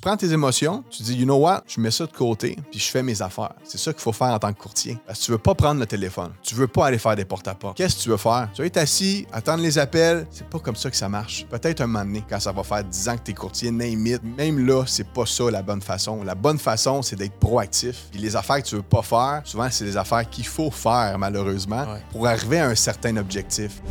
tu 0.00 0.08
prends 0.08 0.16
tes 0.16 0.32
émotions, 0.32 0.82
tu 0.88 1.02
dis, 1.02 1.14
you 1.14 1.26
know 1.26 1.36
what, 1.36 1.62
je 1.66 1.78
mets 1.78 1.90
ça 1.90 2.06
de 2.06 2.10
côté, 2.12 2.56
puis 2.70 2.80
je 2.80 2.86
fais 2.90 3.02
mes 3.02 3.20
affaires. 3.20 3.52
C'est 3.64 3.76
ça 3.76 3.92
qu'il 3.92 4.00
faut 4.00 4.12
faire 4.14 4.28
en 4.28 4.38
tant 4.38 4.50
que 4.50 4.58
courtier. 4.58 4.96
Parce 5.06 5.18
que 5.18 5.24
tu 5.26 5.30
veux 5.30 5.36
pas 5.36 5.54
prendre 5.54 5.78
le 5.78 5.84
téléphone. 5.84 6.30
Tu 6.42 6.54
veux 6.54 6.68
pas 6.68 6.86
aller 6.86 6.96
faire 6.96 7.14
des 7.16 7.26
porte-à-porte. 7.26 7.76
Qu'est-ce 7.76 7.96
que 7.96 8.00
tu 8.04 8.08
veux 8.08 8.16
faire? 8.16 8.48
Tu 8.54 8.62
vas 8.62 8.66
être 8.66 8.78
assis, 8.78 9.26
attendre 9.30 9.62
les 9.62 9.76
appels. 9.78 10.26
C'est 10.30 10.46
pas 10.48 10.58
comme 10.58 10.74
ça 10.74 10.90
que 10.90 10.96
ça 10.96 11.10
marche. 11.10 11.44
Peut-être 11.50 11.82
un 11.82 11.86
moment 11.86 12.02
donné, 12.06 12.24
quand 12.26 12.40
ça 12.40 12.50
va 12.50 12.62
faire 12.62 12.82
10 12.82 13.08
ans 13.10 13.16
que 13.18 13.24
t'es 13.24 13.34
courtier, 13.34 13.70
name 13.70 14.06
it. 14.06 14.22
Même 14.38 14.66
là, 14.66 14.84
c'est 14.86 15.06
pas 15.06 15.26
ça 15.26 15.50
la 15.50 15.60
bonne 15.60 15.82
façon. 15.82 16.24
La 16.24 16.34
bonne 16.34 16.58
façon, 16.58 17.02
c'est 17.02 17.16
d'être 17.16 17.38
proactif. 17.38 18.06
Puis 18.10 18.20
les 18.22 18.34
affaires 18.36 18.62
que 18.62 18.68
tu 18.68 18.76
veux 18.76 18.82
pas 18.82 19.02
faire, 19.02 19.42
souvent, 19.44 19.68
c'est 19.70 19.84
des 19.84 19.98
affaires 19.98 20.26
qu'il 20.30 20.46
faut 20.46 20.70
faire, 20.70 21.18
malheureusement, 21.18 21.82
Ouais. 21.82 22.00
pour 22.10 22.26
arriver 22.26 22.60
à 22.60 22.68
un 22.68 22.74
certain 22.74 23.18
objectif. 23.18 23.82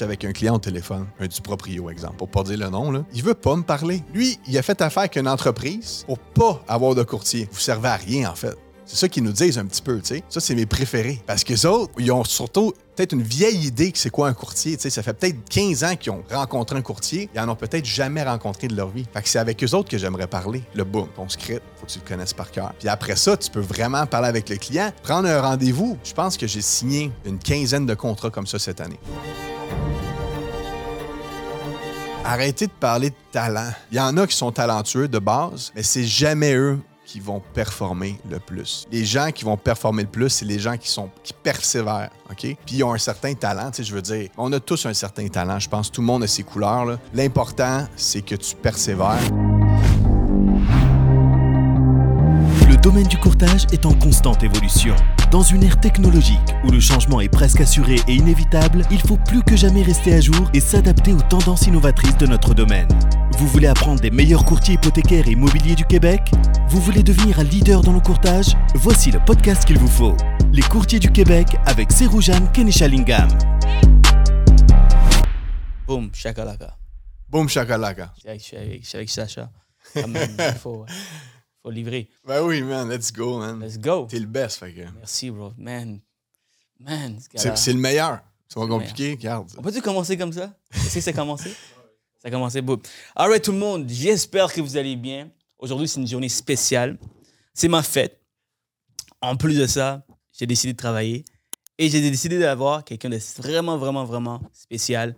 Avec 0.00 0.24
un 0.24 0.32
client 0.32 0.56
au 0.56 0.58
téléphone, 0.58 1.06
un 1.18 1.26
du 1.26 1.40
proprio, 1.40 1.88
exemple, 1.88 2.16
pour 2.16 2.28
pas 2.28 2.42
dire 2.42 2.58
le 2.58 2.68
nom, 2.68 2.90
là, 2.90 3.04
il 3.14 3.22
veut 3.22 3.34
pas 3.34 3.56
me 3.56 3.62
parler. 3.62 4.02
Lui, 4.12 4.38
il 4.46 4.56
a 4.58 4.62
fait 4.62 4.80
affaire 4.82 5.00
avec 5.00 5.16
une 5.16 5.26
entreprise 5.26 6.04
pour 6.06 6.18
pas 6.18 6.62
avoir 6.68 6.94
de 6.94 7.02
courtier. 7.02 7.48
Vous 7.50 7.58
servez 7.58 7.88
à 7.88 7.96
rien, 7.96 8.30
en 8.30 8.34
fait. 8.34 8.56
C'est 8.84 8.96
ça 8.96 9.08
qu'ils 9.08 9.22
nous 9.22 9.32
disent 9.32 9.58
un 9.58 9.66
petit 9.66 9.82
peu, 9.82 10.00
tu 10.00 10.14
sais. 10.14 10.24
Ça, 10.30 10.40
c'est 10.40 10.54
mes 10.54 10.64
préférés. 10.64 11.20
Parce 11.26 11.44
que 11.44 11.66
autres, 11.66 11.92
ils 11.98 12.10
ont 12.10 12.24
surtout 12.24 12.72
peut-être 12.96 13.12
une 13.12 13.22
vieille 13.22 13.66
idée 13.66 13.92
que 13.92 13.98
c'est 13.98 14.08
quoi 14.08 14.28
un 14.28 14.32
courtier. 14.32 14.78
Ça 14.78 15.02
fait 15.02 15.12
peut-être 15.12 15.36
15 15.50 15.84
ans 15.84 15.94
qu'ils 15.94 16.12
ont 16.12 16.24
rencontré 16.30 16.78
un 16.78 16.80
courtier. 16.80 17.28
Ils 17.34 17.40
en 17.40 17.50
ont 17.50 17.54
peut-être 17.54 17.84
jamais 17.84 18.22
rencontré 18.22 18.66
de 18.66 18.74
leur 18.74 18.88
vie. 18.88 19.04
Fait 19.12 19.20
que 19.20 19.28
c'est 19.28 19.38
avec 19.38 19.62
eux 19.62 19.74
autres 19.74 19.90
que 19.90 19.98
j'aimerais 19.98 20.26
parler. 20.26 20.62
Le 20.74 20.84
boom, 20.84 21.08
ton 21.14 21.28
script, 21.28 21.62
faut 21.76 21.84
que 21.84 21.92
tu 21.92 21.98
le 22.02 22.08
connaisses 22.08 22.32
par 22.32 22.50
cœur. 22.50 22.72
Puis 22.78 22.88
après 22.88 23.16
ça, 23.16 23.36
tu 23.36 23.50
peux 23.50 23.60
vraiment 23.60 24.06
parler 24.06 24.28
avec 24.28 24.48
le 24.48 24.56
client, 24.56 24.90
prendre 25.02 25.28
un 25.28 25.42
rendez-vous. 25.42 25.98
Je 26.02 26.14
pense 26.14 26.38
que 26.38 26.46
j'ai 26.46 26.62
signé 26.62 27.12
une 27.26 27.38
quinzaine 27.38 27.84
de 27.84 27.94
contrats 27.94 28.30
comme 28.30 28.46
ça 28.46 28.58
cette 28.58 28.80
année. 28.80 28.98
Arrêtez 32.24 32.66
de 32.66 32.72
parler 32.72 33.10
de 33.10 33.16
talent. 33.32 33.70
Il 33.90 33.96
y 33.96 34.00
en 34.00 34.16
a 34.18 34.26
qui 34.26 34.36
sont 34.36 34.52
talentueux 34.52 35.08
de 35.08 35.18
base, 35.18 35.72
mais 35.74 35.82
c'est 35.82 36.04
jamais 36.04 36.54
eux 36.54 36.78
qui 37.06 37.20
vont 37.20 37.42
performer 37.54 38.20
le 38.30 38.38
plus. 38.38 38.84
Les 38.92 39.06
gens 39.06 39.30
qui 39.30 39.46
vont 39.46 39.56
performer 39.56 40.02
le 40.02 40.10
plus, 40.10 40.28
c'est 40.28 40.44
les 40.44 40.58
gens 40.58 40.76
qui 40.76 40.90
sont 40.90 41.08
qui 41.24 41.32
persévèrent? 41.32 42.10
Puis 42.36 42.56
ils 42.68 42.84
ont 42.84 42.92
un 42.92 42.98
certain 42.98 43.32
talent, 43.32 43.70
tu 43.70 43.82
je 43.82 43.94
veux 43.94 44.02
dire, 44.02 44.28
on 44.36 44.52
a 44.52 44.60
tous 44.60 44.84
un 44.84 44.92
certain 44.92 45.26
talent, 45.28 45.58
je 45.58 45.70
pense 45.70 45.90
tout 45.90 46.02
le 46.02 46.06
monde 46.06 46.22
a 46.24 46.26
ses 46.26 46.42
couleurs. 46.42 46.98
L'important, 47.14 47.88
c'est 47.96 48.20
que 48.20 48.34
tu 48.34 48.54
persévères. 48.54 49.16
Le 52.68 52.76
domaine 52.76 53.06
du 53.06 53.16
courtage 53.16 53.64
est 53.72 53.86
en 53.86 53.94
constante 53.94 54.42
évolution. 54.42 54.94
Dans 55.30 55.42
une 55.42 55.62
ère 55.62 55.78
technologique 55.78 56.38
où 56.64 56.70
le 56.70 56.80
changement 56.80 57.20
est 57.20 57.28
presque 57.28 57.60
assuré 57.60 57.96
et 58.08 58.14
inévitable, 58.14 58.82
il 58.90 59.00
faut 59.00 59.18
plus 59.18 59.42
que 59.42 59.56
jamais 59.56 59.82
rester 59.82 60.14
à 60.14 60.20
jour 60.22 60.50
et 60.54 60.60
s'adapter 60.60 61.12
aux 61.12 61.20
tendances 61.20 61.66
innovatrices 61.66 62.16
de 62.16 62.26
notre 62.26 62.54
domaine. 62.54 62.88
Vous 63.38 63.46
voulez 63.46 63.66
apprendre 63.66 64.00
des 64.00 64.10
meilleurs 64.10 64.44
courtiers 64.46 64.74
hypothécaires 64.74 65.28
et 65.28 65.32
immobiliers 65.32 65.74
du 65.74 65.84
Québec? 65.84 66.30
Vous 66.70 66.80
voulez 66.80 67.02
devenir 67.02 67.38
un 67.40 67.44
leader 67.44 67.82
dans 67.82 67.92
le 67.92 68.00
courtage? 68.00 68.56
Voici 68.74 69.10
le 69.10 69.20
podcast 69.20 69.66
qu'il 69.66 69.78
vous 69.78 69.86
faut. 69.88 70.16
Les 70.50 70.62
courtiers 70.62 70.98
du 70.98 71.10
Québec 71.12 71.48
avec 71.66 71.92
Seroujane 71.92 72.50
Kenishalingam. 72.52 73.28
Boum, 75.86 76.08
chakalaka. 76.14 76.74
Boum 77.28 77.48
shakalaka. 77.50 78.12
Je 78.16 78.38
suis 78.38 78.56
avec, 78.56 78.82
je 78.82 78.88
suis 78.88 78.96
avec- 78.96 79.10
Sacha. 79.10 79.50
faut 81.68 81.74
livrer. 81.74 82.08
Ben 82.26 82.42
oui, 82.42 82.62
man, 82.62 82.88
let's 82.88 83.12
go, 83.12 83.38
man. 83.38 83.60
Let's 83.60 83.78
go. 83.78 84.06
T'es 84.08 84.18
le 84.18 84.26
best, 84.26 84.58
fait 84.58 84.72
que. 84.72 84.80
Merci, 84.96 85.30
bro. 85.30 85.52
Man. 85.58 86.00
Man, 86.80 87.18
ce 87.20 87.26
C'est 87.38 87.58
c'est 87.58 87.72
le 87.72 87.78
meilleur. 87.78 88.20
C'est 88.48 88.58
pas 88.58 88.66
compliqué, 88.66 89.10
regarde. 89.10 89.50
On 89.58 89.62
peut-tu 89.62 89.82
commencer 89.82 90.16
comme 90.16 90.32
ça? 90.32 90.54
Est-ce 90.72 90.94
que 90.94 91.00
ça 91.00 91.10
a 91.10 91.12
commencé? 91.12 91.50
Ça 92.22 92.28
a 92.28 92.30
commencé, 92.30 92.62
boum. 92.62 92.80
All 93.14 93.28
right, 93.28 93.44
tout 93.44 93.52
le 93.52 93.58
monde, 93.58 93.86
j'espère 93.88 94.50
que 94.52 94.60
vous 94.62 94.76
allez 94.78 94.96
bien. 94.96 95.30
Aujourd'hui, 95.58 95.86
c'est 95.86 96.00
une 96.00 96.06
journée 96.06 96.30
spéciale. 96.30 96.96
C'est 97.52 97.68
ma 97.68 97.82
fête. 97.82 98.18
En 99.20 99.36
plus 99.36 99.58
de 99.58 99.66
ça, 99.66 100.02
j'ai 100.32 100.46
décidé 100.46 100.72
de 100.72 100.78
travailler 100.78 101.24
et 101.76 101.90
j'ai 101.90 102.00
décidé 102.00 102.38
d'avoir 102.38 102.84
quelqu'un 102.84 103.10
de 103.10 103.18
vraiment, 103.36 103.76
vraiment, 103.76 104.04
vraiment 104.04 104.40
spécial. 104.54 105.14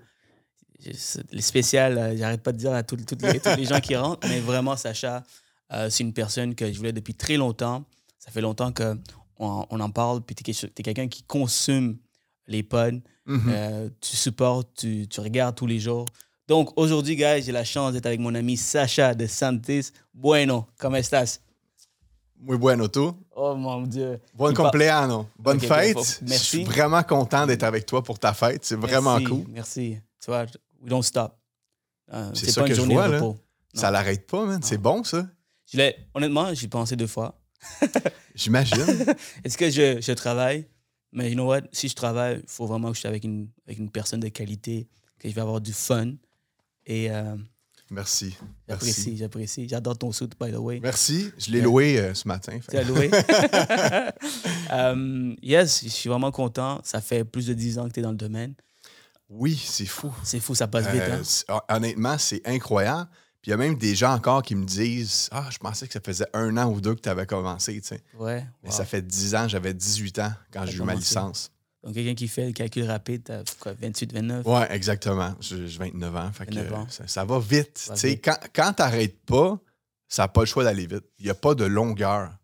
Les 1.31 1.43
spécial, 1.43 1.99
euh, 1.99 2.17
j'arrête 2.17 2.43
pas 2.43 2.53
de 2.53 2.59
dire 2.59 2.73
à 2.73 2.83
tous 2.83 2.97
les, 2.97 3.57
les 3.57 3.65
gens 3.67 3.81
qui 3.81 3.95
rentrent, 3.97 4.27
mais 4.27 4.41
vraiment, 4.41 4.77
Sacha, 4.77 5.23
c'est 5.89 6.03
une 6.03 6.13
personne 6.13 6.55
que 6.55 6.73
je 6.73 6.77
voulais 6.79 6.93
depuis 6.93 7.15
très 7.15 7.37
longtemps. 7.37 7.85
Ça 8.19 8.31
fait 8.31 8.41
longtemps 8.41 8.73
qu'on 8.73 8.99
on 9.39 9.81
en 9.81 9.91
parle, 9.91 10.21
puis 10.23 10.35
tu 10.35 10.51
es, 10.51 10.83
quelqu'un 10.83 11.09
qui 11.09 11.23
consomme 11.23 11.97
les 12.47 12.63
pods. 12.63 13.01
Mhm. 13.27 13.43
Euh, 13.49 13.89
tu 14.01 14.17
supportes, 14.17 14.69
tu, 14.77 15.07
tu 15.09 15.21
regardes 15.21 15.55
tous 15.55 15.67
les 15.67 15.79
jours. 15.79 16.07
Donc 16.49 16.73
aujourd'hui, 16.77 17.15
guys, 17.15 17.43
j'ai 17.43 17.53
la 17.53 17.65
chance 17.65 17.93
d'être 17.93 18.07
avec 18.07 18.19
mon 18.19 18.35
ami 18.35 18.57
Sacha 18.57 19.15
de 19.15 19.27
Santis. 19.27 19.93
Bueno, 20.13 20.67
¿cómo 20.81 20.97
estás? 20.97 21.41
Muy 22.43 22.57
bueno, 22.57 22.89
tú. 22.89 23.15
Oh 23.37 23.55
mon 23.55 23.87
Dieu. 23.87 24.19
Par- 24.37 24.55
compleanno. 24.55 25.29
Bonne 25.39 25.61
fête. 25.61 25.93
faut- 25.97 26.03
Je 26.21 26.25
merci. 26.29 26.45
suis 26.47 26.65
vraiment 26.65 27.03
content 27.05 27.47
d'être 27.47 27.63
avec 27.63 27.87
toi 27.87 28.03
pour 28.03 28.19
ta 28.19 28.33
fête. 28.35 28.65
C'est 28.65 28.77
vraiment 28.77 29.19
Merci, 29.19 29.25
cool. 29.27 29.45
Merci. 29.51 29.99
Tu 30.21 30.31
vois, 30.31 30.43
we 30.81 30.89
don't 30.89 31.03
stop. 31.03 31.37
Euh, 32.13 32.31
C'est 32.35 32.51
ça 32.51 32.63
pas 32.63 32.67
que 32.67 32.71
une 32.73 32.75
je 32.77 32.81
journée 32.81 32.95
vois, 32.95 33.09
là. 33.09 33.21
Ça 33.75 33.91
l'arrête 33.91 34.27
pas, 34.27 34.45
man. 34.45 34.61
C'est 34.63 34.79
bon, 34.79 35.05
ça. 35.05 35.27
Je 35.73 35.77
l'ai- 35.77 35.97
honnêtement, 36.15 36.53
j'y 36.55 36.69
pensé 36.69 36.97
deux 36.97 37.07
fois. 37.07 37.41
J'imagine. 38.35 38.79
Est-ce 39.45 39.57
que 39.57 39.71
je, 39.71 40.01
je 40.01 40.13
travaille? 40.13 40.67
Mais 41.13 41.29
you 41.31 41.35
know 41.35 41.47
what? 41.47 41.63
Si 41.73 41.89
je 41.89 41.95
travaille, 41.95 42.41
il 42.43 42.49
faut 42.49 42.67
vraiment 42.67 42.91
que 42.91 42.97
je 42.97 43.01
sois 43.03 43.11
avec 43.11 43.25
une, 43.25 43.49
avec 43.67 43.79
une 43.79 43.91
personne 43.91 44.21
de 44.21 44.29
qualité, 44.29 44.89
que 45.19 45.29
je 45.29 45.35
vais 45.35 45.41
avoir 45.41 45.61
du 45.61 45.73
fun. 45.73 46.13
Et 46.87 47.11
euh, 47.11 47.37
Merci. 47.91 48.37
j'apprécie, 48.69 49.17
j'apprécie. 49.17 49.69
J'adore 49.69 49.99
ton 49.99 50.13
suit, 50.13 50.29
by 50.41 50.53
the 50.53 50.57
way. 50.57 50.81
Merci. 50.81 51.31
Je 51.39 51.51
l'ai 51.51 51.61
loué 51.61 51.99
euh, 51.99 52.15
ce 52.15 52.27
matin. 52.29 52.59
Tu 52.69 52.77
as 52.77 52.85
loué? 52.85 53.11
Euh, 54.73 55.35
yes, 55.43 55.83
je 55.85 55.89
suis 55.89 56.09
vraiment 56.09 56.31
content. 56.31 56.81
Ça 56.85 57.01
fait 57.01 57.25
plus 57.25 57.47
de 57.47 57.55
10 57.55 57.79
ans 57.79 57.89
que 57.89 57.93
tu 57.93 58.01
es 58.01 58.03
dans 58.03 58.11
le 58.13 58.17
domaine. 58.17 58.55
Oui, 59.29 59.61
c'est 59.65 59.87
fou. 59.87 60.13
C'est 60.25 60.41
fou, 60.41 60.55
ça 60.55 60.67
passe 60.69 60.87
vite. 60.89 61.03
Euh, 61.03 61.23
hein? 61.49 61.61
honnêtement, 61.69 62.19
c'est 62.19 62.41
incroyable. 62.47 63.09
Puis 63.43 63.49
il 63.49 63.51
y 63.51 63.55
a 63.55 63.57
même 63.57 63.77
des 63.77 63.95
gens 63.95 64.13
encore 64.13 64.43
qui 64.43 64.55
me 64.55 64.67
disent 64.67 65.29
Ah, 65.33 65.49
je 65.51 65.59
pensais 65.59 65.87
que 65.87 65.93
ça 65.93 66.01
faisait 66.01 66.27
un 66.35 66.57
an 66.59 66.71
ou 66.71 66.81
deux 66.81 66.95
que 66.95 67.01
tu 67.01 67.09
avais 67.09 67.27
commencé. 67.27 67.81
tu 67.81 67.89
sais. 67.89 68.03
Ouais. 68.19 68.45
Mais 68.63 68.69
wow. 68.69 68.77
ça 68.77 68.85
fait 68.85 69.01
10 69.01 69.35
ans, 69.35 69.49
j'avais 69.49 69.73
18 69.73 70.19
ans 70.19 70.33
quand 70.53 70.67
j'ai 70.67 70.77
eu 70.77 70.83
ma 70.83 70.95
licence. 70.95 71.51
Donc, 71.83 71.95
quelqu'un 71.95 72.15
qui 72.15 72.29
fait 72.29 72.47
le 72.47 72.53
calcul 72.53 72.85
rapide, 72.85 73.23
t'as 73.25 73.43
quoi, 73.59 73.73
28, 73.73 74.13
29? 74.13 74.47
Ouais, 74.47 74.67
exactement. 74.71 75.35
J'ai 75.41 75.67
j'ai 75.67 75.79
29 75.79 76.17
ans. 76.17 76.33
Fait 76.33 76.45
que, 76.45 76.55
29 76.55 76.75
ans. 76.75 76.87
Ça, 76.91 77.09
ça 77.09 77.25
va 77.25 77.39
vite. 77.39 77.79
Ça 77.79 77.93
va 77.93 77.95
Tu 77.95 78.01
sais, 78.01 78.09
vite. 78.11 78.25
Quand, 78.25 78.37
quand 78.53 78.73
t'arrêtes 78.75 79.25
pas, 79.25 79.59
ça 80.07 80.25
n'a 80.25 80.29
pas 80.29 80.41
le 80.41 80.47
choix 80.47 80.65
d'aller 80.65 80.87
vite. 80.87 81.05
Il 81.19 81.25
n'y 81.25 81.31
a 81.31 81.35
pas 81.35 81.55
de 81.55 81.65
longueur. 81.65 82.37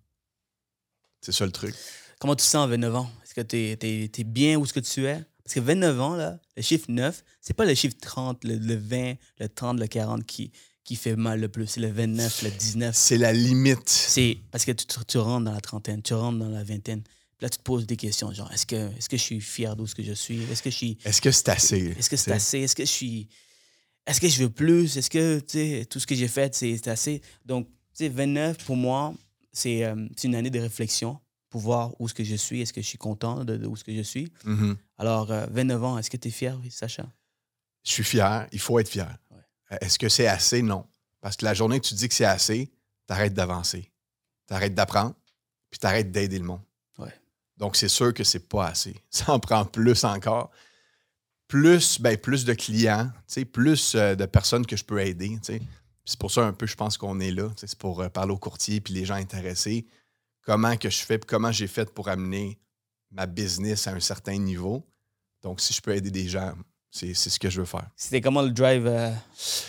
C'est 1.21 1.33
ça 1.33 1.45
le 1.45 1.53
truc. 1.53 1.75
Comment 2.19 2.35
tu 2.35 2.45
te 2.45 2.49
sens 2.49 2.65
à 2.65 2.67
29 2.69 2.97
ans? 2.97 3.11
Est-ce 3.23 3.35
que 3.35 3.43
tu 3.43 3.57
es, 3.59 4.25
bien 4.25 4.57
où 4.57 4.65
ce 4.65 4.73
que 4.73 4.81
tu 4.81 5.05
es? 5.05 5.23
Parce 5.45 5.55
que 5.55 5.61
29 5.61 6.01
ans, 6.01 6.15
là, 6.17 6.39
le 6.57 6.63
chiffre 6.63 6.87
9, 6.89 7.23
c'est 7.43 7.55
pas 7.55 7.67
le 7.67 7.75
chiffre 7.75 7.97
30, 8.01 8.43
le, 8.45 8.57
le 8.57 8.75
20, 8.75 9.15
le 9.39 9.49
30, 9.49 9.79
le 9.79 9.87
40 9.87 10.25
qui, 10.25 10.51
qui 10.87 10.95
fait 10.97 11.17
mal 11.17 11.41
le 11.41 11.49
plus. 11.49 11.67
C'est 11.67 11.81
le 11.81 11.91
29, 11.91 12.43
le 12.45 12.51
19. 12.51 12.97
C'est 12.97 13.19
la 13.19 13.33
limite. 13.33 13.89
C'est 13.89 14.39
parce 14.53 14.65
que 14.65 14.71
tu, 14.71 14.87
tu 15.07 15.19
rentres 15.19 15.45
dans 15.45 15.53
la 15.53 15.61
trentaine, 15.61 16.01
tu 16.01 16.15
rentres 16.15 16.39
dans 16.39 16.49
la 16.49 16.63
vingtaine. 16.63 17.03
Puis 17.03 17.45
là, 17.45 17.51
tu 17.51 17.59
te 17.59 17.63
poses 17.63 17.87
des 17.87 17.97
questions, 17.97 18.33
genre, 18.33 18.51
est-ce 18.53 18.65
que, 18.65 18.77
est 18.77 19.09
que 19.09 19.17
je 19.17 19.23
suis 19.23 19.41
fier 19.41 19.77
d'où 19.77 19.87
ce 19.87 19.95
que 19.95 20.03
je 20.03 20.15
suis? 20.15 20.41
Est-ce 20.45 20.63
que 20.63 20.71
je 20.71 20.77
suis 20.77 20.97
Est-ce 21.05 21.21
que 21.21 21.31
c'est 21.31 21.49
assez? 21.51 21.95
Est-ce 21.99 22.09
que 22.09 22.17
c'est 22.17 22.33
assez? 22.33 22.61
Est-ce 22.61 22.75
que 22.77 22.85
je 22.85 22.91
suis. 22.91 23.29
Est-ce 24.07 24.21
que 24.21 24.29
je 24.29 24.45
veux 24.45 24.49
plus? 24.49 24.97
Est-ce 24.97 25.11
que 25.11 25.41
tu 25.41 25.59
sais, 25.59 25.87
tout 25.91 25.99
ce 25.99 26.07
que 26.07 26.15
j'ai 26.15 26.29
fait, 26.29 26.55
c'est 26.55 26.87
assez? 26.87 27.21
Donc, 27.45 27.67
tu 27.69 28.05
sais, 28.05 28.09
29, 28.09 28.59
pour 28.65 28.77
moi, 28.77 29.13
c'est 29.53 29.85
euh, 29.85 30.07
une 30.23 30.35
année 30.37 30.51
de 30.51 30.61
réflexion 30.61 31.19
pour 31.51 31.61
voir 31.61 32.01
où 32.01 32.09
ce 32.09 32.15
que 32.15 32.23
je 32.23 32.37
suis. 32.37 32.61
Est-ce 32.61 32.73
que 32.73 32.81
je 32.81 32.87
suis 32.87 32.99
content 32.99 33.45
de, 33.45 33.57
de 33.57 33.67
où 33.67 33.75
ce 33.75 33.83
que 33.83 33.95
je 33.95 34.03
suis? 34.03 34.33
Mhm. 34.45 34.77
Alors, 34.99 35.33
euh, 35.33 35.47
29 35.51 35.85
ans, 35.85 35.99
est-ce 35.99 36.11
que 36.11 36.17
tu 36.17 36.29
es 36.29 36.31
fier, 36.31 36.59
Sacha? 36.71 37.09
Je 37.83 37.93
suis 37.93 38.05
fier. 38.05 38.47
Il 38.53 38.61
faut 38.61 38.79
être 38.79 38.89
fier. 38.89 39.19
Euh, 39.73 39.77
Est-ce 39.81 39.99
que 39.99 40.09
c'est 40.09 40.27
assez? 40.27 40.63
Non. 40.63 40.87
Parce 41.21 41.37
que 41.37 41.45
la 41.45 41.55
journée 41.55 41.81
que 41.81 41.87
tu 41.87 41.95
dis 41.95 42.09
que 42.09 42.15
c'est 42.15 42.25
assez, 42.25 42.71
t'arrêtes 43.07 43.35
d'avancer. 43.35 43.91
T'arrêtes 44.47 44.75
d'apprendre, 44.75 45.15
puis 45.71 45.79
t'arrêtes 45.79 46.13
d'aider 46.13 46.39
le 46.39 46.45
monde. 46.45 46.63
Ouais. 46.99 47.13
Donc, 47.57 47.77
c'est 47.77 47.89
sûr 47.89 48.15
que 48.15 48.25
c'est 48.25 48.49
pas 48.49 48.69
assez. 48.69 48.95
Ça 49.11 49.33
en 49.33 49.41
prend 49.41 49.65
plus 49.65 50.05
encore. 50.05 50.51
Plus, 51.49 52.01
ben, 52.01 52.17
plus 52.17 52.45
de 52.45 52.55
clients, 52.55 53.11
plus 53.53 53.95
euh, 53.95 54.17
de 54.17 54.27
personnes 54.27 54.67
que 54.67 54.77
je 54.77 54.85
peux 54.85 55.01
aider. 55.01 55.39
C'est 56.05 56.19
pour 56.19 56.33
ça 56.33 56.45
un 56.45 56.53
peu, 56.53 56.67
je 56.67 56.75
pense 56.75 56.97
qu'on 56.99 57.21
est 57.21 57.31
là. 57.31 57.51
C'est 57.57 57.79
pour 57.79 58.01
euh, 58.01 58.09
parler 58.09 58.33
aux 58.33 58.39
courtiers 58.39 58.81
puis 58.81 58.93
les 58.95 59.05
gens 59.05 59.15
intéressés. 59.15 59.87
Comment 60.43 60.77
que 60.77 60.91
je 60.91 61.05
fais, 61.05 61.21
comment 61.21 61.53
j'ai 61.53 61.69
fait 61.69 61.89
pour 61.93 62.09
amener 62.09 62.59
ma 63.13 63.27
business 63.27 63.87
à 63.87 63.93
un 63.93 64.01
certain 64.01 64.39
niveau. 64.39 64.85
Donc, 65.43 65.61
si 65.61 65.73
je 65.73 65.81
peux 65.81 65.95
aider 65.95 66.11
des 66.11 66.29
gens, 66.29 66.55
c'est 66.97 67.15
c'est 67.15 67.31
ce 67.31 67.39
que 67.39 67.51
je 67.51 67.61
veux 67.61 67.67
faire. 67.67 67.87
C'était 67.97 68.21
comment 68.21 68.43
le 68.43 68.51
drive? 68.51 68.87
euh, 68.87 69.11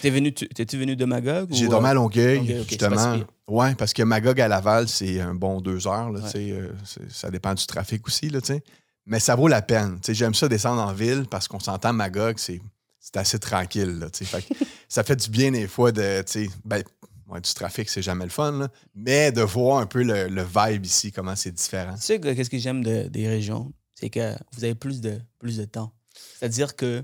T'es 0.01 0.09
venu, 0.09 0.33
tu- 0.33 0.47
t'es-tu 0.47 0.77
venu 0.77 0.95
de 0.95 1.05
Magog? 1.05 1.49
J'ai 1.51 1.67
dormi 1.67 1.87
à 1.87 1.91
euh, 1.91 1.93
Longueuil, 1.95 2.65
justement. 2.69 3.17
Oui, 3.47 3.75
parce 3.75 3.93
que 3.93 4.03
Magog 4.03 4.39
à 4.41 4.47
Laval, 4.47 4.87
c'est 4.87 5.19
un 5.21 5.33
bon 5.35 5.61
deux 5.61 5.87
heures. 5.87 6.09
Là, 6.11 6.19
Ouais. 6.21 6.51
euh, 6.51 6.71
c'est- 6.85 7.11
ça 7.11 7.29
dépend 7.29 7.53
du 7.53 7.65
trafic 7.65 8.05
aussi. 8.07 8.29
Là, 8.29 8.41
tu 8.41 8.47
sais. 8.47 8.63
Mais 9.05 9.19
ça 9.19 9.35
vaut 9.35 9.47
la 9.47 9.61
peine. 9.61 9.99
J'aime 10.07 10.33
ça 10.33 10.47
descendre 10.49 10.81
en 10.81 10.91
ville 10.93 11.25
parce 11.29 11.47
qu'on 11.47 11.59
s'entend 11.59 11.93
Magog, 11.93 12.35
c'est 12.37 12.59
c'est 12.99 13.15
assez 13.17 13.39
tranquille. 13.39 13.99
Là. 13.99 14.07
Fait 14.13 14.43
ça 14.89 15.03
fait 15.03 15.15
du 15.15 15.29
bien 15.29 15.51
des 15.51 15.67
fois 15.67 15.91
de. 15.93 16.23
Ben, 16.65 16.83
ouais, 17.29 17.39
du 17.41 17.53
trafic, 17.53 17.89
c'est 17.89 18.01
jamais 18.01 18.25
le 18.25 18.29
fun, 18.31 18.51
là, 18.51 18.67
mais 18.95 19.31
de 19.31 19.41
voir 19.41 19.77
un 19.79 19.85
peu 19.85 20.03
le, 20.03 20.27
le 20.27 20.43
vibe 20.43 20.85
ici, 20.85 21.11
comment 21.13 21.35
c'est 21.37 21.51
différent. 21.53 21.95
Tu 21.95 22.01
sais, 22.01 22.19
que- 22.19 22.33
qu'est-ce 22.33 22.49
que 22.49 22.57
j'aime 22.57 22.83
de- 22.83 23.07
des 23.07 23.27
régions? 23.29 23.71
C'est 23.95 24.09
que 24.09 24.33
vous 24.53 24.63
avez 24.65 24.75
plus 24.75 24.99
de, 25.01 25.19
plus 25.39 25.57
de 25.57 25.65
temps. 25.65 25.93
C'est-à-dire 26.37 26.75
que, 26.75 27.03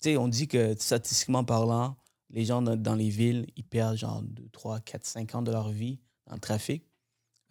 tu 0.00 0.10
sais, 0.10 0.16
on 0.16 0.28
dit 0.28 0.48
que 0.48 0.74
statistiquement 0.78 1.44
parlant, 1.44 1.96
les 2.30 2.44
gens 2.44 2.62
dans, 2.62 2.76
dans 2.76 2.94
les 2.94 3.08
villes, 3.10 3.46
ils 3.56 3.64
perdent 3.64 3.96
genre 3.96 4.22
2, 4.22 4.48
3, 4.52 4.80
4, 4.80 5.04
5 5.04 5.34
ans 5.34 5.42
de 5.42 5.50
leur 5.52 5.70
vie 5.70 5.98
dans 6.26 6.34
le 6.34 6.40
trafic. 6.40 6.84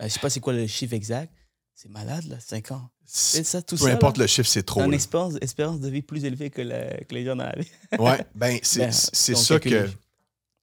Euh, 0.02 0.06
je 0.08 0.10
sais 0.14 0.20
pas 0.20 0.30
c'est 0.30 0.40
quoi 0.40 0.54
le 0.54 0.66
chiffre 0.68 0.94
exact. 0.94 1.34
C'est 1.76 1.90
malade, 1.90 2.26
là, 2.26 2.40
5 2.40 2.72
ans. 2.72 2.90
C'est 3.06 3.44
ça, 3.44 3.62
tout 3.62 3.76
Peu 3.78 3.86
ça. 3.86 3.94
importe 3.94 4.18
là, 4.18 4.24
le 4.24 4.28
chiffre, 4.28 4.50
c'est 4.50 4.64
trop. 4.64 4.82
une 4.84 4.94
espérance, 4.94 5.36
espérance 5.42 5.80
de 5.80 5.90
vie 5.90 6.02
plus 6.02 6.26
élevée 6.26 6.50
que, 6.50 6.62
les 6.62 7.26
gens 7.26 7.36
dans 7.36 7.46
la 7.46 7.56
vie. 7.58 7.68
Ouais, 8.00 8.26
ben, 8.36 8.60
c'est 8.64 8.80
Ben, 8.80 8.92
ça 8.92 9.60
que 9.60 9.90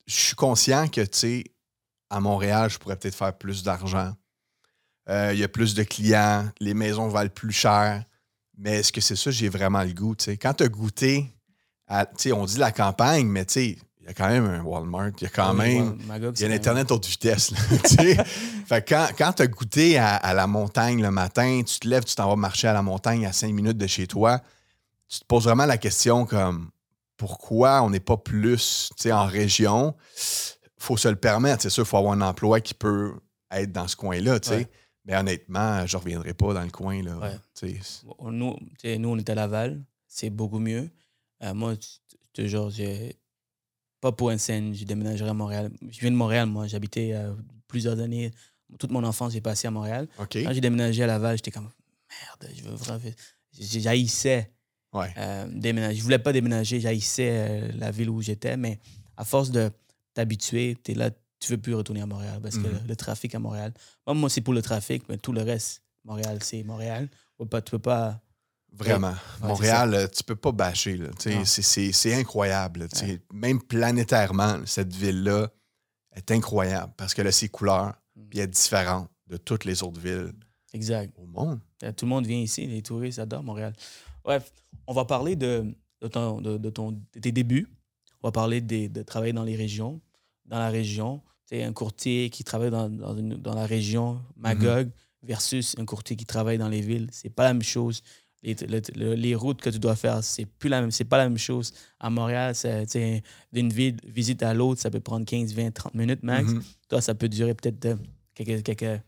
je 0.05 0.13
suis 0.15 0.35
conscient 0.35 0.87
que, 0.87 1.01
tu 1.01 1.17
sais, 1.17 1.43
à 2.09 2.19
Montréal, 2.19 2.69
je 2.69 2.77
pourrais 2.77 2.95
peut-être 2.95 3.15
faire 3.15 3.35
plus 3.37 3.63
d'argent. 3.63 4.13
Euh, 5.09 5.31
Il 5.33 5.39
y 5.39 5.43
a 5.43 5.47
plus 5.47 5.73
de 5.73 5.83
clients, 5.83 6.49
les 6.59 6.73
maisons 6.73 7.07
valent 7.09 7.29
plus 7.29 7.51
cher. 7.51 8.03
Mais 8.57 8.79
est-ce 8.79 8.91
que 8.91 9.01
c'est 9.01 9.15
ça, 9.15 9.29
j'ai 9.31 9.49
vraiment 9.49 9.83
le 9.83 9.93
goût, 9.93 10.15
tu 10.15 10.25
sais? 10.25 10.37
Quand 10.37 10.53
tu 10.53 10.63
as 10.63 10.69
goûté, 10.69 11.33
à- 11.87 12.05
on 12.33 12.45
dit 12.45 12.57
la 12.57 12.71
campagne, 12.71 13.27
mais 13.27 13.43
il 13.43 13.77
y 14.05 14.07
a 14.09 14.13
quand 14.13 14.27
même 14.29 14.45
un 14.45 14.61
Walmart, 14.63 15.11
il 15.19 15.23
y 15.23 15.25
a 15.27 15.29
quand 15.29 15.53
même. 15.53 15.97
Il 16.35 16.41
y 16.41 16.45
a 16.45 16.47
l'Internet 16.47 16.91
haute 16.91 17.05
vitesse. 17.07 17.51
Là, 17.51 17.57
fait 18.65 18.81
que 18.85 18.89
quand, 18.93 19.07
quand 19.17 19.33
tu 19.33 19.41
as 19.43 19.47
goûté 19.47 19.97
à, 19.97 20.15
à 20.15 20.33
la 20.33 20.47
montagne 20.47 21.01
le 21.01 21.11
matin, 21.11 21.61
tu 21.65 21.79
te 21.79 21.87
lèves, 21.87 22.03
tu 22.05 22.15
t'en 22.15 22.29
vas 22.29 22.35
marcher 22.35 22.67
à 22.67 22.73
la 22.73 22.81
montagne 22.81 23.25
à 23.25 23.33
cinq 23.33 23.53
minutes 23.53 23.77
de 23.77 23.87
chez 23.87 24.07
toi, 24.07 24.41
tu 25.09 25.19
te 25.19 25.25
poses 25.25 25.43
vraiment 25.45 25.65
la 25.65 25.77
question 25.77 26.25
comme 26.25 26.69
pourquoi 27.17 27.81
on 27.81 27.89
n'est 27.89 27.99
pas 27.99 28.17
plus 28.17 28.89
en 29.11 29.25
région? 29.25 29.95
faut 30.79 30.95
se 30.97 31.07
le 31.07 31.15
permettre. 31.15 31.63
C'est 31.63 31.69
sûr, 31.71 31.83
il 31.83 31.87
faut 31.87 31.97
avoir 31.97 32.13
un 32.13 32.21
emploi 32.21 32.61
qui 32.61 32.73
peut 32.75 33.13
être 33.51 33.71
dans 33.71 33.87
ce 33.87 33.95
coin-là. 33.95 34.39
Ouais. 34.49 34.67
Mais 35.05 35.15
honnêtement, 35.17 35.85
je 35.87 35.97
ne 35.97 36.01
reviendrai 36.01 36.33
pas 36.33 36.53
dans 36.53 36.61
le 36.61 36.69
coin. 36.69 37.01
Là, 37.01 37.17
Ouais. 37.17 37.31
tu 37.59 37.79
sais. 37.81 38.01
Bon, 38.05 38.31
Nous, 38.31 38.55
tu 38.79 38.87
sais, 38.89 38.97
nous, 38.99 39.09
on 39.09 39.17
est 39.17 39.27
à 39.29 39.35
Laval. 39.35 39.81
C'est 40.07 40.29
beaucoup 40.29 40.59
mieux. 40.59 40.89
Euh, 41.43 41.53
moi, 41.53 41.75
toujours, 42.33 42.71
pas 44.01 44.11
pour 44.11 44.29
un 44.29 44.37
scène, 44.37 44.73
je 44.73 44.85
déménagerai 44.85 45.29
à 45.29 45.33
Montréal. 45.33 45.71
Je 45.89 45.99
viens 45.99 46.11
de 46.11 46.15
Montréal, 46.15 46.47
moi. 46.47 46.67
J'habitais 46.67 47.11
euh, 47.13 47.33
plusieurs 47.67 47.99
années. 47.99 48.31
Toute 48.79 48.91
mon 48.91 49.03
enfance, 49.03 49.33
j'ai 49.33 49.41
passé 49.41 49.67
à 49.67 49.71
Montréal. 49.71 50.07
Quand 50.43 50.53
j'ai 50.53 50.61
déménagé 50.61 51.03
à 51.03 51.07
Laval, 51.07 51.37
j'étais 51.37 51.51
comme 51.51 51.69
merde, 52.09 52.53
je 52.55 52.63
veux 52.63 52.75
vraiment. 52.75 52.99
J'haïssais 53.59 54.51
Ouais. 54.93 55.13
euh, 55.17 55.47
déménager. 55.51 55.97
Je 55.97 56.03
voulais 56.03 56.19
pas 56.19 56.31
déménager, 56.31 56.79
j'haïssais 56.79 57.29
euh, 57.31 57.71
la 57.75 57.91
ville 57.91 58.09
où 58.09 58.21
j'étais, 58.21 58.55
mais 58.57 58.79
à 59.17 59.25
force 59.25 59.51
de 59.51 59.69
t'habituer, 60.13 60.77
tu 60.83 60.91
es 60.91 60.95
là, 60.95 61.11
tu 61.39 61.51
veux 61.51 61.57
plus 61.57 61.73
retourner 61.75 62.01
à 62.01 62.05
Montréal 62.05 62.39
parce 62.41 62.55
que 62.57 62.67
Mhm. 62.67 62.73
le, 62.83 62.87
le 62.87 62.95
trafic 62.95 63.35
à 63.35 63.39
Montréal. 63.39 63.73
Moi, 64.05 64.15
moi 64.15 64.29
c'est 64.29 64.41
pour 64.41 64.53
le 64.53 64.61
trafic, 64.61 65.03
mais 65.09 65.17
tout 65.17 65.33
le 65.33 65.41
reste, 65.41 65.83
Montréal, 66.05 66.39
c'est 66.41 66.63
Montréal. 66.63 67.09
Tu 67.11 67.17
peux 67.37 67.45
pas. 67.45 67.61
Tu 67.61 67.71
peux 67.71 67.79
pas 67.79 68.21
Vraiment. 68.73 69.15
Montréal, 69.41 69.93
euh, 69.93 70.07
tu 70.07 70.23
peux 70.23 70.35
pas 70.35 70.51
bâcher. 70.51 70.99
C'est 71.45 72.13
incroyable. 72.13 72.87
Même 73.33 73.61
planétairement, 73.61 74.59
cette 74.65 74.93
ville-là 74.93 75.49
est 76.15 76.31
incroyable 76.31 76.93
parce 76.97 77.13
que 77.13 77.21
là, 77.21 77.31
ses 77.31 77.49
couleurs, 77.49 77.93
Mm. 78.15 78.21
puis 78.29 78.39
elle 78.39 78.45
est 78.45 78.47
différente 78.47 79.09
de 79.27 79.37
toutes 79.37 79.65
les 79.65 79.83
autres 79.83 79.99
villes 79.99 80.31
exact. 80.73 81.13
au 81.17 81.25
monde. 81.27 81.59
Euh, 81.83 81.91
Tout 81.91 82.05
le 82.05 82.09
monde 82.09 82.25
vient 82.25 82.39
ici, 82.39 82.65
les 82.65 82.81
touristes 82.81 83.19
adorent 83.19 83.43
Montréal. 83.43 83.73
Bref, 84.23 84.51
on 84.87 84.93
va 84.93 85.05
parler 85.05 85.35
de, 85.35 85.65
de, 86.01 86.07
ton, 86.07 86.41
de, 86.41 86.57
de 86.57 86.69
ton, 86.71 86.99
tes 87.21 87.31
débuts. 87.31 87.67
On 88.23 88.27
va 88.27 88.31
parler 88.31 88.61
des- 88.61 88.89
de 88.89 89.03
travailler 89.03 89.33
dans 89.33 89.43
les 89.43 89.55
régions. 89.55 90.01
Dans 90.45 90.57
la 90.59 90.69
région, 90.69 91.21
tu 91.47 91.61
un 91.61 91.73
courtier 91.73 92.29
qui 92.31 92.43
travaille 92.43 92.71
dans, 92.71 92.89
dans, 92.89 93.15
une- 93.15 93.35
dans 93.35 93.53
la 93.53 93.65
région, 93.67 94.19
Magog, 94.35 94.89
versus 95.21 95.75
un 95.77 95.85
courtier 95.85 96.15
qui 96.15 96.25
travaille 96.25 96.57
dans 96.57 96.69
les 96.69 96.81
villes. 96.81 97.07
C'est 97.11 97.29
pas 97.29 97.43
la 97.43 97.53
même 97.53 97.61
chose. 97.63 98.01
Les, 98.43 98.53
le- 98.67 98.81
le- 98.95 99.13
les 99.15 99.33
routes 99.35 99.61
que 99.61 99.69
tu 99.69 99.79
dois 99.79 99.95
faire, 99.95 100.23
c'est 100.23 100.45
plus 100.45 100.69
la 100.69 100.81
même, 100.81 100.91
c'est 100.91 101.05
pas 101.05 101.17
la 101.17 101.27
même 101.27 101.37
chose. 101.39 101.73
À 101.99 102.09
Montréal, 102.09 102.53
c'est, 102.55 103.23
d'une 103.51 103.73
ville, 103.73 103.97
visite 104.05 104.43
à 104.43 104.53
l'autre, 104.53 104.79
ça 104.81 104.89
peut 104.91 104.99
prendre 104.99 105.25
15, 105.25 105.53
20, 105.53 105.71
30 105.71 105.95
minutes 105.95 106.23
max. 106.23 106.51
Mhm. 106.51 106.63
Toi, 106.89 107.01
ça 107.01 107.15
peut 107.15 107.27
durer 107.29 107.53
peut-être 107.55 107.97
quelques, 108.35 108.63
quelques. 108.63 109.01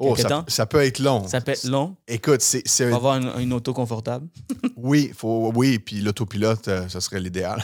Oh, 0.00 0.14
Quelque 0.14 0.22
ça, 0.22 0.28
temps? 0.28 0.44
ça 0.46 0.64
peut 0.64 0.84
être 0.84 1.00
long. 1.00 1.26
Ça 1.26 1.40
peut 1.40 1.50
être 1.50 1.64
long. 1.64 1.96
Écoute, 2.06 2.40
c'est 2.40 2.62
un- 2.84 2.94
avoir 2.94 3.16
une, 3.16 3.32
une 3.42 3.52
auto 3.52 3.72
confortable. 3.74 4.28
oui, 4.76 5.10
faut, 5.12 5.50
oui, 5.56 5.80
puis 5.80 6.00
l'autopilote, 6.00 6.68
euh, 6.68 6.88
ça 6.88 7.00
serait 7.00 7.18
l'idéal. 7.18 7.60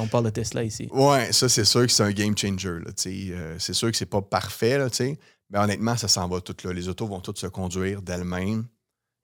On 0.00 0.06
parle 0.06 0.24
de 0.24 0.30
Tesla 0.30 0.64
ici. 0.64 0.88
ouais, 0.90 1.30
ça, 1.34 1.50
c'est 1.50 1.66
sûr 1.66 1.82
que 1.82 1.92
c'est 1.92 2.02
un 2.02 2.12
game 2.12 2.34
changer. 2.36 2.78
Euh, 3.06 3.56
c'est 3.58 3.74
sûr 3.74 3.90
que 3.90 3.96
c'est 3.98 4.06
pas 4.06 4.22
parfait, 4.22 4.78
là, 4.78 4.88
mais 5.50 5.58
honnêtement, 5.58 5.98
ça 5.98 6.08
s'en 6.08 6.26
va 6.28 6.40
tout 6.40 6.56
là. 6.64 6.72
Les 6.72 6.88
autos 6.88 7.06
vont 7.06 7.20
toutes 7.20 7.38
se 7.38 7.46
conduire 7.48 8.00
d'elles-mêmes. 8.00 8.64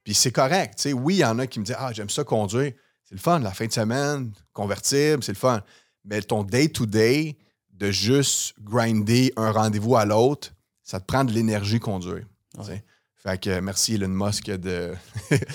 Puis 0.07 0.15
c'est 0.15 0.31
correct. 0.31 0.89
Oui, 0.95 1.17
il 1.17 1.19
y 1.19 1.25
en 1.25 1.37
a 1.41 1.49
qui 1.49 1.59
me 1.59 1.65
disent 1.65 1.75
Ah, 1.77 1.93
j'aime 1.93 2.09
ça 2.09 2.23
conduire. 2.23 2.73
C'est 3.05 3.17
le 3.17 3.21
fun, 3.21 3.41
la 3.41 3.51
fin 3.51 3.67
de 3.67 3.73
semaine, 3.73 4.31
convertible, 4.53 5.25
c'est 5.25 5.33
le 5.33 5.37
fun. 5.37 5.61
Mais 6.05 6.23
ton 6.23 6.45
day-to-day, 6.45 7.37
de 7.73 7.91
juste 7.91 8.55
grinder 8.63 9.33
un 9.37 9.51
rendez-vous 9.51 9.97
à 9.97 10.05
l'autre, 10.05 10.53
ça 10.85 11.01
te 11.01 11.07
prend 11.07 11.25
de 11.25 11.33
l'énergie 11.33 11.81
conduire. 11.81 12.25
Ouais. 12.57 12.85
Fait 13.17 13.41
que 13.41 13.59
merci 13.59 13.95
Elon 13.97 14.07
Musk 14.09 14.47
de. 14.49 14.95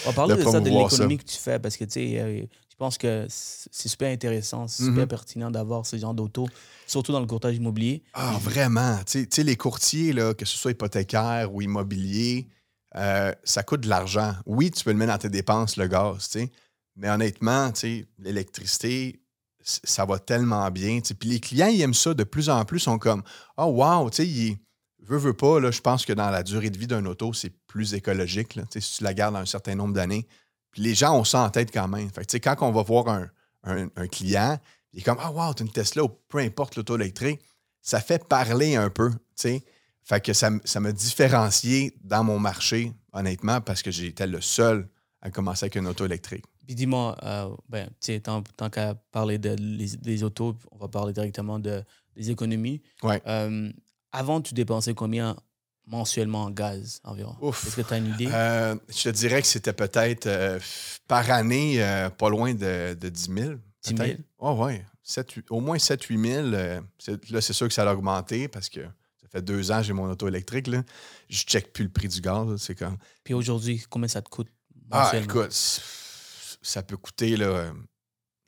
On 0.05 0.09
va 0.09 0.13
parler 0.13 0.35
de 0.37 0.43
de, 0.43 0.49
ça, 0.49 0.59
de 0.59 0.69
l'économie 0.69 1.17
que 1.17 1.23
tu 1.23 1.37
fais, 1.37 1.57
parce 1.57 1.77
que, 1.77 1.85
tu 1.85 1.91
sais, 1.91 2.19
euh, 2.19 2.41
je 2.69 2.75
pense 2.77 2.97
que 2.97 3.25
c'est 3.29 3.87
super 3.87 4.11
intéressant, 4.11 4.67
c'est 4.67 4.83
super 4.83 5.03
Mhm. 5.03 5.07
pertinent 5.07 5.49
d'avoir 5.51 5.85
ce 5.85 5.95
genre 5.95 6.13
d'auto, 6.13 6.47
surtout 6.85 7.13
dans 7.13 7.21
le 7.21 7.25
courtage 7.27 7.55
immobilier. 7.55 8.03
Ah, 8.13 8.37
vraiment. 8.41 8.97
Tu 9.05 9.21
sais- 9.21 9.25
tu 9.27 9.35
sais, 9.37 9.43
les 9.43 9.55
courtiers, 9.55 10.11
là, 10.11 10.33
que 10.33 10.43
ce 10.45 10.57
soit 10.57 10.71
hypothécaire 10.71 11.53
ou 11.53 11.61
immobilier, 11.61 12.47
euh, 12.95 13.33
ça 13.43 13.63
coûte 13.63 13.81
de 13.81 13.89
l'argent. 13.89 14.35
Oui, 14.45 14.71
tu 14.71 14.83
peux 14.83 14.91
le 14.91 14.97
mettre 14.97 15.13
dans 15.13 15.17
tes 15.17 15.29
dépenses, 15.29 15.77
le 15.77 15.87
gaz, 15.87 16.29
tu 16.29 16.39
sais, 16.39 16.51
mais 16.95 17.09
honnêtement, 17.09 17.71
tu 17.71 17.79
sais, 17.79 18.07
l'électricité, 18.19 19.21
ça 19.63 20.05
va 20.05 20.19
tellement 20.19 20.69
bien. 20.71 20.99
tu 21.01 21.09
sais. 21.09 21.13
Puis 21.13 21.29
les 21.29 21.39
clients, 21.39 21.67
ils 21.67 21.81
aiment 21.81 21.93
ça 21.93 22.13
de 22.13 22.23
plus 22.23 22.49
en 22.49 22.65
plus. 22.65 22.79
sont 22.79 22.97
comme 22.97 23.23
Oh, 23.57 23.65
wow, 23.65 24.09
tu 24.09 24.17
sais, 24.17 24.27
il 24.27 24.57
veut, 24.99 25.17
veut 25.17 25.33
pas. 25.33 25.71
Je 25.71 25.81
pense 25.81 26.05
que 26.05 26.13
dans 26.13 26.29
la 26.29 26.43
durée 26.43 26.69
de 26.69 26.77
vie 26.77 26.87
d'un 26.87 27.05
auto, 27.05 27.33
c'est 27.33 27.51
plus 27.67 27.93
écologique. 27.93 28.49
tu 28.49 28.61
sais, 28.71 28.81
si 28.81 28.97
tu 28.97 29.03
la 29.03 29.13
gardes 29.13 29.35
un 29.35 29.45
certain 29.45 29.75
nombre 29.75 29.93
d'années. 29.93 30.27
Puis 30.71 30.81
les 30.81 30.95
gens 30.95 31.17
ont 31.17 31.23
ça 31.23 31.41
en 31.41 31.49
tête 31.49 31.71
quand 31.71 31.87
même. 31.87 32.09
Fait 32.09 32.21
que, 32.21 32.27
tu 32.27 32.31
sais, 32.31 32.39
quand 32.39 32.55
on 32.61 32.71
va 32.71 32.83
voir 32.83 33.07
un, 33.63 34.07
client, 34.07 34.59
il 34.93 34.99
est 34.99 35.03
comme 35.03 35.19
Ah, 35.19 35.31
wow, 35.31 35.53
tu 35.53 35.63
une 35.63 35.71
Tesla 35.71 36.03
ou 36.03 36.09
peu 36.27 36.39
importe 36.39 36.75
l'auto 36.75 36.95
électrique, 36.95 37.41
ça 37.81 37.99
fait 37.99 38.27
parler 38.27 38.75
un 38.75 38.89
peu. 38.89 39.11
tu 39.11 39.17
sais. 39.35 39.63
Fait 40.11 40.19
que 40.19 40.33
ça, 40.33 40.49
ça 40.65 40.81
m'a 40.81 40.91
différencié 40.91 41.95
dans 42.03 42.25
mon 42.25 42.37
marché, 42.37 42.91
honnêtement, 43.13 43.61
parce 43.61 43.81
que 43.81 43.91
j'étais 43.91 44.27
le 44.27 44.41
seul 44.41 44.89
à 45.21 45.31
commencer 45.31 45.63
avec 45.63 45.75
une 45.75 45.87
auto 45.87 46.03
électrique. 46.05 46.43
Puis 46.65 46.75
dis-moi, 46.75 47.15
euh, 47.23 47.49
ben, 47.69 47.87
tu 47.87 47.93
sais, 48.07 48.19
tant, 48.19 48.43
tant 48.57 48.69
qu'à 48.69 48.93
parler 49.13 49.37
de 49.37 49.55
les, 49.57 49.95
des 49.95 50.23
autos, 50.23 50.57
on 50.69 50.77
va 50.79 50.89
parler 50.89 51.13
directement 51.13 51.59
de, 51.59 51.81
des 52.17 52.29
économies. 52.29 52.81
Ouais. 53.03 53.21
Euh, 53.25 53.71
avant, 54.11 54.41
tu 54.41 54.53
dépensais 54.53 54.93
combien 54.93 55.37
mensuellement 55.87 56.43
en 56.43 56.51
gaz 56.51 56.99
environ? 57.05 57.37
Ouf. 57.41 57.65
Est-ce 57.65 57.77
que 57.77 57.81
tu 57.81 57.93
as 57.93 57.97
une 57.97 58.07
idée? 58.07 58.27
Euh, 58.33 58.75
je 58.89 59.03
te 59.03 59.09
dirais 59.09 59.41
que 59.41 59.47
c'était 59.47 59.71
peut-être 59.71 60.27
euh, 60.27 60.59
par 61.07 61.31
année 61.31 61.81
euh, 61.81 62.09
pas 62.09 62.27
loin 62.29 62.53
de, 62.53 62.95
de 62.99 63.07
10 63.07 63.21
000. 63.33 63.35
10 63.83 63.89
000? 63.89 63.95
peut-être. 63.95 64.21
Oh, 64.39 64.51
ouais. 64.65 64.85
Sept, 65.03 65.31
huit- 65.31 65.45
au 65.49 65.61
moins 65.61 65.77
7-8 65.77 66.27
000. 66.33 66.47
euh, 66.47 66.81
c'est- 66.99 67.29
là, 67.29 67.39
c'est 67.39 67.53
sûr 67.53 67.69
que 67.69 67.73
ça 67.73 67.89
a 67.89 67.93
augmenté 67.93 68.49
parce 68.49 68.67
que 68.69 68.81
fait 69.31 69.41
deux 69.41 69.71
ans 69.71 69.77
que 69.77 69.83
j'ai 69.83 69.93
mon 69.93 70.09
auto 70.09 70.27
électrique. 70.27 70.67
Là. 70.67 70.83
Je 71.29 71.37
ne 71.43 71.47
check 71.47 71.71
plus 71.73 71.83
le 71.85 71.89
prix 71.91 72.07
du 72.07 72.19
gaz. 72.21 72.55
C'est 72.61 72.75
comme. 72.75 72.97
Puis 73.23 73.33
aujourd'hui, 73.33 73.83
combien 73.89 74.07
ça 74.07 74.21
te 74.21 74.29
coûte 74.29 74.49
Ah, 74.91 75.11
écoute, 75.15 75.51
ça 76.61 76.83
peut 76.83 76.97
coûter 76.97 77.37
là, 77.37 77.45
euh, 77.45 77.73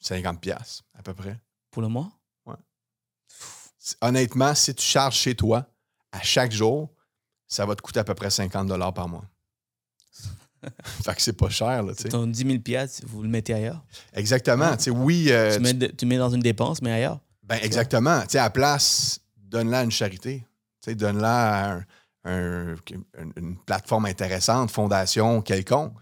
50$ 0.03 0.39
piastres, 0.39 0.83
à 0.93 1.01
peu 1.01 1.13
près. 1.13 1.39
Pour 1.71 1.81
le 1.81 1.87
mois? 1.87 2.11
C- 3.79 3.95
Honnêtement, 4.01 4.55
si 4.55 4.73
tu 4.75 4.83
charges 4.85 5.15
chez 5.17 5.35
toi 5.35 5.65
à 6.11 6.21
chaque 6.21 6.51
jour, 6.53 6.89
ça 7.47 7.65
va 7.65 7.75
te 7.75 7.81
coûter 7.81 7.99
à 7.99 8.03
peu 8.03 8.13
près 8.13 8.29
50$ 8.29 8.93
par 8.93 9.09
mois. 9.09 9.25
fait 11.03 11.15
que 11.15 11.21
c'est 11.21 11.33
pas 11.33 11.49
cher, 11.49 11.83
là. 11.83 11.93
Ton 11.95 12.27
10 12.27 12.45
000 12.47 12.59
piastres, 12.59 13.03
vous 13.07 13.23
le 13.23 13.27
mettez 13.29 13.53
ailleurs? 13.53 13.83
Exactement. 14.13 14.75
Oui, 14.87 15.27
euh, 15.31 15.55
tu, 15.57 15.61
mets 15.61 15.73
de- 15.73 15.87
tu 15.87 16.05
mets 16.05 16.17
dans 16.17 16.29
une 16.29 16.41
dépense, 16.41 16.81
mais 16.81 16.91
ailleurs? 16.93 17.19
ben, 17.43 17.57
exactement. 17.61 18.19
À 18.21 18.27
la 18.33 18.49
place, 18.49 19.19
donne-la 19.37 19.79
à 19.79 19.83
une 19.83 19.91
charité. 19.91 20.45
Tu 20.83 20.89
sais, 20.89 20.95
donne-la 20.95 21.53
à 21.53 21.73
un- 21.75 21.85
un- 22.25 22.75
une, 23.17 23.33
une 23.37 23.57
plateforme 23.57 24.05
intéressante, 24.05 24.69
fondation 24.69 25.41
quelconque. 25.41 25.93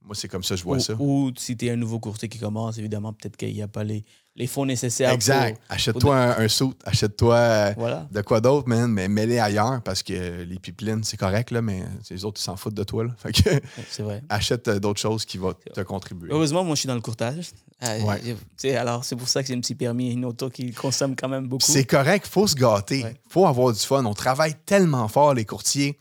Moi, 0.00 0.14
c'est 0.14 0.28
comme 0.28 0.42
ça 0.42 0.54
que 0.54 0.60
je 0.60 0.64
vois 0.64 0.78
ou, 0.78 0.80
ça. 0.80 0.94
ou 0.98 1.32
si 1.36 1.56
tu 1.56 1.66
es 1.66 1.70
un 1.70 1.76
nouveau 1.76 2.00
courtier 2.00 2.28
qui 2.28 2.38
commence, 2.38 2.78
évidemment, 2.78 3.12
peut-être 3.12 3.36
qu'il 3.36 3.52
n'y 3.52 3.60
a 3.62 3.68
pas 3.68 3.84
les, 3.84 4.04
les 4.38 4.46
fonds 4.46 4.66
nécessaires. 4.66 5.10
Exact. 5.10 5.58
Achète-toi 5.70 6.14
un, 6.14 6.44
un 6.44 6.48
suit, 6.48 6.72
achète-toi 6.84 7.34
euh, 7.36 7.72
Voilà. 7.76 8.06
de 8.12 8.20
quoi 8.20 8.40
d'autre, 8.42 8.68
man, 8.68 8.90
mais 8.92 9.08
mets-les 9.08 9.38
ailleurs 9.38 9.80
parce 9.82 10.02
que 10.02 10.42
les 10.42 10.58
pipelines, 10.58 11.02
c'est 11.04 11.16
correct, 11.16 11.50
là, 11.50 11.62
mais 11.62 11.82
les 12.10 12.24
autres, 12.24 12.38
ils 12.40 12.44
s'en 12.44 12.56
foutent 12.56 12.74
de 12.74 12.84
toi. 12.84 13.04
Là. 13.04 13.10
Fait 13.18 13.32
que 13.32 13.50
C'est 13.90 14.02
vrai. 14.02 14.22
achète 14.28 14.68
euh, 14.68 14.78
d'autres 14.78 15.00
choses 15.00 15.24
qui 15.24 15.38
vont 15.38 15.54
te 15.74 15.80
contribuer. 15.80 16.28
Heureusement, 16.30 16.62
moi, 16.64 16.74
je 16.74 16.80
suis 16.80 16.86
dans 16.86 16.94
le 16.94 17.00
courtage. 17.00 17.50
Euh, 17.82 18.00
Ouais. 18.02 18.20
j'ai- 18.24 18.34
tu 18.34 18.40
sais, 18.58 18.76
alors, 18.76 19.04
c'est 19.04 19.16
pour 19.16 19.28
ça 19.28 19.40
que 19.42 19.48
j'ai 19.48 19.54
un 19.54 19.60
petit 19.60 19.74
permis, 19.74 20.12
une 20.12 20.24
auto 20.26 20.50
qui 20.50 20.70
consomme 20.72 21.16
quand 21.16 21.28
même 21.28 21.46
beaucoup. 21.48 21.64
C'est 21.66 21.84
correct, 21.84 22.26
faut 22.26 22.46
se 22.46 22.54
gâter. 22.54 23.04
Ouais. 23.04 23.14
faut 23.28 23.46
avoir 23.46 23.72
du 23.72 23.80
fun. 23.80 24.04
On 24.04 24.14
travaille 24.14 24.54
tellement 24.66 25.08
fort, 25.08 25.32
les 25.34 25.44
courtiers, 25.46 25.98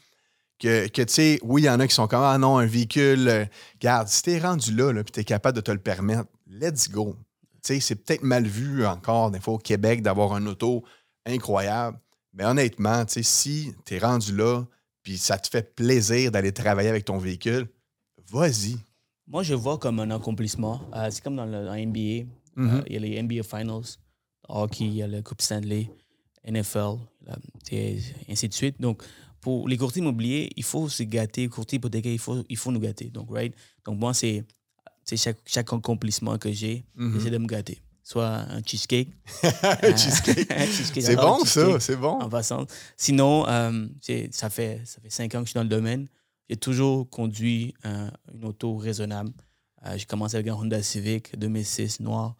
que, 0.59 0.87
que 0.87 1.01
tu 1.01 1.13
sais, 1.13 1.39
oui, 1.43 1.63
il 1.63 1.65
y 1.65 1.69
en 1.69 1.79
a 1.79 1.87
qui 1.87 1.93
sont 1.95 2.07
comme 2.07 2.23
Ah 2.23 2.37
non, 2.37 2.57
un 2.57 2.65
véhicule. 2.65 3.27
euh, 3.27 3.45
Regarde, 3.79 4.07
si 4.07 4.21
t'es 4.23 4.39
rendu 4.39 4.73
là, 4.75 4.91
là 4.93 5.03
puis 5.03 5.11
t'es 5.11 5.23
capable 5.25 5.55
de 5.55 5.61
te 5.61 5.71
le 5.71 5.79
permettre, 5.79 6.25
let's 6.49 6.89
go. 6.89 7.15
Tu 7.65 7.81
c'est 7.81 7.95
peut-être 7.95 8.21
mal 8.21 8.45
vu 8.45 8.85
encore, 8.85 9.31
des 9.31 9.39
fois, 9.39 9.55
au 9.55 9.57
Québec, 9.57 10.01
d'avoir 10.03 10.33
un 10.33 10.45
auto 10.45 10.83
incroyable. 11.25 11.99
Mais 12.33 12.45
honnêtement, 12.45 13.05
tu 13.05 13.23
si 13.23 13.73
t'es 13.85 13.97
rendu 13.97 14.35
là, 14.35 14.63
puis 15.01 15.17
ça 15.17 15.37
te 15.37 15.47
fait 15.47 15.75
plaisir 15.75 16.31
d'aller 16.31 16.51
travailler 16.51 16.89
avec 16.89 17.05
ton 17.05 17.17
véhicule, 17.17 17.67
vas-y. 18.31 18.77
Moi, 19.27 19.41
je 19.41 19.55
vois 19.55 19.79
comme 19.79 19.99
un 19.99 20.11
accomplissement. 20.11 20.81
Euh, 20.93 21.09
c'est 21.09 21.23
comme 21.23 21.35
dans 21.35 21.45
le 21.45 21.65
dans 21.65 21.75
NBA. 21.75 22.29
Mhm. 22.55 22.75
Euh, 22.75 22.81
il 22.87 22.93
y 22.93 22.97
a 22.97 22.99
les 22.99 23.21
NBA 23.23 23.43
Finals, 23.43 23.97
hockey, 24.47 24.85
il 24.85 24.93
y 24.93 25.01
a 25.01 25.07
la 25.07 25.21
Coupe 25.21 25.41
Stanley, 25.41 25.89
NFL, 26.47 26.99
là, 27.25 27.35
et 27.71 27.97
ainsi 28.29 28.47
de 28.47 28.53
suite. 28.53 28.79
Donc, 28.79 29.03
pour 29.41 29.67
les 29.67 29.77
courtiers 29.77 30.01
immobiliers, 30.01 30.51
il 30.55 30.63
faut 30.63 30.87
se 30.89 31.03
gâter. 31.03 31.47
Courtier 31.49 31.77
hypothécaire, 31.77 32.11
il 32.11 32.19
faut, 32.19 32.43
il 32.47 32.57
faut 32.57 32.71
nous 32.71 32.79
gâter. 32.79 33.09
Donc, 33.09 33.27
right? 33.31 33.53
Donc, 33.85 33.99
moi, 33.99 34.13
c'est 34.13 34.43
chaque, 35.17 35.37
chaque 35.45 35.71
accomplissement 35.71 36.37
que 36.37 36.51
j'ai, 36.51 36.83
Mhm. 36.95 37.13
j'essaie 37.17 37.29
de 37.31 37.37
me 37.37 37.47
gâter. 37.47 37.81
Soit 38.03 38.27
un 38.27 38.61
cheesecake. 38.63 39.09
Un 39.81 39.95
cheesecake. 39.97 40.47
cheesecake, 40.67 41.03
C'est 41.03 41.15
bon, 41.15 41.43
ça, 41.43 41.79
c'est 41.79 41.95
bon. 41.95 42.19
en 42.21 42.29
passant. 42.29 42.65
Sinon, 42.97 43.47
euh, 43.47 43.87
ça, 44.31 44.49
fait, 44.51 44.81
ça 44.85 45.01
fait 45.01 45.09
cinq 45.09 45.33
ans 45.33 45.39
que 45.39 45.45
je 45.45 45.49
suis 45.51 45.55
dans 45.57 45.63
le 45.63 45.69
domaine. 45.69 46.07
J'ai 46.47 46.55
toujours 46.57 47.09
conduit 47.09 47.73
euh, 47.85 48.07
une 48.33 48.45
auto 48.45 48.75
raisonnable. 48.77 49.31
Euh, 49.87 49.97
j'ai 49.97 50.05
commencé 50.05 50.35
avec 50.35 50.47
un 50.47 50.53
Honda 50.53 50.81
Civic 50.83 51.37
2006 51.39 51.99
noir. 52.01 52.35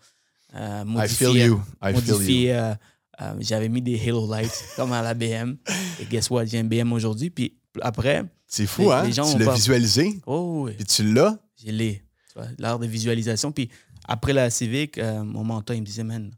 Euh, 0.56 0.84
I 0.86 0.88
modifié, 0.88 1.28
feel 1.28 1.46
you. 1.48 1.62
I 1.82 1.94
feel 1.96 1.96
you. 2.08 2.14
modifié, 2.14 2.54
euh, 2.56 2.74
euh, 3.22 3.34
J'avais 3.40 3.68
mis 3.70 3.82
des 3.82 4.00
Halo 4.00 4.30
Lights 4.30 4.66
comme 4.76 4.94
à 4.94 5.02
la 5.02 5.16
BM. 5.16 5.58
Et 6.00 6.06
guess 6.06 6.30
what? 6.30 6.46
J'ai 6.46 6.60
un 6.60 6.64
BM 6.64 6.94
aujourd'hui. 6.94 7.32
Puis 7.32 7.58
après, 7.82 8.24
C'est 8.48 8.68
fou, 8.68 8.84
Les- 8.84 8.92
hein? 8.92 9.04
les 9.04 9.12
gens 9.14 9.32
tu 9.34 9.40
l'as 9.40 9.46
pas- 9.46 9.56
visualisé, 9.56 10.22
oh, 10.28 10.66
oui, 10.66 10.74
puis 10.74 10.86
tu 10.86 11.12
l'as? 11.12 11.40
j'ai 11.58 11.72
l'ai. 11.72 12.04
Tu 12.36 12.42
L'art 12.62 12.80
de 12.80 12.88
visualisation. 12.88 13.52
Puis 13.52 13.70
après 14.06 14.34
la 14.34 14.50
Civic, 14.50 14.98
euh, 14.98 15.24
mon 15.24 15.44
mentor, 15.44 15.76
il 15.76 15.82
me 15.82 15.86
disait, 15.86 16.04
man, 16.04 16.32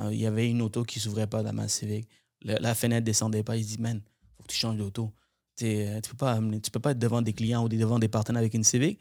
euh, 0.00 0.10
il 0.12 0.20
y 0.20 0.26
avait 0.26 0.50
une 0.50 0.62
auto 0.62 0.82
qui 0.82 1.00
s'ouvrait 1.00 1.26
pas 1.26 1.42
dans 1.42 1.52
ma 1.52 1.68
Civic. 1.68 2.08
Le- 2.44 2.56
la 2.60 2.74
fenêtre 2.74 3.04
descendait 3.04 3.42
pas. 3.42 3.56
Il 3.56 3.64
dit, 3.64 3.78
man, 3.80 4.00
faut 4.36 4.42
que 4.42 4.48
tu 4.48 4.56
changes 4.56 4.76
d'auto. 4.76 5.12
T'es, 5.56 5.86
euh, 5.88 6.00
Tu 6.00 6.10
peux 6.10 6.16
pas 6.16 6.40
tu 6.62 6.70
peux 6.70 6.80
pas 6.80 6.90
être 6.90 6.98
devant 6.98 7.22
des 7.22 7.32
clients 7.32 7.64
ou 7.64 7.68
devant 7.68 7.98
des 7.98 8.08
partenaires 8.08 8.40
avec 8.40 8.54
une 8.54 8.64
Civic. 8.64 8.98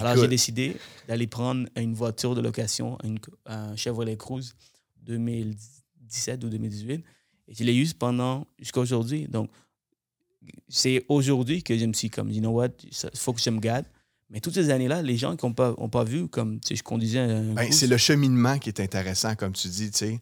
Alors 0.00 0.12
j'ai 0.22 0.28
décidé 0.28 0.76
d'aller 1.08 1.26
prendre 1.26 1.66
une 1.76 1.94
voiture 1.94 2.34
de 2.34 2.40
location, 2.42 2.98
une, 3.02 3.18
un 3.46 3.74
Chevrolet 3.76 4.16
Cruise 4.16 4.54
2017 5.02 6.44
ou 6.44 6.48
2018. 6.48 7.02
Et 7.48 7.54
je 7.54 7.64
l'ai 7.64 7.74
eu 7.76 7.86
pendant 7.94 8.46
jusqu'à 8.58 8.80
aujourd'hui. 8.80 9.26
Donc, 9.26 9.50
c'est 10.68 11.04
aujourd'hui 11.08 11.62
que 11.62 11.76
je 11.76 11.86
me 11.86 11.92
suis 11.92 12.10
comme, 12.10 12.30
you 12.30 12.40
know 12.40 12.50
what, 12.50 12.68
il 12.84 13.18
faut 13.18 13.32
que 13.32 13.40
je 13.40 13.50
me 13.50 13.58
garde. 13.60 13.86
Mais 14.28 14.40
toutes 14.40 14.54
ces 14.54 14.70
années-là, 14.70 15.02
les 15.02 15.16
gens 15.16 15.36
qui 15.36 15.46
n'ont 15.46 15.52
pas, 15.52 15.74
ont 15.78 15.88
pas 15.88 16.04
vu, 16.04 16.28
comme, 16.28 16.58
je 16.68 16.82
conduisais 16.82 17.20
un 17.20 17.54
Ben, 17.54 17.70
c'est 17.70 17.86
le 17.86 17.96
cheminement 17.96 18.58
qui 18.58 18.68
est 18.68 18.80
intéressant, 18.80 19.36
comme 19.36 19.52
tu 19.52 19.68
dis, 19.68 19.90
tu 19.90 19.98
sais. 19.98 20.18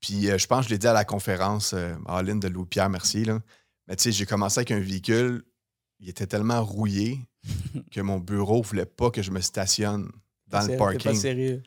Puis 0.00 0.28
euh, 0.28 0.38
je 0.38 0.46
pense 0.46 0.64
que 0.64 0.70
je 0.70 0.74
l'ai 0.74 0.78
dit 0.78 0.86
à 0.86 0.92
la 0.92 1.04
conférence, 1.04 1.72
euh, 1.72 1.94
Aline 2.06 2.40
de 2.40 2.48
Louis-Pierre 2.48 2.90
Mercier, 2.90 3.24
là. 3.24 3.40
Mais 3.86 3.96
tu 3.96 4.04
sais, 4.04 4.12
j'ai 4.12 4.26
commencé 4.26 4.58
avec 4.58 4.70
un 4.70 4.80
véhicule, 4.80 5.44
il 6.00 6.08
était 6.08 6.26
tellement 6.26 6.64
rouillé 6.64 7.20
que 7.92 8.00
mon 8.00 8.18
bureau 8.18 8.62
voulait 8.62 8.86
pas 8.86 9.10
que 9.10 9.22
je 9.22 9.30
me 9.30 9.40
stationne 9.40 10.10
dans 10.48 10.60
le 10.60 10.66
c'est 10.66 10.76
pas 10.76 10.92
parking. 10.92 11.14
sérieux. 11.14 11.62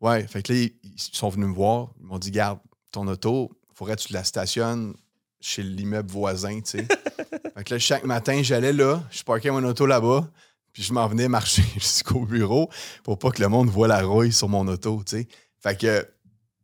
Ouais, 0.00 0.26
fait 0.26 0.42
que 0.42 0.52
là, 0.52 0.58
ils 0.58 0.72
ils 0.82 1.16
sont 1.16 1.28
venus 1.28 1.48
me 1.48 1.54
voir, 1.54 1.92
ils 2.00 2.06
m'ont 2.06 2.18
dit, 2.18 2.30
garde, 2.30 2.58
ton 2.90 3.06
auto, 3.06 3.50
faudrait 3.72 3.96
que 3.96 4.02
tu 4.02 4.12
la 4.12 4.24
stationnes 4.24 4.94
chez 5.40 5.62
l'immeuble 5.62 6.10
voisin, 6.10 6.60
tu 6.60 6.78
sais. 6.78 6.86
fait 7.56 7.64
que 7.64 7.74
là, 7.74 7.78
chaque 7.78 8.04
matin, 8.04 8.42
j'allais 8.42 8.72
là, 8.72 9.02
je 9.10 9.22
parquais 9.22 9.50
mon 9.50 9.64
auto 9.64 9.86
là-bas, 9.86 10.30
puis 10.72 10.82
je 10.82 10.92
m'en 10.92 11.06
venais 11.06 11.28
marcher 11.28 11.64
jusqu'au 11.74 12.24
bureau 12.24 12.70
pour 13.02 13.18
pas 13.18 13.30
que 13.30 13.42
le 13.42 13.48
monde 13.48 13.68
voit 13.68 13.88
la 13.88 14.02
rouille 14.02 14.32
sur 14.32 14.48
mon 14.48 14.66
auto, 14.68 15.02
tu 15.04 15.18
sais. 15.18 15.28
Fait 15.58 15.78
que, 15.78 16.08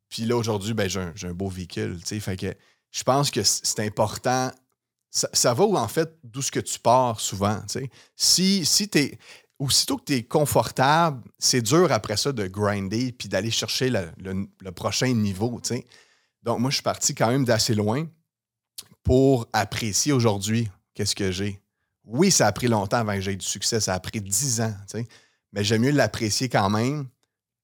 puis 0.08 0.24
là, 0.24 0.36
aujourd'hui, 0.36 0.74
ben, 0.74 0.88
j'ai 0.88 1.00
un, 1.00 1.12
un 1.24 1.32
beau 1.34 1.48
véhicule, 1.48 1.98
tu 2.00 2.06
sais. 2.06 2.20
Fait 2.20 2.36
que 2.36 2.54
je 2.90 3.02
pense 3.02 3.30
que 3.30 3.42
c'est 3.42 3.80
important. 3.80 4.50
Ça, 5.10 5.54
va, 5.54 5.64
en 5.64 5.88
fait, 5.88 6.18
d'où 6.24 6.42
ce 6.42 6.50
que 6.50 6.60
tu 6.60 6.78
pars 6.78 7.20
souvent, 7.20 7.60
tu 7.62 7.80
sais. 7.80 7.90
Si, 8.16 8.64
si 8.64 8.88
t'es... 8.88 9.18
Aussitôt 9.58 9.96
que 9.96 10.04
tu 10.04 10.12
es 10.12 10.22
confortable, 10.22 11.22
c'est 11.38 11.62
dur 11.62 11.90
après 11.90 12.18
ça 12.18 12.30
de 12.30 12.46
grinder 12.46 13.10
puis 13.12 13.26
d'aller 13.26 13.50
chercher 13.50 13.88
le, 13.88 14.10
le- 14.18 14.72
prochain 14.72 15.14
niveau. 15.14 15.62
Donc, 16.42 16.60
moi, 16.60 16.68
je 16.68 16.74
suis 16.74 16.82
parti 16.82 17.14
quand 17.14 17.28
même 17.28 17.46
d'assez 17.46 17.74
loin 17.74 18.06
pour 19.02 19.48
apprécier 19.54 20.12
aujourd'hui 20.12 20.68
qu'est-ce 20.92 21.14
que 21.14 21.32
j'ai. 21.32 21.58
Oui, 22.06 22.30
ça 22.30 22.46
a 22.46 22.52
pris 22.52 22.68
longtemps 22.68 22.98
avant 22.98 23.14
que 23.14 23.20
j'aie 23.20 23.36
du 23.36 23.44
succès. 23.46 23.80
Ça 23.80 23.94
a 23.94 24.00
pris 24.00 24.20
10 24.20 24.60
ans, 24.60 24.74
tu 24.88 24.98
sais. 24.98 25.08
Mais 25.52 25.64
j'aime 25.64 25.82
mieux 25.82 25.90
l'apprécier 25.90 26.48
quand 26.48 26.70
même 26.70 27.08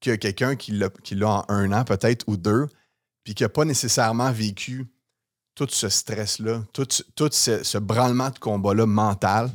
que 0.00 0.14
quelqu'un 0.16 0.56
qui 0.56 0.72
l'a 0.72 0.90
en 1.28 1.44
un 1.48 1.72
an, 1.72 1.84
peut-être, 1.84 2.24
ou 2.26 2.36
deux, 2.36 2.66
puis 3.22 3.34
qui 3.34 3.44
n'a 3.44 3.48
pas 3.48 3.64
nécessairement 3.64 4.32
vécu 4.32 4.86
tout 5.54 5.68
ce 5.70 5.88
stress-là, 5.88 6.64
tout, 6.72 6.86
ce- 6.90 7.02
tout 7.14 7.28
ce, 7.30 7.62
ce 7.62 7.78
branlement 7.78 8.30
de 8.30 8.38
combat-là 8.38 8.86
mental 8.86 9.50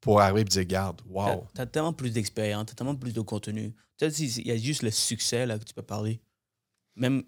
pour 0.00 0.20
arriver 0.20 0.42
et 0.42 0.44
dire, 0.44 0.64
garde, 0.64 1.00
wow. 1.08 1.46
Tu 1.54 1.60
as, 1.60 1.66
tellement 1.66 1.92
plus 1.92 2.10
d'expérience, 2.10 2.66
tu 2.66 2.72
as 2.72 2.74
tellement 2.74 2.94
plus 2.96 3.12
de 3.14 3.20
contenu. 3.20 3.74
Il 4.00 4.46
y 4.46 4.50
a 4.50 4.56
juste 4.56 4.82
le 4.82 4.90
succès 4.90 5.46
là, 5.46 5.58
que 5.58 5.64
tu 5.64 5.72
peux 5.72 5.82
parler. 5.82 6.20
Même, 6.96 7.22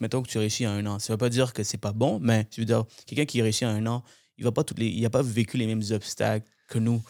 mettons 0.00 0.22
que 0.22 0.28
tu 0.28 0.38
réussis 0.38 0.66
en 0.66 0.70
un 0.72 0.86
an. 0.86 0.98
Ça 0.98 1.12
ne 1.12 1.14
veut 1.14 1.18
pas 1.18 1.28
dire 1.28 1.52
que 1.52 1.62
c'est 1.62 1.78
pas 1.78 1.92
bon, 1.92 2.18
mais 2.20 2.48
je 2.50 2.60
veux 2.60 2.64
dire, 2.66 2.84
quelqu'un 3.06 3.26
qui 3.26 3.40
réussit 3.42 3.64
en 3.64 3.70
un 3.70 3.86
an, 3.86 4.02
il 4.40 4.44
va 4.44 4.50
pas 4.52 4.64
toutes 4.64 4.78
les, 4.78 4.88
il 4.88 5.02
n'a 5.02 5.10
pas 5.10 5.22
vécu 5.22 5.56
les 5.58 5.66
mêmes 5.66 5.82
obstacles 5.90 6.48
que 6.68 6.78
nous. 6.78 7.00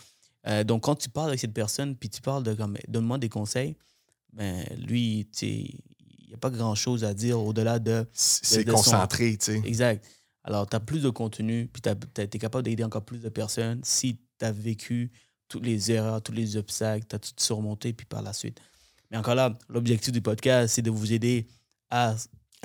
Euh, 0.46 0.64
donc, 0.64 0.82
quand 0.82 0.96
tu 0.96 1.08
parles 1.08 1.28
avec 1.28 1.40
cette 1.40 1.54
personne, 1.54 1.94
puis 1.96 2.10
tu 2.10 2.20
parles 2.20 2.42
de 2.42 2.52
comme, 2.54 2.76
donne-moi 2.88 3.18
des 3.18 3.28
conseils, 3.28 3.76
ben, 4.32 4.64
lui, 4.86 5.26
il 5.42 5.48
n'y 6.28 6.34
a 6.34 6.36
pas 6.38 6.50
grand-chose 6.50 7.04
à 7.04 7.14
dire 7.14 7.40
au-delà 7.40 7.78
de 7.78 8.06
C'est 8.12 8.66
son- 8.66 8.74
concentré, 8.74 9.36
tu 9.38 9.46
sais. 9.52 9.62
Exact. 9.64 10.04
Alors, 10.44 10.68
tu 10.68 10.76
as 10.76 10.80
plus 10.80 11.02
de 11.02 11.10
contenu, 11.10 11.68
puis 11.72 11.80
tu 11.82 11.88
es 12.20 12.26
capable 12.28 12.64
d'aider 12.64 12.84
encore 12.84 13.04
plus 13.04 13.20
de 13.20 13.28
personnes 13.28 13.80
si 13.84 14.18
tu 14.38 14.44
as 14.44 14.52
vécu 14.52 15.10
toutes 15.48 15.64
les 15.64 15.90
erreurs, 15.92 16.22
tous 16.22 16.32
les 16.32 16.56
obstacles, 16.56 17.06
tu 17.08 17.16
as 17.16 17.18
tout 17.18 17.32
surmonté, 17.36 17.92
puis 17.92 18.06
par 18.06 18.22
la 18.22 18.32
suite. 18.32 18.60
Mais 19.10 19.16
encore 19.18 19.34
là, 19.34 19.56
l'objectif 19.68 20.12
du 20.12 20.20
podcast, 20.22 20.74
c'est 20.74 20.82
de 20.82 20.90
vous 20.90 21.12
aider 21.12 21.46
à 21.90 22.14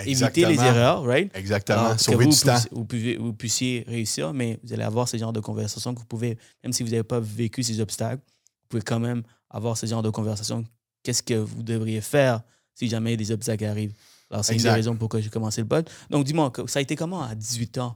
éviter 0.04 0.46
les 0.46 0.56
erreurs, 0.68 1.04
right? 1.06 1.32
Exactement. 1.36 1.80
Alors, 1.80 1.96
que 1.96 2.02
Sauver 2.02 2.26
vous, 2.26 2.32
du 2.32 2.40
temps. 2.40 2.58
vous, 2.72 2.86
pouvez- 2.86 3.18
vous 3.18 3.34
puissiez 3.34 3.86
réussir, 3.88 4.34
mais 4.34 4.60
vous 4.64 4.74
allez 4.74 4.84
avoir 4.84 5.08
ce 5.08 5.18
genre 5.18 5.32
de 5.34 5.40
conversation 5.40 5.94
que 5.94 6.00
vous 6.00 6.06
pouvez, 6.06 6.38
même 6.64 6.74
si 6.74 6.84
vous 6.84 6.90
n'avez 6.90 7.04
pas 7.04 7.20
vécu 7.20 7.64
ces 7.64 7.80
obstacles, 7.80 8.22
vous 8.26 8.68
pouvez 8.70 8.82
quand 8.84 9.00
même 9.00 9.24
avoir 9.50 9.78
ce 9.78 9.86
genre 9.86 10.04
de 10.04 10.10
conversation. 10.10 10.66
Qu'est-ce 11.04 11.24
que 11.24 11.36
vous 11.36 11.64
devriez 11.64 12.02
faire 12.02 12.42
si 12.74 12.88
jamais 12.90 13.16
des 13.16 13.32
obstacles 13.32 13.66
arrivent? 13.66 13.94
Alors, 14.32 14.44
c'est 14.44 14.54
une 14.56 14.62
des 14.64 14.70
raisons 14.72 14.96
pourquoi 14.98 15.22
j'ai 15.22 15.30
commencé 15.30 15.62
le 15.62 15.68
pod. 15.68 15.88
Donc, 16.10 16.26
dis-moi, 16.26 16.50
que- 16.52 16.68
ça 16.68 16.80
a 16.80 16.82
été 16.82 16.96
comment 16.96 17.22
à 17.22 17.36
18 17.36 17.78
ans? 17.78 17.96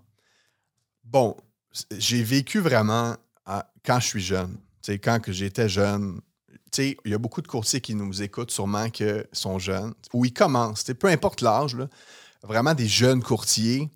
Bon, 1.04 1.36
j'ai 1.98 2.24
vécu 2.24 2.60
vraiment 2.60 3.16
à- 3.46 3.72
quand 3.84 4.00
je 4.00 4.06
suis 4.08 4.22
jeune. 4.22 4.56
Sais, 4.82 5.00
quand 5.00 5.20
que 5.20 5.32
j'étais 5.32 5.68
jeune, 5.68 6.22
il 6.78 6.96
y 7.06 7.14
a 7.14 7.18
beaucoup 7.18 7.42
de 7.42 7.48
courtiers 7.48 7.82
qui 7.82 7.96
nous 7.96 8.22
écoutent 8.22 8.52
sûrement 8.52 8.90
qui 8.90 9.06
sont 9.32 9.60
jeunes, 9.60 9.94
ou 10.14 10.26
ils 10.26 10.34
commencent, 10.34 10.84
peu 10.84 11.08
importe 11.08 11.42
l'âge, 11.42 11.76
vraiment 12.44 12.74
des 12.74 12.88
jeunes 12.88 13.24
courtiers, 13.24 13.90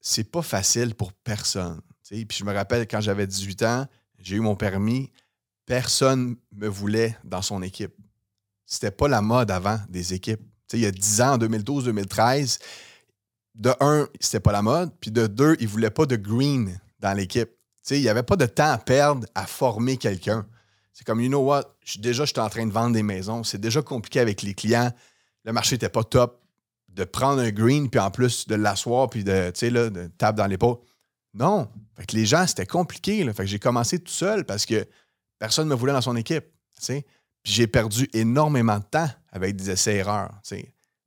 c'est 0.00 0.30
pas 0.30 0.42
facile 0.42 0.94
pour 0.94 1.12
personne. 1.12 1.80
Puis 2.08 2.26
je 2.38 2.44
me 2.44 2.52
rappelle 2.52 2.88
quand 2.88 3.00
j'avais 3.00 3.26
18 3.26 3.62
ans, 3.62 3.86
j'ai 4.18 4.36
eu 4.36 4.40
mon 4.40 4.56
permis, 4.56 5.10
personne 5.64 6.36
me 6.52 6.68
voulait 6.68 7.16
dans 7.24 7.42
son 7.42 7.62
équipe. 7.62 7.94
C'était 8.66 8.90
pas 8.90 9.08
la 9.08 9.22
mode 9.22 9.50
avant 9.50 9.78
des 9.88 10.14
équipes. 10.14 10.40
Il 10.72 10.80
y 10.80 10.86
a 10.86 10.90
10 10.90 11.20
ans, 11.20 11.32
en 11.34 11.38
2012-2013, 11.38 12.58
de 13.56 13.72
un, 13.80 14.08
c'était 14.20 14.40
pas 14.40 14.52
la 14.52 14.62
mode, 14.62 14.92
puis 15.00 15.10
de 15.10 15.26
deux, 15.26 15.56
ils 15.60 15.68
voulaient 15.68 15.90
pas 15.90 16.06
de 16.06 16.16
green 16.16 16.78
dans 17.00 17.12
l'équipe. 17.12 17.50
Il 17.90 18.00
n'y 18.00 18.08
avait 18.08 18.22
pas 18.22 18.36
de 18.36 18.46
temps 18.46 18.70
à 18.70 18.78
perdre 18.78 19.26
à 19.34 19.46
former 19.46 19.96
quelqu'un. 19.96 20.46
C'est 21.00 21.06
comme, 21.06 21.22
you 21.22 21.28
know 21.28 21.40
what, 21.40 21.64
déjà, 21.96 22.26
je 22.26 22.32
suis 22.32 22.40
en 22.40 22.50
train 22.50 22.66
de 22.66 22.72
vendre 22.72 22.92
des 22.92 23.02
maisons. 23.02 23.42
C'est 23.42 23.56
déjà 23.56 23.80
compliqué 23.80 24.20
avec 24.20 24.42
les 24.42 24.52
clients. 24.52 24.92
Le 25.46 25.52
marché 25.54 25.76
n'était 25.76 25.88
pas 25.88 26.04
top. 26.04 26.42
De 26.88 27.04
prendre 27.04 27.40
un 27.40 27.50
green, 27.50 27.88
puis 27.88 27.98
en 27.98 28.10
plus 28.10 28.46
de 28.46 28.54
l'asseoir, 28.54 29.08
puis 29.08 29.24
de, 29.24 29.50
tu 29.54 29.60
sais, 29.60 29.70
de 29.70 30.10
table 30.18 30.36
dans 30.36 30.46
l'épaule. 30.46 30.76
Non. 31.32 31.70
Les 32.12 32.26
gens, 32.26 32.46
c'était 32.46 32.66
compliqué. 32.66 33.24
Fait 33.32 33.44
que 33.44 33.46
j'ai 33.46 33.58
commencé 33.58 33.98
tout 33.98 34.12
seul 34.12 34.44
parce 34.44 34.66
que 34.66 34.86
personne 35.38 35.68
ne 35.68 35.70
me 35.70 35.74
voulait 35.74 35.94
dans 35.94 36.02
son 36.02 36.16
équipe. 36.16 36.44
Puis 36.86 37.02
j'ai 37.44 37.66
perdu 37.66 38.06
énormément 38.12 38.78
de 38.78 38.84
temps 38.84 39.08
avec 39.32 39.56
des 39.56 39.70
essais-erreurs. 39.70 40.34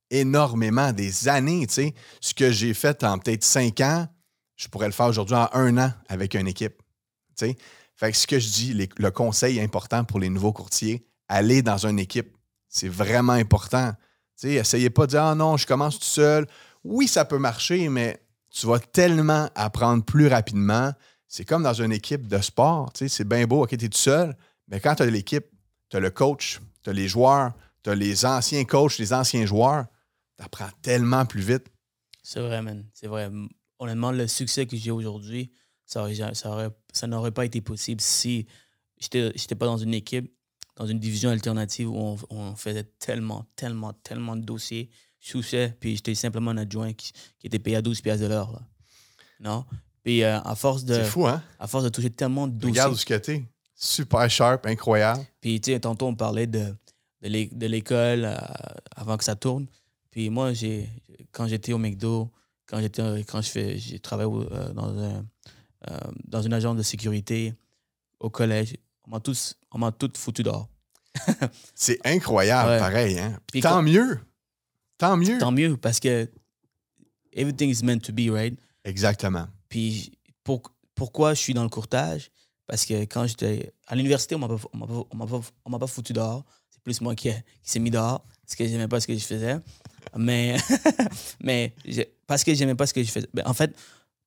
énormément, 0.10 0.92
des 0.92 1.28
années. 1.28 1.68
Ce 1.70 2.34
que 2.34 2.50
j'ai 2.50 2.74
fait 2.74 3.04
en 3.04 3.20
peut-être 3.20 3.44
cinq 3.44 3.80
ans, 3.82 4.08
je 4.56 4.68
pourrais 4.70 4.88
le 4.88 4.94
faire 4.94 5.06
aujourd'hui 5.06 5.36
en 5.36 5.50
un 5.54 5.78
an 5.78 5.94
avec 6.10 6.34
une 6.34 6.48
équipe. 6.48 6.82
Ce 8.12 8.28
que 8.28 8.40
je 8.40 8.50
dis, 8.50 8.90
le 8.98 9.12
conseil 9.12 9.62
important 9.62 10.04
pour 10.04 10.20
les 10.20 10.30
nouveaux 10.30 10.52
courtiers, 10.52 11.06
aller 11.28 11.62
dans 11.62 11.86
une 11.86 12.00
équipe. 12.00 12.36
C'est 12.68 12.90
vraiment 12.90 13.34
important. 13.34 13.94
Essayez 14.42 14.90
pas 14.90 15.06
de 15.06 15.12
dire 15.12 15.24
Ah 15.24 15.36
non, 15.36 15.58
je 15.58 15.66
commence 15.66 16.00
tout 16.00 16.06
seul. 16.06 16.48
Oui, 16.84 17.08
ça 17.08 17.24
peut 17.24 17.38
marcher, 17.38 17.88
mais 17.88 18.20
tu 18.50 18.68
vas 18.68 18.80
tellement 18.80 19.50
apprendre 19.56 20.04
plus 20.04 20.28
rapidement. 20.28 20.92
C'est 21.28 21.46
comme 21.46 21.64
dans 21.64 21.74
une 21.74 21.92
équipe 21.92 22.28
de 22.28 22.40
sport. 22.40 22.92
C'est 22.96 23.28
bien 23.28 23.46
beau, 23.46 23.64
OK, 23.64 23.70
tu 23.70 23.86
es 23.86 23.90
tout 23.90 23.98
seul, 23.98 24.36
mais 24.68 24.80
quand 24.80 24.96
tu 24.96 25.04
as 25.04 25.06
l'équipe, 25.06 25.46
tu 25.90 25.98
as 25.98 26.00
le 26.00 26.12
coach, 26.12 26.60
tu 26.84 26.90
as 26.90 26.94
les 26.94 27.08
joueurs, 27.08 27.54
tu 27.84 27.90
as 27.90 27.96
les 27.96 28.26
anciens 28.26 28.66
coachs, 28.66 28.98
les 28.98 29.14
anciens 29.14 29.46
joueurs, 29.46 29.86
tu 30.38 30.44
apprends 30.44 30.70
tellement 30.82 31.26
plus 31.26 31.42
vite. 31.42 31.66
C'est 32.22 32.42
vrai, 32.42 32.62
man. 32.62 32.86
C'est 32.94 33.08
vrai. 33.08 33.30
Honnêtement, 33.80 34.12
le 34.12 34.28
succès 34.28 34.66
que 34.66 34.78
j'ai 34.78 34.92
aujourd'hui, 34.92 35.52
ça, 35.94 36.02
aurait, 36.02 36.16
ja- 36.16 36.34
ça, 36.34 36.50
aurait- 36.52 36.72
ça 36.92 37.08
n'aurait 37.08 37.32
pas 37.32 37.46
été 37.46 37.62
possible 37.62 38.02
si 38.02 38.48
j'étais 39.00 39.26
n'étais 39.28 39.56
pas 39.56 39.66
dans 39.66 39.78
une 39.78 39.94
équipe, 39.94 40.32
dans 40.76 40.86
une 40.88 41.00
division 41.00 41.30
alternative 41.30 41.90
où 41.90 41.98
on, 41.98 42.18
on 42.30 42.56
faisait 42.56 42.84
tellement, 43.00 43.46
tellement, 43.56 43.94
tellement 43.94 44.36
de 44.36 44.42
dossiers. 44.44 44.90
Je 45.20 45.32
touchais, 45.34 45.76
puis 45.80 45.96
j'étais 45.96 46.16
simplement 46.16 46.52
un 46.52 46.58
adjoint 46.58 46.94
qui, 46.94 47.12
qui 47.40 47.48
était 47.48 47.60
payé 47.60 47.78
à 47.78 47.82
12 47.82 48.02
piastres 48.02 48.24
de 48.24 48.30
l'heure. 48.30 48.60
Non? 49.40 49.66
Puis 50.04 50.24
euh, 50.24 50.40
à, 50.42 50.56
force 50.56 50.84
de, 50.84 50.96
fou, 51.04 51.28
hein? 51.28 51.42
à 51.60 51.68
force 51.68 51.84
de 51.84 51.90
toucher 51.90 52.10
tellement 52.10 52.48
de 52.48 52.54
dossiers. 52.54 52.72
Regarde 52.72 52.94
où 52.94 52.98
t'es. 52.98 53.46
Super 53.76 54.30
sharp, 54.30 54.66
incroyable. 54.66 55.26
Puis, 55.42 55.60
tu 55.62 55.72
sais, 55.72 55.80
tantôt, 55.80 56.08
on 56.08 56.16
parlait 56.16 56.48
de, 56.48 56.76
de 57.22 57.28
l'é- 57.28 57.50
de 57.52 57.66
l'école 57.68 58.26
euh, 58.26 58.36
avant 58.96 59.18
que 59.18 59.24
ça 59.24 59.36
tourne. 59.36 59.68
Puis, 60.12 60.30
moi, 60.30 60.54
j'ai, 60.54 60.90
quand 61.32 61.48
j'étais 61.48 61.74
au 61.74 61.78
McDo, 61.78 62.32
quand, 62.66 62.80
j'étais, 62.82 63.02
quand 63.28 63.42
je 63.42 63.50
fais, 63.50 63.78
j'ai 63.78 64.00
travaillé 64.00 64.30
euh, 64.32 64.74
dans, 64.74 64.98
un, 64.98 65.26
euh, 65.90 65.98
dans 66.26 66.42
une 66.42 66.54
agence 66.54 66.78
de 66.78 66.84
sécurité 66.84 67.54
au 68.20 68.30
collège, 68.30 68.76
on 69.08 69.12
m'a 69.12 69.20
tous, 69.20 69.56
on 69.72 69.78
m'a 69.80 69.92
tout 69.92 70.12
foutu 70.16 70.44
dehors. 70.44 70.70
C'est 71.76 72.00
incroyable, 72.06 72.70
Ouais. 72.72 72.80
pareil. 72.80 73.20
Hein? 73.20 73.40
Puis 73.52 73.62
tant 73.62 73.82
mieux. 73.82 74.20
Tant 74.98 75.18
mieux. 75.18 75.38
Tant 75.38 75.52
mieux, 75.52 75.78
parce 75.78 76.00
que 76.00 76.30
everything 77.34 77.70
is 77.70 77.84
meant 77.84 78.00
to 78.00 78.14
be, 78.14 78.30
right? 78.32 78.58
Exactement. 78.86 79.48
Puis, 79.70 80.12
pour- 80.44 80.62
pourquoi 80.96 81.34
je 81.34 81.40
suis 81.40 81.54
dans 81.54 81.64
le 81.64 81.70
courtage? 81.70 82.30
Parce 82.68 82.86
que 82.86 82.94
quand 83.06 83.28
j'étais 83.28 83.74
à 83.88 83.96
l'université, 83.96 84.36
on 84.36 84.40
m'a 84.40 84.48
pas, 84.48 84.58
pas, 84.58 85.80
pas, 85.80 85.88
foutu 85.88 86.14
dehors. 86.14 86.46
C'est 86.70 86.82
plus 86.82 87.02
moi 87.02 87.16
qui, 87.16 87.30
qui 87.30 87.36
s'est 87.64 87.80
mis 87.80 87.92
dehors 87.92 88.24
parce 88.46 88.56
que 88.56 88.66
j'aimais 88.66 88.88
pas 88.88 89.00
ce 89.00 89.08
que 89.08 89.14
je 89.16 89.26
faisais. 89.26 89.58
Mais, 90.18 90.56
mais 91.44 91.74
parce 92.28 92.44
que 92.44 92.54
j'aimais 92.54 92.76
pas 92.76 92.88
ce 92.88 92.94
que 92.94 93.04
je 93.04 93.12
faisais. 93.12 93.28
Ben, 93.34 93.44
en 93.46 93.54
fait, 93.54 93.76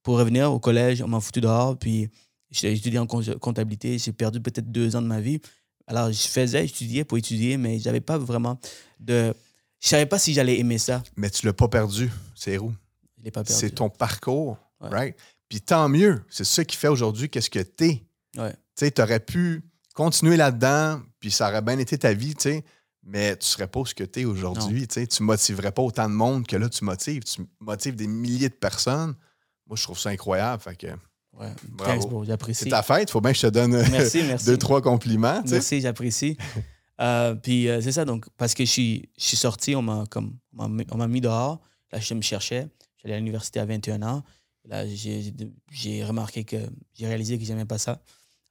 pour 0.06 0.18
revenir 0.18 0.52
au 0.52 0.60
collège, 0.60 1.02
on 1.02 1.08
m'a 1.08 1.18
foutu 1.18 1.40
dehors. 1.40 1.76
Puis, 1.76 2.08
j'ai 2.52 2.72
étudié 2.72 3.00
en 3.00 3.06
compta- 3.06 3.36
comptabilité. 3.40 3.98
J'ai 3.98 4.12
perdu 4.12 4.40
peut-être 4.40 4.70
deux 4.70 4.94
ans 4.94 5.02
de 5.02 5.08
ma 5.08 5.20
vie. 5.20 5.40
Alors, 5.88 6.12
je 6.12 6.28
faisais, 6.28 6.64
j'étudiais 6.64 7.02
pour 7.02 7.18
étudier, 7.18 7.56
mais 7.56 7.80
j'avais 7.80 8.00
pas 8.00 8.16
vraiment 8.16 8.56
de. 9.00 9.34
Je 9.80 9.88
savais 9.88 10.06
pas 10.06 10.20
si 10.20 10.32
j'allais 10.32 10.60
aimer 10.60 10.78
ça. 10.78 11.02
Mais 11.16 11.28
tu 11.28 11.44
l'as 11.44 11.52
pas 11.52 11.66
perdu, 11.66 12.08
c'est 12.36 12.56
où? 12.56 12.72
Je 13.18 13.24
l'ai 13.24 13.30
pas 13.32 13.42
perdu. 13.42 13.58
C'est 13.60 13.70
ton 13.70 13.90
parcours, 13.90 14.56
Ouais. 14.80 14.88
right? 14.90 15.16
Puis 15.48 15.60
tant 15.60 15.88
mieux. 15.88 16.22
C'est 16.30 16.44
ça 16.44 16.64
qui 16.64 16.76
fait 16.76 16.86
aujourd'hui 16.86 17.28
qu'est-ce 17.28 17.50
que 17.50 17.58
t'es. 17.58 18.04
Ouais. 18.38 18.52
Tu 18.52 18.58
sais, 18.76 18.90
t'aurais 18.92 19.18
pu 19.18 19.64
continuer 19.92 20.36
là-dedans, 20.36 21.00
puis 21.18 21.32
ça 21.32 21.48
aurait 21.48 21.62
bien 21.62 21.80
été 21.80 21.98
ta 21.98 22.12
vie, 22.14 22.36
tu 22.36 22.42
sais, 22.42 22.64
mais 23.02 23.36
tu 23.36 23.46
serais 23.46 23.66
pas 23.66 23.82
ce 23.84 23.92
que 23.96 24.04
t'es 24.04 24.24
aujourd'hui, 24.24 24.86
tu 24.86 24.94
sais. 25.00 25.06
Tu 25.08 25.24
motiverais 25.24 25.72
pas 25.72 25.82
autant 25.82 26.08
de 26.08 26.14
monde 26.14 26.46
que 26.46 26.54
là, 26.56 26.68
tu 26.68 26.84
motives. 26.84 27.24
Tu 27.24 27.42
motives 27.58 27.96
des 27.96 28.06
milliers 28.06 28.50
de 28.50 28.54
personnes. 28.54 29.16
Moi, 29.66 29.76
je 29.76 29.82
trouve 29.82 29.98
ça 29.98 30.10
incroyable. 30.10 30.62
Fait 30.62 30.76
que 30.76 30.86
Ouais. 31.38 31.48
Bravo. 31.68 31.90
Thanks, 32.00 32.08
bro. 32.08 32.24
J'apprécie. 32.24 32.64
c'est 32.64 32.70
ta 32.70 32.82
fête, 32.82 33.10
faut 33.10 33.20
bien 33.20 33.32
que 33.32 33.36
je 33.36 33.42
te 33.46 33.52
donne 33.52 33.74
euh, 33.74 33.84
Merci, 33.90 34.22
merci. 34.26 34.46
deux, 34.46 34.56
trois 34.56 34.80
compliments, 34.80 35.42
sais. 35.44 35.52
Merci, 35.52 35.80
j'apprécie. 35.80 36.36
Euh, 36.98 37.34
puis 37.34 37.68
euh, 37.68 37.82
c'est 37.82 37.92
ça, 37.92 38.06
donc, 38.06 38.24
parce 38.38 38.54
que 38.54 38.64
je 38.64 38.70
suis, 38.70 39.10
je 39.18 39.24
suis 39.26 39.36
sorti, 39.36 39.76
on 39.76 39.82
m'a 39.82 40.06
comme 40.08 40.38
on 40.56 40.66
m'a 40.66 40.68
mis- 40.82 40.86
on 40.90 40.96
m'a 40.96 41.06
mis 41.08 41.20
dehors. 41.20 41.60
Là, 41.92 42.00
je 42.00 42.14
me 42.14 42.22
cherchais. 42.22 42.68
J'allais 42.96 43.12
à 43.12 43.18
l'université 43.18 43.60
à 43.60 43.66
21 43.66 44.00
ans. 44.02 44.22
Là, 44.64 44.86
j'ai 45.70 46.04
remarqué 46.04 46.44
que 46.44 46.56
j'ai 46.94 47.06
réalisé 47.06 47.38
que 47.38 47.44
j'aimais 47.44 47.66
pas 47.66 47.76
ça. 47.76 48.00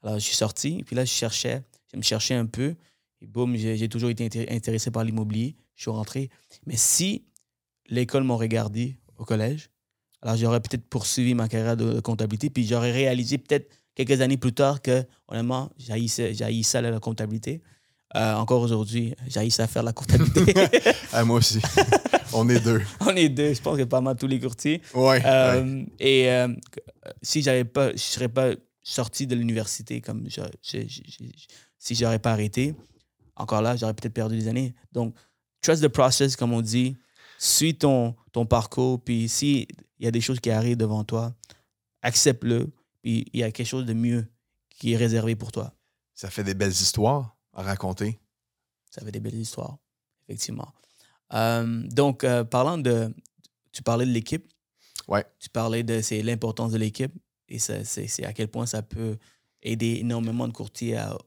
Alors, 0.03 0.19
je 0.19 0.23
suis 0.23 0.35
sorti. 0.35 0.83
Puis 0.85 0.95
là, 0.95 1.05
je 1.05 1.09
cherchais. 1.11 1.63
Je 1.91 1.97
me 1.97 2.03
cherchais 2.03 2.35
un 2.35 2.45
peu. 2.45 2.75
Et 3.21 3.25
boum, 3.25 3.55
j'ai 3.55 3.77
j'ai 3.77 3.89
toujours 3.89 4.11
été 4.11 4.27
inté- 4.29 4.53
intéressé 4.55 4.91
par 4.91 5.03
l'immobilier. 5.03 5.55
Je 5.75 5.81
suis 5.81 5.91
rentré. 5.91 6.29
Mais 6.67 6.77
si 6.77 7.25
l'école 7.89 8.23
m'aurait 8.25 8.47
gardé 8.49 8.99
au 9.17 9.25
collège, 9.25 9.71
alors 10.21 10.35
j'aurais 10.37 10.59
peut-être 10.59 10.85
poursuivi 10.89 11.33
ma 11.35 11.47
carrière 11.47 11.77
de 11.77 11.99
comptabilité. 11.99 12.49
Puis 12.49 12.65
j'aurais 12.67 12.91
réalisé 12.91 13.37
peut-être 13.37 13.69
quelques 13.95 14.21
années 14.21 14.37
plus 14.37 14.53
tard 14.53 14.81
que, 14.81 15.03
honnêtement, 15.27 15.69
j'haïssais 15.77 16.33
j'haïssais 16.33 16.81
la 16.81 16.99
comptabilité. 16.99 17.61
Euh, 18.15 18.33
encore 18.35 18.61
aujourd'hui, 18.61 19.13
j'haïssais 19.27 19.63
à 19.63 19.67
faire 19.67 19.83
la 19.83 19.91
comptabilité. 19.93 20.53
Ah, 21.13 21.23
moi 21.25 21.37
aussi. 21.37 21.59
On 22.33 22.47
est 22.49 22.59
deux. 22.59 22.81
On 23.01 23.15
est 23.15 23.29
deux, 23.29 23.53
je 23.53 23.61
pense 23.61 23.77
que 23.77 23.83
pas 23.83 24.01
mal 24.01 24.15
tous 24.17 24.27
les 24.27 24.39
courtiers. 24.39 24.81
Ouais. 24.93 25.01
ouais. 25.03 25.21
Euh, 25.25 25.83
Et 25.99 26.29
euh, 26.29 26.47
si 27.21 27.41
j'avais 27.41 27.63
pas, 27.63 27.91
je 27.91 27.97
serais 27.97 28.27
pas 28.29 28.51
sorti 28.83 29.25
de 29.27 29.35
l'université 29.35 30.01
comme 30.01 30.25
je, 30.29 30.41
je- 30.61 30.79
je- 30.87 31.23
si 31.79 31.95
j'aurais 31.95 32.19
pas 32.19 32.31
arrêté. 32.31 32.73
Encore 33.35 33.61
là, 33.61 33.75
j'aurais 33.75 33.93
peut-être 33.93 34.13
perdu 34.13 34.37
des 34.37 34.47
années. 34.47 34.73
Donc, 34.91 35.13
trust 35.61 35.83
the 35.83 35.87
process, 35.87 36.35
comme 36.35 36.51
on 36.53 36.61
dit. 36.61 36.95
Suis 37.37 37.75
ton, 37.77 38.15
ton 38.31 38.45
parcours. 38.45 39.01
Puis 39.03 39.27
s'il 39.95 40.05
y 40.05 40.07
a 40.07 40.11
des 40.11 40.21
choses 40.21 40.39
qui 40.39 40.49
arrivent 40.51 40.77
devant 40.77 41.03
toi, 41.03 41.33
accepte-le. 42.01 42.71
Puis 43.01 43.25
il 43.33 43.39
y 43.39 43.43
a 43.43 43.51
quelque 43.51 43.67
chose 43.67 43.85
de 43.85 43.93
mieux 43.93 44.27
qui 44.69 44.93
est 44.93 44.97
réservé 44.97 45.35
pour 45.35 45.51
toi. 45.51 45.73
Ça 46.13 46.29
fait 46.29 46.43
des 46.43 46.53
belles 46.53 46.71
histoires 46.71 47.35
à 47.53 47.63
raconter. 47.63 48.19
Ça 48.89 49.01
fait 49.03 49.11
des 49.11 49.19
belles 49.19 49.35
histoires, 49.35 49.77
effectivement. 50.27 50.73
Euh, 51.33 51.83
donc, 51.89 52.23
euh, 52.23 52.43
parlant 52.43 52.77
de. 52.77 53.13
Tu 53.71 53.81
parlais 53.83 54.05
de 54.05 54.11
l'équipe. 54.11 54.47
Ouais. 55.07 55.25
Tu 55.39 55.49
parlais 55.49 55.83
de 55.83 56.01
c'est 56.01 56.21
l'importance 56.23 56.71
de 56.71 56.77
l'équipe 56.77 57.13
et 57.49 57.59
ça- 57.59 57.83
c'est 57.83 58.25
à 58.25 58.33
quel 58.33 58.47
point 58.47 58.65
ça 58.65 58.81
peut 58.81 59.17
aider 59.61 59.97
énormément 59.99 60.47
de 60.47 60.53
courtiers 60.53 60.95
à 60.97 61.17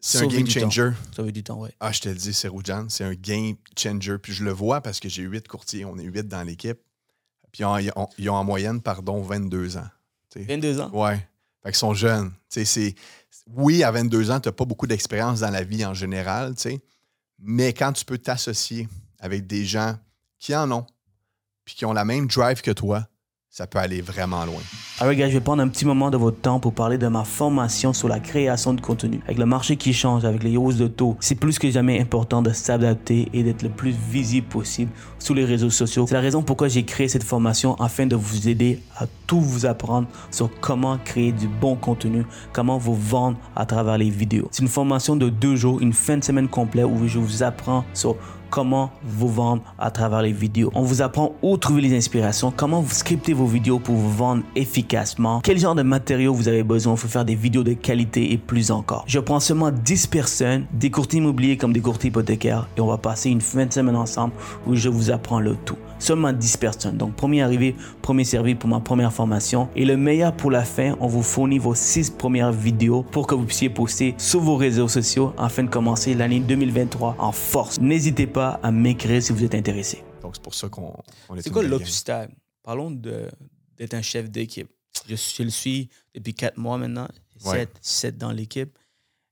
C'est 0.00 0.18
un 0.18 0.26
game 0.26 0.46
changer. 0.48 0.90
sauver 1.16 1.32
du 1.32 1.42
temps. 1.42 1.58
Ouais. 1.60 1.72
Ah, 1.80 1.90
je 1.92 2.00
te 2.00 2.08
le 2.10 2.14
dis, 2.14 2.34
c'est 2.34 2.48
Roujan, 2.48 2.86
c'est 2.90 3.04
un 3.04 3.14
game 3.14 3.56
changer. 3.78 4.18
Puis 4.18 4.32
je 4.34 4.44
le 4.44 4.52
vois 4.52 4.80
parce 4.82 5.00
que 5.00 5.08
j'ai 5.08 5.22
huit 5.22 5.48
courtiers, 5.48 5.84
on 5.84 5.96
est 5.98 6.04
huit 6.04 6.28
dans 6.28 6.42
l'équipe. 6.42 6.78
Puis 7.54 7.62
ils 7.62 7.92
ont, 7.94 8.08
ils 8.18 8.30
en 8.30 8.42
moyenne, 8.42 8.80
pardon, 8.80 9.22
22 9.22 9.76
ans. 9.76 9.86
22 10.34 10.80
ans? 10.80 10.90
Ouais. 10.92 11.18
Fait 11.62 11.70
qu'ils 11.70 11.76
sont 11.76 11.94
jeunes. 11.94 12.32
C'est... 12.48 12.96
Oui, 13.46 13.84
à 13.84 13.92
22 13.92 14.32
ans, 14.32 14.40
tu 14.40 14.48
n'as 14.48 14.52
pas 14.52 14.64
beaucoup 14.64 14.88
d'expérience 14.88 15.38
dans 15.38 15.50
la 15.50 15.62
vie 15.62 15.86
en 15.86 15.94
général. 15.94 16.54
Mais 17.38 17.72
quand 17.72 17.92
tu 17.92 18.04
peux 18.04 18.18
t'associer 18.18 18.88
avec 19.20 19.46
des 19.46 19.64
gens 19.64 19.96
qui 20.40 20.52
en 20.56 20.68
ont, 20.72 20.84
puis 21.64 21.76
qui 21.76 21.84
ont 21.84 21.92
la 21.92 22.04
même 22.04 22.26
drive 22.26 22.60
que 22.60 22.72
toi, 22.72 23.06
ça 23.54 23.68
peut 23.68 23.78
aller 23.78 24.00
vraiment 24.00 24.44
loin. 24.44 24.60
Alors, 24.98 25.14
gars, 25.14 25.28
je 25.28 25.34
vais 25.34 25.40
prendre 25.40 25.62
un 25.62 25.68
petit 25.68 25.84
moment 25.84 26.10
de 26.10 26.16
votre 26.16 26.40
temps 26.40 26.58
pour 26.58 26.72
parler 26.72 26.98
de 26.98 27.06
ma 27.06 27.22
formation 27.22 27.92
sur 27.92 28.08
la 28.08 28.18
création 28.18 28.74
de 28.74 28.80
contenu. 28.80 29.20
Avec 29.26 29.38
le 29.38 29.46
marché 29.46 29.76
qui 29.76 29.92
change, 29.94 30.24
avec 30.24 30.42
les 30.42 30.56
hausses 30.56 30.76
de 30.76 30.88
taux, 30.88 31.16
c'est 31.20 31.36
plus 31.36 31.60
que 31.60 31.70
jamais 31.70 32.00
important 32.00 32.42
de 32.42 32.52
s'adapter 32.52 33.28
et 33.32 33.44
d'être 33.44 33.62
le 33.62 33.68
plus 33.68 33.92
visible 34.10 34.48
possible 34.48 34.90
sur 35.20 35.36
les 35.36 35.44
réseaux 35.44 35.70
sociaux. 35.70 36.04
C'est 36.08 36.14
la 36.14 36.20
raison 36.20 36.42
pourquoi 36.42 36.66
j'ai 36.66 36.82
créé 36.84 37.06
cette 37.06 37.22
formation 37.22 37.76
afin 37.76 38.06
de 38.06 38.16
vous 38.16 38.48
aider 38.48 38.80
à 38.96 39.06
tout 39.28 39.40
vous 39.40 39.66
apprendre 39.66 40.08
sur 40.32 40.50
comment 40.60 40.98
créer 40.98 41.30
du 41.30 41.46
bon 41.46 41.76
contenu, 41.76 42.26
comment 42.52 42.76
vous 42.76 42.96
vendre 42.96 43.38
à 43.54 43.66
travers 43.66 43.98
les 43.98 44.10
vidéos. 44.10 44.48
C'est 44.50 44.62
une 44.62 44.68
formation 44.68 45.14
de 45.14 45.28
deux 45.28 45.54
jours, 45.54 45.80
une 45.80 45.92
fin 45.92 46.16
de 46.16 46.24
semaine 46.24 46.48
complète 46.48 46.86
où 46.86 47.06
je 47.06 47.20
vous 47.20 47.44
apprends 47.44 47.84
sur 47.94 48.16
comment 48.50 48.90
vous 49.02 49.28
vendre 49.28 49.62
à 49.78 49.90
travers 49.90 50.22
les 50.22 50.32
vidéos. 50.32 50.70
On 50.74 50.82
vous 50.82 51.02
apprend 51.02 51.34
où 51.42 51.56
trouver 51.56 51.82
les 51.82 51.96
inspirations, 51.96 52.52
comment 52.54 52.80
vous 52.80 52.94
scriptez 52.94 53.32
vos 53.32 53.46
vidéos 53.46 53.78
pour 53.78 53.94
vous 53.94 54.12
vendre 54.12 54.42
efficacement, 54.56 55.40
quel 55.40 55.58
genre 55.58 55.74
de 55.74 55.82
matériaux 55.82 56.34
vous 56.34 56.48
avez 56.48 56.62
besoin 56.62 56.94
pour 56.94 57.10
faire 57.10 57.24
des 57.24 57.34
vidéos 57.34 57.62
de 57.62 57.72
qualité 57.72 58.32
et 58.32 58.38
plus 58.38 58.70
encore. 58.70 59.04
Je 59.06 59.18
prends 59.18 59.40
seulement 59.40 59.70
10 59.70 60.06
personnes, 60.06 60.66
des 60.72 60.90
courtiers 60.90 61.18
immobiliers 61.18 61.56
comme 61.56 61.72
des 61.72 61.80
courtiers 61.80 62.08
hypothécaires 62.08 62.68
et 62.76 62.80
on 62.80 62.86
va 62.86 62.98
passer 62.98 63.30
une 63.30 63.40
fin 63.40 63.66
de 63.66 63.72
semaine 63.72 63.96
ensemble 63.96 64.32
où 64.66 64.74
je 64.74 64.88
vous 64.88 65.10
apprends 65.10 65.40
le 65.40 65.56
tout. 65.64 65.76
Seulement 66.04 66.34
10 66.34 66.58
personnes. 66.58 66.98
Donc, 66.98 67.16
premier 67.16 67.40
arrivé, 67.40 67.74
premier 68.02 68.24
servi 68.24 68.54
pour 68.54 68.68
ma 68.68 68.78
première 68.78 69.10
formation. 69.10 69.70
Et 69.74 69.86
le 69.86 69.96
meilleur 69.96 70.36
pour 70.36 70.50
la 70.50 70.62
fin, 70.62 70.98
on 71.00 71.06
vous 71.06 71.22
fournit 71.22 71.58
vos 71.58 71.74
6 71.74 72.10
premières 72.10 72.52
vidéos 72.52 73.02
pour 73.04 73.26
que 73.26 73.34
vous 73.34 73.46
puissiez 73.46 73.70
poster 73.70 74.14
sur 74.18 74.40
vos 74.40 74.56
réseaux 74.56 74.86
sociaux 74.86 75.32
afin 75.38 75.62
de 75.62 75.70
commencer 75.70 76.12
l'année 76.12 76.40
2023 76.40 77.16
en 77.18 77.32
force. 77.32 77.80
N'hésitez 77.80 78.26
pas 78.26 78.60
à 78.62 78.70
m'écrire 78.70 79.22
si 79.22 79.32
vous 79.32 79.44
êtes 79.44 79.54
intéressé. 79.54 80.04
Donc, 80.20 80.32
c'est 80.34 80.42
pour 80.42 80.52
ça 80.52 80.68
qu'on 80.68 80.92
on 81.30 81.36
est 81.36 81.40
C'est 81.40 81.48
quoi 81.48 81.62
l'obstacle? 81.62 82.34
Parlons 82.62 82.90
d'être 82.90 83.94
un 83.94 84.02
chef 84.02 84.28
d'équipe. 84.30 84.68
Je, 85.08 85.16
je 85.16 85.42
le 85.42 85.48
suis 85.48 85.88
depuis 86.14 86.34
4 86.34 86.58
mois 86.58 86.76
maintenant. 86.76 87.08
Ouais. 87.46 87.60
7, 87.60 87.78
7 87.80 88.18
dans 88.18 88.30
l'équipe. 88.30 88.78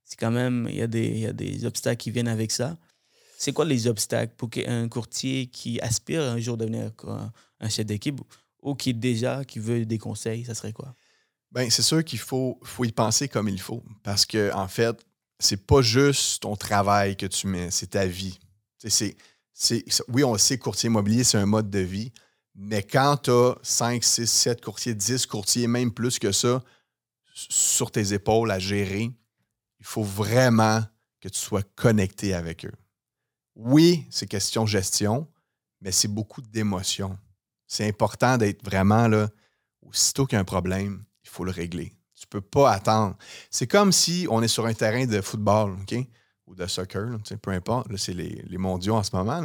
C'est 0.05 0.17
quand 0.19 0.31
même, 0.31 0.65
il 0.71 0.77
y, 0.77 0.81
a 0.81 0.87
des, 0.87 1.05
il 1.05 1.19
y 1.19 1.27
a 1.27 1.33
des 1.33 1.65
obstacles 1.65 1.97
qui 1.97 2.09
viennent 2.09 2.27
avec 2.27 2.49
ça. 2.49 2.77
C'est 3.43 3.51
quoi 3.51 3.65
les 3.65 3.87
obstacles 3.87 4.33
pour 4.37 4.49
qu'un 4.49 4.87
courtier 4.87 5.47
qui 5.47 5.77
aspire 5.81 6.21
un 6.21 6.39
jour 6.39 6.53
à 6.53 6.57
devenir 6.57 6.91
un, 7.59 7.69
chef 7.69 7.85
d'équipe 7.85 8.21
ou 8.61 8.73
qui 8.73 8.91
est 8.91 8.93
déjà, 8.93 9.43
qui 9.43 9.59
veut 9.59 9.85
des 9.85 9.97
conseils, 9.97 10.45
ça 10.45 10.55
serait 10.55 10.71
quoi? 10.71 10.95
Ben, 11.51 11.69
c'est 11.69 11.81
sûr 11.81 12.05
qu'il 12.05 12.19
faut, 12.19 12.57
y 12.79 12.91
penser 12.93 13.27
comme 13.27 13.49
il 13.49 13.59
faut. 13.59 13.83
Parce 14.01 14.25
que, 14.25 14.53
en 14.53 14.69
fait, 14.69 14.97
c'est 15.39 15.65
pas 15.65 15.81
juste 15.81 16.43
ton 16.43 16.55
travail 16.55 17.17
que 17.17 17.25
tu 17.25 17.47
mets, 17.47 17.69
c'est 17.69 17.87
ta 17.87 18.05
vie. 18.05 18.39
C'est, 18.77 19.17
c'est, 19.53 19.83
oui, 20.07 20.23
on 20.23 20.37
sait, 20.37 20.57
courtier 20.57 20.87
immobilier, 20.87 21.25
c'est 21.25 21.37
un 21.37 21.45
mode 21.45 21.69
de 21.69 21.79
vie. 21.79 22.13
Mais 22.55 22.81
quand 22.81 23.17
tu 23.23 23.31
as 23.31 23.57
5, 23.61 24.01
6, 24.01 24.25
7 24.25 24.61
courtiers, 24.61 24.95
10 24.95 25.25
courtiers, 25.25 25.67
même 25.67 25.91
plus 25.91 26.17
que 26.17 26.31
ça, 26.31 26.63
sur 27.33 27.91
tes 27.91 28.13
épaules 28.13 28.51
à 28.51 28.59
gérer, 28.59 29.11
il 29.79 29.85
faut 29.85 30.03
vraiment 30.03 30.81
que 31.19 31.27
tu 31.27 31.39
sois 31.39 31.63
connecté 31.75 32.33
avec 32.33 32.65
eux. 32.65 32.71
Oui, 33.55 34.07
c'est 34.09 34.27
question 34.27 34.65
gestion, 34.65 35.27
mais 35.81 35.91
c'est 35.91 36.07
beaucoup 36.07 36.41
d'émotions. 36.41 37.17
C'est 37.67 37.87
important 37.87 38.37
d'être 38.37 38.63
vraiment 38.63 39.07
là, 39.07 39.29
aussitôt 39.81 40.25
qu'il 40.25 40.35
y 40.35 40.37
a 40.37 40.41
un 40.41 40.45
problème, 40.45 41.03
il 41.23 41.29
faut 41.29 41.43
le 41.43 41.51
régler. 41.51 41.93
Tu 42.15 42.25
ne 42.25 42.29
peux 42.29 42.41
pas 42.41 42.71
attendre. 42.71 43.15
C'est 43.49 43.67
comme 43.67 43.91
si 43.91 44.27
on 44.29 44.41
est 44.41 44.47
sur 44.47 44.65
un 44.65 44.73
terrain 44.73 45.05
de 45.05 45.21
football, 45.21 45.75
OK? 45.81 45.95
Ou 46.47 46.55
de 46.55 46.67
soccer, 46.67 47.17
peu 47.41 47.51
importe. 47.51 47.95
c'est 47.97 48.13
les, 48.13 48.57
mondiaux 48.57 48.95
en 48.95 49.03
ce 49.03 49.15
moment. 49.15 49.41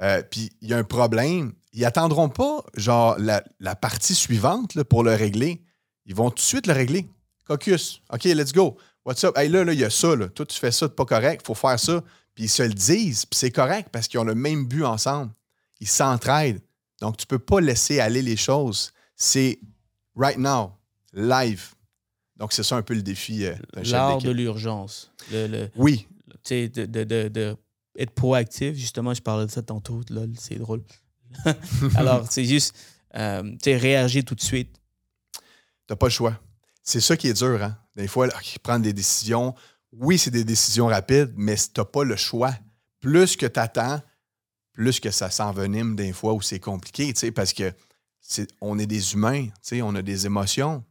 Euh, 0.00 0.22
puis 0.30 0.50
il 0.60 0.68
y 0.68 0.74
a 0.74 0.78
un 0.78 0.84
problème. 0.84 1.52
Ils 1.72 1.84
attendront 1.84 2.28
pas, 2.28 2.64
genre, 2.74 3.16
la, 3.18 3.76
partie 3.76 4.14
suivante 4.14 4.82
pour 4.84 5.04
le 5.04 5.14
régler. 5.14 5.62
Ils 6.06 6.14
vont 6.14 6.30
tout 6.30 6.36
de 6.36 6.40
suite 6.40 6.66
le 6.66 6.72
régler. 6.72 7.08
Caucus. 7.46 8.02
OK, 8.12 8.24
let's 8.24 8.52
go. 8.52 8.76
What's 9.04 9.24
up? 9.24 9.36
Hey, 9.36 9.48
là, 9.48 9.62
il 9.62 9.78
y 9.78 9.84
a 9.84 9.90
ça. 9.90 10.16
Là. 10.16 10.28
Toi, 10.28 10.46
tu 10.46 10.58
fais 10.58 10.72
ça 10.72 10.88
pas 10.88 11.04
correct. 11.04 11.42
Il 11.44 11.46
faut 11.46 11.54
faire 11.54 11.78
ça. 11.78 12.02
Puis 12.38 12.44
ils 12.44 12.50
se 12.50 12.62
le 12.62 12.72
disent. 12.72 13.26
Puis 13.26 13.36
c'est 13.36 13.50
correct 13.50 13.88
parce 13.90 14.06
qu'ils 14.06 14.20
ont 14.20 14.24
le 14.24 14.36
même 14.36 14.64
but 14.64 14.84
ensemble. 14.84 15.32
Ils 15.80 15.88
s'entraident. 15.88 16.60
Donc, 17.00 17.16
tu 17.16 17.24
ne 17.24 17.26
peux 17.26 17.40
pas 17.40 17.60
laisser 17.60 17.98
aller 17.98 18.22
les 18.22 18.36
choses. 18.36 18.92
C'est 19.16 19.58
right 20.14 20.38
now, 20.38 20.70
live. 21.12 21.74
Donc, 22.36 22.52
c'est 22.52 22.62
ça 22.62 22.76
un 22.76 22.82
peu 22.82 22.94
le 22.94 23.02
défi. 23.02 23.44
Euh, 23.44 23.56
L'art 23.72 24.18
de 24.18 24.30
l'urgence. 24.30 25.10
Le, 25.32 25.66
oui. 25.74 26.06
De, 26.48 26.68
de, 26.68 27.02
de, 27.02 27.26
de, 27.26 27.56
être 27.98 28.12
proactif. 28.12 28.76
Justement, 28.76 29.14
je 29.14 29.20
parlais 29.20 29.46
de 29.46 29.50
ça 29.50 29.62
tantôt. 29.62 30.00
C'est 30.38 30.60
drôle. 30.60 30.84
Alors, 31.96 32.24
c'est 32.30 32.44
juste 32.44 32.72
euh, 33.16 33.52
réagir 33.66 34.24
tout 34.24 34.36
de 34.36 34.40
suite. 34.40 34.78
Tu 35.32 35.40
n'as 35.90 35.96
pas 35.96 36.06
le 36.06 36.12
choix. 36.12 36.38
C'est 36.84 37.00
ça 37.00 37.16
qui 37.16 37.26
est 37.26 37.38
dur. 37.38 37.60
Hein? 37.64 37.76
Des 37.96 38.06
fois, 38.06 38.28
prendre 38.62 38.84
des 38.84 38.92
décisions. 38.92 39.56
Oui, 39.92 40.18
c'est 40.18 40.30
des 40.30 40.44
décisions 40.44 40.86
rapides, 40.86 41.32
mais 41.36 41.56
tu 41.56 41.70
n'as 41.78 41.84
pas 41.84 42.04
le 42.04 42.16
choix. 42.16 42.54
Plus 43.00 43.36
que 43.36 43.46
tu 43.46 43.58
attends, 43.60 44.00
plus 44.72 45.00
que 45.00 45.10
ça 45.10 45.30
s'envenime 45.30 45.96
des 45.96 46.12
fois 46.12 46.34
où 46.34 46.42
c'est 46.42 46.60
compliqué, 46.60 47.12
parce 47.32 47.52
que 47.52 47.72
on 48.60 48.78
est 48.78 48.86
des 48.86 49.14
humains, 49.14 49.48
on 49.82 49.94
a 49.94 50.02
des 50.02 50.26
émotions. 50.26 50.84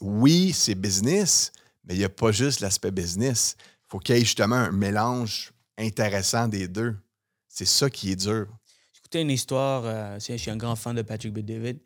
Oui, 0.00 0.52
c'est 0.52 0.74
business, 0.74 1.52
mais 1.84 1.94
il 1.94 1.98
n'y 1.98 2.04
a 2.04 2.08
pas 2.08 2.32
juste 2.32 2.60
l'aspect 2.60 2.90
business. 2.90 3.56
Il 3.58 3.86
faut 3.88 3.98
qu'il 3.98 4.16
y 4.16 4.18
ait 4.18 4.24
justement 4.24 4.56
un 4.56 4.72
mélange 4.72 5.52
intéressant 5.78 6.48
des 6.48 6.68
deux. 6.68 6.96
C'est 7.48 7.66
ça 7.66 7.88
qui 7.88 8.10
est 8.12 8.16
dur. 8.16 8.46
J'écoutais 8.92 9.22
une 9.22 9.30
histoire, 9.30 9.82
euh, 9.84 10.18
je 10.18 10.36
suis 10.36 10.50
un 10.50 10.56
grand 10.56 10.76
fan 10.76 10.96
de 10.96 11.02
Patrick 11.02 11.32
B. 11.32 11.40
David, 11.40 11.78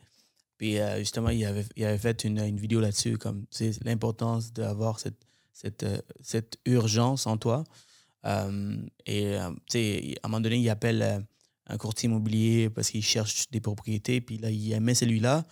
puis 0.57 0.79
euh, 0.79 0.99
justement, 0.99 1.31
il 1.31 1.44
avait, 1.44 1.99
fait 1.99 2.25
une, 2.25 2.38
une 2.38 2.59
vidéo 2.59 2.81
là-dessus, 2.81 3.18
comme 3.18 3.44
l'importance 3.85 4.53
d'avoir 4.53 4.99
cette, 4.99 5.28
cette, 5.59 5.83
euh, 5.83 5.99
cette, 6.21 6.59
urgence 6.64 7.27
en 7.27 7.37
toi. 7.37 7.64
et 9.07 9.37
à 9.37 9.47
un 9.47 10.29
moment 10.29 10.40
donné, 10.40 10.59
il 10.59 10.68
appelle 10.68 11.27
un 11.68 11.77
courtier 11.77 12.09
immobilier 12.09 12.71
parce 12.71 12.90
qu'il 12.90 13.05
cherche 13.05 13.51
des 13.51 13.61
propriétés, 13.61 14.21
puis 14.21 14.38
là, 14.38 14.51
il 14.51 14.73
aimait 14.73 14.94
celui-là, 14.94 15.44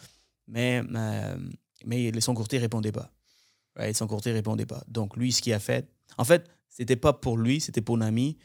mais, 0.47 0.83
euh, 0.95 1.37
mais 1.85 2.21
son 2.21 2.35
courtier 2.35 2.59
ne 2.59 2.65
répondait 2.65 2.93
pas. 2.93 3.13
Son 3.93 4.07
courtier 4.07 4.33
ne 4.33 4.37
répondait 4.37 4.65
pas. 4.65 4.83
Donc, 4.89 5.17
lui, 5.17 5.33
ce 5.33 5.43
qu'il 5.43 5.53
a 5.53 5.59
fait, 5.59 5.87
en 6.17 6.25
fait, 6.25 6.49
c'était 6.71 6.97
pas 6.97 7.13
pour 7.13 7.37
lui, 7.37 7.61
c'était 7.61 7.83
pour 7.83 7.97
un 7.97 8.01
ami. 8.01 8.39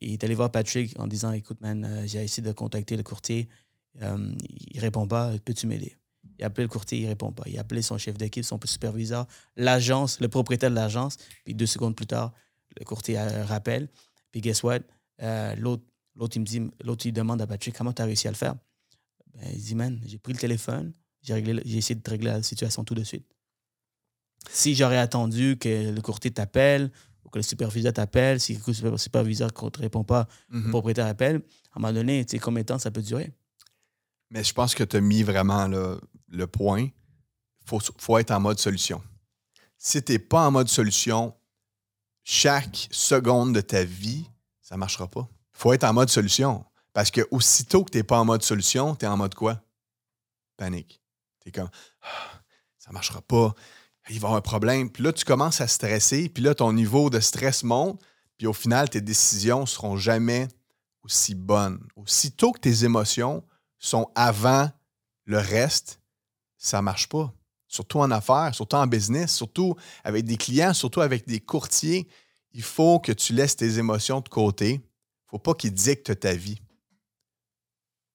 Il 0.00 0.12
est 0.12 0.24
allé 0.24 0.34
voir 0.34 0.50
Patrick 0.50 0.98
en 0.98 1.06
disant 1.06 1.30
Écoute, 1.32 1.60
man, 1.60 1.84
euh, 1.84 2.06
j'ai 2.06 2.24
essayé 2.24 2.44
de 2.44 2.52
contacter 2.52 2.96
le 2.96 3.04
courtier, 3.04 3.48
euh, 4.02 4.34
il 4.72 4.80
répond 4.80 5.06
pas, 5.06 5.32
peux-tu 5.44 5.68
m'aider? 5.68 5.96
Il 6.38 6.44
a 6.44 6.46
appelé 6.46 6.64
le 6.64 6.68
courtier, 6.68 6.98
il 6.98 7.06
répond 7.06 7.32
pas. 7.32 7.44
Il 7.46 7.56
a 7.58 7.60
appelé 7.60 7.82
son 7.82 7.98
chef 7.98 8.16
d'équipe, 8.16 8.44
son 8.44 8.58
superviseur, 8.64 9.26
l'agence, 9.56 10.20
le 10.20 10.28
propriétaire 10.28 10.70
de 10.70 10.74
l'agence, 10.74 11.16
puis 11.44 11.54
deux 11.54 11.66
secondes 11.66 11.94
plus 11.94 12.06
tard, 12.06 12.32
le 12.78 12.84
courtier 12.84 13.18
rappelle. 13.18 13.88
Puis, 14.30 14.40
guess 14.40 14.62
what? 14.62 14.80
L'autre 15.56 15.84
L'autre, 16.16 16.36
il 16.36 16.40
me 16.40 16.44
dit, 16.44 16.60
l'autre, 16.84 17.06
il 17.06 17.12
demande 17.12 17.40
à 17.40 17.46
Patrick 17.46 17.76
comment 17.76 17.92
tu 17.92 18.02
as 18.02 18.04
réussi 18.04 18.28
à 18.28 18.30
le 18.30 18.36
faire? 18.36 18.54
Ben, 19.34 19.48
il 19.52 19.60
dit, 19.60 19.74
man, 19.74 20.00
j'ai 20.06 20.18
pris 20.18 20.32
le 20.32 20.38
téléphone, 20.38 20.92
j'ai, 21.22 21.34
réglé, 21.34 21.62
j'ai 21.64 21.78
essayé 21.78 21.98
de 21.98 22.10
régler 22.10 22.30
la 22.30 22.42
situation 22.42 22.84
tout 22.84 22.94
de 22.94 23.04
suite. 23.04 23.26
Si 24.50 24.74
j'aurais 24.74 24.98
attendu 24.98 25.56
que 25.58 25.90
le 25.90 26.00
courtier 26.02 26.30
t'appelle 26.30 26.90
ou 27.24 27.30
que 27.30 27.38
le 27.38 27.42
superviseur 27.42 27.92
t'appelle, 27.92 28.40
si 28.40 28.58
le 28.66 28.96
superviseur 28.98 29.50
ne 29.62 29.70
te 29.70 29.80
répond 29.80 30.04
pas, 30.04 30.28
le 30.50 30.60
mhm. 30.60 30.70
propriétaire 30.70 31.06
appelle, 31.06 31.36
à 31.72 31.78
un 31.78 31.80
moment 31.80 31.92
donné, 31.92 32.24
tu 32.24 32.32
sais, 32.32 32.38
combien 32.38 32.62
de 32.62 32.66
temps 32.66 32.78
ça 32.78 32.90
peut 32.90 33.02
durer? 33.02 33.32
Mais 34.32 34.42
je 34.42 34.52
pense 34.52 34.74
que 34.74 34.82
tu 34.82 34.96
as 34.96 35.00
mis 35.00 35.22
vraiment 35.22 35.68
le 35.68 36.46
point. 36.46 36.82
Il 36.82 37.68
faut, 37.68 37.80
faut 37.98 38.18
être 38.18 38.32
en 38.32 38.40
mode 38.40 38.58
solution. 38.58 39.02
Si 39.78 40.02
tu 40.02 40.12
n'es 40.12 40.18
pas 40.18 40.46
en 40.46 40.50
mode 40.50 40.68
solution, 40.68 41.34
chaque 42.24 42.88
seconde 42.90 43.54
de 43.54 43.60
ta 43.60 43.84
vie, 43.84 44.28
ça 44.60 44.74
ne 44.74 44.80
marchera 44.80 45.08
pas 45.08 45.28
faut 45.62 45.72
être 45.72 45.84
en 45.84 45.92
mode 45.92 46.10
solution. 46.10 46.64
Parce 46.92 47.10
que 47.10 47.26
aussitôt 47.30 47.84
que 47.84 47.90
tu 47.90 47.98
n'es 47.98 48.02
pas 48.02 48.18
en 48.18 48.24
mode 48.24 48.42
solution, 48.42 48.96
tu 48.96 49.04
es 49.04 49.08
en 49.08 49.16
mode 49.16 49.34
quoi? 49.34 49.62
Panique. 50.56 51.00
Tu 51.40 51.48
es 51.48 51.52
comme 51.52 51.70
ah, 52.02 52.40
ça 52.78 52.90
ne 52.90 52.94
marchera 52.94 53.22
pas, 53.22 53.54
il 54.08 54.14
va 54.14 54.14
y 54.14 54.16
avoir 54.16 54.34
un 54.34 54.40
problème. 54.40 54.90
Puis 54.90 55.04
là, 55.04 55.12
tu 55.12 55.24
commences 55.24 55.60
à 55.60 55.68
stresser, 55.68 56.28
puis 56.28 56.42
là, 56.42 56.54
ton 56.54 56.72
niveau 56.72 57.10
de 57.10 57.20
stress 57.20 57.62
monte, 57.62 58.02
puis 58.36 58.46
au 58.46 58.52
final, 58.52 58.90
tes 58.90 59.00
décisions 59.00 59.60
ne 59.60 59.66
seront 59.66 59.96
jamais 59.96 60.48
aussi 61.04 61.34
bonnes. 61.34 61.86
Aussitôt 61.94 62.52
que 62.52 62.60
tes 62.60 62.84
émotions 62.84 63.44
sont 63.86 64.10
avant 64.14 64.70
le 65.24 65.38
reste, 65.38 66.00
ça 66.56 66.78
ne 66.78 66.82
marche 66.82 67.08
pas. 67.08 67.32
Surtout 67.68 67.98
en 68.00 68.10
affaires, 68.10 68.54
surtout 68.54 68.76
en 68.76 68.86
business, 68.86 69.34
surtout 69.34 69.74
avec 70.04 70.24
des 70.24 70.36
clients, 70.36 70.74
surtout 70.74 71.00
avec 71.00 71.26
des 71.26 71.40
courtiers. 71.40 72.06
Il 72.52 72.62
faut 72.62 72.98
que 73.00 73.12
tu 73.12 73.32
laisses 73.32 73.56
tes 73.56 73.78
émotions 73.78 74.20
de 74.20 74.28
côté 74.28 74.82
faut 75.32 75.38
pas 75.38 75.54
qu'il 75.54 75.72
dicte 75.72 76.20
ta 76.20 76.34
vie. 76.34 76.60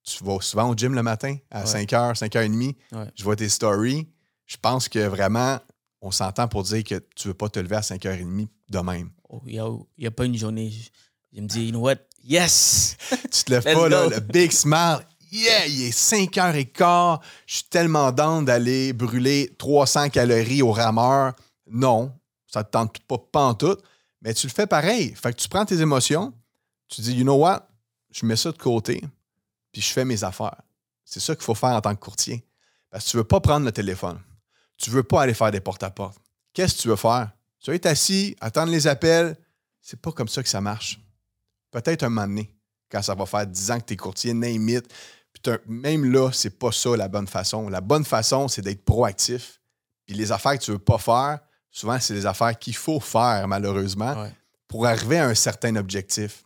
Tu 0.03 0.23
vas 0.23 0.39
souvent 0.39 0.69
au 0.69 0.75
gym 0.75 0.93
le 0.93 1.01
matin 1.01 1.35
à 1.49 1.65
5h, 1.65 2.15
5h30. 2.15 2.75
Je 3.15 3.23
vois 3.23 3.35
tes 3.35 3.49
stories. 3.49 4.07
Je 4.45 4.55
pense 4.55 4.87
que 4.87 4.99
vraiment, 4.99 5.59
on 5.99 6.11
s'entend 6.11 6.47
pour 6.47 6.63
dire 6.63 6.83
que 6.83 6.95
tu 7.15 7.27
ne 7.27 7.31
veux 7.31 7.33
pas 7.33 7.49
te 7.49 7.59
lever 7.59 7.75
à 7.75 7.81
5h30 7.81 8.47
de 8.69 8.79
même. 8.79 9.09
Oh, 9.29 9.41
il 9.47 9.59
n'y 9.97 10.05
a, 10.05 10.11
pas 10.11 10.25
une 10.25 10.37
journée. 10.37 10.71
Je, 11.33 11.41
me 11.41 11.47
dis, 11.47 11.65
you 11.65 11.71
know 11.71 11.81
what? 11.81 11.97
Yes! 12.23 12.95
tu 13.09 13.43
te 13.43 13.51
lèves 13.51 13.63
pas, 13.63 13.89
là, 13.89 14.07
le 14.07 14.19
big 14.19 14.51
smile. 14.51 14.99
Yeah, 15.31 15.67
il 15.67 15.83
est 15.83 15.97
5h15. 15.97 17.19
Je 17.45 17.55
suis 17.55 17.63
tellement 17.65 18.11
down 18.11 18.45
d'aller 18.45 18.93
brûler 18.93 19.53
300 19.57 20.09
calories 20.09 20.61
au 20.61 20.71
rameur. 20.71 21.33
Non, 21.69 22.13
ça 22.47 22.59
ne 22.59 22.63
te 22.63 22.69
tente 22.71 22.99
pas, 22.99 23.45
en 23.45 23.53
tout. 23.53 23.77
Mais 24.21 24.33
tu 24.33 24.47
le 24.47 24.53
fais 24.53 24.67
pareil. 24.67 25.13
Fait 25.15 25.33
que 25.33 25.37
tu 25.37 25.49
prends 25.49 25.65
tes 25.65 25.79
émotions, 25.79 26.33
tu 26.87 27.01
dis, 27.01 27.13
you 27.13 27.23
know 27.23 27.35
what? 27.35 27.67
Je 28.11 28.25
mets 28.25 28.37
ça 28.37 28.51
de 28.51 28.57
côté, 28.57 29.03
puis 29.71 29.81
je 29.81 29.91
fais 29.91 30.05
mes 30.05 30.23
affaires. 30.23 30.61
C'est 31.03 31.19
ça 31.19 31.35
qu'il 31.35 31.43
faut 31.43 31.55
faire 31.55 31.69
en 31.69 31.81
tant 31.81 31.93
que 31.93 31.99
courtier. 31.99 32.45
Parce 32.89 33.05
que 33.05 33.11
tu 33.11 33.17
ne 33.17 33.21
veux 33.21 33.27
pas 33.27 33.39
prendre 33.39 33.65
le 33.65 33.71
téléphone. 33.71 34.19
Tu 34.77 34.89
ne 34.89 34.95
veux 34.95 35.03
pas 35.03 35.23
aller 35.23 35.33
faire 35.33 35.51
des 35.51 35.59
porte-à-porte. 35.59 36.17
Qu'est-ce 36.53 36.75
que 36.77 36.81
tu 36.81 36.87
veux 36.87 36.95
faire? 36.95 37.31
Tu 37.59 37.69
vas 37.69 37.75
être 37.75 37.85
assis, 37.85 38.35
attendre 38.39 38.71
les 38.71 38.87
appels. 38.87 39.37
C'est 39.81 39.99
pas 40.01 40.11
comme 40.11 40.27
ça 40.27 40.41
que 40.41 40.49
ça 40.49 40.61
marche. 40.61 40.99
Peut-être 41.71 42.03
un 42.03 42.09
moment 42.09 42.27
donné, 42.27 42.53
quand 42.89 43.01
ça 43.01 43.13
va 43.13 43.25
faire 43.25 43.45
10 43.45 43.71
ans 43.71 43.79
que 43.79 43.85
tu 43.85 43.93
es 43.93 43.97
courtier, 43.97 44.33
name. 44.33 44.81
Puis 45.43 45.53
même 45.67 46.11
là, 46.11 46.31
c'est 46.31 46.57
pas 46.57 46.71
ça 46.71 46.95
la 46.95 47.07
bonne 47.07 47.27
façon. 47.27 47.69
La 47.69 47.81
bonne 47.81 48.05
façon, 48.05 48.47
c'est 48.47 48.61
d'être 48.61 48.83
proactif. 48.83 49.61
Puis 50.05 50.15
les 50.15 50.31
affaires 50.31 50.57
que 50.57 50.63
tu 50.63 50.71
veux 50.71 50.79
pas 50.79 50.97
faire, 50.97 51.39
souvent, 51.71 51.99
c'est 51.99 52.13
des 52.13 52.25
affaires 52.25 52.57
qu'il 52.57 52.75
faut 52.75 52.99
faire, 52.99 53.47
malheureusement, 53.47 54.27
pour 54.67 54.85
arriver 54.85 55.19
à 55.19 55.27
un 55.27 55.35
certain 55.35 55.75
objectif. 55.75 56.43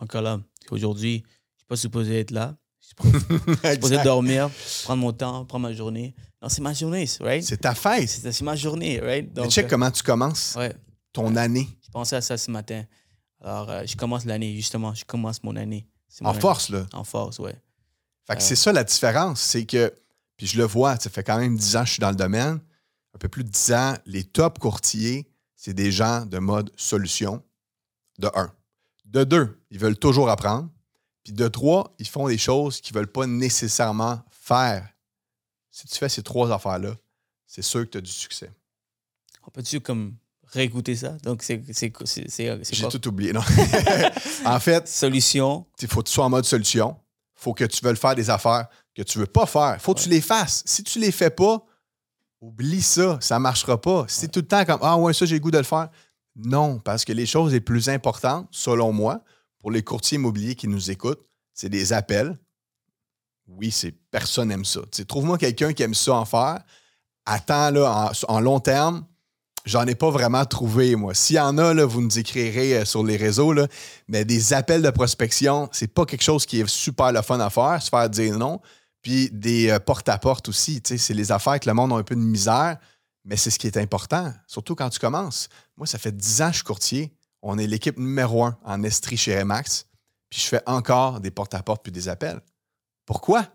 Encore 0.00 0.22
là, 0.22 0.40
aujourd'hui, 0.70 1.24
je 1.24 1.24
ne 1.24 1.58
suis 1.58 1.66
pas 1.66 1.76
supposé 1.76 2.20
être 2.20 2.30
là. 2.30 2.56
Je 2.80 2.86
suis 2.86 3.72
supposé 3.74 4.02
dormir, 4.02 4.48
prendre 4.84 5.02
mon 5.02 5.12
temps, 5.12 5.44
prendre 5.44 5.68
ma 5.68 5.74
journée. 5.74 6.14
Non, 6.40 6.48
c'est 6.48 6.62
ma 6.62 6.72
journée, 6.72 7.06
right? 7.20 7.42
C'est 7.42 7.58
ta 7.58 7.74
fête. 7.74 8.08
C'est 8.08 8.42
ma 8.42 8.54
journée, 8.56 9.00
right? 9.00 9.32
Donc, 9.32 9.50
check 9.50 9.66
euh, 9.66 9.68
comment 9.68 9.90
tu 9.90 10.02
commences 10.02 10.56
ton 11.12 11.34
année. 11.36 11.68
Je 11.84 11.90
pensais 11.90 12.16
à 12.16 12.20
ça 12.20 12.38
ce 12.38 12.50
matin. 12.50 12.84
Alors, 13.40 13.70
euh, 13.70 13.82
je 13.86 13.96
commence 13.96 14.24
l'année, 14.24 14.54
justement. 14.54 14.94
Je 14.94 15.04
commence 15.04 15.42
mon 15.42 15.56
année. 15.56 15.86
en 16.22 16.34
force, 16.34 16.70
là. 16.70 16.86
En 16.92 17.04
force, 17.04 17.38
oui. 17.38 17.50
Fait 18.28 18.36
que 18.36 18.42
c'est 18.42 18.56
ça 18.56 18.72
la 18.72 18.84
différence. 18.84 19.40
C'est 19.40 19.64
que, 19.66 19.92
puis 20.36 20.46
je 20.46 20.58
le 20.58 20.64
vois, 20.64 20.96
ça 20.96 21.10
fait 21.10 21.24
quand 21.24 21.38
même 21.38 21.56
10 21.56 21.76
ans 21.76 21.80
que 21.80 21.86
je 21.86 21.92
suis 21.92 22.00
dans 22.00 22.10
le 22.10 22.16
domaine. 22.16 22.60
Un 23.14 23.18
peu 23.18 23.28
plus 23.28 23.42
de 23.42 23.48
10 23.48 23.72
ans, 23.72 23.94
les 24.06 24.22
top 24.24 24.58
courtiers, 24.58 25.28
c'est 25.56 25.72
des 25.74 25.90
gens 25.90 26.26
de 26.26 26.38
mode 26.38 26.70
solution, 26.76 27.42
de 28.18 28.28
un. 28.34 28.52
De 29.06 29.24
deux, 29.24 29.58
ils 29.70 29.78
veulent 29.78 29.98
toujours 29.98 30.28
apprendre. 30.28 30.68
Puis 31.24 31.32
de 31.32 31.48
trois, 31.48 31.94
ils 31.98 32.06
font 32.06 32.28
des 32.28 32.38
choses 32.38 32.80
qu'ils 32.80 32.94
ne 32.94 33.00
veulent 33.00 33.10
pas 33.12 33.26
nécessairement 33.26 34.22
faire. 34.30 34.86
Si 35.70 35.86
tu 35.86 35.96
fais 35.96 36.08
ces 36.08 36.22
trois 36.22 36.50
affaires-là, 36.52 36.94
c'est 37.46 37.62
sûr 37.62 37.80
que 37.84 37.90
tu 37.90 37.98
as 37.98 38.00
du 38.02 38.10
succès. 38.10 38.50
On 39.46 39.50
peut-tu 39.50 39.80
comme 39.80 40.16
réécouter 40.44 40.96
ça? 40.96 41.10
Donc, 41.22 41.42
c'est 41.42 41.62
c'est- 41.72 41.92
c'est- 42.04 42.28
c'est- 42.28 42.64
c'est 42.64 42.74
J'ai 42.74 42.88
tout 42.88 43.08
oublié, 43.08 43.32
non? 43.32 43.40
en 44.44 44.60
fait, 44.60 44.86
Solution. 44.86 45.66
il 45.80 45.88
faut 45.88 46.02
que 46.02 46.08
tu 46.08 46.12
sois 46.14 46.24
en 46.26 46.30
mode 46.30 46.44
solution. 46.44 46.96
Il 47.38 47.42
faut 47.42 47.54
que 47.54 47.64
tu 47.64 47.84
veuilles 47.84 47.96
faire 47.96 48.14
des 48.14 48.30
affaires 48.30 48.66
que 48.94 49.02
tu 49.02 49.18
ne 49.18 49.22
veux 49.22 49.30
pas 49.30 49.46
faire. 49.46 49.74
Il 49.74 49.80
faut 49.80 49.94
que 49.94 50.00
tu 50.00 50.08
les 50.08 50.20
fasses. 50.20 50.62
Si 50.66 50.82
tu 50.82 50.98
ne 50.98 51.04
les 51.04 51.12
fais 51.12 51.30
pas, 51.30 51.64
oublie 52.40 52.82
ça. 52.82 53.18
Ça 53.20 53.36
ne 53.36 53.40
marchera 53.40 53.80
pas. 53.80 54.06
Si 54.08 54.20
c'est 54.20 54.28
tout 54.28 54.40
le 54.40 54.46
temps 54.46 54.64
comme 54.64 54.80
Ah 54.82 54.96
ouais, 54.96 55.12
ça, 55.12 55.24
j'ai 55.24 55.36
le 55.36 55.40
goût 55.40 55.50
de 55.50 55.58
le 55.58 55.64
faire. 55.64 55.88
Non, 56.36 56.78
parce 56.80 57.04
que 57.04 57.12
les 57.12 57.26
choses 57.26 57.52
les 57.52 57.60
plus 57.60 57.88
importantes, 57.88 58.48
selon 58.50 58.92
moi, 58.92 59.22
pour 59.58 59.70
les 59.70 59.82
courtiers 59.82 60.16
immobiliers 60.16 60.54
qui 60.54 60.68
nous 60.68 60.90
écoutent, 60.90 61.24
c'est 61.54 61.68
des 61.68 61.92
appels. 61.92 62.36
Oui, 63.46 63.70
c'est 63.70 63.92
personne 64.10 64.48
n'aime 64.48 64.64
ça. 64.64 64.80
Trouve-moi 65.06 65.38
quelqu'un 65.38 65.72
qui 65.72 65.82
aime 65.82 65.94
ça 65.94 66.14
en 66.14 66.24
faire. 66.24 66.62
Attends, 67.24 67.70
là, 67.70 68.12
en, 68.28 68.34
en 68.34 68.40
long 68.40 68.60
terme, 68.60 69.04
j'en 69.68 69.86
ai 69.86 69.94
pas 69.94 70.10
vraiment 70.10 70.44
trouvé, 70.44 70.96
moi. 70.96 71.14
S'il 71.14 71.36
y 71.36 71.40
en 71.40 71.58
a, 71.58 71.74
là, 71.74 71.84
vous 71.84 72.00
nous 72.00 72.18
écrirez 72.18 72.78
euh, 72.78 72.84
sur 72.84 73.04
les 73.04 73.16
réseaux, 73.16 73.52
là, 73.52 73.68
mais 74.08 74.24
des 74.24 74.52
appels 74.52 74.82
de 74.82 74.90
prospection, 74.90 75.68
c'est 75.72 75.92
pas 75.92 76.06
quelque 76.06 76.22
chose 76.22 76.46
qui 76.46 76.60
est 76.60 76.68
super 76.68 77.12
le 77.12 77.22
fun 77.22 77.38
à 77.38 77.50
faire, 77.50 77.80
se 77.82 77.90
faire 77.90 78.08
dire 78.08 78.38
non. 78.38 78.60
Puis 79.02 79.30
des 79.30 79.70
euh, 79.70 79.78
porte-à-porte 79.78 80.48
aussi, 80.48 80.82
c'est 80.84 81.14
les 81.14 81.30
affaires 81.30 81.60
que 81.60 81.68
le 81.68 81.74
monde 81.74 81.92
a 81.92 81.96
un 81.96 82.02
peu 82.02 82.16
de 82.16 82.20
misère, 82.20 82.78
mais 83.24 83.36
c'est 83.36 83.50
ce 83.50 83.58
qui 83.58 83.66
est 83.66 83.76
important, 83.76 84.32
surtout 84.46 84.74
quand 84.74 84.88
tu 84.88 84.98
commences. 84.98 85.48
Moi, 85.76 85.86
ça 85.86 85.98
fait 85.98 86.16
10 86.16 86.42
ans 86.42 86.46
que 86.46 86.52
je 86.52 86.56
suis 86.56 86.64
courtier. 86.64 87.12
On 87.42 87.58
est 87.58 87.66
l'équipe 87.66 87.98
numéro 87.98 88.44
un 88.44 88.58
en 88.64 88.82
Estrie 88.82 89.16
chez 89.16 89.38
Remax, 89.38 89.86
puis 90.30 90.40
je 90.40 90.46
fais 90.46 90.62
encore 90.66 91.20
des 91.20 91.30
porte-à-porte 91.30 91.82
puis 91.82 91.92
des 91.92 92.08
appels. 92.08 92.40
Pourquoi? 93.04 93.46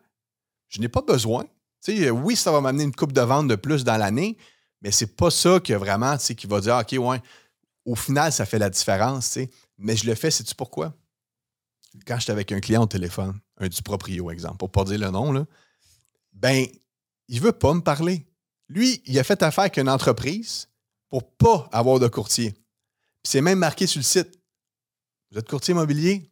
Je 0.70 0.80
n'ai 0.80 0.90
pas 0.90 1.02
besoin. 1.02 1.44
Tu 1.84 1.98
sais, 1.98 2.08
euh, 2.08 2.12
oui, 2.12 2.36
ça 2.36 2.52
va 2.52 2.62
m'amener 2.62 2.84
une 2.84 2.96
coupe 2.96 3.12
de 3.12 3.22
vente 3.22 3.48
de 3.48 3.56
plus 3.56 3.84
dans 3.84 3.98
l'année, 3.98 4.38
mais 4.84 4.92
c'est 4.92 5.16
pas 5.16 5.32
ça 5.32 5.62
que 5.62 5.74
vraiment, 5.74 6.18
tu 6.18 6.26
sais, 6.26 6.36
qui 6.36 6.46
va 6.46 6.60
dire, 6.60 6.78
OK, 6.78 6.92
ouais, 7.00 7.22
au 7.86 7.96
final, 7.96 8.32
ça 8.32 8.46
fait 8.46 8.60
la 8.60 8.70
différence, 8.70 9.28
tu 9.28 9.32
sais. 9.32 9.50
Mais 9.78 9.96
je 9.96 10.06
le 10.06 10.14
fais, 10.14 10.30
sais-tu 10.30 10.54
pourquoi? 10.56 10.94
Quand 12.06 12.20
j'étais 12.20 12.34
avec 12.34 12.52
un 12.52 12.60
client 12.60 12.84
au 12.84 12.88
téléphone, 12.88 13.40
un 13.58 13.70
du 13.70 13.82
proprio, 13.82 14.30
exemple, 14.30 14.58
pour 14.58 14.72
pas 14.72 14.84
dire 14.84 15.00
le 15.00 15.10
nom, 15.10 15.32
là, 15.32 15.46
ben, 16.34 16.66
il 17.30 17.40
veut 17.40 17.54
pas 17.54 17.74
me 17.74 17.82
parler. 17.82 18.28
Lui, 18.68 19.02
il 19.06 19.18
a 19.20 19.24
fait 19.24 19.42
affaire 19.42 19.64
avec 19.64 19.78
une 19.78 19.90
entreprise 19.90 20.68
pour 21.10 21.32
pas 21.32 21.70
avoir 21.72 22.00
de 22.00 22.08
courtier. 22.08 22.52
Puis 22.52 23.32
c'est 23.32 23.42
même 23.42 23.60
marqué 23.60 23.88
sur 23.88 24.00
le 24.00 24.04
site. 24.04 24.40
Vous 25.32 25.38
êtes 25.38 25.48
courtier 25.48 25.74
immobilier? 25.74 26.30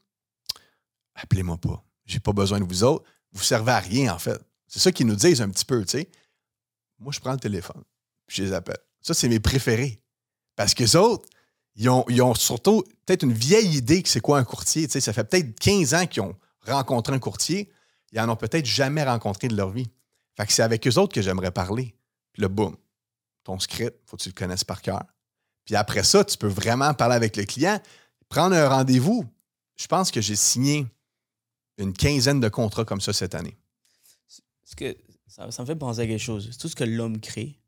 Appelez-moi 1.16 1.58
pas. 1.58 1.84
J'ai 2.06 2.20
pas 2.20 2.34
besoin 2.34 2.60
de 2.60 2.66
vous 2.66 2.84
autres. 2.84 3.06
Vous 3.32 3.44
servez 3.44 3.72
à 3.72 3.80
rien, 3.80 4.14
en 4.14 4.20
fait. 4.20 4.42
C'est 4.68 4.80
ça 4.80 4.92
qu'ils 4.92 5.08
nous 5.08 5.16
disent 5.16 5.42
un 5.42 5.50
petit 5.50 5.66
peu, 5.66 5.84
tu 5.86 5.92
sais. 5.92 6.10
Moi, 7.00 7.14
je 7.14 7.20
prends 7.20 7.32
le 7.32 7.40
téléphone, 7.40 7.84
je 8.32 8.44
les 8.44 8.54
appelle. 8.54 8.78
Ça, 9.02 9.14
c'est 9.14 9.28
mes 9.28 9.40
préférés. 9.40 10.02
Parce 10.56 10.74
que 10.74 10.98
autres, 10.98 11.28
ils 11.76 11.90
ont, 11.90 12.36
surtout 12.36 12.84
peut-être 13.06 13.24
une 13.24 13.34
vieille 13.34 13.78
idée 13.78 14.04
que 14.04 14.10
c'est 14.10 14.22
quoi 14.22 14.40
un 14.40 14.44
courtier. 14.44 14.88
Ça 14.88 15.14
fait 15.14 15.24
peut-être 15.24 15.60
15 15.60 15.94
ans 15.94 16.06
qu'ils 16.06 16.22
ont 16.22 16.36
rencontré 16.66 17.16
un 17.16 17.20
courtier. 17.20 17.72
Ils 18.12 18.20
en 18.20 18.30
ont 18.30 18.36
peut-être 18.36 18.66
jamais 18.66 19.04
rencontré 19.04 19.48
de 19.48 19.56
leur 19.56 19.72
vie. 19.72 19.90
Fait 20.38 20.46
que 20.46 20.54
c'est 20.54 20.64
avec 20.64 20.86
eux 20.88 20.98
autres 21.00 21.14
que 21.14 21.22
j'aimerais 21.22 21.52
parler. 21.52 21.96
Puis 22.34 22.42
là, 22.42 22.48
boum, 22.48 22.76
ton 23.44 23.60
script, 23.60 23.98
faut 24.06 24.18
que 24.18 24.24
tu 24.24 24.30
le 24.30 24.34
connaisses 24.34 24.64
par 24.64 24.82
cœur. 24.82 25.04
Puis 25.66 25.76
après 25.76 26.04
ça, 26.04 26.24
tu 26.24 26.38
peux 26.38 26.48
vraiment 26.48 26.94
parler 26.94 27.16
avec 27.16 27.38
le 27.38 27.46
client, 27.46 27.80
prendre 28.30 28.56
un 28.56 28.68
rendez-vous. 28.68 29.26
Je 29.78 29.88
pense 29.88 30.12
que 30.12 30.22
j'ai 30.22 30.36
signé 30.36 30.86
une 31.78 31.94
quinzaine 31.94 32.40
de 32.40 32.50
contrats 32.50 32.86
comme 32.86 33.02
ça 33.02 33.14
cette 33.14 33.36
année. 33.36 33.58
Parce 34.62 34.76
que 34.76 34.98
ça, 35.28 35.50
ça 35.52 35.64
me 35.64 35.68
fait 35.68 35.76
penser 35.76 36.02
à 36.02 36.08
quelque 36.08 36.22
chose. 36.22 36.58
Tout 36.58 36.68
ce 36.68 36.76
que 36.76 36.84
l'homme 36.84 37.20
crée, 37.20 37.61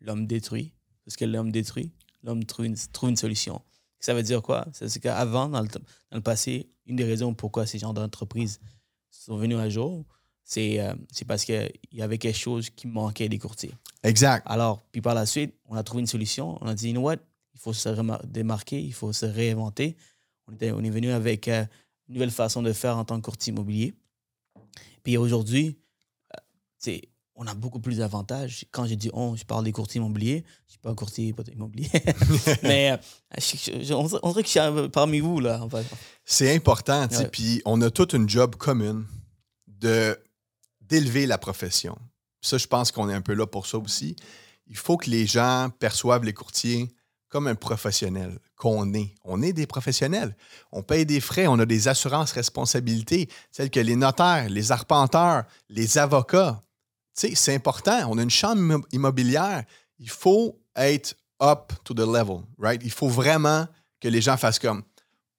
l'homme 0.00 0.26
détruit. 0.26 0.72
Tout 1.04 1.10
ce 1.10 1.16
que 1.16 1.24
l'homme 1.24 1.50
détruit, 1.50 1.92
l'homme 2.22 2.44
trouve 2.44 2.66
une, 2.66 2.76
trouve 2.92 3.10
une 3.10 3.16
solution. 3.16 3.62
Ça 4.00 4.14
veut 4.14 4.22
dire 4.22 4.42
quoi? 4.42 4.66
C'est 4.72 5.00
qu'avant, 5.00 5.48
dans 5.48 5.62
le, 5.62 5.68
dans 5.68 6.16
le 6.16 6.20
passé, 6.20 6.70
une 6.86 6.96
des 6.96 7.04
raisons 7.04 7.34
pourquoi 7.34 7.66
ces 7.66 7.78
genres 7.78 7.94
d'entreprises 7.94 8.60
sont 9.10 9.36
venus 9.36 9.58
à 9.58 9.68
jour, 9.68 10.04
c'est 10.44 10.80
euh, 10.80 10.94
parce 11.26 11.44
qu'il 11.44 11.70
y 11.92 12.00
avait 12.00 12.18
quelque 12.18 12.38
chose 12.38 12.70
qui 12.70 12.86
manquait 12.86 13.28
des 13.28 13.38
courtiers. 13.38 13.74
Exact. 14.02 14.46
Alors, 14.48 14.82
puis 14.92 15.02
par 15.02 15.14
la 15.14 15.26
suite, 15.26 15.54
on 15.66 15.76
a 15.76 15.82
trouvé 15.82 16.00
une 16.00 16.06
solution. 16.06 16.56
On 16.62 16.66
a 16.66 16.74
dit, 16.74 16.88
you 16.88 16.92
know 16.92 17.02
what? 17.02 17.16
Il 17.54 17.60
faut 17.60 17.72
se 17.72 18.26
démarquer, 18.26 18.80
il 18.80 18.94
faut 18.94 19.12
se 19.12 19.26
réinventer. 19.26 19.96
On, 20.46 20.52
était, 20.52 20.70
on 20.70 20.82
est 20.82 20.90
venu 20.90 21.10
avec 21.10 21.48
euh, 21.48 21.64
une 22.08 22.14
nouvelle 22.14 22.30
façon 22.30 22.62
de 22.62 22.72
faire 22.72 22.96
en 22.96 23.04
tant 23.04 23.16
que 23.16 23.24
courtier 23.24 23.52
immobilier. 23.52 23.94
Puis 25.02 25.16
aujourd'hui, 25.16 25.76
euh, 26.34 26.98
on 27.40 27.46
a 27.46 27.54
beaucoup 27.54 27.78
plus 27.78 27.98
d'avantages. 27.98 28.64
Quand 28.72 28.84
j'ai 28.84 28.96
dit 28.96 29.10
on, 29.14 29.36
je 29.36 29.44
parle 29.44 29.64
des 29.64 29.70
courtiers 29.72 30.00
immobiliers. 30.00 30.44
Je 30.66 30.72
suis 30.72 30.80
pas 30.80 30.90
un 30.90 30.94
courtier 30.94 31.32
immobilier. 31.54 31.88
Mais 32.64 32.90
euh, 32.90 32.96
je- 33.38 33.80
je- 33.82 33.94
on, 33.94 34.04
dirait- 34.06 34.20
on 34.24 34.30
dirait 34.30 34.42
que 34.42 34.48
je 34.48 34.80
suis 34.80 34.88
parmi 34.90 35.20
vous, 35.20 35.38
là. 35.40 35.62
en 35.62 35.70
fait. 35.70 35.86
C'est 36.24 36.54
important. 36.54 37.06
Ouais. 37.08 37.28
Puis 37.28 37.62
on 37.64 37.80
a 37.80 37.90
toute 37.90 38.12
une 38.12 38.28
job 38.28 38.56
commune 38.56 39.06
de 39.66 40.18
d'élever 40.80 41.26
la 41.26 41.38
profession. 41.38 41.96
Ça, 42.40 42.56
je 42.58 42.66
pense 42.66 42.90
qu'on 42.92 43.08
est 43.10 43.14
un 43.14 43.20
peu 43.20 43.34
là 43.34 43.46
pour 43.46 43.66
ça 43.66 43.78
aussi. 43.78 44.16
Il 44.66 44.76
faut 44.76 44.96
que 44.96 45.08
les 45.10 45.26
gens 45.26 45.68
perçoivent 45.78 46.24
les 46.24 46.32
courtiers 46.32 46.90
comme 47.28 47.46
un 47.46 47.54
professionnel 47.54 48.38
qu'on 48.56 48.92
est. 48.94 49.14
On 49.22 49.42
est 49.42 49.52
des 49.52 49.66
professionnels. 49.66 50.34
On 50.72 50.82
paye 50.82 51.04
des 51.04 51.20
frais, 51.20 51.46
on 51.46 51.58
a 51.58 51.66
des 51.66 51.88
assurances 51.88 52.32
responsabilités, 52.32 53.28
celles 53.52 53.70
que 53.70 53.80
les 53.80 53.96
notaires, 53.96 54.48
les 54.48 54.72
arpenteurs, 54.72 55.44
les 55.68 55.98
avocats. 55.98 56.62
C'est 57.18 57.54
important. 57.54 58.10
On 58.10 58.18
a 58.18 58.22
une 58.22 58.30
chambre 58.30 58.60
immo- 58.60 58.86
immobilière. 58.92 59.64
Il 59.98 60.08
faut 60.10 60.60
être 60.76 61.14
up 61.42 61.72
to 61.84 61.94
the 61.94 62.00
level, 62.06 62.42
right? 62.58 62.80
Il 62.84 62.90
faut 62.92 63.08
vraiment 63.08 63.66
que 64.00 64.08
les 64.08 64.20
gens 64.20 64.36
fassent 64.36 64.58
comme 64.58 64.82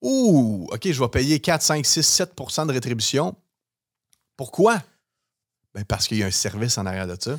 Ouh, 0.01 0.67
OK, 0.71 0.89
je 0.91 0.99
vais 0.99 1.09
payer 1.09 1.39
4, 1.39 1.61
5, 1.61 1.85
6, 1.85 2.01
7% 2.37 2.67
de 2.67 2.71
rétribution. 2.71 3.35
Pourquoi? 4.37 4.81
Ben 5.73 5.83
parce 5.85 6.07
qu'il 6.07 6.17
y 6.17 6.23
a 6.23 6.27
un 6.27 6.31
service 6.31 6.77
en 6.77 6.85
arrière 6.85 7.07
de 7.07 7.17
ça. 7.21 7.37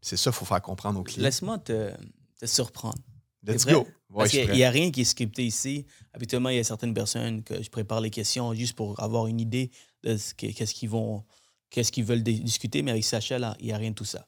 C'est 0.00 0.16
ça 0.16 0.30
qu'il 0.30 0.38
faut 0.38 0.44
faire 0.44 0.62
comprendre 0.62 1.00
aux 1.00 1.02
clients. 1.04 1.22
Laisse-moi 1.22 1.58
te, 1.58 1.92
te 2.40 2.46
surprendre. 2.46 2.98
Let's 3.44 3.64
go. 3.64 3.86
Ouais, 4.10 4.18
Parce 4.18 4.30
qu'il 4.30 4.50
n'y 4.50 4.64
a 4.64 4.70
rien 4.70 4.90
qui 4.90 5.02
est 5.02 5.04
scripté 5.04 5.44
ici. 5.44 5.86
Habituellement, 6.12 6.48
il 6.48 6.56
y 6.56 6.58
a 6.60 6.64
certaines 6.64 6.94
personnes 6.94 7.42
que 7.44 7.62
je 7.62 7.70
prépare 7.70 8.00
les 8.00 8.10
questions 8.10 8.52
juste 8.54 8.74
pour 8.74 9.00
avoir 9.00 9.26
une 9.28 9.40
idée 9.40 9.70
de 10.02 10.16
ce 10.16 10.34
qu'ils 10.34 10.90
vont, 10.90 11.24
qu'est-ce 11.70 11.92
qu'ils 11.92 12.04
veulent 12.04 12.22
discuter? 12.22 12.82
Mais 12.82 12.90
avec 12.92 13.04
Sacha, 13.04 13.38
là, 13.38 13.56
il 13.60 13.66
n'y 13.66 13.72
a 13.72 13.76
rien 13.76 13.90
de 13.90 13.94
tout 13.94 14.04
ça. 14.04 14.26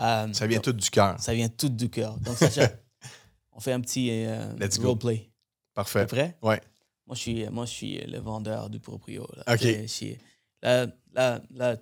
Euh, 0.00 0.32
Ça 0.32 0.46
vient 0.46 0.58
donc, 0.58 0.64
tout 0.64 0.72
du 0.72 0.90
cœur. 0.90 1.18
Ça 1.20 1.34
vient 1.34 1.48
tout 1.48 1.68
du 1.68 1.88
cœur. 1.88 2.18
Donc, 2.20 2.36
Sacha, 2.36 2.70
on 3.52 3.60
fait 3.60 3.72
un 3.72 3.80
petit 3.80 4.08
euh, 4.12 4.52
Let's 4.58 4.78
go. 4.78 4.88
roleplay. 4.88 5.16
T'es 5.18 5.30
Parfait. 5.74 6.06
prêt? 6.06 6.38
Ouais. 6.42 6.60
Moi, 7.06 7.14
je 7.14 7.20
suis, 7.20 7.48
moi, 7.50 7.64
je 7.66 7.70
suis 7.70 7.98
le 8.06 8.18
vendeur 8.18 8.68
du 8.70 8.80
proprio. 8.80 9.26
Là. 9.36 9.54
OK. 9.54 9.60
Je 9.62 9.86
suis- 9.86 10.18
Là, 10.62 10.86
là, 11.14 11.40
là, 11.50 11.76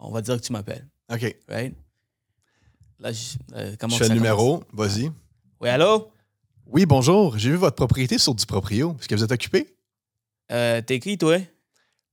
on 0.00 0.10
va 0.10 0.20
dire 0.22 0.36
que 0.36 0.42
tu 0.46 0.52
m'appelles, 0.52 0.88
OK. 1.12 1.36
right? 1.48 1.74
Là, 2.98 3.12
je, 3.12 3.36
euh, 3.54 3.76
comment 3.78 3.94
Je 3.94 4.02
fais 4.02 4.08
le 4.08 4.14
numéro. 4.14 4.64
Vas-y. 4.72 5.10
Oui, 5.60 5.68
allô? 5.68 6.10
Oui, 6.66 6.86
bonjour. 6.86 7.38
J'ai 7.38 7.50
vu 7.50 7.56
votre 7.56 7.76
propriété 7.76 8.18
sur 8.18 8.34
du 8.34 8.44
proprio. 8.46 8.96
Est-ce 8.98 9.06
que 9.08 9.14
vous 9.14 9.22
êtes 9.22 9.30
occupé? 9.32 9.76
Euh, 10.50 10.80
T'es 10.82 10.98
qui, 10.98 11.16
toi? 11.18 11.38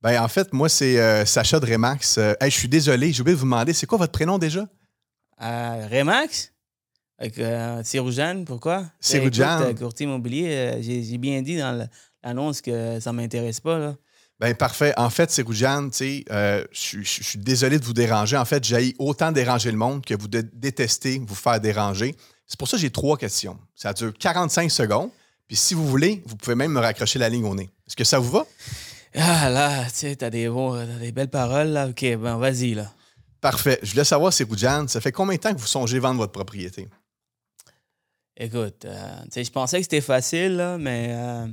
Ben, 0.03 0.21
en 0.21 0.27
fait, 0.27 0.51
moi, 0.53 0.67
c'est 0.69 0.99
euh, 0.99 1.25
Sacha 1.25 1.59
de 1.59 1.65
Remax. 1.65 2.17
Euh, 2.17 2.33
hey, 2.41 2.51
je 2.51 2.57
suis 2.57 2.67
désolé, 2.67 3.13
j'ai 3.13 3.21
oublié 3.21 3.35
de 3.35 3.39
vous 3.39 3.45
demander, 3.45 3.71
c'est 3.73 3.85
quoi 3.87 3.97
votre 3.97 4.11
prénom 4.11 4.37
déjà? 4.37 4.67
Euh, 5.41 5.87
Remax? 5.89 6.51
Avec 7.17 7.39
euh, 7.39 7.81
pourquoi? 8.45 8.85
Écoute, 9.19 9.33
euh, 9.61 9.73
courtier 9.73 10.05
immobilier, 10.05 10.79
j'ai 10.81 11.17
bien 11.17 11.41
dit 11.41 11.57
dans 11.57 11.87
l'annonce 12.23 12.61
que 12.61 12.99
ça 12.99 13.13
m'intéresse 13.13 13.61
pas. 13.61 13.79
Là. 13.79 13.95
Ben 14.39 14.53
parfait. 14.55 14.93
En 14.97 15.09
fait, 15.09 15.31
c'est 15.31 15.43
Rougeane, 15.43 15.89
tu 15.91 15.97
sais, 15.97 16.25
euh, 16.31 16.65
je 16.71 16.79
suis- 16.79 17.05
je 17.05 17.23
suis 17.23 17.39
désolé 17.39 17.79
de 17.79 17.85
vous 17.85 17.93
déranger. 17.93 18.35
En 18.35 18.43
fait, 18.45 18.61
j'ai 18.63 18.93
autant 18.99 19.31
déranger 19.31 19.71
le 19.71 19.77
monde 19.77 20.03
que 20.03 20.15
vous 20.15 20.27
dé- 20.27 20.43
détestez 20.51 21.21
vous 21.25 21.35
faire 21.35 21.61
déranger. 21.61 22.13
C'est 22.45 22.59
pour 22.59 22.67
ça 22.67 22.75
que 22.75 22.81
j'ai 22.81 22.89
trois 22.89 23.15
questions. 23.15 23.57
Ça 23.75 23.93
dure 23.93 24.11
45 24.19 24.69
secondes. 24.69 25.11
Puis 25.47 25.55
si 25.55 25.73
vous 25.75 25.87
voulez, 25.87 26.23
vous 26.25 26.35
pouvez 26.35 26.55
même 26.55 26.71
me 26.71 26.79
raccrocher 26.81 27.19
la 27.19 27.29
ligne 27.29 27.45
au 27.45 27.55
nez. 27.55 27.69
Est-ce 27.87 27.95
que 27.95 28.03
ça 28.03 28.19
vous 28.19 28.31
va? 28.31 28.45
Ah 29.15 29.49
là, 29.49 29.83
tu 29.85 29.89
sais, 29.93 30.15
t'as 30.15 30.29
des, 30.29 30.47
t'as 30.49 30.85
des 30.99 31.11
belles 31.11 31.29
paroles. 31.29 31.67
Là. 31.69 31.87
OK, 31.87 32.01
ben 32.01 32.37
vas-y. 32.37 32.73
là. 32.73 32.91
Parfait. 33.41 33.79
Je 33.83 33.91
voulais 33.91 34.03
savoir, 34.05 34.31
c'est 34.33 34.45
Rougeane, 34.45 34.87
ça 34.87 35.01
fait 35.01 35.11
combien 35.11 35.35
de 35.35 35.41
temps 35.41 35.53
que 35.53 35.59
vous 35.59 35.67
songez 35.67 35.99
vendre 35.99 36.17
votre 36.17 36.31
propriété? 36.31 36.87
Écoute, 38.35 38.85
euh, 38.85 39.21
tu 39.25 39.29
sais, 39.31 39.43
je 39.43 39.51
pensais 39.51 39.77
que 39.77 39.83
c'était 39.83 40.01
facile, 40.01 40.55
là, 40.55 40.77
mais 40.79 41.09
euh, 41.11 41.45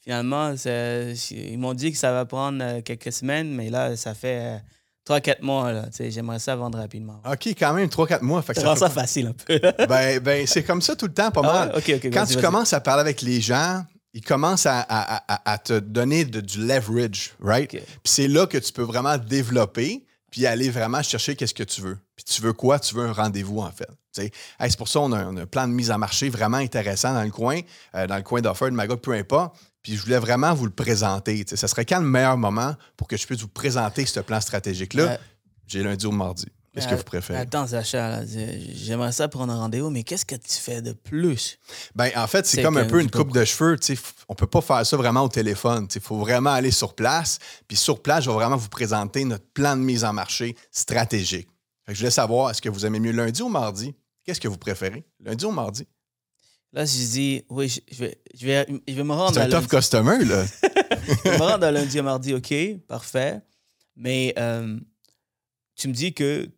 finalement, 0.00 0.56
c'est- 0.56 1.14
ils 1.30 1.58
m'ont 1.58 1.74
dit 1.74 1.92
que 1.92 1.98
ça 1.98 2.10
va 2.12 2.24
prendre 2.24 2.62
euh, 2.62 2.80
quelques 2.80 3.12
semaines, 3.12 3.52
mais 3.54 3.68
là, 3.68 3.96
ça 3.96 4.14
fait 4.14 4.62
3-4 5.04 5.42
mois. 5.42 5.72
Là, 5.72 5.82
tu 5.86 5.96
sais, 5.98 6.10
J'aimerais 6.10 6.38
ça 6.38 6.56
vendre 6.56 6.78
rapidement. 6.78 7.20
OK, 7.30 7.48
quand 7.48 7.74
même 7.74 7.88
3-4 7.88 8.22
mois. 8.22 8.40
Fait 8.40 8.54
que 8.54 8.60
Ça 8.60 8.74
ça 8.76 8.88
fait 8.88 8.94
facile 9.00 9.26
un 9.26 9.32
peu. 9.34 9.60
ben, 9.86 10.20
ben, 10.20 10.46
c'est 10.46 10.62
comme 10.62 10.80
ça 10.80 10.96
tout 10.96 11.06
le 11.06 11.12
temps, 11.12 11.30
pas 11.30 11.42
Ah 11.44 11.66
mal. 11.66 11.68
ouais? 11.76 11.78
OK, 11.78 11.92
OK. 12.06 12.10
Quand 12.12 12.20
vas-y, 12.20 12.28
tu 12.28 12.34
vas-y. 12.34 12.42
commences 12.42 12.72
à 12.72 12.80
parler 12.80 13.02
avec 13.02 13.20
les 13.20 13.40
gens, 13.42 13.84
il 14.14 14.22
commence 14.22 14.66
à, 14.66 14.80
à- 14.80 15.34
à- 15.34 15.52
à 15.52 15.58
te 15.58 15.78
donner 15.78 16.24
de- 16.24 16.40
du 16.40 16.66
leverage, 16.66 17.32
right? 17.40 17.70
Puis 17.70 17.82
c'est 18.04 18.28
là 18.28 18.46
que 18.46 18.58
tu 18.58 18.72
peux 18.72 18.82
vraiment 18.82 19.16
développer, 19.18 20.04
puis 20.30 20.46
aller 20.46 20.70
vraiment 20.70 21.02
chercher 21.02 21.36
qu'est-ce 21.36 21.54
que 21.54 21.62
tu 21.62 21.80
veux. 21.80 21.98
Puis 22.16 22.24
tu 22.24 22.40
veux 22.42 22.52
quoi? 22.52 22.78
Tu 22.78 22.94
veux 22.94 23.04
un 23.06 23.12
rendez-vous, 23.12 23.60
en 23.60 23.70
fait. 23.70 23.88
Hey, 24.18 24.30
c'est 24.70 24.76
pour 24.76 24.88
ça 24.88 25.00
qu'on 25.00 25.12
a, 25.12 25.18
un 25.18 25.46
plan 25.46 25.66
de 25.66 25.72
mise 25.72 25.90
en 25.90 25.98
marché 25.98 26.28
vraiment 26.28 26.58
intéressant 26.58 27.14
dans 27.14 27.22
le 27.22 27.30
coin, 27.30 27.60
euh, 27.94 28.06
dans 28.06 28.16
le 28.16 28.22
coin 28.22 28.40
d'Offord, 28.42 28.70
Magog, 28.72 29.00
peu 29.00 29.12
importe. 29.12 29.56
Puis 29.82 29.96
je 29.96 30.02
voulais 30.02 30.18
vraiment 30.18 30.54
vous 30.54 30.66
le 30.66 30.70
présenter. 30.72 31.44
Ça 31.46 31.66
serait 31.66 31.84
quand 31.84 31.98
le 31.98 32.06
meilleur 32.06 32.36
moment 32.36 32.76
pour 32.96 33.08
que 33.08 33.16
je 33.16 33.26
puisse 33.26 33.40
vous 33.40 33.48
présenter 33.48 34.06
ce 34.06 34.20
plan 34.20 34.40
stratégique-là? 34.40 35.18
J'ai 35.66 35.82
lundi 35.82 36.06
ou 36.06 36.12
mardi. 36.12 36.46
Qu'est-ce 36.74 36.88
que 36.88 36.94
vous 36.94 37.02
préférez? 37.04 37.38
Attends, 37.38 37.66
Sacha, 37.66 38.24
j'aimerais 38.26 39.12
ça 39.12 39.28
prendre 39.28 39.52
un 39.52 39.58
rendez-vous, 39.58 39.90
mais 39.90 40.04
qu'est-ce 40.04 40.24
que 40.24 40.36
tu 40.36 40.54
fais 40.54 40.80
de 40.80 40.92
plus? 40.92 41.58
Ben, 41.94 42.10
en 42.16 42.26
fait, 42.26 42.46
c'est 42.46 42.62
comme 42.62 42.78
un 42.78 42.86
peu 42.86 43.00
une 43.00 43.10
coupe 43.10 43.32
de 43.32 43.44
cheveux. 43.44 43.78
tu 43.78 43.88
sais, 43.88 43.92
f- 43.94 44.12
On 44.28 44.34
peut 44.34 44.46
pas 44.46 44.62
faire 44.62 44.86
ça 44.86 44.96
vraiment 44.96 45.22
au 45.22 45.28
téléphone. 45.28 45.86
Il 45.94 46.00
faut 46.00 46.16
vraiment 46.16 46.50
aller 46.50 46.70
sur 46.70 46.94
place. 46.94 47.38
Puis 47.68 47.76
sur 47.76 48.00
place, 48.00 48.24
je 48.24 48.30
vais 48.30 48.36
vraiment 48.36 48.56
vous 48.56 48.70
présenter 48.70 49.24
notre 49.26 49.44
plan 49.52 49.76
de 49.76 49.82
mise 49.82 50.02
en 50.04 50.14
marché 50.14 50.56
stratégique. 50.70 51.48
Fait 51.84 51.92
que 51.92 51.94
je 51.94 51.98
voulais 52.00 52.10
savoir, 52.10 52.50
est-ce 52.50 52.62
que 52.62 52.70
vous 52.70 52.86
aimez 52.86 53.00
mieux 53.00 53.12
lundi 53.12 53.42
ou 53.42 53.48
mardi? 53.50 53.94
Qu'est-ce 54.24 54.40
que 54.40 54.48
vous 54.48 54.56
préférez? 54.56 55.04
Lundi 55.20 55.44
ou 55.44 55.50
mardi? 55.50 55.86
Là, 56.72 56.86
je 56.86 56.92
dis, 56.92 57.44
oui, 57.50 57.68
je, 57.68 57.80
je 57.94 57.98
vais, 57.98 58.18
je, 58.34 58.46
vais, 58.46 58.66
je 58.88 58.94
vais 58.94 59.04
me 59.04 59.12
rendre 59.12 59.34
C'est 59.34 59.40
à 59.40 59.44
un 59.44 59.46
tough 59.48 59.54
lundi. 59.56 59.68
customer, 59.68 60.24
là. 60.24 60.44
Je 61.24 61.30
vais 61.30 61.36
me 61.38 61.42
rendre 61.42 61.66
à 61.66 61.70
lundi 61.70 61.98
à 61.98 62.02
mardi, 62.02 62.32
OK, 62.32 62.54
parfait. 62.88 63.42
Mais 63.96 64.32
euh, 64.38 64.78
tu 65.74 65.88
me 65.88 65.92
dis 65.92 66.14
que 66.14 66.48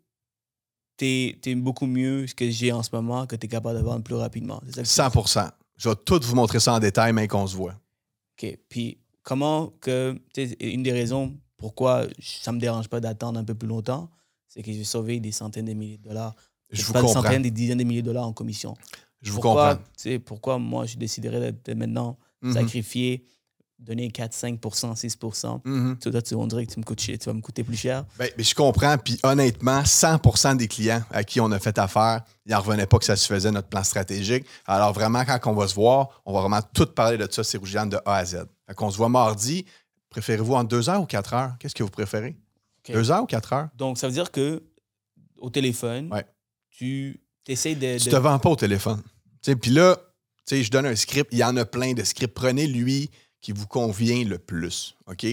tu 0.97 1.05
es, 1.51 1.55
beaucoup 1.55 1.87
mieux 1.87 2.27
ce 2.27 2.35
que 2.35 2.49
j'ai 2.51 2.73
en 2.73 2.83
ce 2.83 2.91
moment, 2.93 3.27
que 3.27 3.37
tu 3.37 3.47
es 3.47 3.49
capable 3.49 3.79
de 3.79 3.85
vendre 3.85 4.03
plus 4.03 4.15
rapidement. 4.15 4.61
Ça 4.85 5.11
que 5.11 5.21
tu 5.23 5.29
100 5.29 5.51
Je 5.77 5.89
vais 5.89 5.97
tout 6.05 6.21
vous 6.23 6.35
montrer 6.35 6.61
ça 6.61 6.75
en 6.75 6.79
détail, 6.81 7.13
mais 7.13 7.29
qu'on 7.29 7.47
se 7.47 7.57
voit. 7.57 7.75
OK. 8.43 8.59
Puis 8.69 8.99
comment 9.23 9.73
que. 9.81 10.19
Une 10.61 10.83
des 10.83 10.93
raisons 10.93 11.35
pourquoi 11.57 12.07
ça 12.21 12.53
me 12.53 12.59
dérange 12.61 12.89
pas 12.89 13.01
d'attendre 13.01 13.39
un 13.39 13.45
peu 13.45 13.55
plus 13.55 13.69
longtemps, 13.69 14.11
c'est 14.49 14.63
que 14.63 14.71
je 14.73 14.79
vais 14.79 14.85
sauver 14.85 15.21
des 15.21 15.33
centaines 15.33 15.65
de 15.65 15.73
milliers 15.73 15.99
de 15.99 16.03
dollars. 16.09 16.35
Je 16.71 16.83
vous 16.83 16.93
pas 16.93 17.01
des 17.01 17.07
comprends. 17.07 17.23
centaines, 17.23 17.43
des 17.43 17.51
dizaines 17.51 17.79
de 17.79 17.85
milliers 17.85 18.03
de 18.03 18.07
dollars 18.07 18.27
en 18.27 18.33
commission. 18.33 18.77
Je 19.23 19.33
vous 19.33 19.41
comprends. 19.41 19.79
Pourquoi 20.25 20.59
moi, 20.59 20.85
je 20.87 20.97
déciderais 20.97 21.53
de, 21.53 21.57
de 21.65 21.75
maintenant 21.75 22.19
Mhm. 22.45 22.53
sacrifier, 22.53 23.25
donner 23.79 24.11
4, 24.11 24.33
5 24.33 24.61
6% 24.61 25.61
Mhm. 25.65 25.99
Toi, 25.99 26.23
tu, 26.23 26.35
on 26.35 26.47
dirait 26.47 26.65
que 26.67 26.73
tu, 26.73 26.81
me 26.81 26.85
coûtes, 26.85 26.99
tu 26.99 27.17
vas 27.19 27.33
me 27.33 27.41
coûter 27.41 27.65
plus 27.65 27.77
cher. 27.77 28.05
Ben, 28.19 28.31
mais 28.39 28.45
je 28.45 28.55
comprends. 28.55 28.97
Puis 28.99 29.19
honnêtement, 29.23 29.85
100 29.85 30.55
des 30.57 30.69
clients 30.69 31.03
à 31.11 31.25
qui 31.25 31.41
on 31.41 31.51
a 31.53 31.59
fait 31.59 31.77
affaire, 31.79 32.23
ils 32.47 32.53
n'en 32.53 32.61
revenaient 32.61 32.87
pas 32.87 32.99
que 32.99 33.05
ça 33.05 33.17
se 33.17 33.27
faisait 33.27 33.51
notre 33.51 33.69
plan 33.69 33.85
stratégique. 33.85 34.47
Alors 34.67 34.93
vraiment, 34.93 35.25
quand 35.25 35.39
on 35.51 35.55
va 35.55 35.69
se 35.69 35.75
voir, 35.75 36.23
on 36.25 36.33
va 36.33 36.41
vraiment 36.41 36.63
tout 36.73 36.87
parler 36.87 37.19
de 37.19 37.29
ça, 37.31 37.43
Rougiane 37.59 37.89
de 37.91 37.99
A 38.07 38.17
à 38.17 38.25
Z. 38.25 38.47
Fait 38.67 38.75
qu'on 38.75 38.91
se 38.91 38.97
voit 38.97 39.09
mardi. 39.09 39.65
Préférez-vous 40.11 40.55
en 40.55 40.65
deux 40.65 40.89
heures 40.89 41.03
ou 41.03 41.07
quatre 41.07 41.35
heures? 41.35 41.55
Qu'est-ce 41.59 41.75
que 41.75 41.83
vous 41.83 41.91
préférez? 41.91 42.37
OK. 42.89 42.95
Deux 42.95 43.11
heures 43.11 43.23
ou 43.25 43.27
quatre 43.27 43.53
heures? 43.53 43.69
Donc, 43.77 43.99
ça 43.99 44.07
veut 44.07 44.13
dire 44.15 44.31
que 44.31 44.63
au 45.39 45.51
téléphone, 45.51 46.11
Ouais. 46.13 46.25
tu 46.71 47.21
essaies 47.47 47.75
de. 47.75 47.99
Tu 47.99 48.07
de- 48.07 48.11
te 48.13 48.17
vends 48.17 48.39
pas 48.39 48.51
au 48.51 48.57
téléphone. 48.57 49.03
Tu 49.43 49.57
Puis 49.57 49.71
là, 49.73 49.99
tu 50.47 50.63
je 50.63 50.71
donne 50.71 50.87
un 50.87 50.95
script. 50.97 51.29
Il 51.33 51.39
y 51.39 51.45
en 51.45 51.57
a 51.57 51.65
plein 51.65 51.93
de 51.93 52.03
scripts. 52.05 52.33
Prenez 52.35 52.67
lui 52.67 53.11
qui 53.45 53.53
vous 53.53 53.67
convient 53.67 54.25
le 54.25 54.39
plus. 54.39 54.97
OK? 55.07 55.27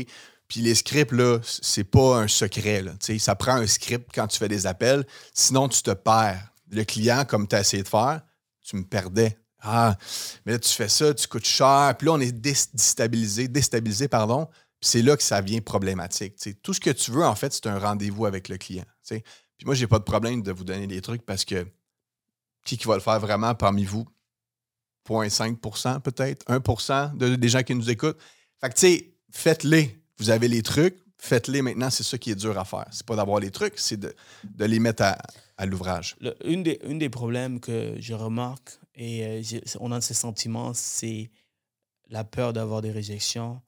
Puis 0.50 0.60
les 0.60 0.76
scripts, 0.76 1.14
là, 1.14 1.40
c'est 1.44 1.86
pas 1.86 2.18
un 2.18 2.28
secret. 2.28 2.84
Ça 3.18 3.36
prend 3.36 3.54
un 3.54 3.68
script 3.68 4.10
quand 4.14 4.28
tu 4.28 4.38
fais 4.38 4.50
des 4.50 4.68
appels. 4.68 5.08
Sinon, 5.34 5.70
tu 5.70 5.82
te 5.82 5.92
perds. 5.92 6.52
Le 6.72 6.84
client, 6.84 7.24
comme 7.24 7.48
tu 7.48 7.56
as 7.56 7.62
essayé 7.62 7.84
de 7.84 7.88
faire, 7.88 8.22
tu 8.62 8.76
me 8.76 8.84
perdais. 8.84 9.38
Ah, 9.62 9.98
mais 10.46 10.52
là, 10.54 10.60
tu 10.60 10.70
fais 10.70 10.90
ça, 10.90 11.14
tu 11.14 11.26
coûtes 11.26 11.46
cher. 11.46 11.96
Puis 11.98 12.08
là, 12.08 12.12
on 12.12 12.20
est 12.20 12.34
dé- 12.34 12.54
déstabilisé, 12.74 13.48
déstabilisé, 13.48 14.10
pardon. 14.10 14.46
Puis 14.82 14.90
c'est 14.90 15.02
là 15.02 15.16
que 15.16 15.24
ça 15.24 15.42
devient 15.42 15.62
problématique. 15.62 16.36
Tout 16.62 16.74
ce 16.74 16.82
que 16.82 16.90
tu 16.90 17.12
veux, 17.12 17.24
en 17.24 17.36
fait, 17.36 17.54
c'est 17.54 17.68
un 17.68 17.80
rendez-vous 17.80 18.26
avec 18.26 18.50
le 18.50 18.58
client. 18.58 18.86
Puis 19.08 19.22
moi, 19.64 19.74
j'ai 19.74 19.88
pas 19.88 20.00
de 20.00 20.04
problème 20.04 20.42
de 20.42 20.52
vous 20.52 20.66
donner 20.66 20.88
des 20.88 21.02
trucs 21.02 21.26
parce 21.26 21.46
que 21.46 21.66
qui, 22.66 22.78
qui 22.78 22.88
va 22.88 22.96
le 22.96 23.02
faire 23.02 23.22
vraiment 23.22 23.56
parmi 23.56 23.86
vous? 23.86 24.06
0,5 25.12 26.00
peut-être, 26.02 26.46
1 26.48 27.14
de, 27.16 27.36
des 27.36 27.50
gens 27.50 27.64
qui 27.64 27.76
nous 27.76 27.90
écoutent. 27.90 28.18
Fait 28.60 28.70
que, 28.70 28.74
tu 28.76 28.80
sais, 28.80 29.14
faites-les. 29.32 30.00
Vous 30.18 30.30
avez 30.30 30.48
les 30.48 30.62
trucs, 30.62 30.98
faites-les 31.18 31.62
maintenant. 31.62 31.90
C'est 31.90 32.04
ça 32.04 32.18
qui 32.18 32.32
est 32.32 32.36
dur 32.36 32.58
à 32.58 32.66
faire. 32.66 32.86
C'est 32.92 33.06
pas 33.06 33.16
d'avoir 33.16 33.40
les 33.40 33.52
trucs, 33.52 33.74
c'est 33.78 33.98
de, 33.98 34.14
de 34.44 34.66
les 34.66 34.80
mettre 34.80 35.04
à, 35.04 35.18
à 35.58 35.66
l'ouvrage. 35.66 36.16
Une, 36.46 36.64
des, 36.64 36.80
une 36.86 37.00
des 37.00 37.10
problèmes 37.10 37.60
que 37.60 37.96
je 38.00 38.14
remarque, 38.14 38.78
et 38.96 39.26
euh, 39.26 39.60
on 39.80 39.92
a 39.92 40.02
ces 40.02 40.14
sentiments, 40.14 40.74
c'est 40.74 41.32
la 42.10 42.24
peur 42.24 42.54
d'avoir 42.54 42.82
des 42.82 42.92
réjections. 42.92 43.62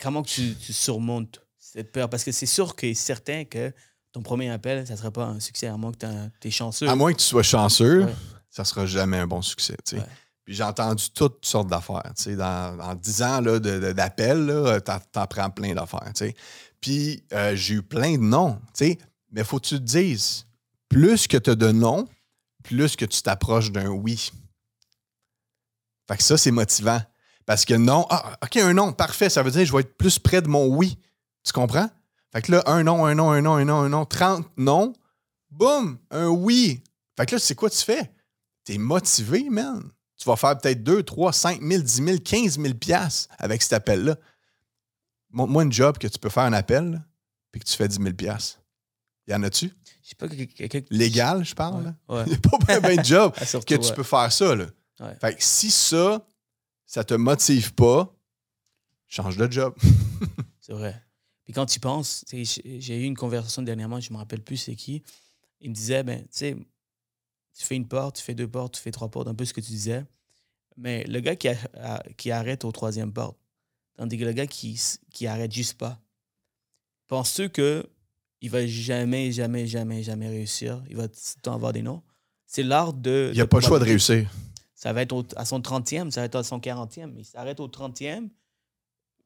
Comment 0.00 0.22
tu, 0.22 0.54
tu 0.56 0.72
surmontes 0.72 1.40
cette 1.58 1.92
peur? 1.92 2.08
Parce 2.08 2.24
que 2.24 2.32
c'est 2.32 2.46
sûr 2.46 2.74
que 2.74 2.86
c'est 2.88 2.94
certain 2.94 3.44
que 3.44 3.72
ton 4.12 4.22
premier 4.22 4.50
appel, 4.50 4.86
ça 4.86 4.92
ne 4.94 4.98
serait 4.98 5.10
pas 5.10 5.24
un 5.26 5.40
succès, 5.40 5.66
à 5.66 5.76
moins 5.76 5.92
que 5.92 5.98
tu 6.40 6.48
es 6.48 6.50
chanceux. 6.50 6.88
À 6.88 6.94
moins 6.94 7.12
que 7.12 7.18
tu 7.18 7.24
sois 7.24 7.42
chanceux, 7.42 8.04
Ouais. 8.04 8.14
ça 8.50 8.64
sera 8.64 8.84
jamais 8.86 9.16
un 9.18 9.26
bon 9.26 9.42
succès. 9.42 9.76
Ouais. 9.92 10.00
Puis 10.44 10.54
j'ai 10.54 10.64
entendu 10.64 11.10
toutes 11.10 11.44
sortes 11.44 11.68
d'affaires. 11.68 12.12
Dans, 12.26 12.78
en 12.80 12.94
10 12.94 13.22
ans 13.22 13.40
là, 13.40 14.80
t'en, 14.80 15.26
prends 15.26 15.50
plein 15.50 15.74
d'affaires. 15.74 16.12
Puis 16.80 17.22
euh, 17.32 17.54
j'ai 17.54 17.74
eu 17.74 17.82
plein 17.82 18.12
de 18.12 18.22
noms. 18.22 18.58
tu 18.74 18.86
sais. 18.86 18.98
Mais 19.30 19.44
faut 19.44 19.58
que 19.58 19.66
tu 19.66 19.76
te 19.76 19.84
dises, 19.84 20.46
plus 20.88 21.26
que 21.26 21.36
tu 21.36 21.50
as 21.50 21.54
de 21.54 21.70
noms, 21.70 22.06
plus 22.62 22.96
que 22.96 23.04
tu 23.04 23.22
t'approches 23.22 23.70
d'un 23.70 23.88
oui. 23.88 24.30
Fait 26.08 26.16
que 26.16 26.22
ça, 26.22 26.36
c'est 26.36 26.50
motivant. 26.50 27.00
Parce 27.46 27.64
que 27.64 27.74
non, 27.74 28.06
ah, 28.10 28.36
OK, 28.42 28.56
un 28.56 28.74
non, 28.74 28.92
parfait, 28.92 29.30
ça 29.30 29.42
veut 29.42 29.50
dire 29.50 29.62
que 29.62 29.66
je 29.66 29.72
vais 29.72 29.80
être 29.80 29.96
plus 29.96 30.18
près 30.18 30.42
de 30.42 30.48
mon 30.48 30.66
oui. 30.66 30.98
Tu 31.44 31.52
comprends? 31.52 31.88
Fait 32.32 32.42
que 32.42 32.52
là, 32.52 32.62
un 32.66 32.82
non, 32.82 33.04
un 33.04 33.14
non, 33.14 33.30
un 33.30 33.42
non, 33.42 33.54
un 33.54 33.64
non, 33.64 33.80
un 33.80 33.88
non, 33.88 34.04
30 34.04 34.46
non, 34.56 34.92
boum, 35.50 35.98
un 36.10 36.28
oui. 36.28 36.82
Fait 37.16 37.26
que 37.26 37.34
là, 37.34 37.38
c'est 37.38 37.54
quoi 37.54 37.68
tu 37.68 37.78
fais? 37.78 38.10
T'es 38.64 38.78
motivé, 38.78 39.48
man. 39.50 39.90
Tu 40.22 40.28
vas 40.28 40.36
faire 40.36 40.56
peut-être 40.56 40.84
2, 40.84 41.02
3, 41.02 41.32
5 41.32 41.60
000, 41.60 41.82
10 41.82 41.92
000, 42.04 42.18
15 42.18 42.60
000 42.60 42.74
piastres 42.74 43.34
avec 43.38 43.60
cet 43.60 43.72
appel-là. 43.72 44.16
Montre-moi 45.30 45.64
une 45.64 45.72
job 45.72 45.98
que 45.98 46.06
tu 46.06 46.16
peux 46.16 46.28
faire 46.28 46.44
un 46.44 46.52
appel, 46.52 47.02
puis 47.50 47.60
que 47.60 47.66
tu 47.66 47.76
fais 47.76 47.88
10 47.88 47.96
000 47.96 48.14
piastres. 48.14 48.60
Y 49.26 49.34
en 49.34 49.42
a-tu? 49.42 49.72
Je 50.00 50.08
sais 50.10 50.14
pas 50.14 50.28
que 50.28 50.34
quelqu'un. 50.34 50.82
Légal, 50.90 51.44
je 51.44 51.56
parle. 51.56 51.92
Ouais. 52.08 52.22
Il 52.26 52.28
n'y 52.28 52.34
a 52.36 52.38
pas 52.38 52.80
bien, 52.80 53.02
de 53.02 53.04
job 53.04 53.32
Ah, 53.40 53.44
surtout, 53.44 53.66
que 53.66 53.80
tu 53.80 53.88
ouais. 53.88 53.94
peux 53.96 54.04
faire 54.04 54.30
ça. 54.30 54.54
Là. 54.54 54.66
Fait 55.20 55.34
que 55.34 55.42
si 55.42 55.72
ça, 55.72 56.24
ça 56.86 57.02
te 57.02 57.14
motive 57.14 57.74
pas, 57.74 58.14
change 59.08 59.36
de 59.36 59.50
job. 59.50 59.74
C'est 60.60 60.72
vrai. 60.72 61.02
Puis 61.42 61.52
quand 61.52 61.66
tu 61.66 61.80
penses, 61.80 62.24
j'ai 62.30 62.44
j'ai 62.44 62.96
eu 63.00 63.06
une 63.06 63.16
conversation 63.16 63.62
dernièrement, 63.62 63.98
je 63.98 64.12
me 64.12 64.18
rappelle 64.18 64.42
plus 64.42 64.56
c'est 64.56 64.76
qui. 64.76 65.02
Il 65.60 65.70
me 65.70 65.74
disait, 65.74 66.04
ben, 66.04 66.20
tu 66.20 66.28
sais, 66.30 66.56
tu 67.58 67.64
fais 67.66 67.76
une 67.76 67.86
porte, 67.88 68.16
tu 68.16 68.22
fais 68.22 68.34
deux 68.34 68.48
portes, 68.48 68.74
tu 68.74 68.80
fais 68.80 68.90
trois 68.90 69.08
portes, 69.10 69.28
un 69.28 69.34
peu 69.34 69.44
ce 69.44 69.52
que 69.52 69.60
tu 69.60 69.70
disais. 69.70 70.04
Mais 70.76 71.04
le 71.04 71.20
gars 71.20 71.36
qui, 71.36 71.48
a- 71.48 71.56
a- 71.74 72.02
qui 72.16 72.30
arrête 72.30 72.64
au 72.64 72.72
troisième 72.72 73.12
porte, 73.12 73.36
tandis 73.96 74.16
que 74.18 74.24
le 74.24 74.32
gars 74.32 74.46
qui, 74.46 74.80
qui 75.12 75.26
arrête 75.26 75.52
juste 75.52 75.74
pas, 75.78 76.00
penses-tu 77.08 77.50
que 77.50 77.88
il 78.40 78.50
va 78.50 78.66
jamais, 78.66 79.30
jamais, 79.32 79.66
jamais, 79.66 80.02
jamais 80.02 80.28
réussir? 80.28 80.82
Il 80.90 80.96
va 80.96 81.06
tout 81.08 81.18
le 81.36 81.40
temps 81.42 81.54
avoir 81.54 81.72
des 81.72 81.82
noms? 81.82 82.02
C'est 82.46 82.62
l'art 82.64 82.92
de. 82.92 83.28
Il 83.32 83.36
n'y 83.36 83.40
a 83.40 83.44
de 83.44 83.48
pas 83.48 83.58
le 83.58 83.64
choix 83.64 83.78
de 83.78 83.84
réussir. 83.84 84.28
Ça 84.74 84.92
va 84.92 85.02
être 85.02 85.12
au- 85.12 85.24
à 85.36 85.44
son 85.44 85.60
30e, 85.60 86.10
ça 86.10 86.20
va 86.20 86.26
être 86.26 86.34
à 86.36 86.42
son 86.42 86.58
40e. 86.58 87.12
Mais 87.12 87.20
il 87.20 87.24
s'arrête 87.24 87.60
au 87.60 87.68
30e, 87.68 88.28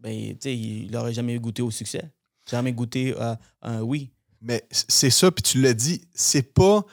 ben, 0.01 0.37
il 0.45 0.91
n'aurait 0.91 1.15
jamais 1.15 1.39
goûté 1.39 1.63
au 1.63 1.71
succès. 1.71 2.11
Jamais 2.51 2.73
goûté 2.73 3.17
à 3.17 3.39
à 3.63 3.71
un 3.73 3.81
oui. 3.83 4.11
Mais 4.43 4.67
c'est 4.71 5.11
ça, 5.11 5.31
puis 5.33 5.43
tu 5.43 5.63
l'as 5.63 5.73
dit, 5.75 6.03
c'est 6.15 6.43
pas 6.53 6.85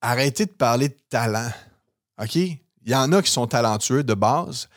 arrêter 0.00 0.46
de 0.46 0.50
parler 0.50 0.88
de 0.88 0.98
talent. 1.08 1.50
OK? 2.20 2.36
Il 2.36 2.58
y 2.84 2.94
en 2.94 3.12
a 3.12 3.22
qui 3.22 3.30
sont 3.30 3.46
talentueux 3.46 4.02
de 4.02 4.14
base, 4.14 4.68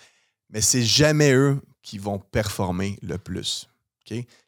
mais 0.50 0.62
c'est 0.62 0.84
jamais 0.84 1.34
eux 1.34 1.62
qui 1.82 1.98
vont 1.98 2.20
performer 2.20 2.98
le 3.02 3.18
plus. 3.18 3.68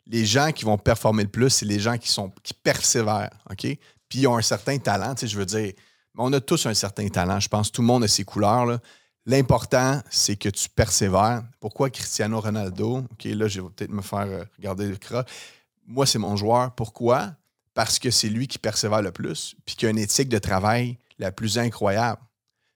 Les 0.08 0.26
gens 0.26 0.52
qui 0.52 0.66
vont 0.66 0.78
performer 0.78 1.24
le 1.24 1.30
plus, 1.30 1.50
c'est 1.50 1.66
les 1.66 1.80
gens 1.80 1.98
qui 1.98 2.10
sont 2.10 2.32
qui 2.44 2.54
persévèrent. 2.54 3.32
Puis 3.58 4.20
ils 4.20 4.28
ont 4.28 4.38
un 4.38 4.42
certain 4.42 4.78
talent. 4.78 5.16
Je 5.20 5.38
veux 5.38 5.46
dire, 5.46 5.74
on 6.18 6.32
a 6.34 6.40
tous 6.40 6.66
un 6.66 6.74
certain 6.74 7.08
talent. 7.08 7.40
Je 7.40 7.50
pense 7.50 7.72
tout 7.72 7.82
le 7.82 7.88
monde 7.88 8.04
a 8.04 8.08
ses 8.08 8.24
couleurs. 8.24 8.80
L'important, 9.26 10.02
c'est 10.10 10.36
que 10.36 10.50
tu 10.50 10.70
persévères. 10.70 11.44
Pourquoi 11.60 11.90
Cristiano 11.90 12.40
Ronaldo? 12.40 12.98
OK, 12.98 13.24
là, 13.24 13.48
je 13.48 13.62
vais 13.62 13.70
peut-être 13.70 13.92
me 13.92 14.04
faire 14.04 14.28
euh, 14.28 14.44
regarder 14.58 14.88
le 14.88 14.98
cras. 14.98 15.26
Moi, 15.88 16.06
c'est 16.06 16.20
mon 16.20 16.36
joueur. 16.36 16.76
Pourquoi? 16.76 17.32
Parce 17.76 18.00
que 18.00 18.10
c'est 18.10 18.30
lui 18.30 18.48
qui 18.48 18.58
persévère 18.58 19.04
le 19.04 19.12
plus, 19.12 19.56
puis 19.66 19.76
qui 19.76 19.86
a 19.86 19.90
une 19.90 20.00
éthique 20.00 20.30
de 20.30 20.40
travail 20.40 20.98
la 21.20 21.32
plus 21.32 21.60
incroyable. 21.60 22.22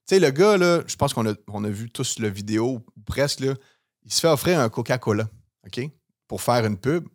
Tu 0.08 0.16
sais, 0.16 0.20
le 0.20 0.30
gars, 0.30 0.58
là, 0.58 0.84
je 0.86 0.96
pense 0.96 1.14
qu'on 1.14 1.28
a, 1.28 1.34
on 1.48 1.64
a 1.64 1.70
vu 1.70 1.90
tous 1.90 2.20
la 2.20 2.30
vidéo, 2.30 2.86
presque, 3.06 3.40
là, 3.40 3.56
il 4.04 4.14
se 4.14 4.20
fait 4.20 4.28
offrir 4.28 4.60
un 4.60 4.70
Coca-Cola, 4.70 5.28
OK, 5.66 5.90
pour 6.28 6.42
faire 6.42 6.66
une 6.66 6.78
pub. 6.78 7.08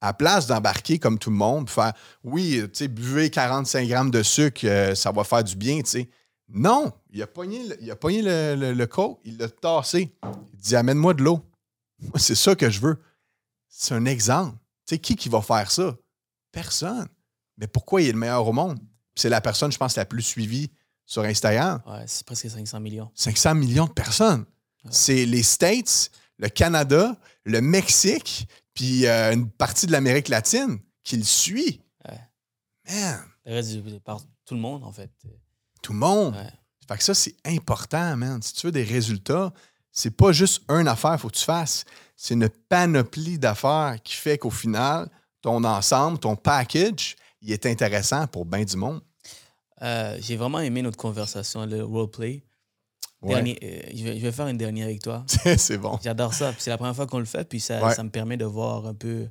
À 0.00 0.12
place 0.12 0.46
d'embarquer 0.46 0.98
comme 0.98 1.18
tout 1.18 1.30
le 1.30 1.36
monde, 1.36 1.70
faire 1.70 1.94
oui, 2.24 2.60
tu 2.64 2.70
sais, 2.74 2.88
buvez 2.88 3.30
45 3.30 3.88
grammes 3.88 4.10
de 4.10 4.22
sucre, 4.22 4.60
euh, 4.64 4.94
ça 4.94 5.12
va 5.12 5.24
faire 5.24 5.42
du 5.42 5.56
bien, 5.56 5.80
tu 5.80 5.90
sais. 5.90 6.10
Non, 6.48 6.92
il 7.10 7.22
a 7.22 7.26
pogné 7.26 7.62
il 7.80 7.90
a 8.28 8.54
le, 8.56 8.72
le, 8.74 8.86
coke, 8.86 9.20
il 9.24 9.38
l'a 9.38 9.48
tassé. 9.48 10.14
Il 10.52 10.58
dit 10.60 10.76
Amène-moi 10.76 11.14
de 11.14 11.22
l'eau. 11.22 11.40
C'est 12.16 12.34
ça 12.34 12.54
que 12.54 12.68
je 12.68 12.80
veux. 12.80 12.98
C'est 13.68 13.94
un 13.94 14.04
exemple. 14.04 14.58
Tu 14.86 14.94
sais, 14.94 14.98
qui 14.98 15.16
qui 15.16 15.30
va 15.30 15.40
faire 15.40 15.70
ça? 15.70 15.96
Personne. 16.54 17.08
Mais 17.58 17.66
pourquoi 17.66 18.00
il 18.02 18.08
est 18.08 18.12
le 18.12 18.18
meilleur 18.18 18.46
au 18.46 18.52
monde? 18.52 18.78
C'est 19.14 19.28
la 19.28 19.40
personne, 19.40 19.70
je 19.70 19.78
pense, 19.78 19.96
la 19.96 20.04
plus 20.04 20.22
suivie 20.22 20.70
sur 21.06 21.22
Instagram. 21.22 21.80
Ouais, 21.86 22.04
c'est 22.06 22.24
presque 22.26 22.48
500 22.50 22.80
millions. 22.80 23.10
500 23.14 23.54
millions 23.54 23.86
de 23.86 23.92
personnes. 23.92 24.44
C'est 24.90 25.24
les 25.26 25.42
States, 25.42 26.10
le 26.38 26.48
Canada, 26.48 27.16
le 27.44 27.60
Mexique, 27.60 28.48
puis 28.74 29.06
euh, 29.06 29.32
une 29.32 29.48
partie 29.50 29.86
de 29.86 29.92
l'Amérique 29.92 30.28
latine 30.28 30.78
qui 31.02 31.16
le 31.16 31.22
suit. 31.24 31.80
Ouais. 32.08 32.20
Man, 32.90 33.20
Le 33.46 33.52
reste, 33.54 33.70
du- 33.82 34.00
par 34.00 34.20
tout 34.44 34.54
le 34.54 34.60
monde, 34.60 34.82
en 34.84 34.92
fait. 34.92 35.10
tout 35.82 35.92
le 35.92 35.98
monde. 35.98 36.34
Ouais. 36.34 36.50
Fait 36.88 36.98
que 36.98 37.04
ça, 37.04 37.14
c'est 37.14 37.36
important, 37.46 38.16
man. 38.16 38.42
Si 38.42 38.52
tu 38.54 38.66
veux 38.66 38.72
des 38.72 38.82
résultats, 38.84 39.52
c'est 39.92 40.10
pas 40.10 40.32
juste 40.32 40.62
une 40.68 40.88
affaire 40.88 41.18
faut 41.20 41.28
que 41.28 41.36
tu 41.36 41.44
fasses. 41.44 41.84
C'est 42.16 42.34
une 42.34 42.48
panoplie 42.48 43.38
d'affaires 43.38 43.96
qui 44.02 44.14
fait 44.16 44.36
qu'au 44.38 44.50
final, 44.50 45.08
ton 45.44 45.62
ensemble, 45.62 46.18
ton 46.18 46.36
package, 46.36 47.16
il 47.42 47.52
est 47.52 47.66
intéressant 47.66 48.26
pour 48.26 48.46
bien 48.46 48.64
du 48.64 48.76
monde. 48.78 49.02
Euh, 49.82 50.16
J'ai 50.18 50.36
vraiment 50.36 50.60
aimé 50.60 50.80
notre 50.80 50.96
conversation, 50.96 51.66
le 51.66 51.84
roleplay. 51.84 52.42
Ouais. 53.20 53.34
Dernier- 53.34 53.58
euh, 53.62 53.90
je, 53.94 54.04
vais, 54.04 54.16
je 54.18 54.22
vais 54.22 54.32
faire 54.32 54.48
une 54.48 54.56
dernière 54.56 54.86
avec 54.86 55.02
toi. 55.02 55.22
c'est 55.58 55.76
bon. 55.76 55.98
J'adore 56.02 56.32
ça. 56.32 56.54
C'est 56.58 56.70
la 56.70 56.78
première 56.78 56.96
fois 56.96 57.06
qu'on 57.06 57.18
le 57.18 57.26
fait, 57.26 57.46
puis 57.46 57.60
ça, 57.60 57.84
Ouais. 57.84 57.94
ça 57.94 58.02
me 58.02 58.08
permet 58.08 58.38
de 58.38 58.46
voir 58.46 58.86
un 58.86 58.94
peu. 58.94 59.28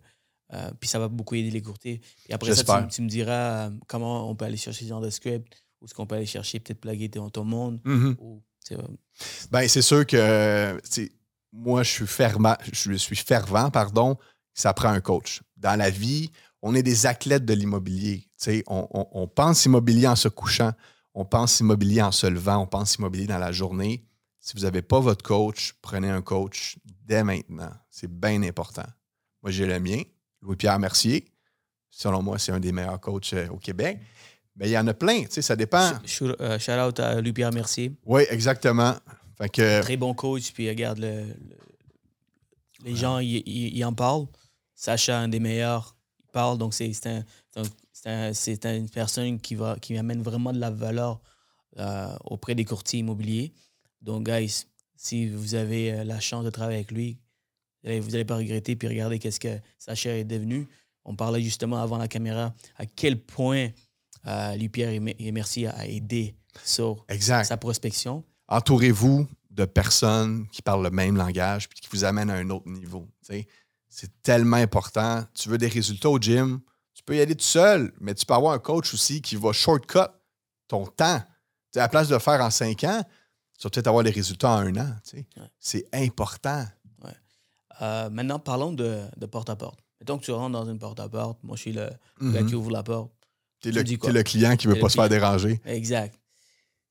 euh, 0.53 0.71
puis 0.79 0.87
ça 0.87 0.99
va 0.99 1.07
beaucoup 1.07 1.33
aider 1.33 1.49
les 1.49 1.63
courtiers. 1.63 1.99
Et 2.29 2.33
après 2.33 2.53
ça, 2.53 2.81
tu, 2.83 2.87
tu 2.95 3.01
me 3.01 3.09
diras 3.09 3.71
comment 3.87 4.29
on 4.29 4.35
peut 4.35 4.45
aller 4.45 4.57
chercher 4.57 4.83
ce 4.85 4.89
genre 4.89 5.01
de 5.01 5.09
script, 5.09 5.51
ou 5.81 5.87
ce 5.87 5.95
qu'on 5.95 6.05
peut 6.05 6.15
aller 6.15 6.27
chercher, 6.27 6.59
peut-être 6.59 6.79
plugger 6.81 7.09
ton, 7.09 7.31
ton 7.31 7.43
monde. 7.43 7.79
Mhm. 7.85 8.15
Ou, 8.19 8.43
euh, 8.73 8.77
Ben, 9.49 9.67
c'est 9.67 9.81
sûr 9.81 10.05
que 10.05 10.79
moi, 11.51 11.81
je 11.81 11.89
suis 11.89 12.07
fervent, 12.07 12.55
je 12.71 12.93
suis 12.93 13.15
fervent, 13.15 13.71
pardon, 13.71 14.15
ça 14.53 14.73
prend 14.73 14.89
un 14.89 15.01
coach. 15.01 15.41
Dans 15.57 15.77
la 15.77 15.89
vie, 15.89 16.31
on 16.61 16.75
est 16.75 16.83
des 16.83 17.05
athlètes 17.05 17.45
de 17.45 17.53
l'immobilier. 17.53 18.27
On, 18.67 18.87
on- 18.91 19.07
on 19.11 19.27
pense 19.27 19.65
immobilier 19.65 20.07
en 20.07 20.15
se 20.15 20.27
couchant, 20.27 20.71
on 21.13 21.25
pense 21.25 21.59
immobilier 21.59 22.01
en 22.01 22.11
se 22.11 22.27
levant, 22.27 22.57
on 22.57 22.67
pense 22.67 22.95
immobilier 22.95 23.27
dans 23.27 23.37
la 23.37 23.51
journée. 23.51 24.03
Si 24.39 24.53
vous 24.57 24.63
n'avez 24.63 24.81
pas 24.81 24.99
votre 24.99 25.23
coach, 25.23 25.73
prenez 25.81 26.09
un 26.09 26.21
coach 26.21 26.77
dès 27.05 27.23
maintenant. 27.23 27.71
C'est 27.89 28.11
bien 28.11 28.41
important. 28.43 28.85
Moi, 29.41 29.51
j'ai 29.51 29.65
le 29.65 29.79
mien, 29.79 30.01
Louis-Pierre 30.41 30.79
Mercier. 30.79 31.25
Selon 31.89 32.21
moi, 32.21 32.39
c'est 32.39 32.51
un 32.51 32.59
des 32.59 32.71
meilleurs 32.71 32.99
coachs 32.99 33.33
euh, 33.33 33.47
au 33.49 33.57
Québec. 33.57 33.99
Mais 34.55 34.67
il 34.67 34.71
y 34.71 34.77
en 34.77 34.85
a 34.87 34.93
plein, 34.93 35.21
tu 35.23 35.31
sais, 35.31 35.41
ça 35.41 35.55
dépend. 35.55 35.91
shout, 36.05 36.25
euh, 36.39 36.87
out 36.87 36.99
à 36.99 37.21
Louis-Pierre 37.21 37.51
Mercier. 37.53 37.93
Oui, 38.05 38.23
exactement. 38.29 38.95
Fait 39.37 39.49
que, 39.49 39.81
Très 39.81 39.97
bon 39.97 40.13
coach, 40.13 40.51
puis 40.53 40.67
regarde, 40.69 40.99
le, 40.99 41.23
le- 41.23 41.35
les 42.83 42.95
gens, 42.95 43.19
ils 43.19 43.83
en 43.85 43.93
parlent. 43.93 44.25
Sacha, 44.75 45.19
un 45.19 45.27
des 45.27 45.39
meilleurs, 45.39 45.95
il 46.19 46.25
parle, 46.31 46.57
donc 46.57 46.73
c'est 46.73 46.91
un- 47.07 47.23
un- 47.55 48.73
une 48.75 48.89
personne 48.89 49.39
qui, 49.39 49.55
va, 49.55 49.77
qui 49.79 49.97
amène 49.97 50.21
vraiment 50.21 50.51
de 50.53 50.59
la 50.59 50.69
valeur 50.71 51.21
euh, 51.77 52.15
auprès 52.25 52.53
des 52.55 52.65
courtiers 52.65 52.99
immobiliers. 52.99 53.51
Donc, 54.01 54.27
guys, 54.27 54.65
si 54.95 55.27
vous 55.27 55.55
avez 55.55 55.91
euh, 55.93 56.03
la 56.03 56.19
chance 56.19 56.45
de 56.45 56.49
travailler 56.51 56.77
avec 56.77 56.91
lui, 56.91 57.17
vous 57.83 58.11
n'allez 58.11 58.25
pas 58.25 58.37
regretter, 58.37 58.75
puis 58.75 58.87
regardez 58.87 59.19
qu'est-ce 59.19 59.39
que 59.39 59.57
Sacha 59.79 60.15
est 60.17 60.23
devenu. 60.23 60.67
On 61.03 61.15
parlait 61.15 61.41
justement 61.41 61.81
avant 61.81 61.97
la 61.97 62.07
caméra 62.07 62.53
à 62.77 62.85
quel 62.85 63.19
point 63.19 63.69
euh, 64.27 64.55
Louis-Pierre 64.55 64.89
et 64.91 64.99
Me- 64.99 65.13
et 65.19 65.31
Mercier 65.33 65.67
a 65.67 65.85
aidé 65.87 66.35
sur 66.63 67.03
exact. 67.09 67.45
sa 67.45 67.57
prospection. 67.57 68.23
entourez-vous 68.47 69.27
de 69.49 69.65
personnes 69.65 70.47
qui 70.51 70.61
parlent 70.61 70.83
le 70.83 70.91
même 70.91 71.17
langage 71.17 71.67
puis 71.69 71.79
qui 71.81 71.89
vous 71.91 72.03
amènent 72.05 72.29
à 72.29 72.35
un 72.35 72.49
autre 72.51 72.69
niveau. 72.69 73.07
C'est 73.95 74.21
tellement 74.23 74.57
important. 74.57 75.23
Tu 75.35 75.49
veux 75.49 75.57
des 75.59 75.67
résultats 75.67 76.09
au 76.09 76.17
gym, 76.19 76.61
tu 76.95 77.03
peux 77.03 77.15
y 77.15 77.21
aller 77.21 77.35
tout 77.35 77.43
seul, 77.45 77.93
mais 77.99 78.15
tu 78.15 78.25
peux 78.25 78.33
avoir 78.33 78.53
un 78.53 78.59
coach 78.59 78.91
aussi 78.93 79.21
qui 79.21 79.35
va 79.35 79.51
shortcut 79.53 79.99
ton 80.67 80.87
temps. 80.87 81.21
À 81.75 81.79
la 81.79 81.87
place 81.89 82.07
de 82.07 82.13
le 82.15 82.19
faire 82.19 82.41
en 82.41 82.49
cinq 82.49 82.83
ans, 82.85 83.03
tu 83.59 83.63
vas 83.63 83.69
peut-être 83.69 83.87
avoir 83.87 84.03
les 84.03 84.09
résultats 84.09 84.49
en 84.49 84.57
un 84.59 84.75
an. 84.77 84.95
tu 85.03 85.17
sais. 85.17 85.25
Ouais. 85.37 85.47
C'est 85.59 85.85
important. 85.93 86.65
Euh, 87.81 88.09
maintenant, 88.11 88.39
parlons 88.39 88.71
de, 88.71 89.01
de 89.17 89.25
porte-à-porte. 89.25 89.79
Mettons 89.99 90.17
que 90.19 90.23
tu 90.25 90.31
rentres 90.31 90.51
dans 90.53 90.69
une 90.69 90.77
porte-à-porte. 90.77 91.39
Moi, 91.43 91.55
je 91.55 91.61
suis 91.61 91.73
le 91.73 91.89
gars 92.21 92.43
qui 92.43 92.53
ouvre 92.55 92.69
la 92.71 92.83
porte. 92.83 93.11
T'es 93.61 93.71
Tu 93.71 93.77
le, 93.77 93.83
t'es 93.97 94.11
le 94.11 94.23
client 94.23 94.55
qui 94.57 94.67
veut 94.67 94.73
T'es 94.75 94.79
pas 94.79 94.89
se 94.89 94.95
faire 94.95 95.09
déranger. 95.09 95.59
Exact. 95.65 96.19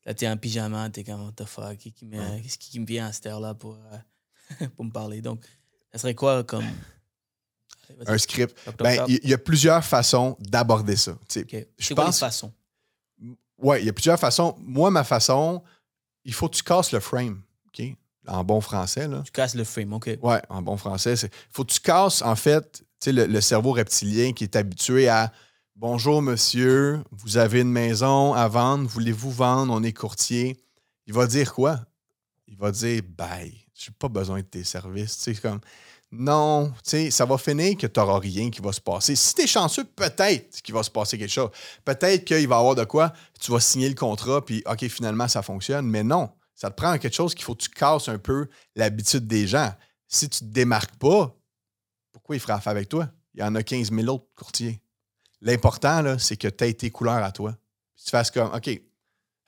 Là, 0.04 0.14
t'es 0.14 0.28
en 0.28 0.36
pyjama, 0.36 0.90
t'es 0.90 1.04
comme, 1.04 1.22
what 1.24 1.32
the 1.32 1.44
fuck, 1.44 1.76
qui, 1.78 1.92
qui 1.92 2.04
me, 2.06 2.18
Ouais. 2.18 2.40
qu'est-ce 2.42 2.58
qui 2.58 2.80
me 2.80 2.86
vient 2.86 3.06
à 3.06 3.12
cette 3.12 3.26
heure-là 3.26 3.54
pour, 3.54 3.76
euh, 4.60 4.66
pour 4.76 4.84
me 4.84 4.90
parler? 4.90 5.20
Donc, 5.22 5.44
ça 5.92 5.98
serait 5.98 6.14
quoi 6.14 6.44
comme. 6.44 6.64
Allez. 6.64 8.10
Un 8.10 8.18
script. 8.18 8.56
Ben, 8.78 9.04
il 9.06 9.28
y, 9.28 9.34
a 9.34 9.38
plusieurs 9.38 9.84
façons 9.84 10.36
d'aborder 10.40 10.96
ça. 10.96 11.12
tu 11.28 11.40
sais. 11.40 11.42
Ok. 11.42 11.66
je 11.78 11.94
pense- 11.94 12.18
façons? 12.18 12.52
Oui, 13.58 13.76
il 13.80 13.84
y 13.84 13.88
a 13.88 13.92
plusieurs 13.92 14.18
façons. 14.18 14.56
Moi, 14.60 14.90
ma 14.90 15.04
façon, 15.04 15.62
il 16.24 16.32
faut 16.32 16.48
que 16.48 16.56
tu 16.56 16.62
casses 16.62 16.90
le 16.90 17.00
frame. 17.00 17.42
OK? 17.66 17.84
En 18.26 18.42
bon 18.42 18.60
français, 18.60 19.06
là. 19.06 19.22
Tu 19.24 19.30
casses 19.30 19.54
le 19.54 19.64
frame, 19.64 19.92
OK. 19.92 20.10
Ouais, 20.22 20.42
en 20.48 20.62
bon 20.62 20.76
français. 20.76 21.14
Il 21.14 21.28
faut 21.50 21.64
que 21.64 21.72
tu 21.72 21.80
casses, 21.80 22.22
en 22.22 22.34
fait, 22.34 22.78
tu 22.78 22.84
sais, 22.98 23.12
le, 23.12 23.26
le 23.26 23.40
cerveau 23.40 23.72
reptilien 23.72 24.32
qui 24.32 24.44
est 24.44 24.56
habitué 24.56 25.08
à 25.08 25.32
Bonjour, 25.74 26.22
monsieur, 26.22 27.02
vous 27.10 27.38
avez 27.38 27.60
une 27.60 27.72
maison 27.72 28.34
à 28.34 28.46
vendre, 28.46 28.88
voulez-vous 28.88 29.30
vendre? 29.32 29.72
On 29.72 29.82
est 29.82 29.92
courtier. 29.92 30.56
Il 31.06 31.12
va 31.12 31.26
dire 31.26 31.52
quoi? 31.52 31.80
Il 32.46 32.56
va 32.56 32.70
dire 32.70 33.02
Bye, 33.02 33.61
j'ai 33.84 33.92
pas 33.92 34.08
besoin 34.08 34.40
de 34.40 34.46
tes 34.46 34.64
services. 34.64 35.28
Comme 35.40 35.60
non, 36.10 36.68
tu 36.84 36.90
sais, 36.90 37.10
ça 37.10 37.24
va 37.24 37.38
finir 37.38 37.76
que 37.76 37.86
tu 37.86 37.98
n'auras 37.98 38.18
rien 38.18 38.50
qui 38.50 38.60
va 38.60 38.72
se 38.72 38.80
passer. 38.80 39.16
Si 39.16 39.34
tu 39.34 39.42
es 39.42 39.46
chanceux, 39.46 39.84
peut-être 39.84 40.60
qu'il 40.60 40.74
va 40.74 40.82
se 40.82 40.90
passer 40.90 41.16
quelque 41.16 41.30
chose. 41.30 41.50
Peut-être 41.84 42.24
qu'il 42.26 42.46
va 42.48 42.56
y 42.56 42.58
avoir 42.58 42.74
de 42.74 42.84
quoi, 42.84 43.12
tu 43.40 43.50
vas 43.50 43.60
signer 43.60 43.88
le 43.88 43.94
contrat, 43.94 44.44
puis 44.44 44.62
OK, 44.66 44.86
finalement, 44.88 45.26
ça 45.26 45.42
fonctionne. 45.42 45.86
Mais 45.86 46.04
non, 46.04 46.30
ça 46.54 46.70
te 46.70 46.76
prend 46.76 46.98
quelque 46.98 47.14
chose 47.14 47.34
qu'il 47.34 47.44
faut 47.44 47.54
que 47.54 47.62
tu 47.62 47.70
casses 47.70 48.08
un 48.08 48.18
peu 48.18 48.46
l'habitude 48.76 49.26
des 49.26 49.46
gens. 49.46 49.72
Si 50.06 50.28
tu 50.28 50.44
ne 50.44 50.48
te 50.50 50.54
démarques 50.54 50.96
pas, 50.96 51.34
pourquoi 52.12 52.36
ils 52.36 52.40
feraient 52.40 52.52
affaire 52.52 52.72
avec 52.72 52.90
toi? 52.90 53.08
Il 53.34 53.40
y 53.40 53.42
en 53.42 53.54
a 53.54 53.62
15 53.62 53.90
000 53.90 54.06
autres 54.08 54.28
courtiers. 54.36 54.82
L'important, 55.40 56.02
là, 56.02 56.18
c'est 56.18 56.36
que 56.36 56.48
tu 56.48 56.64
aies 56.64 56.74
tes 56.74 56.90
couleurs 56.90 57.24
à 57.24 57.32
toi. 57.32 57.56
Puis 57.94 58.04
tu 58.04 58.10
fasses 58.10 58.30
comme, 58.30 58.52
OK, 58.54 58.68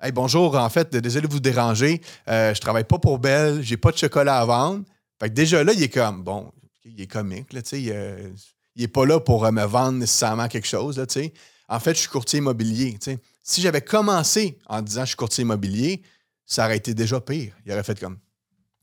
hey, 0.01 0.13
bonjour, 0.13 0.57
en 0.57 0.69
fait, 0.69 0.95
désolé 0.95 1.27
de 1.27 1.33
vous 1.33 1.41
déranger. 1.41 2.01
Euh, 2.29 2.55
je 2.55 2.61
travaille 2.61 2.85
pas 2.85 2.99
pour 2.99 3.19
Belle, 3.19 3.63
j'ai 3.63 3.77
pas 3.77 3.91
de 3.91 3.97
chocolat 3.97 4.39
à 4.41 4.45
vendre. 4.45 4.85
Fait 5.21 5.29
que 5.29 5.35
déjà 5.35 5.63
là, 5.65 5.73
il 5.73 5.83
est 5.83 5.89
comme, 5.89 6.23
bon, 6.23 6.53
il 6.85 7.01
est 7.01 7.07
comique, 7.07 7.53
là, 7.53 7.63
tu 7.63 7.71
sais. 7.71 7.85
euh, 7.91 8.31
il 8.77 8.83
est 8.83 8.89
pas 8.89 9.07
là 9.07 9.21
pour 9.21 9.45
euh, 9.45 9.51
me 9.51 9.65
vendre 9.65 9.99
nécessairement 9.99 10.49
quelque 10.49 10.67
chose, 10.67 10.99
là, 10.99 11.07
tu 11.07 11.21
sais. 11.21 11.33
En 11.69 11.81
fait, 11.81 11.95
je 11.95 12.01
suis 12.01 12.09
courtier 12.09 12.39
immobilier, 12.39 12.93
tu 12.95 13.13
sais. 13.13 13.19
Si 13.43 13.61
j'avais 13.61 13.83
commencé 13.83 14.59
en 14.67 14.83
disant 14.83 15.03
je 15.03 15.09
suis 15.09 15.17
courtier 15.17 15.43
immobilier, 15.43 16.03
ça 16.47 16.65
aurait 16.65 16.77
été 16.77 16.95
déjà 16.95 17.21
pire. 17.21 17.55
Il 17.65 17.73
aurait 17.73 17.85
fait 17.85 17.99
comme, 17.99 18.19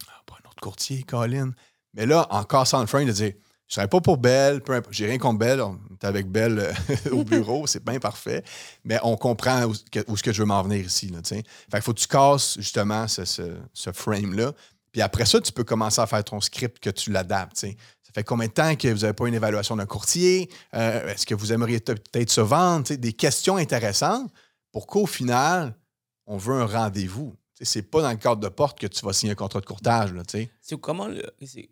ah, 0.08 0.22
pas 0.26 0.36
un 0.44 0.50
autre 0.50 0.62
courtier, 0.62 1.04
Colin. 1.04 1.52
Mais 1.94 2.06
là, 2.06 2.28
en 2.30 2.44
cassant 2.44 2.80
le 2.80 2.88
frame, 2.88 3.06
de 3.06 3.12
dire, 3.12 3.34
je 3.72 3.76
travaille 3.76 3.90
pas 3.90 4.02
pour 4.02 4.18
Belle, 4.18 4.60
peu 4.62 4.74
importe, 4.74 4.94
j'ai 4.94 5.06
rien 5.06 5.18
contre 5.18 5.40
Belle, 5.40 5.62
on 5.62 5.80
est 5.94 6.04
avec 6.06 6.28
Belle 6.30 6.60
euh, 6.60 7.10
au 7.12 7.24
bureau, 7.24 7.66
c'est 7.68 7.82
bien 7.84 8.00
parfait, 8.00 8.44
mais 8.84 9.00
on 9.02 9.16
comprend 9.16 9.64
où, 9.64 9.72
où 9.72 10.14
est-ce 10.14 10.24
que 10.24 10.34
je 10.34 10.42
veux 10.42 10.46
m'en 10.46 10.62
venir 10.62 10.86
ici, 10.86 11.08
là. 11.08 11.20
Fait 11.24 11.42
qu'il 11.72 11.82
faut 11.82 11.94
que 11.94 12.00
tu 12.00 12.08
casses 12.08 12.56
justement 12.60 13.08
ce, 13.08 13.24
ce- 13.24 13.56
ce 13.74 13.92
frame-là, 13.94 14.52
puis 14.92 15.02
après 15.02 15.26
ça, 15.26 15.40
tu 15.40 15.54
peux 15.54 15.64
commencer 15.64 16.02
à 16.02 16.06
faire 16.06 16.22
ton 16.24 16.42
script 16.42 16.80
que 16.80 16.90
tu 16.90 17.12
l'adaptes. 17.12 17.56
Ça 17.58 17.68
fait 18.14 18.26
combien 18.26 18.48
de 18.48 18.52
temps 18.52 18.76
que 18.76 18.90
vous 18.90 19.00
n'avez 19.00 19.14
pas 19.14 19.26
une 19.30 19.36
évaluation 19.36 19.78
d'un 19.78 19.86
courtier? 19.86 20.50
Euh, 20.76 21.08
Est-ce 21.08 21.26
que 21.26 21.34
vous 21.34 21.54
aimeriez 21.54 21.80
peut-être 21.80 22.30
se 22.30 22.42
vendre? 22.42 22.94
Des 22.94 23.14
questions 23.14 23.56
intéressantes 23.56 24.30
pour 24.74 24.88
qu'au 24.88 25.06
final, 25.06 25.74
on 26.28 26.36
veut 26.36 26.56
un 26.56 26.66
rendez-vous. 26.66 27.34
C'est 27.64 27.84
pas 27.84 28.02
dans 28.02 28.12
le 28.12 28.18
cadre 28.18 28.42
de 28.42 28.50
porte 28.50 28.80
que 28.80 28.88
tu 28.88 29.06
vas 29.06 29.14
signer 29.14 29.34
un 29.34 29.36
contrat 29.36 29.62
de 29.62 29.66
courtage. 29.66 30.14
Là, 30.14 30.24
comment, 30.82 31.08
le- 31.08 31.22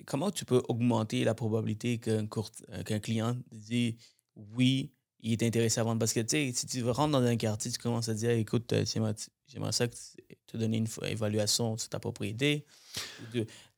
comment 0.06 0.30
tu 0.32 0.46
peux 0.46 0.62
augmenter 0.68 1.24
la 1.24 1.34
probabilité 1.34 1.98
qu'un 1.98 2.28
euh, 2.70 2.84
qu'un 2.84 3.00
client 3.00 3.36
dise 3.52 3.96
oui, 4.36 4.92
il 5.22 5.34
est 5.34 5.44
intéressé 5.44 5.80
à 5.80 5.84
vendre? 5.84 6.00
Parce 6.00 6.14
que 6.14 6.22
si 6.28 6.54
tu 6.68 6.84
rentres 6.90 7.12
dans 7.12 7.24
un 7.24 7.36
quartier, 7.38 7.72
tu 7.72 7.80
commences 7.80 8.08
à 8.10 8.14
dire 8.14 8.30
écoute, 8.32 8.72
euh, 8.74 8.86
j'aimerais 8.86 9.72
ça 9.72 9.88
que 9.88 9.96
tu- 9.96 10.36
te 10.48 10.58
donner 10.58 10.78
une 10.78 10.88
évaluation 11.08 11.78
sur 11.78 11.90
ta 11.90 12.00
propriété. 12.00 12.66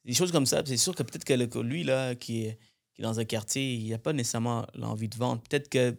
Des 0.04 0.14
choses 0.14 0.32
comme 0.32 0.46
ça. 0.46 0.64
C'est 0.66 0.78
sûr 0.78 0.96
que 0.96 1.04
peut-être 1.04 1.24
que 1.26 1.34
le- 1.34 1.62
lui, 1.64 1.84
là, 1.84 2.16
qui 2.16 2.44
est, 2.46 2.60
qui 2.94 3.02
est 3.02 3.04
dans 3.04 3.20
un 3.20 3.26
quartier, 3.26 3.74
il 3.76 3.90
n'a 3.90 3.98
pas 4.00 4.14
nécessairement 4.14 4.66
l'envie 4.74 5.08
de 5.10 5.16
vendre. 5.18 5.42
Peut-être 5.44 5.70
que 5.70 5.92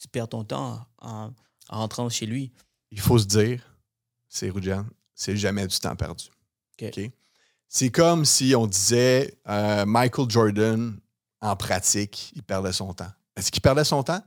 tu 0.00 0.08
perds 0.08 0.28
ton 0.28 0.44
temps 0.44 0.86
en, 0.98 1.32
en 1.68 1.78
rentrant 1.78 2.08
chez 2.08 2.26
lui. 2.26 2.52
Il 2.90 3.00
faut 3.00 3.18
se 3.18 3.26
dire, 3.26 3.76
c'est 4.28 4.50
Rujan, 4.50 4.86
c'est 5.14 5.36
jamais 5.36 5.66
du 5.66 5.78
temps 5.78 5.94
perdu. 5.96 6.24
C'est 7.68 7.90
comme 7.90 8.24
si 8.24 8.54
on 8.56 8.66
disait 8.66 9.38
euh, 9.48 9.86
Michael 9.86 10.28
Jordan, 10.28 10.98
en 11.40 11.56
pratique, 11.56 12.32
il 12.36 12.42
perdait 12.42 12.72
son 12.72 12.92
temps. 12.92 13.10
Est-ce 13.36 13.50
qu'il 13.50 13.62
perdait 13.62 13.84
son 13.84 14.02
temps? 14.02 14.22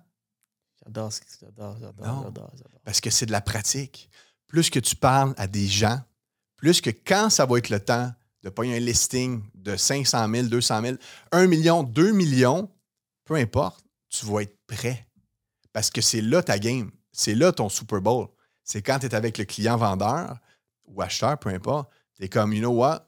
J'adore, 0.83 1.11
ce 1.13 1.21
que- 1.21 1.25
j'adore, 1.41 1.75
j'adore, 1.79 2.23
j'adore, 2.23 2.51
j'adore. 2.55 2.81
Parce 2.83 2.99
que 3.01 3.09
c'est 3.09 3.25
de 3.25 3.31
la 3.31 3.41
pratique. 3.41 4.09
plus 4.47 4.69
que 4.69 4.79
tu 4.79 4.95
parles 4.95 5.33
à 5.37 5.47
des 5.47 5.67
gens, 5.67 5.99
plus 6.55 6.79
que 6.79 6.89
quand 6.91 7.29
ça 7.29 7.45
va 7.45 7.57
être 7.57 7.69
le 7.69 7.79
temps 7.79 8.13
de 8.43 8.49
payer 8.49 8.77
un 8.77 8.79
listing 8.79 9.43
de 9.55 9.75
500 9.75 10.29
000, 10.29 10.47
200 10.47 10.81
000, 10.81 10.95
1 11.31 11.47
million, 11.47 11.83
2 11.83 12.11
millions, 12.11 12.69
peu 13.25 13.35
importe, 13.35 13.83
tu 14.07 14.25
vas 14.27 14.41
être 14.43 14.55
prêt. 14.67 15.07
Parce 15.73 15.89
que 15.89 15.99
c'est 15.99 16.21
là 16.21 16.41
ta 16.43 16.57
game. 16.59 16.89
C'est 17.11 17.35
là 17.35 17.51
ton 17.51 17.69
Super 17.69 17.99
Bowl. 18.01 18.27
C'est 18.63 18.81
quand 18.81 18.99
tu 18.99 19.07
es 19.07 19.15
avec 19.15 19.37
le 19.39 19.45
client 19.45 19.77
vendeur 19.77 20.37
ou 20.87 21.01
acheteur, 21.01 21.37
peu 21.37 21.49
importe. 21.49 21.91
Tu 22.13 22.23
es 22.23 22.29
comme, 22.29 22.53
you 22.53 22.59
know 22.59 22.71
what? 22.71 23.05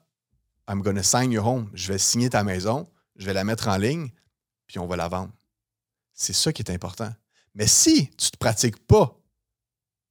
I'm 0.68 0.82
to 0.82 1.02
sign 1.02 1.32
your 1.32 1.46
home. 1.46 1.70
Je 1.72 1.92
vais 1.92 1.98
signer 1.98 2.28
ta 2.28 2.44
maison, 2.44 2.88
je 3.16 3.24
vais 3.24 3.32
la 3.32 3.44
mettre 3.44 3.68
en 3.68 3.76
ligne, 3.76 4.10
puis 4.66 4.78
on 4.78 4.86
va 4.86 4.96
la 4.96 5.08
vendre. 5.08 5.32
C'est 6.12 6.34
ça 6.34 6.52
qui 6.52 6.62
est 6.62 6.70
important. 6.70 7.12
Mais 7.54 7.66
si 7.66 8.08
tu 8.10 8.26
ne 8.26 8.30
te 8.30 8.36
pratiques 8.36 8.86
pas 8.86 9.18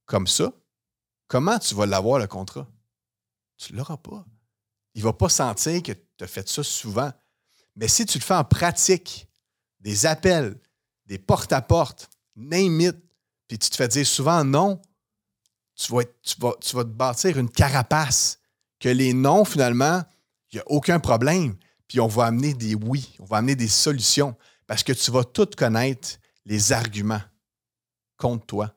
comme 0.04 0.26
ça, 0.26 0.52
comment 1.28 1.58
tu 1.58 1.74
vas 1.74 1.86
l'avoir, 1.86 2.18
le 2.18 2.26
contrat? 2.26 2.66
Tu 3.56 3.72
ne 3.72 3.78
l'auras 3.78 3.96
pas. 3.96 4.24
Il 4.94 5.02
ne 5.02 5.04
va 5.04 5.12
pas 5.12 5.28
sentir 5.28 5.82
que 5.82 5.92
tu 5.92 6.24
as 6.24 6.26
fait 6.26 6.48
ça 6.48 6.62
souvent. 6.62 7.12
Mais 7.76 7.86
si 7.86 8.04
tu 8.04 8.18
le 8.18 8.24
fais 8.24 8.34
en 8.34 8.44
pratique, 8.44 9.28
des 9.80 10.06
appels, 10.06 10.58
des 11.06 11.18
porte-à-porte, 11.18 12.10
name 12.34 12.80
it, 12.80 12.96
puis 13.46 13.58
tu 13.58 13.70
te 13.70 13.76
fais 13.76 13.88
dire 13.88 14.06
souvent 14.06 14.44
non, 14.44 14.80
tu 15.78 15.92
vas, 15.92 16.04
te 16.04 16.82
bâtir 16.82 17.38
une 17.38 17.48
carapace 17.48 18.40
que 18.80 18.88
les 18.88 19.14
non, 19.14 19.44
finalement, 19.44 20.02
il 20.52 20.56
n'y 20.56 20.60
a 20.60 20.64
aucun 20.66 20.98
problème. 20.98 21.54
Puis 21.86 22.00
on 22.00 22.08
va 22.08 22.26
amener 22.26 22.52
des 22.52 22.74
oui, 22.74 23.16
on 23.20 23.24
va 23.24 23.38
amener 23.38 23.54
des 23.54 23.68
solutions 23.68 24.36
parce 24.66 24.82
que 24.82 24.92
tu 24.92 25.10
vas 25.10 25.24
tout 25.24 25.48
connaître 25.56 26.18
les 26.44 26.72
arguments 26.72 27.22
contre 28.16 28.46
toi. 28.46 28.74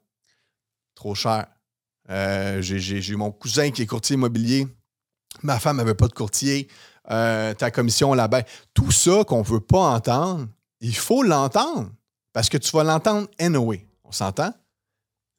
Trop 0.96 1.16
cher. 1.16 1.48
Euh, 2.10 2.62
j'ai 2.62 3.16
mon 3.16 3.32
cousin 3.32 3.72
qui 3.72 3.82
est 3.82 3.88
courtier 3.88 4.14
immobilier. 4.14 4.68
Ma 5.44 5.60
femme 5.60 5.78
n'avait 5.78 5.96
pas 5.96 6.08
de 6.08 6.14
courtier. 6.14 6.68
Euh, 7.10 7.54
ta 7.54 7.72
commission 7.72 8.14
là-bas. 8.14 8.44
Tout 8.74 8.92
ça 8.92 9.24
qu'on 9.26 9.40
ne 9.40 9.46
veut 9.46 9.60
pas 9.60 9.96
entendre, 9.96 10.48
il 10.80 10.96
faut 10.96 11.24
l'entendre 11.24 11.90
parce 12.32 12.48
que 12.48 12.58
tu 12.58 12.72
vas 12.72 12.84
l'entendre 12.84 13.28
anyway. 13.40 13.88
On 14.04 14.12
s'entend? 14.12 14.54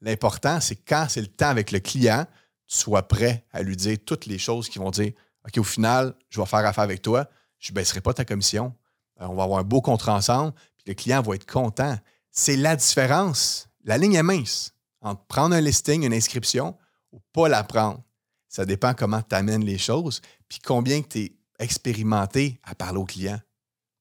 L'important, 0.02 0.60
c'est 0.60 0.76
quand 0.76 1.06
c'est 1.08 1.20
le 1.20 1.28
temps 1.28 1.48
avec 1.48 1.70
le 1.70 1.78
client, 1.78 2.26
tu 2.66 2.76
sois 2.76 3.06
prêt 3.06 3.46
à 3.52 3.62
lui 3.62 3.76
dire 3.76 3.96
toutes 4.04 4.26
les 4.26 4.38
choses 4.38 4.68
qui 4.68 4.78
vont 4.78 4.90
dire 4.90 5.12
OK, 5.46 5.58
au 5.58 5.64
final, 5.64 6.14
je 6.28 6.40
vais 6.40 6.46
faire 6.46 6.66
affaire 6.66 6.84
avec 6.84 7.02
toi, 7.02 7.28
je 7.58 7.70
ne 7.70 7.76
baisserai 7.76 8.00
pas 8.00 8.12
ta 8.12 8.24
commission, 8.24 8.74
euh, 9.20 9.26
on 9.26 9.34
va 9.34 9.44
avoir 9.44 9.60
un 9.60 9.64
beau 9.64 9.80
contrat 9.80 10.14
ensemble, 10.14 10.52
puis 10.76 10.84
le 10.88 10.94
client 10.94 11.22
va 11.22 11.36
être 11.36 11.50
content. 11.50 11.96
C'est 12.30 12.56
la 12.56 12.76
différence. 12.76 13.68
La 13.84 13.96
ligne 13.96 14.14
est 14.14 14.22
mince 14.22 14.74
entre 15.00 15.24
prendre 15.26 15.54
un 15.54 15.60
listing, 15.60 16.04
une 16.04 16.14
inscription 16.14 16.76
ou 17.12 17.20
pas 17.32 17.48
la 17.48 17.62
prendre. 17.64 18.02
Ça 18.48 18.64
dépend 18.64 18.94
comment 18.94 19.22
tu 19.22 19.34
amènes 19.34 19.64
les 19.64 19.78
choses, 19.78 20.20
puis 20.48 20.58
combien 20.58 21.00
tu 21.02 21.20
es 21.20 21.32
expérimenté 21.58 22.60
à 22.64 22.74
parler 22.74 22.98
au 22.98 23.04
client. 23.04 23.40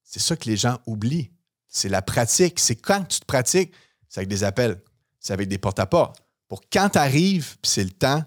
C'est 0.04 0.20
ça 0.20 0.36
que 0.36 0.50
les 0.50 0.58
gens 0.58 0.80
oublient. 0.86 1.32
C'est 1.68 1.90
la 1.90 2.02
pratique. 2.02 2.60
C'est 2.60 2.76
quand 2.76 3.06
tu 3.06 3.20
te 3.20 3.26
pratiques, 3.26 3.74
c'est 4.10 4.20
avec 4.20 4.30
des 4.30 4.44
appels, 4.44 4.82
c'est 5.22 5.34
avec 5.34 5.48
des 5.48 5.60
porte-à-porte. 5.60 6.22
Pour 6.50 6.62
quand 6.70 6.90
tu 6.90 6.98
arrives, 6.98 7.58
puis 7.62 7.72
c'est 7.72 7.84
le 7.84 7.92
temps, 7.92 8.26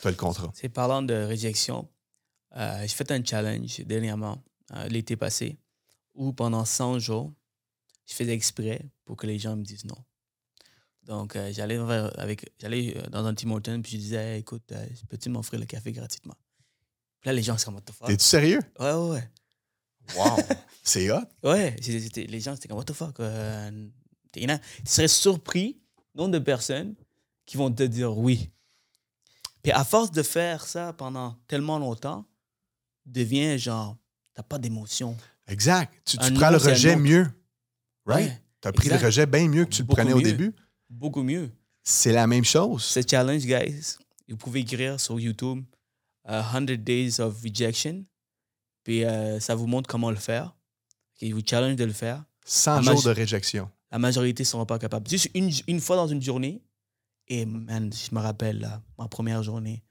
tu 0.00 0.08
as 0.08 0.10
le 0.10 0.16
contrat. 0.16 0.50
C'est 0.54 0.70
parlant 0.70 1.02
de 1.02 1.12
réjection. 1.12 1.86
Euh, 2.56 2.80
j'ai 2.82 2.88
fait 2.88 3.10
un 3.10 3.22
challenge 3.22 3.80
dernièrement, 3.80 4.42
euh, 4.72 4.88
l'été 4.88 5.16
passé, 5.16 5.58
où 6.14 6.32
pendant 6.32 6.64
100 6.64 7.00
jours, 7.00 7.34
je 8.06 8.14
faisais 8.14 8.32
exprès 8.32 8.80
pour 9.04 9.16
que 9.16 9.26
les 9.26 9.38
gens 9.38 9.56
me 9.56 9.64
disent 9.64 9.84
non. 9.84 9.98
Donc, 11.02 11.36
euh, 11.36 11.52
j'allais 11.52 11.76
avec, 12.16 12.50
j'allais 12.58 12.96
dans 13.10 13.24
un 13.26 13.34
Tim 13.34 13.50
Hortons, 13.50 13.82
puis 13.82 13.92
je 13.92 13.98
disais, 13.98 14.38
écoute, 14.38 14.72
peux-tu 15.08 15.28
m'offrir 15.28 15.60
le 15.60 15.66
café 15.66 15.92
gratuitement? 15.92 16.36
Puis 17.20 17.28
là, 17.28 17.32
les 17.32 17.42
gens, 17.42 17.58
c'est 17.58 17.66
comme, 17.66 17.74
what 17.74 17.82
the 17.82 17.92
fuck? 17.92 18.08
T'es-tu 18.08 18.24
sérieux? 18.24 18.60
Ouais, 18.78 18.92
ouais, 18.92 19.10
ouais. 19.10 19.30
Wow! 20.16 20.36
c'est 20.82 21.10
hot! 21.10 21.26
Ouais, 21.42 21.76
les 21.76 22.40
gens, 22.40 22.54
c'était 22.54 22.68
comme, 22.68 22.78
what 22.78 22.84
the 22.84 22.92
fuck? 22.92 23.16
tu 24.32 24.48
serais 24.84 25.08
surpris, 25.08 25.80
nombre 26.16 26.32
de 26.32 26.38
personnes 26.38 26.94
qui 27.44 27.56
vont 27.56 27.70
te 27.70 27.82
dire 27.82 28.16
oui. 28.16 28.50
Puis 29.62 29.72
à 29.72 29.84
force 29.84 30.10
de 30.10 30.22
faire 30.22 30.66
ça 30.66 30.92
pendant 30.92 31.36
tellement 31.46 31.78
longtemps, 31.78 32.24
devient 33.04 33.58
genre, 33.58 33.96
t'as 34.34 34.42
pas 34.42 34.58
d'émotion. 34.58 35.16
Exact. 35.48 35.92
Tu, 36.04 36.16
prends 36.16 36.50
le 36.50 36.56
rejet 36.56 36.96
mieux. 36.96 37.28
Right? 38.04 38.40
tu 38.60 38.68
as 38.68 38.72
pris 38.72 38.88
le 38.88 38.96
rejet 38.96 39.26
bien 39.26 39.48
mieux 39.48 39.64
que 39.64 39.70
tu 39.70 39.82
le 39.82 39.88
prenais 39.88 40.12
au 40.12 40.20
début. 40.20 40.54
Beaucoup 40.88 41.22
mieux. 41.22 41.50
C'est 41.82 42.12
la 42.12 42.26
même 42.26 42.44
chose. 42.44 42.84
C'est 42.84 43.08
challenge, 43.08 43.44
guys. 43.44 43.96
Vous 44.28 44.36
pouvez 44.36 44.60
écrire 44.60 44.98
sur 44.98 45.20
YouTube 45.20 45.64
100 46.28 46.68
uh, 46.68 46.78
Days 46.78 47.20
of 47.20 47.40
Rejection. 47.42 48.04
Puis 48.82 49.04
euh, 49.04 49.38
ça 49.40 49.54
vous 49.54 49.66
montre 49.66 49.88
comment 49.88 50.10
le 50.10 50.16
faire. 50.16 50.54
Il 51.20 51.34
vous 51.34 51.42
challenge 51.48 51.76
de 51.76 51.84
le 51.84 51.92
faire. 51.92 52.24
100 52.44 52.82
jours 52.82 53.02
de 53.02 53.10
réjection. 53.10 53.70
La 53.90 53.98
majorité 53.98 54.42
ne 54.42 54.46
seront 54.46 54.66
pas 54.66 54.78
capables. 54.78 55.08
Juste 55.08 55.30
une, 55.34 55.50
une, 55.68 55.80
fois 55.80 55.96
dans 55.96 56.08
une 56.08 56.22
journée. 56.22 56.62
Et 57.28 57.44
man, 57.46 57.92
je 57.92 58.14
me 58.14 58.20
rappelle, 58.20 58.60
là, 58.60 58.82
ma 58.98 59.08
première 59.08 59.42
journée, 59.42 59.84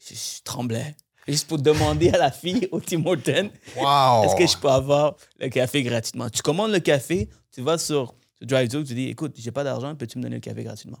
je, 0.00 0.14
je 0.14 0.42
tremblais 0.42 0.96
juste 1.28 1.48
pour 1.48 1.58
demander 1.58 2.10
à 2.10 2.18
la 2.18 2.30
fille 2.30 2.68
au 2.72 2.80
Tim 2.80 3.04
Hortons 3.06 3.50
est-ce 3.76 4.36
que 4.36 4.46
je 4.46 4.56
peux 4.56 4.68
avoir 4.68 5.16
le 5.38 5.48
café 5.48 5.82
gratuitement? 5.82 6.28
Tu 6.30 6.42
commandes 6.42 6.72
le 6.72 6.80
café, 6.80 7.28
tu 7.52 7.62
vas 7.62 7.78
sur 7.78 8.14
drive-thru, 8.40 8.84
tu 8.84 8.94
dis 8.94 9.08
écoute, 9.08 9.34
j'ai 9.36 9.52
pas 9.52 9.64
d'argent, 9.64 9.94
peux-tu 9.94 10.18
me 10.18 10.22
donner 10.22 10.36
le 10.36 10.40
café 10.40 10.64
gratuitement? 10.64 10.98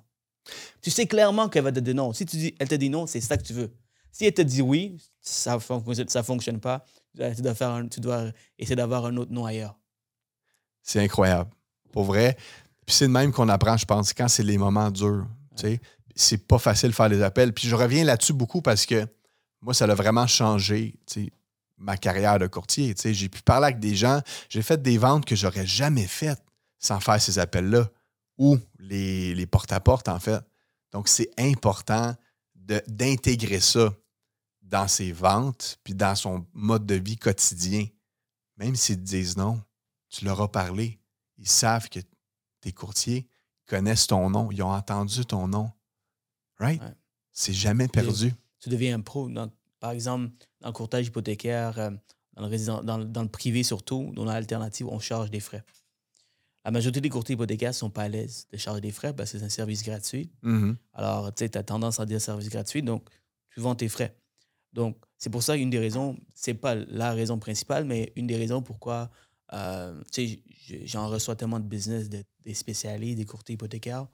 Tu 0.80 0.90
sais 0.90 1.06
clairement 1.06 1.48
qu'elle 1.48 1.64
va 1.64 1.72
te 1.72 1.80
dire 1.80 1.94
non. 1.94 2.12
Si 2.12 2.26
tu 2.26 2.36
dis, 2.36 2.54
elle 2.58 2.68
te 2.68 2.74
dit 2.74 2.90
non, 2.90 3.06
c'est 3.06 3.20
ça 3.20 3.36
que 3.36 3.42
tu 3.42 3.52
veux. 3.52 3.72
Si 4.10 4.24
elle 4.26 4.34
te 4.34 4.42
dit 4.42 4.62
oui, 4.62 4.96
ça 5.20 5.56
ne 5.56 6.22
fonctionne 6.22 6.60
pas. 6.60 6.84
Tu 7.14 7.42
dois, 7.42 7.54
faire 7.54 7.82
tu 7.90 8.00
dois 8.00 8.24
essayer 8.58 8.76
d'avoir 8.76 9.06
un 9.06 9.16
autre 9.16 9.32
nom 9.32 9.44
ailleurs. 9.44 9.78
C'est 10.82 11.00
incroyable. 11.00 11.50
Pour 11.92 12.04
vrai. 12.04 12.36
Puis 12.86 12.96
c'est 12.96 13.06
de 13.06 13.12
même 13.12 13.32
qu'on 13.32 13.48
apprend, 13.48 13.76
je 13.76 13.84
pense, 13.84 14.12
quand 14.12 14.28
c'est 14.28 14.42
les 14.42 14.58
moments 14.58 14.90
durs. 14.90 15.26
C'est 16.14 16.38
pas 16.38 16.58
facile 16.58 16.90
de 16.90 16.94
faire 16.94 17.08
les 17.08 17.22
appels. 17.22 17.52
Puis 17.52 17.68
je 17.68 17.74
reviens 17.74 18.04
là-dessus 18.04 18.32
beaucoup 18.32 18.60
parce 18.60 18.86
que 18.86 19.06
moi, 19.60 19.74
ça 19.74 19.84
a 19.84 19.94
vraiment 19.94 20.26
changé 20.26 20.98
ma 21.78 21.96
carrière 21.96 22.38
de 22.38 22.46
courtier. 22.46 22.94
J'ai 23.02 23.28
pu 23.28 23.42
parler 23.42 23.66
avec 23.66 23.78
des 23.78 23.94
gens, 23.94 24.20
j'ai 24.48 24.62
fait 24.62 24.80
des 24.82 24.98
ventes 24.98 25.24
que 25.24 25.36
j'aurais 25.36 25.66
jamais 25.66 26.06
faites 26.06 26.42
sans 26.78 27.00
faire 27.00 27.20
ces 27.20 27.38
appels-là 27.38 27.88
ou 28.38 28.58
les, 28.78 29.34
les 29.34 29.46
porte-à-porte, 29.46 30.08
en 30.08 30.18
fait. 30.18 30.42
Donc, 30.92 31.08
c'est 31.08 31.30
important 31.38 32.14
d'intégrer 32.88 33.60
ça 33.60 33.92
dans 34.62 34.88
ses 34.88 35.12
ventes 35.12 35.78
puis 35.84 35.94
dans 35.94 36.14
son 36.14 36.46
mode 36.54 36.86
de 36.86 36.94
vie 36.94 37.16
quotidien. 37.16 37.86
Même 38.56 38.74
s'ils 38.76 38.96
te 38.96 39.02
disent 39.02 39.36
non, 39.36 39.60
tu 40.08 40.24
leur 40.24 40.40
as 40.40 40.50
parlé. 40.50 40.98
Ils 41.42 41.48
savent 41.48 41.90
que 41.90 42.00
tes 42.60 42.72
courtiers 42.72 43.28
connaissent 43.66 44.06
ton 44.06 44.30
nom, 44.30 44.50
ils 44.50 44.62
ont 44.62 44.72
entendu 44.72 45.26
ton 45.26 45.46
nom. 45.46 45.70
Right? 46.58 46.80
C'est 47.32 47.52
jamais 47.52 47.88
perdu 47.88 48.32
tu 48.62 48.68
deviens 48.68 48.96
un 48.96 49.00
pro. 49.00 49.28
par 49.80 49.90
exemple, 49.90 50.30
dans 50.60 50.68
le 50.68 50.72
courtage 50.72 51.08
hypothécaire, 51.08 51.78
euh, 51.78 51.90
dans, 52.34 52.48
le 52.48 53.04
dans, 53.04 53.22
le 53.22 53.28
privé 53.28 53.64
surtout, 53.64 54.12
dans 54.14 54.24
l'alternative, 54.24 54.86
on 54.86 55.00
charge 55.00 55.30
des 55.30 55.40
frais. 55.40 55.64
La 56.64 56.70
majorité 56.70 57.00
des 57.00 57.08
courtiers 57.08 57.34
hypothécaires 57.34 57.70
ne 57.70 57.74
sont 57.74 57.90
pas 57.90 58.02
à 58.02 58.08
l'aise 58.08 58.46
de 58.52 58.56
charger 58.56 58.80
des 58.80 58.92
frais 58.92 59.12
parce 59.12 59.32
que 59.32 59.38
c'est 59.38 59.44
un 59.44 59.48
service 59.48 59.82
gratuit. 59.82 60.30
Mm-hmm. 60.44 60.76
Alors, 60.92 61.34
tu 61.34 61.44
sais, 61.44 61.56
as 61.56 61.64
tendance 61.64 61.98
à 61.98 62.06
dire 62.06 62.20
service 62.20 62.48
gratuit, 62.48 62.84
donc 62.84 63.08
tu 63.52 63.60
vends 63.60 63.74
tes 63.74 63.88
frais. 63.88 64.16
Donc, 64.72 64.96
c'est 65.18 65.28
pour 65.28 65.42
ça 65.42 65.56
qu'une 65.56 65.70
des 65.70 65.80
raisons, 65.80 66.16
c'est 66.34 66.54
pas 66.54 66.76
la 66.76 67.12
raison 67.12 67.38
principale, 67.40 67.84
mais 67.84 68.12
une 68.14 68.28
des 68.28 68.36
raisons 68.36 68.62
pourquoi, 68.62 69.10
euh, 69.52 70.02
tu 70.12 70.28
sais, 70.66 70.84
j'en 70.84 71.08
reçois 71.08 71.36
tellement 71.36 71.60
de 71.60 71.66
business 71.66 72.08
des 72.08 72.54
spécialistes, 72.54 73.18
des 73.18 73.26
courtiers 73.26 73.54
hypothécaires, 73.54 74.06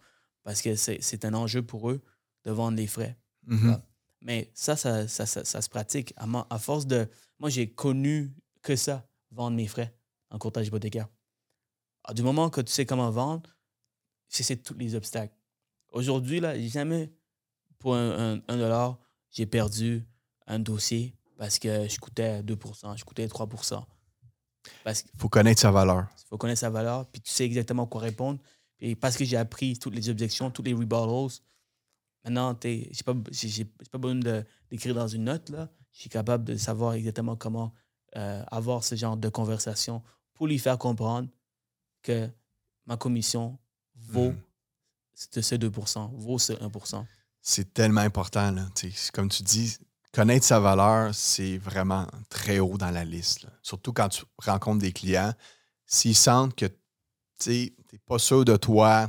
parce 0.43 0.62
que 0.62 0.74
c'est 0.76 1.24
un 1.24 1.34
enjeu 1.34 1.62
pour 1.62 1.91
eux 1.91 2.03
de 2.45 2.51
vendre 2.51 2.76
les 2.76 2.86
frais. 2.86 3.18
Mm-hmm. 3.47 3.80
Mais 4.22 4.51
ça 4.55 4.76
ça, 4.76 5.07
ça, 5.07 5.26
ça, 5.26 5.62
se 5.62 5.68
pratique. 5.68 6.12
À, 6.16 6.59
force 6.59 6.86
de. 6.86 7.09
Moi, 7.39 7.51
j'ai 7.51 7.70
connu 7.70 8.34
que 8.62 8.74
ça, 8.74 9.09
vendre 9.30 9.57
mes 9.57 9.66
frais 9.66 9.95
en 10.30 10.39
courtage 10.39 10.66
hypothécaire. 10.66 11.09
du 12.14 12.22
moment 12.22 12.51
que 12.51 12.61
tu 12.61 12.72
sais 12.72 12.86
comment 12.86 13.11
vendre, 13.11 13.57
c'est 14.28 14.62
tous 14.62 14.74
les 14.74 14.95
obstacles. 14.95 15.34
Aujourd'hui, 15.93 16.41
là, 16.41 16.59
jamais, 16.68 17.12
pour 17.78 17.95
un, 17.95 18.39
dollar, 18.49 18.99
j'ai 19.30 19.47
perdu 19.47 20.07
un 20.47 20.59
dossier 20.59 21.14
parce 21.36 21.59
que 21.59 21.89
je 21.89 21.99
coûtais 21.99 22.43
2% 22.43 22.99
je 22.99 23.05
coûtais 23.05 23.28
3 23.28 23.49
parce 24.84 25.04
Il 25.14 25.20
faut 25.20 25.28
connaître 25.28 25.60
sa 25.60 25.70
valeur. 25.70 26.06
Il 26.18 26.28
faut 26.28 26.38
connaître 26.38 26.60
sa 26.60 26.70
valeur, 26.70 27.06
puis 27.06 27.20
tu 27.20 27.30
sais 27.30 27.44
exactement 27.44 27.86
quoi 27.86 28.00
répondre. 28.00 28.38
Et 28.80 28.94
parce 28.94 29.16
que 29.16 29.24
j'ai 29.24 29.36
appris 29.36 29.78
toutes 29.78 29.94
les 29.94 30.08
objections, 30.08 30.50
toutes 30.50 30.66
les 30.66 30.74
rebuttals, 30.74 31.40
Maintenant, 32.24 32.58
je 32.62 32.68
n'ai 32.68 32.90
pas, 33.04 33.14
pas 33.92 33.98
besoin 33.98 34.42
d'écrire 34.70 34.94
dans 34.94 35.08
une 35.08 35.24
note. 35.24 35.48
Là. 35.50 35.70
Je 35.92 36.00
suis 36.00 36.10
capable 36.10 36.44
de 36.44 36.56
savoir 36.56 36.94
exactement 36.94 37.36
comment 37.36 37.72
euh, 38.16 38.42
avoir 38.48 38.84
ce 38.84 38.96
genre 38.96 39.16
de 39.16 39.28
conversation 39.28 40.02
pour 40.34 40.46
lui 40.46 40.58
faire 40.58 40.76
comprendre 40.78 41.28
que 42.02 42.28
ma 42.86 42.96
commission 42.96 43.58
vaut 43.94 44.32
mm. 44.32 44.42
ce 45.14 45.54
2 45.54 45.68
vaut 45.68 46.38
ce 46.38 46.52
1% 46.52 47.04
c'est 47.40 47.72
tellement 47.72 48.02
important. 48.02 48.50
Là. 48.50 48.66
Comme 49.14 49.28
tu 49.30 49.42
dis, 49.42 49.78
connaître 50.12 50.46
sa 50.46 50.61
valeur, 50.61 51.14
c'est 51.14 51.59
vraiment 51.59 52.06
très 52.28 52.59
haut 52.59 52.76
dans 52.78 52.90
la 52.90 53.04
liste. 53.04 53.46
Surtout 53.62 53.92
quand 53.92 54.09
tu 54.09 54.24
rencontres 54.38 54.80
des 54.80 54.92
clients. 54.92 55.32
S'ils 55.86 56.16
sentent 56.16 56.54
que 56.54 56.66
tu 57.38 57.50
n'es 57.50 57.98
pas 58.06 58.18
sûr 58.18 58.44
de 58.44 58.56
toi, 58.56 59.09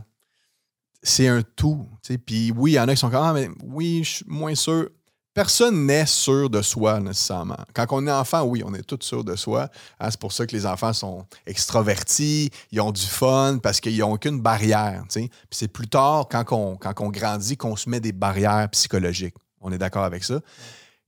c'est 1.02 1.28
un 1.28 1.42
tout. 1.42 1.88
Puis 2.26 2.52
oui, 2.52 2.72
il 2.72 2.76
y 2.76 2.80
en 2.80 2.88
a 2.88 2.94
qui 2.94 3.00
sont 3.00 3.10
comme 3.10 3.24
Ah, 3.24 3.34
mais 3.34 3.50
oui, 3.64 4.04
je 4.04 4.10
suis 4.10 4.26
moins 4.28 4.56
sûr. 4.56 4.90
Personne 5.34 5.86
n'est 5.86 6.06
sûr 6.06 6.50
de 6.50 6.62
soi 6.62 7.00
nécessairement. 7.00 7.64
Quand 7.74 7.86
on 7.92 8.06
est 8.08 8.12
enfant, 8.12 8.44
oui, 8.44 8.62
on 8.66 8.74
est 8.74 8.82
tous 8.82 9.06
sûrs 9.06 9.24
de 9.24 9.36
soi. 9.36 9.70
Hein, 10.00 10.10
c'est 10.12 10.20
pour 10.20 10.34
ça 10.34 10.46
que 10.46 10.56
les 10.56 10.66
enfants 10.66 10.92
sont 10.92 11.26
extravertis, 11.46 12.50
ils 12.72 12.82
ont 12.82 12.92
du 12.92 13.06
fun 13.06 13.60
parce 13.62 13.80
qu'ils 13.80 14.00
n'ont 14.00 14.14
aucune 14.14 14.42
barrière. 14.42 15.04
Puis 15.10 15.30
c'est 15.52 15.68
plus 15.68 15.88
tard, 15.88 16.28
quand 16.30 16.44
quand 16.44 17.02
on 17.02 17.10
grandit, 17.10 17.56
qu'on 17.56 17.76
se 17.76 17.90
met 17.90 18.00
des 18.00 18.12
barrières 18.12 18.68
psychologiques. 18.72 19.36
On 19.62 19.72
est 19.72 19.78
d'accord 19.78 20.04
avec 20.04 20.24
ça. 20.24 20.40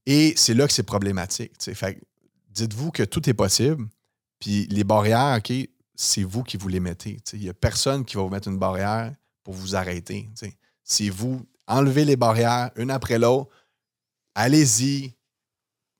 Et 0.06 0.34
c'est 0.36 0.54
là 0.54 0.68
que 0.68 0.74
c'est 0.74 0.84
problématique. 0.84 1.54
dites-vous 2.50 2.92
que 2.92 3.04
tout 3.04 3.30
est 3.30 3.34
possible. 3.34 3.88
Puis 4.40 4.66
les 4.68 4.84
barrières, 4.84 5.38
OK, 5.38 5.54
c'est 5.96 6.24
vous 6.24 6.44
qui 6.44 6.58
vous 6.58 6.68
les 6.68 6.80
mettez. 6.80 7.18
Il 7.34 7.40
n'y 7.40 7.50
a 7.50 7.54
personne 7.54 8.04
qui 8.06 8.16
va 8.16 8.24
vous 8.24 8.30
mettre 8.30 8.48
une 8.48 8.58
barrière 8.58 9.14
pour 9.44 9.54
vous 9.54 9.76
arrêter. 9.76 10.30
Si 10.84 11.10
vous 11.10 11.46
enlevez 11.68 12.06
les 12.06 12.16
barrières 12.16 12.72
une 12.76 12.90
après 12.90 13.20
l'autre, 13.20 13.52
allez-y, 14.36 15.14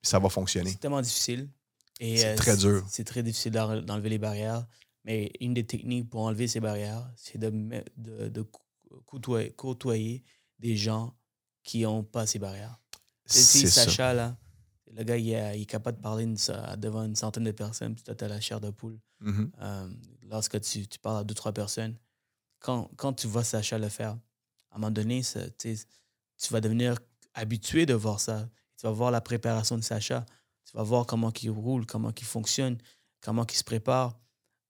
ça 0.02 0.18
va 0.18 0.28
fonctionner. 0.28 0.70
C'est 0.70 0.80
tellement 0.80 1.00
difficile. 1.00 1.48
C'est 2.00 2.26
euh, 2.26 2.36
très 2.36 2.56
dur. 2.56 2.84
C'est 2.88 3.04
très 3.04 3.22
difficile 3.22 3.52
d'en- 3.52 3.80
d'enlever 3.80 4.08
les 4.08 4.18
barrières. 4.18 4.66
Mais 5.04 5.32
une 5.40 5.54
des 5.54 5.64
techniques 5.64 6.10
pour 6.10 6.22
enlever 6.22 6.48
ces 6.48 6.60
barrières, 6.60 7.08
c'est 7.16 7.38
de, 7.38 7.50
de, 7.96 8.44
côtoyer, 9.06 9.50
côtoyer 9.52 10.24
des 10.58 10.76
gens 10.76 11.16
qui 11.62 11.82
n'ont 11.82 12.02
pas 12.04 12.26
ces 12.26 12.38
barrières. 12.38 12.80
C'est 13.26 13.66
ça. 13.68 13.84
Sacha, 13.84 14.12
là, 14.14 14.36
le 14.92 15.04
gars, 15.04 15.16
il, 15.16 15.30
est- 15.30 15.58
il 15.58 15.62
est 15.62 15.66
capable 15.66 15.98
de 15.98 16.02
parler 16.02 16.24
une- 16.24 16.36
devant 16.78 17.04
une 17.04 17.16
centaine 17.16 17.44
de 17.44 17.52
personnes, 17.52 17.94
puis 17.94 18.02
toi, 18.04 18.14
tu 18.14 18.24
as 18.24 18.28
la 18.28 18.40
chair 18.40 18.60
de 18.60 18.70
poule. 18.70 18.98
Mhm. 19.20 19.50
Euh, 19.60 19.88
lorsque 20.22 20.60
tu, 20.60 20.86
tu 20.86 20.98
parles 20.98 21.18
à 21.20 21.24
deux, 21.24 21.34
trois 21.34 21.52
personnes, 21.52 21.96
quand, 22.58 22.90
quand 22.96 23.12
tu 23.12 23.26
vois 23.26 23.44
Sacha 23.44 23.78
le 23.78 23.88
faire, 23.88 24.12
à 24.70 24.76
un 24.76 24.78
moment 24.78 24.90
donné, 24.90 25.22
ça, 25.22 25.40
tu 25.58 25.76
vas 26.50 26.60
devenir 26.60 26.96
habitué 27.34 27.86
de 27.86 27.94
voir 27.94 28.20
ça. 28.20 28.48
Tu 28.76 28.86
vas 28.86 28.92
voir 28.92 29.10
la 29.10 29.20
préparation 29.20 29.76
de 29.76 29.82
Sacha. 29.82 30.24
Tu 30.64 30.76
vas 30.76 30.82
voir 30.82 31.06
comment 31.06 31.32
il 31.42 31.50
roule, 31.50 31.86
comment 31.86 32.12
il 32.16 32.24
fonctionne, 32.24 32.78
comment 33.20 33.46
il 33.46 33.56
se 33.56 33.64
prépare. 33.64 34.18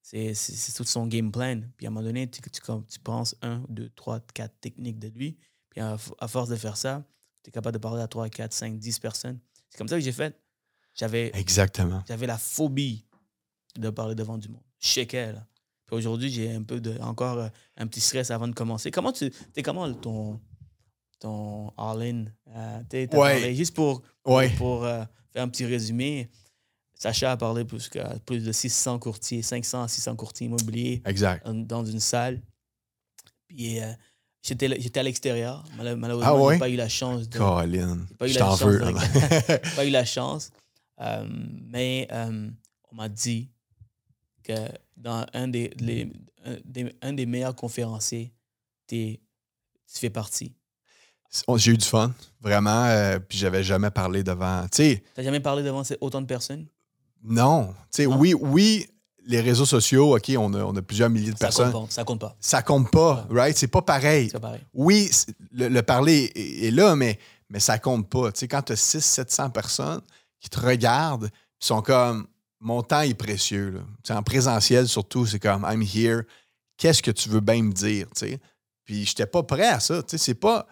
C'est 0.03 0.35
tout 0.77 0.85
son 0.85 1.07
game 1.07 1.31
plan. 1.31 1.61
Puis 1.77 1.87
à 1.87 1.89
un 1.89 1.93
moment 1.93 2.05
donné, 2.07 2.29
tu, 2.31 2.41
tu, 2.51 2.99
penses 3.01 3.37
un, 3.43 3.65
deux, 3.69 3.89
trois, 3.91 4.21
quatre 4.35 4.59
techniques 4.61 4.99
de 4.99 5.09
lui. 5.09 5.39
Puis 5.71 5.81
à 5.81 5.97
force 6.29 6.49
de 6.49 6.57
faire 6.57 6.77
ça, 6.77 7.05
tu 7.43 7.49
es 7.49 7.53
capable 7.53 7.75
de 7.75 7.79
parler 7.83 8.03
à 8.03 8.09
3, 8.09 8.29
4, 8.29 8.53
5, 8.53 8.79
10 8.79 8.99
personnes. 8.99 9.39
C'est 9.69 9.79
comme 9.79 9.89
ça 9.89 9.97
que 9.97 10.03
j'ai 10.03 10.13
fait. 10.13 10.39
J'avais 10.95 11.31
Exactement. 11.35 12.03
j'avais 12.07 12.27
la 12.27 12.39
phobie 12.39 13.05
de 13.77 13.89
parler 13.91 14.15
devant 14.15 14.37
du 14.39 14.49
monde. 14.49 14.63
Je 14.81 14.89
shakeais, 14.89 15.33
là. 15.33 15.47
Puis 15.87 15.97
aujourd'hui, 15.97 16.31
j'ai 16.31 16.53
un 16.55 16.63
peu 16.63 16.81
de, 16.81 16.99
encore 17.01 17.39
euh, 17.39 17.49
un 17.77 17.87
petit 17.87 18.01
stress 18.01 18.31
avant 18.31 18.49
de 18.49 18.55
commencer. 18.55 18.91
Comment 18.91 19.13
tu. 19.13 19.31
T'es 19.53 19.63
comment 19.63 19.93
ton. 19.95 20.41
ton 21.19 21.71
all-in? 21.79 22.27
Euh, 22.49 22.83
t'es- 22.89 23.15
Ouais. 23.17 23.55
juste 23.55 23.75
pour, 23.75 24.03
Ouais. 24.27 24.51
pour, 24.57 24.85
euh, 24.85 25.05
faire 25.33 25.43
un 25.45 25.49
petit 25.49 25.65
résumé, 25.65 26.31
Sacha 26.95 27.33
a 27.33 27.37
parlé 27.37 27.65
plus, 27.65 27.89
que, 27.89 28.19
plus 28.21 28.45
de 28.45 28.53
600 28.53 28.99
courtiers, 28.99 29.43
500 29.43 29.83
à 29.85 29.89
600 29.89 30.15
courtiers 30.17 30.47
immobiliers 30.47 31.03
Exact. 31.05 31.45
dans, 31.47 31.55
dans 31.55 31.85
une 31.85 32.01
salle. 32.01 32.41
Puis 33.49 33.81
euh, 33.81 33.93
j'étais 34.43 34.99
à 34.99 35.03
l'extérieur. 35.03 35.65
Mal- 35.77 35.97
Malheureusement, 35.97 36.31
Ah 36.33 36.37
ouais? 36.41 36.55
j'ai 36.55 36.59
pas 36.61 36.69
eu 36.69 36.77
la 36.77 36.89
chance 36.89 37.29
de 37.29 37.39
Colin, 37.39 37.99
pas 38.19 38.27
eu 38.27 38.31
je 38.31 38.35
la 38.35 38.41
t'en 38.41 38.57
chance 38.57 38.63
veux. 38.63 38.79
de 38.79 38.85
hein. 38.85 39.59
Pas 39.77 39.87
eu 39.87 39.91
la 39.91 40.05
chance. 40.17 40.51
Euh, 41.01 41.27
mais 41.29 42.07
euh, 42.13 42.49
on 42.91 42.95
m'a 42.97 43.09
dit 43.09 43.51
que 44.43 44.53
dans 44.97 45.25
un 45.33 45.49
des, 45.49 45.73
les- 45.79 46.13
un 46.45 46.57
des, 46.65 46.95
un 47.03 47.13
des 47.13 47.27
meilleurs 47.27 47.55
conférenciers, 47.55 48.33
t'es- 48.87 49.21
tu 49.93 49.99
fais 49.99 50.11
partie. 50.11 50.55
On- 51.49 51.57
J'ai 51.57 51.73
eu 51.73 51.79
du 51.79 51.85
fun, 51.87 52.13
vraiment. 52.41 52.85
euh, 52.87 53.19
puis 53.19 53.39
j'avais 53.39 53.63
jamais 53.63 53.91
parlé 53.91 54.23
devant. 54.23 54.67
Tu 54.71 55.01
T'as 55.15 55.23
jamais 55.23 55.41
parlé 55.41 55.63
devant 55.63 55.83
autant 56.01 56.21
de 56.21 56.27
personnes? 56.27 56.67
non. 57.25 57.69
Tu 57.93 58.03
sais, 58.03 58.07
Non? 58.07 58.19
oui, 58.19 58.35
oui, 58.35 58.87
les 59.27 59.41
réseaux 59.41 59.67
sociaux, 59.67 60.17
OK, 60.17 60.31
on 60.37 60.53
a, 60.55 60.63
on 60.65 60.75
a 60.77 60.83
plusieurs 60.83 61.11
milliers 61.11 61.33
de 61.33 61.39
Ça 61.39 61.47
personnes. 61.47 61.73
compte 61.73 61.89
pas. 61.89 61.95
Ça 61.95 62.05
compte 62.05 62.21
pas. 62.21 62.37
Ça 62.41 62.63
compte 62.63 62.91
pas, 62.91 63.27
right? 63.31 63.57
C'est 63.57 63.69
pas 63.69 63.83
pareil. 63.83 64.27
C'est 64.27 64.33
pas 64.35 64.41
pareil. 64.41 64.61
Oui, 64.75 65.11
le, 65.53 65.69
le 65.69 65.83
parler 65.83 66.31
est, 66.35 66.67
est 66.67 66.71
là, 66.71 66.97
mais, 66.97 67.19
mais 67.49 67.61
ça 67.61 67.79
compte 67.79 68.09
pas. 68.09 68.33
Tu 68.33 68.41
sais, 68.41 68.49
quand 68.49 68.63
tu 68.63 68.73
as 68.73 68.77
600-700 68.77 69.53
personnes 69.53 70.01
qui 70.41 70.49
te 70.51 70.59
regardent, 70.61 71.31
qui 71.59 71.67
sont 71.69 71.83
comme 71.83 72.27
mon 72.61 72.83
temps 72.83 73.01
est 73.03 73.15
précieux. 73.15 73.71
Là. 73.71 73.81
Tu 73.81 74.09
sais, 74.09 74.15
en 74.15 74.23
présentiel, 74.23 74.89
surtout, 74.89 75.27
c'est 75.27 75.39
comme 75.41 75.67
I'm 75.69 75.83
here. 75.83 76.23
Qu'est-ce 76.77 77.03
que 77.03 77.11
tu 77.11 77.29
veux 77.29 77.41
bien 77.41 77.63
me 77.63 77.73
dire? 77.73 78.07
tu 78.15 78.27
sais? 78.27 78.41
Puis 78.85 79.05
j'étais 79.05 79.27
pas 79.27 79.43
prêt 79.43 79.69
à 79.69 79.81
ça. 79.81 80.03
Tu 80.03 80.11
sais, 80.11 80.19
c'est 80.19 80.35
pas. 80.35 80.67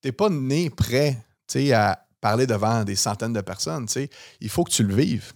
T'es 0.00 0.12
pas 0.12 0.30
né 0.30 0.70
prêt 0.70 1.18
tu 1.46 1.60
sais, 1.66 1.72
à 1.72 2.06
parler 2.20 2.46
devant 2.46 2.84
des 2.84 2.96
centaines 2.96 3.32
de 3.34 3.40
personnes. 3.42 3.86
tu 3.86 3.92
sais. 3.92 4.10
Il 4.40 4.48
faut 4.48 4.64
que 4.64 4.70
tu 4.70 4.82
le 4.82 4.94
vives. 4.94 5.32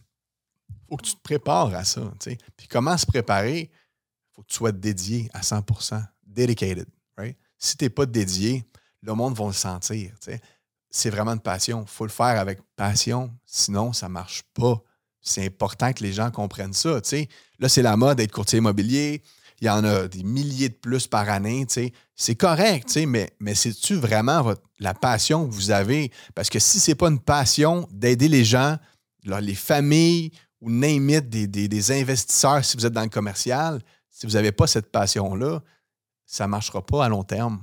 Faut 0.95 0.99
que 0.99 1.07
tu 1.07 1.17
te 1.17 1.23
prépares 1.23 1.75
à 1.75 1.83
ça. 1.83 2.03
Puis 2.57 2.69
comment 2.69 2.97
se 2.97 3.05
préparer? 3.05 3.63
Il 3.63 4.35
faut 4.37 4.43
que 4.43 4.47
tu 4.47 4.55
sois 4.55 4.71
dédié 4.71 5.29
à 5.35 5.41
100% 5.41 6.01
dedicated. 6.25 6.87
Right? 7.19 7.37
Si 7.59 7.77
tu 7.77 7.85
n'es 7.85 7.91
pas 7.91 8.07
dédié, 8.07 8.65
le 9.03 9.13
monde 9.15 9.35
va 9.37 9.47
le 9.47 9.53
sentir. 9.53 10.13
C'est 10.91 11.11
vraiment 11.11 11.33
une 11.33 11.41
passion. 11.41 11.83
Il 11.83 11.89
faut 11.91 12.05
le 12.05 12.13
faire 12.13 12.39
avec 12.39 12.61
passion. 12.77 13.35
Sinon, 13.45 13.93
ça 13.93 14.07
ne 14.07 14.13
marche 14.13 14.43
pas. 14.55 14.81
C'est 15.21 15.45
important 15.47 15.93
que 15.93 16.05
les 16.05 16.13
gens 16.13 16.31
comprennent 16.31 16.73
ça. 16.73 17.01
Là, 17.59 17.69
c'est 17.69 17.83
la 17.83 17.97
mode 17.97 18.19
d'être 18.19 18.31
courtier 18.31 18.59
immobilier. 18.59 19.21
Il 19.61 19.67
y 19.67 19.71
en 19.71 19.83
a 19.83 20.07
des 20.07 20.23
milliers 20.23 20.69
de 20.69 20.75
plus 20.75 21.09
par 21.09 21.29
année. 21.29 21.67
C'est 22.15 22.35
correct, 22.37 22.97
mais, 23.05 23.33
mais 23.41 23.57
c'est-tu 23.57 23.97
vraiment 23.97 24.43
votre- 24.43 24.63
la 24.79 24.95
passion 24.95 25.45
que 25.49 25.53
vous 25.53 25.73
avez? 25.73 26.13
Parce 26.37 26.51
que 26.51 26.61
si 26.61 26.79
ce 26.79 26.93
n'est 26.93 26.95
pas 26.95 27.09
une 27.09 27.19
passion 27.21 27.89
d'aider 27.91 28.29
les 28.29 28.45
gens, 28.45 28.77
les 29.25 29.55
familles 29.55 30.31
ou 30.65 30.71
name 30.71 31.11
it, 31.11 31.29
des, 31.29 31.47
des- 31.47 31.69
des 31.69 31.93
investisseurs, 31.93 32.65
si 32.65 32.77
vous 32.77 32.87
êtes 32.87 32.93
dans 32.93 33.03
le 33.03 33.09
commercial, 33.09 33.81
si 34.11 34.27
vous 34.27 34.33
n'avez 34.33 34.53
pas 34.53 34.67
cette 34.67 34.91
passion-là, 34.91 35.63
ça 36.27 36.45
ne 36.45 36.51
marchera 36.51 36.85
pas 36.85 37.05
à 37.05 37.09
long 37.09 37.23
terme. 37.23 37.63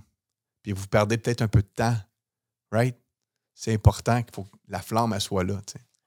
Puis 0.62 0.72
vous 0.72 0.86
perdez 0.88 1.18
peut-être 1.18 1.42
un 1.42 1.48
peu 1.48 1.62
de 1.62 1.68
temps. 1.68 1.96
Right? 2.72 2.96
C'est 3.54 3.74
important 3.74 4.22
qu'il 4.22 4.34
faut 4.36 4.44
que 4.44 4.56
la 4.68 4.80
flamme 4.82 5.14
elle 5.14 5.22
soit 5.22 5.44
là. 5.44 5.56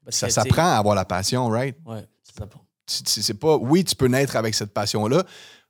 Ça 0.08 0.26
s'apprend 0.30 0.66
à 0.74 0.76
avoir 0.78 0.94
la 0.94 1.04
passion, 1.04 1.48
right? 1.48 1.76
Tu- 2.86 3.22
C'est 3.22 3.34
pas. 3.34 3.56
Oui, 3.56 3.84
tu 3.84 3.96
peux 3.96 4.06
naître 4.06 4.36
avec 4.36 4.54
cette 4.54 4.72
passion-là. 4.72 5.24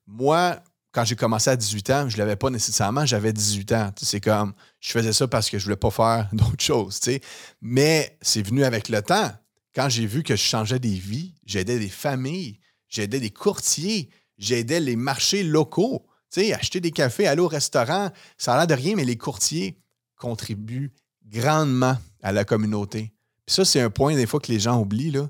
Moi, 0.06 0.58
quand 0.92 1.04
j'ai 1.04 1.16
commencé 1.16 1.48
à 1.50 1.56
18 1.56 1.90
ans, 1.90 2.08
je 2.08 2.16
ne 2.16 2.18
l'avais 2.22 2.36
pas 2.36 2.50
nécessairement, 2.50 3.06
j'avais 3.06 3.32
18 3.32 3.72
ans. 3.72 3.90
C'est 3.96 4.20
comme, 4.20 4.52
je 4.80 4.90
faisais 4.92 5.12
ça 5.12 5.26
parce 5.26 5.48
que 5.48 5.58
je 5.58 5.64
voulais 5.64 5.76
pas 5.76 5.90
faire 5.90 6.28
d'autres 6.32 6.62
choses. 6.62 7.00
Mais 7.62 8.18
c'est 8.20 8.42
venu 8.42 8.64
avec 8.64 8.88
le 8.88 9.00
temps. 9.02 9.30
Quand 9.74 9.88
j'ai 9.88 10.06
vu 10.06 10.22
que 10.22 10.36
je 10.36 10.42
changeais 10.42 10.78
des 10.78 10.94
vies, 10.94 11.34
j'aidais 11.44 11.78
des 11.78 11.88
familles, 11.88 12.60
j'aidais 12.88 13.20
des 13.20 13.30
courtiers, 13.30 14.08
j'aidais 14.38 14.80
les 14.80 14.96
marchés 14.96 15.42
locaux. 15.42 16.06
Tu 16.30 16.40
sais, 16.40 16.52
acheter 16.52 16.80
des 16.80 16.92
cafés, 16.92 17.26
aller 17.26 17.40
au 17.40 17.48
restaurant, 17.48 18.10
ça 18.38 18.54
a 18.54 18.58
l'air 18.58 18.66
de 18.66 18.74
rien, 18.74 18.96
mais 18.96 19.04
les 19.04 19.18
courtiers 19.18 19.78
contribuent 20.16 20.92
grandement 21.26 21.96
à 22.22 22.32
la 22.32 22.44
communauté. 22.44 23.12
Puis 23.46 23.54
ça, 23.54 23.64
c'est 23.64 23.80
un 23.80 23.90
point 23.90 24.14
des 24.14 24.26
fois 24.26 24.40
que 24.40 24.50
les 24.50 24.60
gens 24.60 24.80
oublient. 24.80 25.10
Là. 25.10 25.28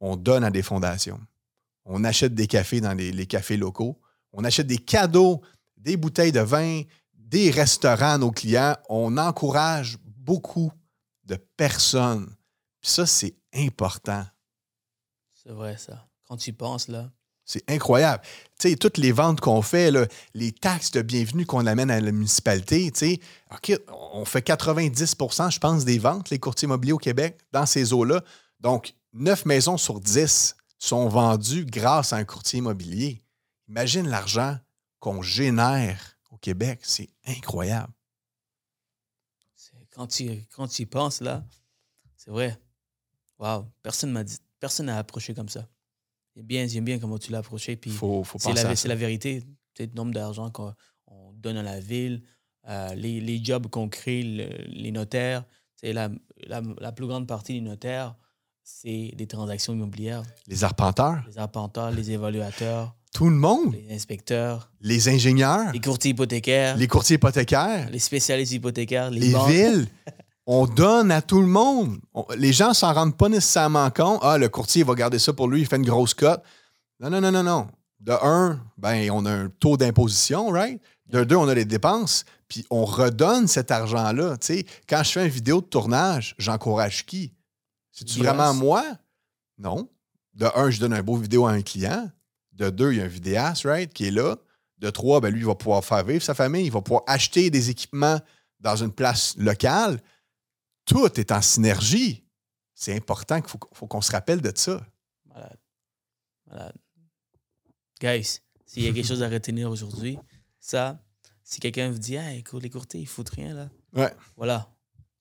On 0.00 0.16
donne 0.16 0.44
à 0.44 0.50
des 0.50 0.62
fondations. 0.62 1.20
On 1.84 2.04
achète 2.04 2.34
des 2.34 2.46
cafés 2.46 2.80
dans 2.80 2.94
les, 2.94 3.26
cafés 3.26 3.56
locaux. 3.56 4.00
On 4.32 4.44
achète 4.44 4.66
des 4.66 4.78
cadeaux, 4.78 5.42
des 5.76 5.96
bouteilles 5.96 6.32
de 6.32 6.40
vin, 6.40 6.82
des 7.14 7.50
restaurants 7.50 8.14
à 8.14 8.18
nos 8.18 8.30
clients. 8.30 8.76
On 8.88 9.18
encourage 9.18 9.98
beaucoup 10.04 10.72
de 11.24 11.36
personnes. 11.56 12.26
Puis 12.80 12.90
ça, 12.90 13.06
c'est 13.06 13.34
important. 13.54 14.24
C'est 15.34 15.52
vrai, 15.52 15.76
ça. 15.76 16.08
Quand 16.28 16.36
tu 16.36 16.50
y 16.50 16.52
penses, 16.52 16.88
là, 16.88 17.10
C'est 17.44 17.68
incroyable. 17.68 18.22
Tu 18.58 18.70
sais, 18.70 18.76
toutes 18.76 18.98
les 18.98 19.10
ventes 19.10 19.40
qu'on 19.40 19.62
fait, 19.62 19.90
là, 19.90 20.06
les 20.32 20.52
taxes 20.52 20.92
de 20.92 21.02
bienvenue 21.02 21.44
qu'on 21.44 21.66
amène 21.66 21.90
à 21.90 22.00
la 22.00 22.12
municipalité, 22.12 22.90
tu 22.92 22.98
sais, 22.98 23.20
OK, 23.50 23.78
on 24.14 24.24
fait 24.24 24.42
90% 24.42 25.50
je 25.50 25.58
pense, 25.58 25.84
des 25.84 25.98
ventes, 25.98 26.30
les 26.30 26.38
courtiers 26.38 26.66
immobiliers 26.66 26.92
au 26.92 26.98
Québec, 26.98 27.40
dans 27.50 27.66
ces 27.66 27.92
eaux-là. 27.92 28.22
Donc, 28.60 28.94
9 29.12 29.44
maisons 29.44 29.76
sur 29.76 29.98
10 30.00 30.54
sont 30.78 31.08
vendues 31.08 31.66
grâce 31.66 32.12
à 32.12 32.16
un 32.16 32.24
courtier 32.24 32.60
immobilier. 32.60 33.22
Imagine 33.68 34.08
l'argent 34.08 34.56
qu'on 35.00 35.20
génère 35.20 36.16
au 36.30 36.36
Québec. 36.38 36.80
C'est 36.84 37.10
incroyable. 37.26 37.92
c'est- 39.56 39.86
quand 39.90 40.06
tu, 40.06 40.46
quand 40.54 40.68
tu 40.68 40.82
y 40.82 40.86
penses, 40.86 41.20
là, 41.20 41.44
c'est 42.16 42.30
vrai. 42.30 42.56
Waouh, 43.42 43.64
personne 43.82 44.12
m'a 44.12 44.22
dit, 44.22 44.36
personne 44.60 44.86
n'a 44.86 44.98
approché 44.98 45.34
comme 45.34 45.48
ça. 45.48 45.66
J'aime 46.36 46.46
bien, 46.46 46.66
j'aime 46.66 46.84
bien 46.84 46.98
comment 47.00 47.18
tu 47.18 47.32
l'as 47.32 47.38
approché. 47.38 47.74
Puis 47.76 47.90
Il 47.90 47.96
faut, 47.96 48.22
faut 48.24 48.38
c'est 48.38 48.52
la, 48.54 48.76
c'est 48.76 48.94
vérité. 48.94 49.42
C'est 49.76 49.86
le 49.86 49.92
nombre 49.94 50.12
d'argent 50.12 50.48
qu'on 50.50 50.72
on 51.08 51.32
donne 51.32 51.56
à 51.56 51.62
la 51.62 51.80
ville, 51.80 52.22
euh, 52.68 52.94
les, 52.94 53.20
les 53.20 53.44
jobs 53.44 53.66
qu'on 53.66 53.88
crée, 53.88 54.22
le- 54.22 54.64
les 54.68 54.92
notaires, 54.92 55.44
c'est 55.74 55.92
la, 55.92 56.08
la, 56.46 56.62
la 56.80 56.92
plus 56.92 57.06
grande 57.08 57.26
partie 57.26 57.54
des 57.54 57.60
notaires, 57.60 58.14
c'est 58.62 59.10
des 59.16 59.26
transactions 59.26 59.72
immobilières. 59.72 60.22
Les 60.46 60.62
arpenteurs, 60.62 61.24
Les 61.28 61.38
arpenteurs, 61.38 61.90
les 61.90 62.12
évaluateurs, 62.12 62.94
tout 63.12 63.28
le 63.28 63.34
monde, 63.36 63.74
les 63.74 63.92
inspecteurs, 63.92 64.70
les 64.80 65.08
ingénieurs, 65.08 65.72
les 65.72 65.80
courtiers 65.80 66.12
hypothécaires, 66.12 66.76
les 66.76 66.86
courtiers 66.86 67.16
hypothécaires, 67.16 67.90
les 67.90 67.98
spécialistes 67.98 68.52
hypothécaires, 68.52 69.10
les, 69.10 69.18
les 69.20 69.32
banques. 69.32 69.50
villes. 69.50 69.88
On 70.46 70.66
donne 70.66 71.10
à 71.10 71.22
tout 71.22 71.40
le 71.40 71.46
monde. 71.46 71.98
On- 72.14 72.26
les 72.36 72.52
gens 72.52 72.74
s'en 72.74 72.92
rendent 72.92 73.16
pas 73.16 73.28
nécessairement 73.28 73.90
compte. 73.90 74.20
Ah, 74.22 74.38
le 74.38 74.48
courtier 74.48 74.82
il 74.82 74.86
va 74.86 74.94
garder 74.94 75.18
ça 75.18 75.32
pour 75.32 75.48
lui, 75.48 75.60
il 75.60 75.66
fait 75.66 75.76
une 75.76 75.86
grosse 75.86 76.14
cote. 76.14 76.42
Non, 77.00 77.10
non, 77.10 77.20
non, 77.20 77.30
non, 77.32 77.42
non. 77.42 77.68
De 78.00 78.12
un, 78.12 78.60
ben, 78.76 79.10
on 79.12 79.24
a 79.26 79.30
un 79.30 79.48
taux 79.48 79.76
d'imposition, 79.76 80.48
right? 80.48 80.80
De 81.06 81.22
deux, 81.24 81.36
on 81.36 81.48
a 81.48 81.54
les 81.54 81.64
dépenses. 81.64 82.24
Puis 82.48 82.66
on 82.70 82.84
redonne 82.84 83.46
cet 83.46 83.70
argent-là. 83.70 84.36
Tu 84.38 84.46
sais, 84.46 84.66
quand 84.88 85.02
je 85.04 85.12
fais 85.12 85.24
une 85.24 85.30
vidéo 85.30 85.60
de 85.60 85.66
tournage, 85.66 86.34
j'encourage 86.38 87.06
qui? 87.06 87.32
C'est-tu 87.92 88.18
vraiment 88.18 88.52
moi? 88.54 88.84
Non. 89.58 89.88
De 90.34 90.46
un, 90.54 90.70
je 90.70 90.80
donne 90.80 90.92
un 90.94 91.02
beau 91.02 91.16
vidéo 91.16 91.46
à 91.46 91.52
un 91.52 91.62
client. 91.62 92.10
De 92.52 92.70
deux, 92.70 92.92
il 92.92 92.98
y 92.98 93.00
a 93.00 93.04
un 93.04 93.08
vidéaste, 93.08 93.64
right, 93.64 93.92
qui 93.92 94.06
est 94.06 94.10
là. 94.10 94.36
De 94.78 94.90
trois, 94.90 95.20
ben, 95.20 95.30
lui, 95.30 95.40
il 95.40 95.46
va 95.46 95.54
pouvoir 95.54 95.84
faire 95.84 96.04
vivre 96.04 96.22
sa 96.22 96.34
famille. 96.34 96.66
Il 96.66 96.72
va 96.72 96.80
pouvoir 96.82 97.02
acheter 97.06 97.50
des 97.50 97.70
équipements 97.70 98.18
dans 98.60 98.76
une 98.76 98.92
place 98.92 99.34
locale. 99.38 100.00
Tout 100.84 101.18
est 101.20 101.30
en 101.32 101.40
synergie. 101.42 102.24
C'est 102.74 102.94
important 102.96 103.40
qu'il 103.40 103.50
faut, 103.50 103.58
faut 103.72 103.86
qu'on 103.86 104.00
se 104.00 104.10
rappelle 104.12 104.40
de 104.40 104.52
ça. 104.54 104.80
Malade. 105.26 105.58
Malade. 106.50 106.76
Guys, 108.00 108.40
s'il 108.66 108.82
y 108.84 108.88
a 108.88 108.92
quelque 108.92 109.06
chose 109.06 109.22
à 109.22 109.28
retenir 109.28 109.70
aujourd'hui, 109.70 110.18
ça, 110.58 110.98
si 111.44 111.60
quelqu'un 111.60 111.90
vous 111.90 111.98
dit, 111.98 112.16
ah, 112.16 112.32
écoute, 112.34 112.62
les 112.62 112.70
courtiers, 112.70 113.00
ils 113.00 113.06
foutent 113.06 113.30
rien, 113.30 113.54
là. 113.54 113.68
Ouais. 113.94 114.12
Voilà. 114.36 114.68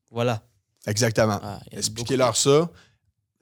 Voilà. 0.10 0.42
Exactement. 0.88 1.40
Ah, 1.44 1.60
Expliquez-leur 1.72 2.36
ça. 2.36 2.70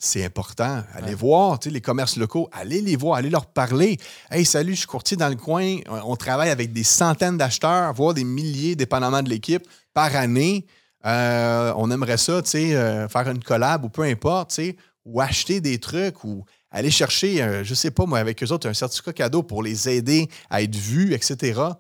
C'est 0.01 0.24
important. 0.24 0.84
Allez 0.93 1.07
Ouais. 1.09 1.13
voir, 1.13 1.59
tu 1.59 1.67
sais, 1.70 1.74
les 1.74 1.82
commerces 1.82 2.15
locaux, 2.15 2.47
allez 2.53 2.82
les 2.82 2.95
voir, 2.95 3.17
allez 3.17 3.30
leur 3.30 3.45
parler. 3.47 3.97
Hey, 4.32 4.45
salut, 4.45 4.74
je 4.74 4.80
suis 4.80 4.88
courtier 4.88 5.17
dans 5.17 5.28
le 5.30 5.36
coin. 5.36 5.78
On 5.88 6.15
travaille 6.15 6.49
avec 6.49 6.72
des 6.72 6.84
centaines 6.86 7.38
d'acheteurs, 7.38 7.93
voire 7.93 8.13
des 8.13 8.24
milliers, 8.24 8.76
dépendamment 8.78 9.22
de 9.22 9.30
l'équipe, 9.30 9.67
par 9.93 10.15
année. 10.15 10.65
Euh, 11.06 11.74
on 11.78 11.89
aimerait 11.91 12.18
ça, 12.18 12.41
tu 12.41 12.50
sais, 12.50 12.76
euh, 12.76 13.08
faire 13.08 13.30
une 13.30 13.43
collab 13.43 13.86
ou 13.86 13.89
peu 13.89 14.04
importe, 14.04 14.50
tu 14.50 14.56
sais, 14.56 14.78
ou 15.06 15.22
acheter 15.22 15.62
des 15.62 15.80
trucs 15.80 16.24
ou 16.24 16.45
aller 16.72 16.91
chercher, 16.91 17.41
euh, 17.41 17.64
je 17.64 17.74
sais 17.74 17.91
pas 17.91 18.06
moi, 18.06 18.20
avec 18.20 18.43
eux 18.43 18.52
autres, 18.52 18.68
un 18.68 18.74
certificat 18.74 19.14
cadeau 19.14 19.43
pour 19.43 19.64
les 19.64 19.88
aider 19.88 20.30
à 20.50 20.62
être 20.62 20.76
vus, 20.76 21.14
etc. 21.14 21.38
Il 21.41 21.47
y 21.47 21.60
a 21.60 21.78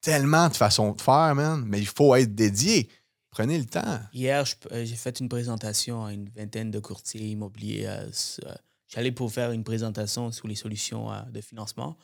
tellement 0.00 0.48
de 0.48 0.54
façons 0.54 0.92
de 0.92 1.00
faire, 1.00 1.34
man, 1.34 1.64
mais 1.66 1.80
il 1.80 1.86
faut 1.86 2.14
être 2.14 2.34
dédié. 2.34 2.88
Prenez 3.30 3.58
le 3.58 3.64
temps. 3.64 3.98
Hier, 4.12 4.44
j'ai 4.70 4.96
fait 4.96 5.18
une 5.18 5.28
présentation 5.28 6.04
à 6.04 6.12
une 6.12 6.28
vingtaine 6.28 6.70
de 6.70 6.78
courtiers 6.80 7.28
immobiliers. 7.28 7.88
J'allais 8.88 9.12
pour 9.12 9.32
faire 9.32 9.52
une 9.52 9.64
présentation 9.64 10.30
sur 10.30 10.46
les 10.48 10.54
solutions 10.54 11.08
de 11.30 11.40
financement. 11.40 11.96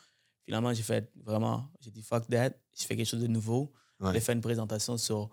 Finalement, 0.47 0.73
j'ai 0.73 0.83
fait 0.83 1.13
vraiment, 1.23 1.71
j'ai 1.81 1.91
dit 1.91 2.01
fuck 2.01 2.27
that, 2.29 2.53
j'ai 2.75 2.87
fait 2.87 2.97
quelque 2.97 3.07
chose 3.07 3.21
de 3.21 3.27
nouveau. 3.27 3.71
Ouais. 4.01 4.15
J'ai 4.15 4.21
fait 4.21 4.33
une 4.33 4.41
présentation 4.41 4.97
sur, 4.97 5.29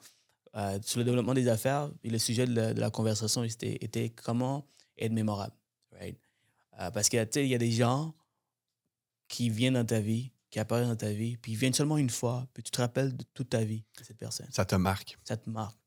euh, 0.55 0.79
sur 0.81 0.99
le 0.99 1.05
développement 1.05 1.33
des 1.33 1.47
affaires. 1.47 1.91
Et 2.03 2.09
le 2.09 2.17
sujet 2.17 2.45
de 2.45 2.53
la, 2.53 2.73
de 2.73 2.79
la 2.79 2.89
conversation 2.89 3.43
était, 3.43 3.77
était 3.83 4.09
comment 4.09 4.67
être 4.97 5.11
mémorable. 5.11 5.55
right? 5.91 6.17
Euh, 6.79 6.91
parce 6.91 7.09
que, 7.09 7.23
tu 7.23 7.29
sais, 7.31 7.45
il 7.45 7.49
y 7.49 7.55
a 7.55 7.59
des 7.59 7.71
gens 7.71 8.13
qui 9.27 9.49
viennent 9.49 9.73
dans 9.73 9.85
ta 9.85 9.99
vie, 9.99 10.31
qui 10.49 10.59
apparaissent 10.59 10.87
dans 10.87 10.95
ta 10.95 11.11
vie, 11.11 11.37
puis 11.37 11.53
ils 11.53 11.57
viennent 11.57 11.73
seulement 11.73 11.97
une 11.97 12.09
fois, 12.09 12.47
puis 12.53 12.63
tu 12.63 12.71
te 12.71 12.81
rappelles 12.81 13.15
de 13.15 13.23
toute 13.33 13.49
ta 13.49 13.63
vie 13.63 13.83
de 13.97 14.03
cette 14.03 14.17
personne. 14.17 14.47
Ça 14.51 14.65
te 14.65 14.75
marque. 14.75 15.17
Ça 15.23 15.37
te 15.37 15.49
marque. 15.49 15.77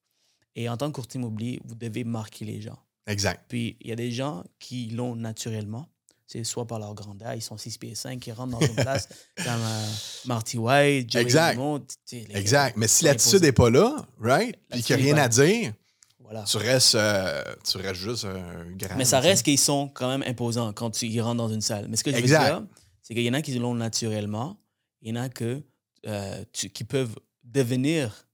Et 0.54 0.68
en 0.68 0.76
tant 0.76 0.88
que 0.88 0.94
courtier 0.96 1.18
immobilier, 1.20 1.60
vous 1.64 1.74
devez 1.74 2.04
marquer 2.04 2.44
les 2.44 2.60
gens. 2.60 2.78
Exact. 3.06 3.44
Puis 3.48 3.76
il 3.80 3.88
y 3.88 3.92
a 3.92 3.96
des 3.96 4.10
gens 4.10 4.44
qui 4.58 4.88
l'ont 4.90 5.14
naturellement. 5.14 5.88
C'est 6.30 6.44
soit 6.44 6.66
par 6.66 6.78
leur 6.78 6.94
grandeur, 6.94 7.32
ils 7.32 7.40
sont 7.40 7.56
6 7.56 7.78
pieds 7.78 7.94
5, 7.94 8.20
qui 8.20 8.30
rentrent 8.32 8.58
dans 8.58 8.66
une 8.66 8.74
place 8.74 9.08
comme 9.38 9.46
euh, 9.46 9.86
Marty 10.26 10.58
White, 10.58 11.10
Joey 11.10 11.22
Exact. 11.22 11.54
Dumont, 11.54 11.82
les- 12.12 12.26
Exact. 12.36 12.76
Mais 12.76 12.86
si 12.86 13.04
l'attitude 13.06 13.40
n'est 13.40 13.52
pas 13.52 13.70
là, 13.70 14.06
right? 14.20 14.54
Puis 14.70 14.82
qu'il 14.82 14.96
n'y 14.96 15.02
a 15.10 15.14
rien 15.14 15.24
à 15.24 15.28
dire, 15.28 15.72
Voilà. 16.20 16.42
tu 16.44 16.58
restes, 16.58 16.96
euh, 16.96 17.42
tu 17.66 17.78
restes 17.78 17.94
juste 18.02 18.26
un 18.26 18.70
grand. 18.76 18.96
Mais 18.98 19.06
ça 19.06 19.20
reste 19.20 19.42
qu'ils 19.42 19.58
sont 19.58 19.88
quand 19.88 20.06
même 20.10 20.22
imposants 20.28 20.70
quand 20.74 20.90
tu, 20.90 21.06
ils 21.06 21.20
rentrent 21.22 21.38
dans 21.38 21.48
une 21.48 21.62
salle. 21.62 21.88
Mais 21.88 21.96
ce 21.96 22.04
que 22.04 22.10
je 22.10 22.16
veux 22.16 22.22
Exact. 22.22 22.44
dire, 22.58 22.66
c'est 23.02 23.14
qu'il 23.14 23.22
y 23.24 23.30
en 23.30 23.34
a 23.34 23.40
qui 23.40 23.54
l'ont 23.58 23.74
naturellement, 23.74 24.60
il 25.00 25.08
y 25.08 25.18
en 25.18 25.22
a 25.22 25.30
que, 25.30 25.62
euh, 26.06 26.44
tu- 26.52 26.68
qui 26.68 26.84
peuvent 26.84 27.16
devenir 27.42 28.26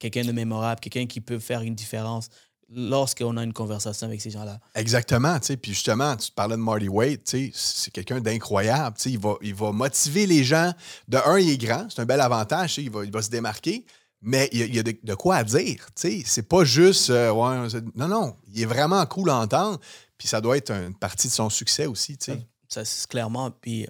quelqu'un 0.00 0.24
de 0.24 0.32
mémorable, 0.32 0.80
quelqu'un 0.80 1.06
qui 1.06 1.20
peut 1.20 1.38
faire 1.38 1.60
une 1.62 1.76
différence 1.76 2.30
lorsqu'on 2.70 3.36
a 3.36 3.42
une 3.44 3.52
conversation 3.52 4.06
avec 4.06 4.20
ces 4.20 4.30
gens-là. 4.30 4.60
Exactement. 4.74 5.38
tu 5.40 5.46
sais. 5.46 5.56
Puis 5.56 5.72
justement, 5.72 6.16
tu 6.16 6.30
parlais 6.32 6.56
de 6.56 6.60
Marty 6.60 6.88
Waite, 6.88 7.24
tu 7.24 7.46
sais, 7.46 7.50
c'est 7.54 7.90
quelqu'un 7.90 8.20
d'incroyable. 8.20 8.96
tu 8.96 9.04
sais. 9.04 9.10
Il 9.10 9.18
va, 9.18 9.36
il 9.42 9.54
va 9.54 9.72
motiver 9.72 10.26
les 10.26 10.44
gens. 10.44 10.72
De 11.08 11.16
un, 11.16 11.38
il 11.38 11.50
est 11.50 11.58
grand, 11.58 11.88
c'est 11.90 12.00
un 12.00 12.06
bel 12.06 12.20
avantage. 12.20 12.74
tu 12.74 12.80
sais, 12.80 12.82
Il 12.84 12.90
va, 12.90 13.04
il 13.04 13.10
va 13.10 13.22
se 13.22 13.30
démarquer. 13.30 13.84
Mais 14.20 14.48
il 14.52 14.74
y 14.74 14.78
a, 14.80 14.82
de, 14.82 14.96
de 15.02 15.14
quoi 15.14 15.36
à 15.36 15.44
dire. 15.44 15.86
tu 15.86 15.92
sais. 15.94 16.22
C'est 16.26 16.48
pas 16.48 16.64
juste. 16.64 17.10
euh, 17.10 17.30
ouais, 17.30 17.68
non, 17.94 18.08
non. 18.08 18.36
Il 18.52 18.60
est 18.62 18.66
vraiment 18.66 19.04
cool 19.06 19.30
à 19.30 19.36
entendre. 19.36 19.78
Puis 20.18 20.26
ça 20.26 20.40
doit 20.40 20.56
être 20.56 20.72
une 20.72 20.94
partie 20.96 21.28
de 21.28 21.32
son 21.32 21.48
succès 21.48 21.86
aussi. 21.86 22.18
tu 22.18 22.32
sais. 22.32 22.46
Ça, 22.68 22.84
c'est 22.84 23.06
clairement. 23.06 23.50
Puis, 23.52 23.86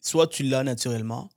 soit 0.00 0.26
tu 0.26 0.42
l'as 0.44 0.62
naturellement, 0.62 1.30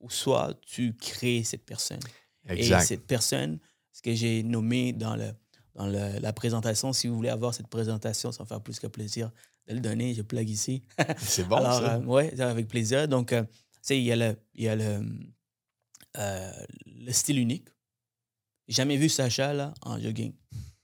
ou 0.00 0.10
soit 0.10 0.54
tu 0.66 0.96
crées 0.96 1.44
cette 1.44 1.64
personne. 1.64 2.00
Et 2.48 2.54
Exact. 2.54 2.80
cette 2.86 3.06
personne, 3.06 3.58
ce 3.92 4.00
que 4.02 4.14
j'ai 4.14 4.42
nommé 4.42 4.92
dans, 4.94 5.14
le, 5.14 5.30
dans 5.74 5.86
le- 5.86 6.18
la 6.20 6.32
présentation, 6.32 6.92
si 6.92 7.08
vous 7.08 7.14
voulez 7.16 7.28
avoir 7.30 7.54
cette 7.54 7.68
présentation, 7.68 8.30
ça 8.32 8.42
va 8.42 8.46
faire 8.46 8.60
plus 8.60 8.78
que 8.78 8.86
plaisir 8.86 9.30
de 9.68 9.74
le 9.74 9.80
donner. 9.80 10.12
Je 10.14 10.22
plug 10.22 10.48
ici. 10.50 10.82
C'est 11.18 11.44
bon, 11.48 11.56
Alors, 11.56 11.74
ça. 11.80 11.94
euh, 11.96 12.00
ouais, 12.04 12.38
avec 12.40 12.68
plaisir. 12.68 13.08
Donc, 13.08 13.32
euh, 13.32 13.42
tu 13.42 13.48
sais, 13.82 13.98
il 13.98 14.04
y 14.04 14.12
a 14.12 14.16
le, 14.16 14.36
il 14.54 14.64
y 14.64 14.68
a 14.68 14.76
le, 14.76 15.02
euh, 16.18 16.52
le 16.86 17.12
style 17.12 17.38
unique. 17.38 17.68
Jamais 18.68 18.96
vu 18.96 19.08
Sacha 19.08 19.52
là, 19.52 19.74
en 19.82 19.98
jogging. 20.00 20.32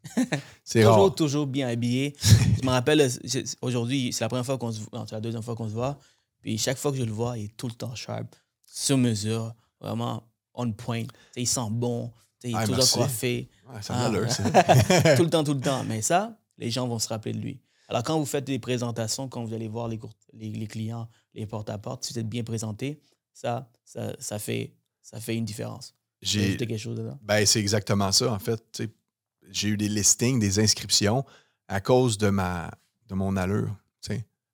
c'est 0.64 0.80
toujours, 0.82 0.96
rare. 1.06 1.14
toujours 1.14 1.46
bien 1.46 1.68
habillé. 1.68 2.16
je 2.60 2.64
me 2.66 2.70
rappelle, 2.70 3.00
euh, 3.00 3.42
aujourd'hui, 3.62 4.12
c'est 4.12 4.24
la 4.24 4.28
première 4.28 4.46
fois 4.46 4.58
qu'on 4.58 4.72
se 4.72 4.80
voit, 4.80 5.04
c'est 5.08 5.14
la 5.14 5.20
deuxième 5.20 5.42
fois 5.42 5.54
qu'on 5.54 5.68
se 5.68 5.74
voit. 5.74 5.98
Puis 6.40 6.56
chaque 6.58 6.78
fois 6.78 6.92
que 6.92 6.98
je 6.98 7.04
le 7.04 7.12
vois, 7.12 7.36
il 7.36 7.46
est 7.46 7.56
tout 7.56 7.66
le 7.68 7.74
temps 7.74 7.94
sharp, 7.94 8.34
sur 8.64 8.96
mesure, 8.96 9.54
vraiment 9.80 10.22
on 10.54 10.72
point. 10.72 11.04
Il 11.36 11.46
sent 11.46 11.68
bon, 11.70 12.10
il 12.44 12.50
est 12.50 12.54
Ah, 12.56 12.60
toujours 12.62 12.76
merci. 12.78 12.94
coiffé. 12.98 13.48
Ça 13.80 13.94
Ah. 13.96 15.14
tout 15.16 15.24
le 15.24 15.30
temps, 15.30 15.44
tout 15.44 15.54
le 15.54 15.60
temps. 15.60 15.84
Mais 15.84 16.02
ça, 16.02 16.38
les 16.58 16.70
gens 16.70 16.86
vont 16.88 16.98
se 16.98 17.08
rappeler 17.08 17.32
de 17.32 17.38
lui. 17.38 17.60
Alors, 17.88 18.02
quand 18.02 18.18
vous 18.18 18.26
faites 18.26 18.44
des 18.44 18.58
présentations, 18.58 19.28
quand 19.28 19.44
vous 19.44 19.54
allez 19.54 19.68
voir 19.68 19.88
les, 19.88 19.98
court- 19.98 20.12
les, 20.34 20.50
les 20.50 20.66
clients, 20.66 21.08
les 21.34 21.46
porte-à-porte, 21.46 22.04
si 22.04 22.12
vous 22.12 22.18
êtes 22.18 22.28
bien 22.28 22.44
présenté, 22.44 23.00
ça, 23.32 23.70
ça, 23.84 24.14
ça, 24.18 24.38
fait, 24.38 24.74
ça 25.02 25.20
fait 25.20 25.34
une 25.36 25.44
différence. 25.46 25.94
J'ai 26.20 26.56
quelque 26.56 26.76
chose 26.76 26.96
dedans? 26.98 27.18
Ben, 27.22 27.46
c'est 27.46 27.60
exactement 27.60 28.12
ça, 28.12 28.32
en 28.32 28.38
fait. 28.38 28.82
J'ai 29.50 29.68
eu 29.68 29.76
des 29.76 29.88
listings, 29.88 30.38
des 30.38 30.58
inscriptions 30.58 31.24
à 31.68 31.80
cause 31.80 32.18
de, 32.18 32.28
ma, 32.28 32.70
de 33.08 33.14
mon 33.14 33.36
allure. 33.36 33.74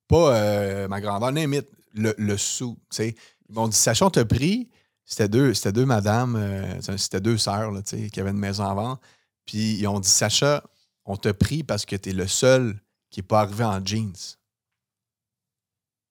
Pas 0.07 0.35
euh, 0.37 0.87
ma 0.87 1.01
grandeur, 1.01 1.31
limite, 1.31 1.67
le, 1.93 2.13
le 2.19 2.37
sou. 2.37 2.77
Ils 2.99 3.15
m'ont 3.49 3.67
dit 3.67 3.75
Sacha, 3.75 4.05
on 4.05 4.11
t'a 4.11 4.23
pris. 4.23 4.69
C'était 5.05 5.29
deux, 5.29 5.53
c'était 5.53 5.71
deux 5.71 5.85
madames, 5.85 6.35
euh, 6.35 6.81
c'était 6.97 7.21
deux 7.21 7.37
sœurs 7.37 7.71
là, 7.71 7.81
tu 7.83 8.09
qui 8.09 8.19
avaient 8.19 8.31
une 8.31 8.37
maison 8.37 8.65
à 8.65 8.73
vendre. 8.73 8.99
Puis 9.45 9.75
ils 9.75 9.87
ont 9.87 9.99
dit 9.99 10.09
Sacha, 10.09 10.63
on 11.05 11.15
t'a 11.15 11.33
pris 11.33 11.63
parce 11.63 11.85
que 11.85 11.95
t'es 11.95 12.13
le 12.13 12.27
seul 12.27 12.79
qui 13.11 13.19
n'est 13.19 13.27
pas 13.27 13.41
arrivé 13.41 13.63
en 13.63 13.85
jeans. 13.85 14.15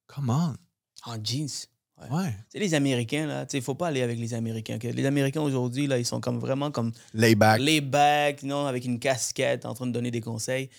Come 0.07 0.31
on. 0.31 0.55
En 1.11 1.23
jeans? 1.23 1.67
Ouais. 2.11 2.31
Tu 2.31 2.37
sais, 2.51 2.59
les 2.59 2.75
Américains, 2.75 3.27
là, 3.27 3.47
tu 3.47 3.57
il 3.57 3.63
faut 3.63 3.75
pas 3.75 3.89
aller 3.89 4.03
avec 4.03 4.19
les 4.19 4.35
Américains. 4.35 4.79
Les 4.83 5.07
Américains, 5.07 5.41
aujourd'hui, 5.41 5.87
là, 5.87 5.99
ils 5.99 6.05
sont 6.05 6.21
comme 6.21 6.39
vraiment 6.39 6.71
comme 6.71 6.93
Lay 7.61 7.81
back, 7.81 8.43
non, 8.43 8.67
avec 8.67 8.85
une 8.85 8.99
casquette, 8.99 9.65
en 9.65 9.75
train 9.75 9.87
de 9.87 9.93
donner 9.93 10.11
des 10.11 10.21
conseils. 10.21 10.71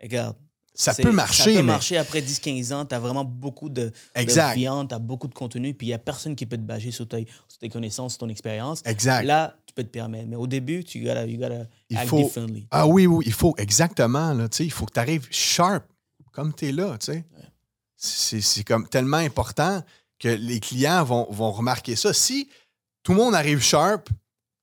Regarde. 0.00 0.36
Ça 0.72 0.94
peut 0.94 1.10
marcher, 1.12 1.42
Ça 1.42 1.44
peut 1.50 1.56
mais. 1.56 1.62
marcher 1.62 1.96
après 1.98 2.20
10-15 2.22 2.72
ans. 2.72 2.86
Tu 2.86 2.94
as 2.94 2.98
vraiment 3.00 3.24
beaucoup 3.24 3.68
de, 3.68 3.86
de 3.86 3.92
Exact. 4.14 4.54
viande, 4.56 4.88
tu 4.88 4.94
as 4.94 4.98
beaucoup 4.98 5.26
de 5.28 5.34
contenu, 5.34 5.74
puis 5.74 5.88
il 5.88 5.90
n'y 5.90 5.94
a 5.94 5.98
personne 5.98 6.34
qui 6.36 6.46
peut 6.46 6.56
te 6.56 6.62
bâcher 6.62 6.90
sur, 6.90 7.06
tes- 7.08 7.26
sur 7.48 7.58
tes 7.58 7.68
connaissances, 7.68 8.12
sur 8.12 8.18
ton 8.20 8.28
expérience. 8.28 8.80
Exact. 8.86 9.24
Là, 9.24 9.56
tu 9.66 9.74
peux 9.74 9.82
te 9.82 9.88
permettre. 9.88 10.28
Mais 10.28 10.36
au 10.36 10.46
début, 10.46 10.82
tu 10.84 11.00
gotta, 11.02 11.26
you 11.26 11.38
gotta 11.38 11.64
Il 11.90 11.96
act 11.98 12.08
faut- 12.08 12.18
differently. 12.22 12.66
Ah 12.70 12.86
oui, 12.86 13.06
oui, 13.06 13.24
il 13.26 13.32
faut 13.32 13.54
exactement. 13.58 14.32
Là, 14.32 14.48
il 14.60 14.70
faut 14.72 14.86
que 14.86 14.92
tu 14.94 15.00
arrives 15.00 15.26
sharp 15.30 15.84
comme 16.32 16.54
tu 16.54 16.68
es 16.68 16.72
là. 16.72 16.96
C'est 17.96 18.40
c'est 18.40 18.64
comme 18.64 18.88
tellement 18.88 19.18
important 19.18 19.82
que 20.18 20.28
les 20.28 20.60
clients 20.60 21.04
vont, 21.04 21.26
vont 21.30 21.50
remarquer 21.50 21.96
ça. 21.96 22.12
Si 22.12 22.48
tout 23.02 23.12
le 23.12 23.18
monde 23.18 23.34
arrive 23.34 23.60
sharp, 23.62 24.08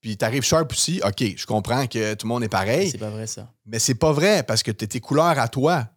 puis 0.00 0.16
tu 0.16 0.24
arrives 0.24 0.42
sharp 0.42 0.70
aussi, 0.72 1.00
OK, 1.04 1.22
je 1.36 1.46
comprends 1.46 1.86
que 1.86 2.14
tout 2.14 2.26
le 2.26 2.28
monde 2.28 2.44
est 2.44 2.48
pareil, 2.48 2.90
C'est 2.90 2.98
pas 2.98 3.10
vrai, 3.10 3.26
ça. 3.26 3.52
mais 3.66 3.78
c'est 3.78 3.94
pas 3.96 4.12
vrai 4.12 4.42
parce 4.42 4.62
que 4.62 4.70
tu 4.70 4.88
tes 4.88 5.00
couleurs 5.00 5.38
à 5.38 5.48
toi. 5.48 5.88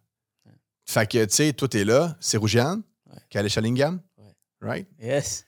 Fait 0.84 1.10
que, 1.10 1.24
tu 1.24 1.34
sais, 1.34 1.52
toi, 1.52 1.68
t'es 1.68 1.84
là, 1.84 2.16
c'est 2.20 2.36
Rougiane, 2.36 2.82
Ouais. 4.18 4.34
Right? 4.60 4.88
Yes. 5.00 5.44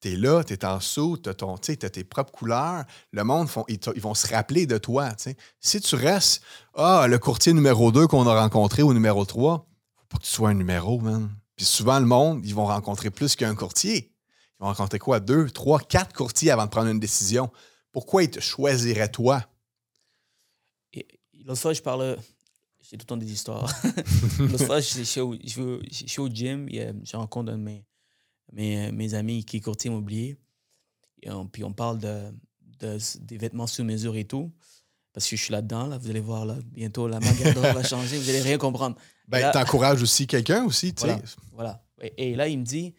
tu 0.00 0.12
es 0.12 0.16
là, 0.16 0.42
tu 0.44 0.52
es 0.54 0.64
en 0.64 0.80
sous, 0.80 1.18
tu 1.18 1.28
as, 1.28 1.90
tes 1.90 2.04
propres 2.04 2.32
couleurs. 2.32 2.84
Le 3.12 3.24
monde, 3.24 3.48
font, 3.48 3.64
ils, 3.68 3.78
ils, 3.94 4.00
vont 4.00 4.14
se 4.14 4.26
rappeler 4.32 4.66
de 4.66 4.78
toi. 4.78 5.10
sais. 5.16 5.36
Si 5.60 5.80
tu 5.80 5.94
restes, 5.94 6.42
ah, 6.74 7.06
le 7.08 7.18
courtier 7.18 7.52
numéro 7.52 7.92
2 7.92 8.06
qu'on 8.06 8.26
a 8.26 8.40
rencontré 8.40 8.82
au 8.82 8.92
numéro 8.94 9.24
3, 9.24 9.66
faut 9.96 10.06
pas 10.08 10.18
que 10.18 10.24
tu 10.24 10.30
sois 10.30 10.50
un 10.50 10.54
numéro, 10.54 10.98
man. 10.98 11.30
Puis 11.56 11.66
souvent, 11.66 11.98
le 12.00 12.06
monde, 12.06 12.44
ils 12.46 12.54
vont 12.54 12.66
rencontrer 12.66 13.10
plus 13.10 13.36
qu'un 13.36 13.54
courtier. 13.54 14.12
Ils 14.58 14.62
vont 14.62 14.68
rencontrer 14.68 14.98
quoi? 14.98 15.20
Deux, 15.20 15.50
trois, 15.50 15.78
quatre 15.78 16.14
courtiers 16.14 16.50
avant 16.50 16.64
de 16.64 16.70
prendre 16.70 16.88
une 16.88 17.00
décision. 17.00 17.50
Pourquoi 17.92 18.22
ils 18.22 18.30
te 18.30 18.40
choisiraient 18.40 19.10
toi? 19.10 19.44
L'autre 21.44 21.60
fois, 21.60 21.72
je 21.72 21.82
parle. 21.82 22.18
J'ai 22.90 22.96
tout 22.96 23.04
le 23.04 23.06
temps 23.06 23.16
des 23.16 23.30
histoires. 23.30 23.72
L'autre 24.40 24.64
fois, 24.66 24.80
je 24.80 25.02
suis, 25.02 25.20
au, 25.20 25.34
je 25.34 26.04
suis 26.06 26.20
au 26.20 26.28
gym, 26.28 26.68
je 26.68 27.16
rencontre 27.16 27.52
un 27.52 27.56
de 27.56 27.62
mes, 27.62 27.84
mes, 28.52 28.90
mes 28.90 29.14
amis 29.14 29.44
qui 29.44 29.58
est 29.58 29.60
courtier 29.60 29.90
immobilier. 29.90 30.36
Et 31.22 31.30
on, 31.30 31.46
puis 31.46 31.62
on 31.62 31.72
parle 31.72 31.98
de, 31.98 32.32
de, 32.80 32.98
des 33.20 33.38
vêtements 33.38 33.68
sur 33.68 33.84
mesure 33.84 34.16
et 34.16 34.24
tout. 34.24 34.50
Parce 35.12 35.28
que 35.28 35.36
je 35.36 35.42
suis 35.42 35.52
là-dedans, 35.52 35.86
là, 35.86 35.98
vous 35.98 36.10
allez 36.10 36.20
voir, 36.20 36.44
là, 36.44 36.56
bientôt, 36.64 37.06
la 37.06 37.20
magasin 37.20 37.60
va 37.60 37.82
changer, 37.88 38.18
vous 38.18 38.28
allez 38.28 38.42
rien 38.42 38.58
comprendre. 38.58 38.96
Ben, 39.28 39.52
t'encourages 39.52 40.02
aussi 40.02 40.26
quelqu'un 40.26 40.64
aussi, 40.64 40.92
tu 40.92 41.06
sais. 41.06 41.22
Voilà. 41.52 41.84
Et, 42.16 42.34
là, 42.34 42.48
il 42.48 42.58
me 42.58 42.64
dit, 42.64 42.94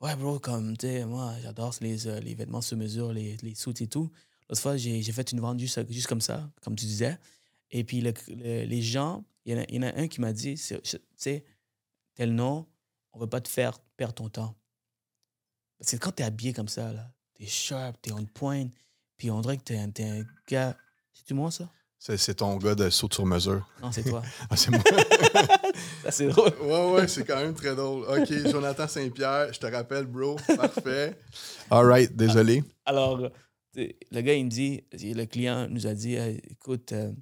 ouais, 0.00 0.16
bro, 0.16 0.40
comme, 0.40 0.76
tu 0.76 0.86
sais, 0.86 1.04
moi, 1.04 1.34
j'adore 1.42 1.72
les, 1.80 2.08
euh, 2.08 2.18
les 2.18 2.34
vêtements 2.34 2.62
sur 2.62 2.76
mesure, 2.76 3.12
les, 3.12 3.36
les 3.42 3.54
suits 3.54 3.74
et 3.80 3.86
tout. 3.86 4.10
L'autre 4.48 4.60
fois, 4.60 4.76
j'ai 4.76 5.02
fait 5.02 5.30
une 5.30 5.40
vente 5.40 5.60
juste, 5.60 5.80
juste 5.92 6.08
comme 6.08 6.20
ça, 6.20 6.50
comme 6.62 6.74
tu 6.74 6.86
disais. 6.86 7.16
Et 7.70 7.84
puis, 7.84 8.00
les 8.00 8.82
gens, 8.82 9.24
il 9.44 9.64
y, 9.68 9.78
en 9.78 9.82
a, 9.82 9.96
un 9.96 10.08
qui 10.08 10.20
m'a 10.20 10.32
dit, 10.32 10.54
tu 10.54 10.98
sais, 11.16 11.44
tel 12.14 12.34
nom, 12.34 12.66
on 13.12 13.18
ne 13.18 13.24
veut 13.24 13.28
pas 13.28 13.40
te 13.40 13.48
faire 13.48 13.78
perdre 13.96 14.14
ton 14.14 14.28
temps. 14.28 14.54
Parce 15.78 15.92
que 15.92 15.96
quand 15.96 16.12
tu 16.12 16.22
es 16.22 16.26
habillé 16.26 16.52
comme 16.52 16.68
ça, 16.68 16.92
là, 16.92 17.10
tu 17.34 17.44
es 17.44 17.46
sharp, 17.46 17.96
tu 18.02 18.10
es 18.10 18.12
on 18.12 18.24
point, 18.26 18.68
puis 19.16 19.30
on 19.30 19.40
dirait 19.40 19.56
que 19.56 19.64
tu 19.64 19.74
es, 19.74 19.78
un 19.78 20.24
gars. 20.48 20.76
C'est-tu 21.12 21.34
moi, 21.34 21.50
ça? 21.50 21.68
C'est 21.98 22.34
ton 22.34 22.56
gars 22.56 22.74
de 22.74 22.88
saut 22.88 23.08
sur 23.12 23.26
mesure. 23.26 23.68
Non, 23.82 23.92
c'est 23.92 24.02
toi. 24.02 24.22
ah, 24.50 24.56
c'est 24.56 24.70
moi. 24.70 24.80
c'est 26.10 26.28
drôle. 26.28 26.52
Ouais, 26.62 26.92
ouais, 26.92 27.08
c'est 27.08 27.24
quand 27.24 27.36
même 27.36 27.54
très 27.54 27.74
drôle. 27.74 28.04
OK, 28.08 28.50
Jonathan 28.50 28.88
Saint-Pierre, 28.88 29.52
je 29.52 29.60
te 29.60 29.66
rappelle, 29.66 30.06
bro. 30.06 30.36
Parfait. 30.56 31.18
All 31.70 31.86
right, 31.86 32.14
désolé. 32.14 32.64
Alors, 32.86 33.30
le 33.74 34.20
gars, 34.20 34.34
il 34.34 34.46
me 34.46 34.50
dit, 34.50 34.82
le 34.92 35.24
client 35.26 35.68
nous 35.68 35.86
a 35.86 35.94
dit, 35.94 36.16
écoute, 36.16 36.92
euh, 36.92 37.12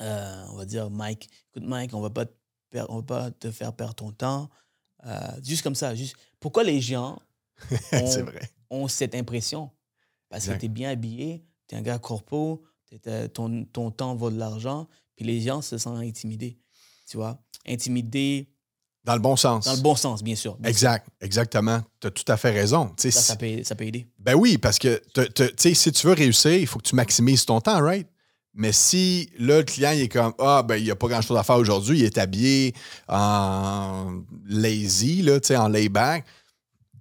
euh, 0.00 0.44
on 0.50 0.56
va 0.56 0.64
dire, 0.64 0.90
Mike, 0.90 1.28
écoute, 1.50 1.68
Mike, 1.68 1.94
on 1.94 2.00
va 2.00 2.10
pas 2.10 2.26
te, 2.26 2.32
on 2.88 2.96
va 2.96 3.02
pas 3.02 3.30
te 3.30 3.50
faire 3.50 3.72
perdre 3.72 3.94
ton 3.94 4.12
temps. 4.12 4.48
Euh, 5.06 5.16
juste 5.42 5.62
comme 5.62 5.74
ça. 5.74 5.94
Juste, 5.94 6.16
pourquoi 6.40 6.64
les 6.64 6.80
gens 6.80 7.20
ont, 7.92 8.22
vrai. 8.24 8.50
ont 8.70 8.88
cette 8.88 9.14
impression? 9.14 9.70
Parce 10.28 10.46
que 10.46 10.52
tu 10.52 10.66
es 10.66 10.68
bien 10.68 10.90
habillé, 10.90 11.44
tu 11.66 11.74
es 11.74 11.78
un 11.78 11.82
gars 11.82 11.98
corpo, 11.98 12.62
ton, 13.32 13.64
ton 13.64 13.90
temps 13.90 14.14
vaut 14.14 14.30
de 14.30 14.38
l'argent, 14.38 14.86
puis 15.16 15.24
les 15.24 15.40
gens 15.40 15.62
se 15.62 15.78
sentent 15.78 15.98
intimidés. 15.98 16.58
Tu 17.08 17.16
vois? 17.16 17.42
Intimidés. 17.66 18.52
Dans 19.04 19.14
le 19.14 19.20
bon 19.20 19.36
sens. 19.36 19.64
Dans 19.64 19.74
le 19.74 19.80
bon 19.80 19.94
sens, 19.94 20.22
bien 20.22 20.34
sûr. 20.34 20.58
exact, 20.64 21.08
exactement. 21.22 21.80
Tu 22.00 22.08
as 22.08 22.10
tout 22.10 22.30
à 22.30 22.36
fait 22.36 22.50
raison. 22.50 22.92
Ça, 22.98 23.10
ça, 23.10 23.36
peut, 23.36 23.62
ça 23.64 23.74
peut 23.74 23.84
aider. 23.84 24.06
Ben 24.18 24.34
oui, 24.34 24.58
parce 24.58 24.78
que 24.78 25.02
si 25.56 25.92
tu 25.92 26.06
veux 26.06 26.12
réussir, 26.12 26.52
il 26.52 26.66
faut 26.66 26.78
que 26.78 26.88
tu 26.88 26.94
maximises 26.94 27.46
ton 27.46 27.60
temps, 27.60 27.80
right? 27.80 28.06
Mais 28.58 28.72
si 28.72 29.30
là, 29.38 29.58
le 29.58 29.62
client 29.62 29.92
il 29.92 30.02
est 30.02 30.08
comme 30.08 30.34
Ah, 30.40 30.64
ben, 30.66 30.76
il 30.76 30.84
n'y 30.84 30.90
a 30.90 30.96
pas 30.96 31.06
grand-chose 31.06 31.38
à 31.38 31.44
faire 31.44 31.56
aujourd'hui, 31.56 32.00
il 32.00 32.04
est 32.04 32.18
habillé 32.18 32.74
en 33.06 34.20
lazy, 34.48 35.22
là, 35.22 35.38
en 35.56 35.68
layback. 35.68 36.24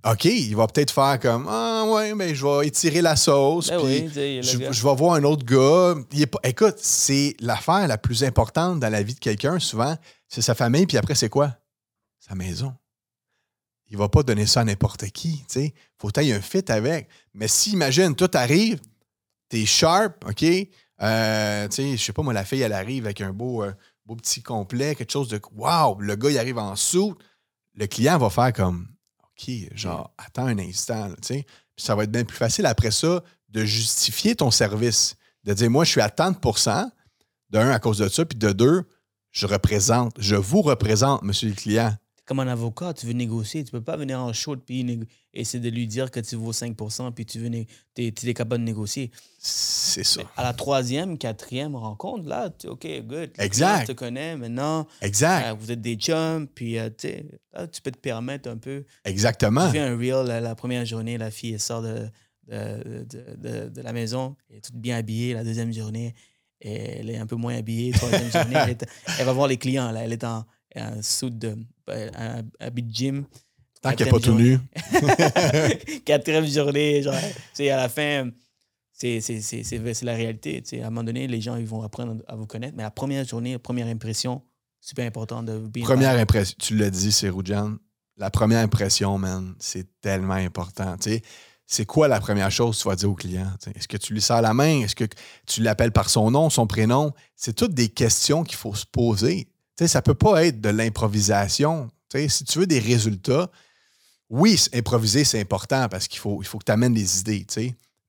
OK, 0.06 0.26
il 0.26 0.56
va 0.56 0.68
peut-être 0.68 0.92
faire 0.92 1.20
comme 1.20 1.48
Ah, 1.50 1.84
ouais, 1.88 2.14
mais 2.14 2.28
ben, 2.28 2.36
je 2.36 2.46
vais 2.46 2.68
étirer 2.68 3.02
la 3.02 3.16
sauce. 3.16 3.70
Ben 3.70 3.80
puis 3.80 4.08
je, 4.14 4.84
vais 4.84 4.96
voir 4.96 5.16
un 5.16 5.24
autre 5.24 5.44
gars. 5.44 5.96
écoute, 6.44 6.76
c'est 6.78 7.36
l'affaire 7.40 7.88
la 7.88 7.98
plus 7.98 8.24
importante 8.24 8.80
dans 8.80 8.90
la 8.90 9.02
vie 9.02 9.16
de 9.16 9.20
quelqu'un, 9.20 9.58
souvent, 9.58 9.98
c'est 10.28 10.44
sa 10.44 10.54
famille, 10.54 10.86
puis 10.86 10.98
après, 10.98 11.16
c'est 11.16 11.30
quoi? 11.30 11.58
Sa 12.20 12.36
maison. 12.36 12.72
Il 13.90 13.98
va 13.98 14.10
pas 14.10 14.22
donner 14.22 14.46
ça 14.46 14.60
à 14.60 14.64
n'importe 14.64 15.06
qui. 15.08 15.44
Il 15.56 15.72
faut 15.98 16.10
que 16.10 16.32
un 16.32 16.42
fit 16.42 16.64
avec. 16.68 17.08
Mais 17.34 17.48
si, 17.48 17.72
imagine, 17.72 18.14
tout 18.14 18.30
arrive, 18.36 18.80
es 19.52 19.66
sharp, 19.66 20.24
OK? 20.28 20.46
Euh, 21.02 21.68
tu 21.68 21.76
sais, 21.76 21.98
je 21.98 22.04
sais 22.04 22.14
pas, 22.14 22.24
moi, 22.24 22.34
la 22.34 22.46
fille, 22.46 22.62
elle 22.62 22.74
arrive 22.74 23.06
avec 23.06 23.22
un 23.22 23.32
beau, 23.32 23.64
euh, 23.64 23.74
beau 24.06 24.16
petit 24.16 24.42
complet, 24.42 24.96
quelque 24.96 25.12
chose 25.12 25.28
de 25.28 25.40
Wow! 25.56 26.00
Le 26.00 26.16
gars, 26.16 26.30
il 26.30 26.38
arrive 26.38 26.58
en 26.58 26.76
sous. 26.76 27.16
Le 27.76 27.86
client 27.88 28.18
va 28.18 28.30
faire 28.30 28.54
comme 28.54 28.88
OK, 29.24 29.52
genre, 29.74 30.12
attends 30.18 30.48
un 30.48 30.58
instant, 30.58 31.10
tu 31.22 31.28
sais. 31.28 31.46
ça 31.76 31.96
va 31.96 32.04
être 32.04 32.12
bien 32.12 32.24
plus 32.24 32.38
facile 32.38 32.66
après 32.66 32.92
ça 32.92 33.22
de 33.50 33.64
justifier 33.64 34.36
ton 34.36 34.52
service. 34.52 35.16
De 35.44 35.54
dire, 35.54 35.70
moi, 35.70 35.86
je 35.86 35.92
suis 35.92 36.02
à 36.02 36.10
tant 36.10 36.32
de 36.32 36.38
de 37.50 37.58
un, 37.58 37.70
à 37.70 37.80
cause 37.80 38.00
de 38.00 38.10
ça, 38.10 38.26
puis 38.26 38.38
de 38.38 38.52
deux, 38.52 38.84
je 39.32 39.46
représente, 39.46 40.14
je 40.20 40.36
vous 40.36 40.62
représente, 40.62 41.22
monsieur 41.22 41.48
le 41.48 41.56
client 41.56 41.96
comme 42.28 42.42
un 42.42 42.48
avocat, 42.48 42.94
tu 42.94 43.06
veux 43.08 43.14
négocier. 43.14 43.64
Tu 43.64 43.74
ne 43.74 43.80
peux 43.80 43.84
pas 43.84 43.96
venir 43.96 44.20
en 44.20 44.34
show 44.34 44.56
et 44.70 45.00
essayer 45.34 45.62
de 45.62 45.70
lui 45.70 45.88
dire 45.88 46.12
que 46.12 46.20
tu 46.20 46.36
vaux 46.36 46.52
5 46.52 46.76
puis 47.16 47.26
tu 47.26 47.40
veux 47.40 47.50
es, 47.56 47.68
es, 47.96 48.34
capable 48.34 48.62
de 48.62 48.66
négocier. 48.66 49.12
C'est 49.40 50.04
ça. 50.04 50.22
à 50.36 50.44
la 50.44 50.52
troisième, 50.52 51.18
quatrième 51.18 51.78
rencontre, 51.78 52.28
là, 52.28 52.50
tu 52.50 52.68
OK, 52.68 52.86
good. 53.06 53.32
Exact. 53.38 53.82
Tu 53.82 53.88
te 53.88 53.92
connais 53.94 54.36
maintenant. 54.36 54.88
Exact. 55.02 55.48
Euh, 55.48 55.54
vous 55.54 55.72
êtes 55.72 55.80
des 55.80 55.96
chums, 55.96 56.48
puis 56.48 56.78
euh, 56.78 56.90
là, 57.54 57.66
tu 57.68 57.82
peux 57.82 57.92
te 57.92 57.98
permettre 57.98 58.50
un 58.50 58.58
peu. 58.58 58.84
Exactement. 59.06 59.68
Tu 59.68 59.74
fais 59.74 59.80
un 59.80 59.98
reel 59.98 60.26
la, 60.26 60.56
première 60.56 60.86
journée, 60.86 61.18
la 61.18 61.32
fille 61.32 61.58
sort 61.58 61.82
de, 61.82 62.10
de, 62.50 63.06
de, 63.38 63.70
de, 63.70 63.82
la 63.82 63.94
maison, 63.94 64.36
elle 64.50 64.58
est 64.58 64.62
toute 64.62 64.76
bien 64.76 64.98
habillée. 64.98 65.34
La 65.34 65.46
deuxième 65.46 65.72
journée, 65.72 66.14
elle 66.60 67.10
est 67.10 67.18
un 67.18 67.26
peu 67.26 67.38
moins 67.38 67.56
habillée. 67.56 67.94
Troisième 67.94 68.30
journée, 68.30 68.56
elle, 68.68 68.78
elle, 69.20 69.26
va 69.26 69.32
voir 69.32 69.48
les 69.48 69.58
clients, 69.58 69.94
là. 69.94 70.04
Elle 70.04 70.12
est 70.12 70.26
en 70.26 70.46
un 70.76 71.02
suit 71.02 71.32
de 71.32 71.56
un 71.88 72.44
habit 72.60 72.84
de 72.84 72.94
gym. 72.94 73.26
Tant 73.82 73.94
qu'il 73.94 74.06
n'est 74.06 74.12
pas 74.12 74.20
tout 74.20 74.34
nu. 74.34 74.60
Quatrième 76.06 76.48
journée, 76.48 77.02
genre, 77.04 77.14
à 77.14 77.64
la 77.64 77.90
fin, 77.90 78.30
c'est 78.94 80.02
la 80.02 80.14
réalité. 80.14 80.64
À 80.82 80.88
un 80.88 80.90
moment 80.90 81.04
donné, 81.04 81.28
les 81.28 81.42
gens 81.42 81.56
ils 81.56 81.68
vont 81.68 81.82
apprendre 81.84 82.24
à 82.28 82.36
vous 82.36 82.48
connaître, 82.48 82.76
mais 82.76 82.84
la 82.84 82.92
première 82.92 83.26
journée, 83.26 83.54
la 83.54 83.60
première 83.60 83.88
impression, 83.88 84.42
super 84.82 85.06
important 85.06 85.44
de 85.44 85.60
bien 85.60 85.84
Première 85.84 86.18
impression, 86.18 86.56
tu 86.60 86.76
l'as 86.76 86.90
dit, 86.90 87.12
c'est 87.12 87.30
Roujan. 87.30 87.78
La 88.18 88.32
première 88.32 88.64
impression, 88.64 89.18
man, 89.20 89.54
c'est 89.60 89.88
tellement 90.02 90.34
important. 90.34 90.96
c'est 91.68 91.86
quoi 91.86 92.08
la 92.08 92.20
première 92.20 92.50
chose 92.50 92.78
que 92.78 92.82
tu 92.82 92.88
vas 92.88 92.96
dire 92.96 93.12
au 93.12 93.16
client? 93.16 93.52
Est-ce 93.76 93.88
que 93.88 93.98
tu 93.98 94.14
lui 94.14 94.22
sers 94.22 94.42
la 94.42 94.56
main? 94.56 94.82
Est-ce 94.82 94.96
que 94.96 95.06
tu 95.46 95.62
l'appelles 95.62 95.92
par 95.92 96.10
son 96.10 96.32
nom, 96.32 96.50
son 96.50 96.66
prénom? 96.66 97.14
C'est 97.36 97.54
toutes 97.54 97.76
des 97.76 97.90
questions 97.90 98.44
qu'il 98.44 98.58
faut 98.58 98.74
se 98.74 98.86
poser 98.88 99.50
ça 99.86 100.02
peut 100.02 100.16
pas 100.16 100.46
être 100.46 100.60
de 100.60 100.70
l'improvisation. 100.70 101.90
Si 102.12 102.44
tu 102.46 102.60
veux 102.60 102.68
des 102.68 102.80
résultats, 102.80 103.52
oui, 104.30 104.60
improviser, 104.74 105.24
c'est 105.24 105.40
important 105.40 105.88
parce 105.90 106.08
qu'il 106.08 106.20
faut, 106.20 106.42
il 106.42 106.46
faut 106.46 106.58
que 106.58 106.66
tu 106.66 106.72
amènes 106.72 106.94
des 106.94 107.20
idées, 107.20 107.46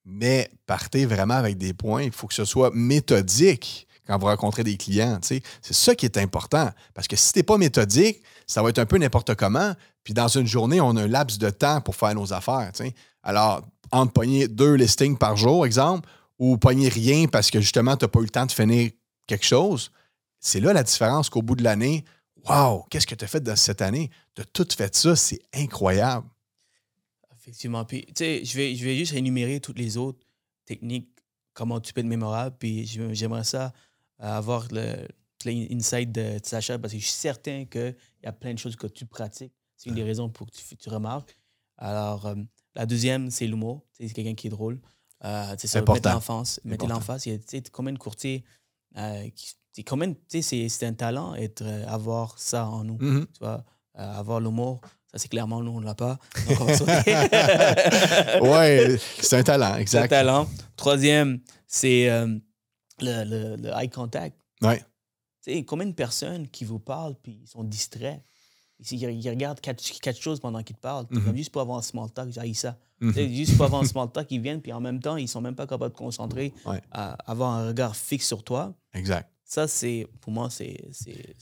mais 0.05 0.51
partez 0.67 1.05
vraiment 1.05 1.35
avec 1.35 1.59
des 1.59 1.75
points. 1.75 2.03
Il 2.03 2.13
faut 2.13 2.27
que 2.27 2.35
ce 2.35 2.45
soit 2.45 2.71
méthodique 2.73 3.87
quand 4.07 4.19
vous 4.19 4.27
rencontrez 4.27 4.65
des 4.65 4.77
clients. 4.77 5.19
C'est 5.23 5.43
ça 5.63 5.95
qui 5.95 6.07
est 6.07 6.17
important. 6.17 6.71
Parce 6.95 7.07
que 7.07 7.15
si 7.15 7.33
tu 7.33 7.39
n'es 7.39 7.43
pas 7.43 7.59
méthodique, 7.59 8.23
ça 8.47 8.63
va 8.63 8.71
être 8.71 8.79
un 8.79 8.87
peu 8.87 8.97
n'importe 8.97 9.35
comment. 9.35 9.75
Puis 10.03 10.15
dans 10.15 10.29
une 10.29 10.47
journée, 10.47 10.81
on 10.81 10.97
a 10.97 11.03
un 11.03 11.09
laps 11.09 11.39
de 11.39 11.51
temps 11.51 11.83
pour 11.83 11.95
faire 11.95 12.15
nos 12.15 12.33
affaires. 12.33 12.73
Alors, 13.23 13.63
entre 13.93 14.13
pogner 14.13 14.49
deux 14.49 14.75
listings 14.75 15.19
par 15.19 15.37
jour, 15.37 15.67
exemple, 15.67 16.09
ou 16.39 16.57
pogner 16.57 16.89
rien 16.89 17.27
parce 17.27 17.51
que 17.51 17.61
justement, 17.61 17.97
tu 17.97 18.05
n'as 18.05 18.09
pas 18.09 18.21
eu 18.21 18.25
le 18.25 18.31
temps 18.31 18.47
de 18.47 18.53
finir 18.53 18.91
quelque 19.27 19.45
chose, 19.45 19.91
c'est 20.41 20.61
là 20.61 20.73
la 20.73 20.83
différence 20.83 21.31
qu'au 21.31 21.43
bout 21.43 21.57
de 21.57 21.65
l'année, 21.65 22.05
waouh, 22.45 22.85
qu'est-ce 22.91 23.07
que 23.07 23.15
tu 23.15 23.25
as 23.25 23.29
fait 23.29 23.41
dans 23.41 23.57
cette 23.57 23.83
année? 23.83 24.11
Tu 24.35 24.43
as 24.43 24.45
tout 24.45 24.67
fait 24.77 24.95
ça, 24.95 25.17
c'est 25.17 25.41
incroyable. 25.55 26.27
Effectivement. 27.35 27.85
Puis, 27.85 28.07
tu 28.07 28.13
sais, 28.17 28.45
je 28.45 28.57
vais, 28.57 28.75
je 28.75 28.85
vais 28.85 28.97
juste 28.97 29.15
énumérer 29.15 29.61
toutes 29.61 29.79
les 29.79 29.97
autres 29.97 30.21
techniques, 30.65 31.09
comment 31.55 31.81
tu 31.81 31.93
peux 31.93 32.01
être 32.01 32.07
mémorable. 32.07 32.57
Puis, 32.59 32.87
j'aimerais 32.87 33.45
ça 33.45 33.73
euh, 34.21 34.27
avoir 34.27 34.69
le, 34.71 35.07
l'insight 35.45 36.11
de 36.13 36.39
Sacha 36.43 36.79
parce 36.79 36.93
que 36.93 36.99
je 36.99 37.05
suis 37.05 37.15
certain 37.15 37.65
qu'il 37.65 37.97
y 38.23 38.27
a 38.27 38.33
plein 38.33 38.53
de 38.53 38.59
choses 38.59 38.77
que 38.77 38.87
tu 38.87 39.07
pratiques. 39.07 39.53
C'est 39.77 39.91
une 39.91 39.95
des 39.95 40.03
raisons 40.03 40.29
pour 40.29 40.49
que 40.49 40.53
tu, 40.53 40.89
remarques. 40.89 41.39
Alors, 41.77 42.27
euh, 42.27 42.35
la 42.75 42.85
deuxième, 42.87 43.31
c'est 43.31 43.47
l'humour. 43.47 43.85
C'est 43.93 44.09
quelqu'un 44.11 44.35
qui 44.35 44.49
est 44.49 44.51
drôle. 44.51 44.81
Euh, 45.25 45.55
c'est 45.59 45.69
ça, 45.69 45.81
mettre 45.81 46.09
l'enfance. 46.09 46.61
Mettre 46.65 46.87
l'enfance. 46.87 47.27
Il 47.27 47.35
y 47.35 47.57
a 47.57 47.61
combien 47.73 47.93
de 47.93 47.99
courtiers 47.99 48.45
euh, 48.97 49.29
c'est 49.73 49.85
quand 49.85 49.97
même, 49.97 50.17
tu 50.29 50.43
sais, 50.43 50.69
c'est 50.69 50.87
un 50.87 50.93
talent 50.93 51.37
être, 51.37 51.63
euh, 51.63 51.87
avoir 51.87 52.37
ça 52.39 52.67
en 52.67 52.83
nous. 52.83 52.99
Mm-hmm. 52.99 53.27
Tu 53.27 53.39
vois, 53.39 53.65
euh, 53.99 54.19
avoir 54.19 54.41
l'humour, 54.41 54.81
ça 55.13 55.19
c'est 55.19 55.29
clairement 55.29 55.63
nous, 55.63 55.71
on 55.71 55.81
ne 55.81 55.87
l'a 55.87 55.95
pas. 55.95 56.19
ouais, 58.41 58.97
c'est 59.21 59.37
un 59.37 59.45
talent, 59.45 59.77
exact. 59.77 60.05
un 60.05 60.09
talent. 60.09 60.49
Troisième, 60.77 61.41
c'est 61.69 62.11
euh, 62.11 62.27
le, 63.01 63.57
le, 63.57 63.71
eye 63.81 63.89
contact. 63.89 64.37
Ouais. 64.63 64.83
Tu 65.45 65.53
sais, 65.53 65.65
combien 65.65 65.87
de 65.87 65.93
personnes 65.93 66.49
qui 66.49 66.65
vous 66.65 66.81
parlent 66.81 67.15
puis 67.23 67.39
ils 67.43 67.49
sont 67.49 67.63
distraits? 67.63 68.21
Il, 68.91 69.29
regarde 69.29 69.61
quatre, 69.61 69.83
quatre 70.01 70.21
choses 70.21 70.39
pendant 70.39 70.63
qu'il 70.63 70.77
te 70.77 70.81
parle. 70.81 71.07
Mhm. 71.11 71.37
Juste 71.37 71.51
pour 71.51 71.61
avoir 71.63 71.79
un 71.79 71.83
small 71.83 72.11
talk, 72.11 72.31
j'ai 72.31 72.55
ça. 72.55 72.79
Mhm. 73.01 73.13
Juste 73.35 73.57
pour 73.57 73.67
avoir 73.67 73.83
un 73.83 73.87
small 73.87 74.11
talk, 74.11 74.31
ils 74.31 74.41
viennent, 74.41 74.61
puis 74.63 74.73
en 74.73 74.81
même 74.81 75.01
temps, 75.01 75.17
ils 75.17 75.29
sont 75.29 75.41
même 75.41 75.57
pas 75.57 75.67
capables 75.67 75.93
de 75.93 75.99
concentrer, 75.99 76.53
Ouais. 76.65 76.81
à 76.93 77.13
avoir 77.31 77.51
un 77.55 77.69
regard 77.69 77.97
fixe 77.97 78.27
sur 78.27 78.45
toi. 78.45 78.75
Exact. 78.95 79.29
Ça, 79.45 79.67
c'est, 79.67 80.07
pour 80.21 80.33
moi, 80.33 80.49
c'est, 80.51 80.89
c'est, 80.93 81.35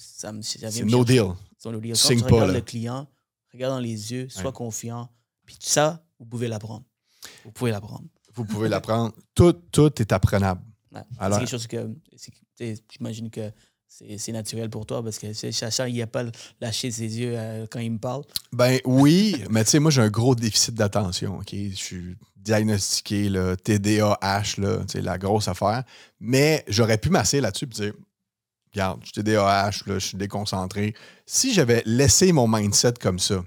no 0.84 1.04
deal. 1.04 1.24
C'est 1.58 1.70
no 1.70 1.80
deal. 1.80 1.92
Quand 1.94 2.08
tu 2.08 2.22
regardes 2.34 2.50
le 2.52 2.60
client, 2.60 3.06
regarde 3.52 3.74
dans 3.74 3.80
les 3.80 4.12
yeux, 4.12 4.28
sois 4.28 4.46
Ouais. 4.46 4.52
confiant. 4.52 5.08
Puis 5.44 5.56
ça, 5.60 6.04
vous 6.18 6.24
pouvez 6.26 6.48
l'apprendre. 6.48 6.84
Vous 7.44 7.50
pouvez 7.50 7.70
l'apprendre. 7.70 8.04
Vous 8.34 8.44
pouvez 8.44 8.68
l'apprendre. 8.68 9.12
Tout, 9.34 9.52
tout 9.52 10.00
est 10.00 10.12
apprenable. 10.12 10.62
Ouais. 10.92 11.00
Alors- 11.18 11.38
c'est 11.38 11.44
quelque 11.46 11.50
chose 11.50 11.66
que, 11.66 11.94
j'imagine 12.90 13.28
que 13.30 13.50
c'est, 13.88 14.32
naturel 14.32 14.68
pour 14.68 14.86
toi 14.86 15.02
parce 15.02 15.18
que 15.18 15.32
Chacha, 15.32 15.88
il 15.88 15.96
n'a 15.98 16.06
pas 16.06 16.24
lâché 16.60 16.90
ses 16.90 17.18
yeux 17.18 17.34
euh, 17.36 17.66
quand 17.70 17.80
il 17.80 17.92
me 17.92 17.98
parle. 17.98 18.24
Ben 18.52 18.78
oui, 18.84 19.42
mais 19.50 19.64
tu 19.64 19.70
sais, 19.70 19.78
moi, 19.78 19.90
j'ai 19.90 20.02
un 20.02 20.10
gros 20.10 20.34
déficit 20.34 20.74
d'attention. 20.74 21.38
OK? 21.38 21.52
Je 21.52 21.74
suis 21.74 22.16
diagnostiqué, 22.36 23.28
là, 23.28 23.56
TDAH, 23.56 24.58
là, 24.58 24.78
la 24.94 25.18
grosse 25.18 25.48
affaire. 25.48 25.84
Mais 26.20 26.64
j'aurais 26.68 26.98
pu 26.98 27.10
masser 27.10 27.40
là-dessus 27.40 27.64
et 27.64 27.68
dire 27.68 27.92
Regarde, 28.72 29.00
je 29.00 29.06
suis 29.06 29.22
TDAH, 29.22 29.70
là, 29.86 29.98
je 29.98 30.06
suis 30.06 30.18
déconcentré. 30.18 30.94
Si 31.24 31.54
j'avais 31.54 31.82
laissé 31.86 32.32
mon 32.32 32.46
mindset 32.46 32.94
comme 33.00 33.18
ça, 33.18 33.42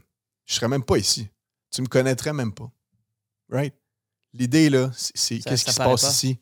je 0.45 0.55
serais 0.55 0.67
même 0.67 0.83
pas 0.83 0.97
ici. 0.97 1.27
Tu 1.71 1.83
me 1.83 1.87
connaîtrais 1.87 2.33
même 2.33 2.51
pas. 2.51 2.71
Right? 3.51 3.73
L'idée, 4.33 4.69
là, 4.69 4.91
c'est- 4.95 5.39
qu'est-ce 5.39 5.65
qui 5.65 5.71
se 5.71 5.77
passe 5.77 6.01
pas? 6.01 6.09
ici? 6.09 6.39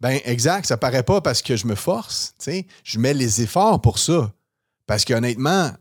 Ben, 0.00 0.20
exact, 0.24 0.66
ça 0.66 0.76
paraît 0.76 1.02
pas 1.02 1.20
parce 1.20 1.42
que 1.42 1.56
je 1.56 1.66
me 1.66 1.74
force, 1.74 2.34
tu 2.38 2.44
sais. 2.44 2.66
Je 2.84 2.98
mets 2.98 3.14
les 3.14 3.42
efforts 3.42 3.80
pour 3.80 3.98
ça. 3.98 4.32
Parce 4.86 5.04
qu'honnêtement, 5.04 5.72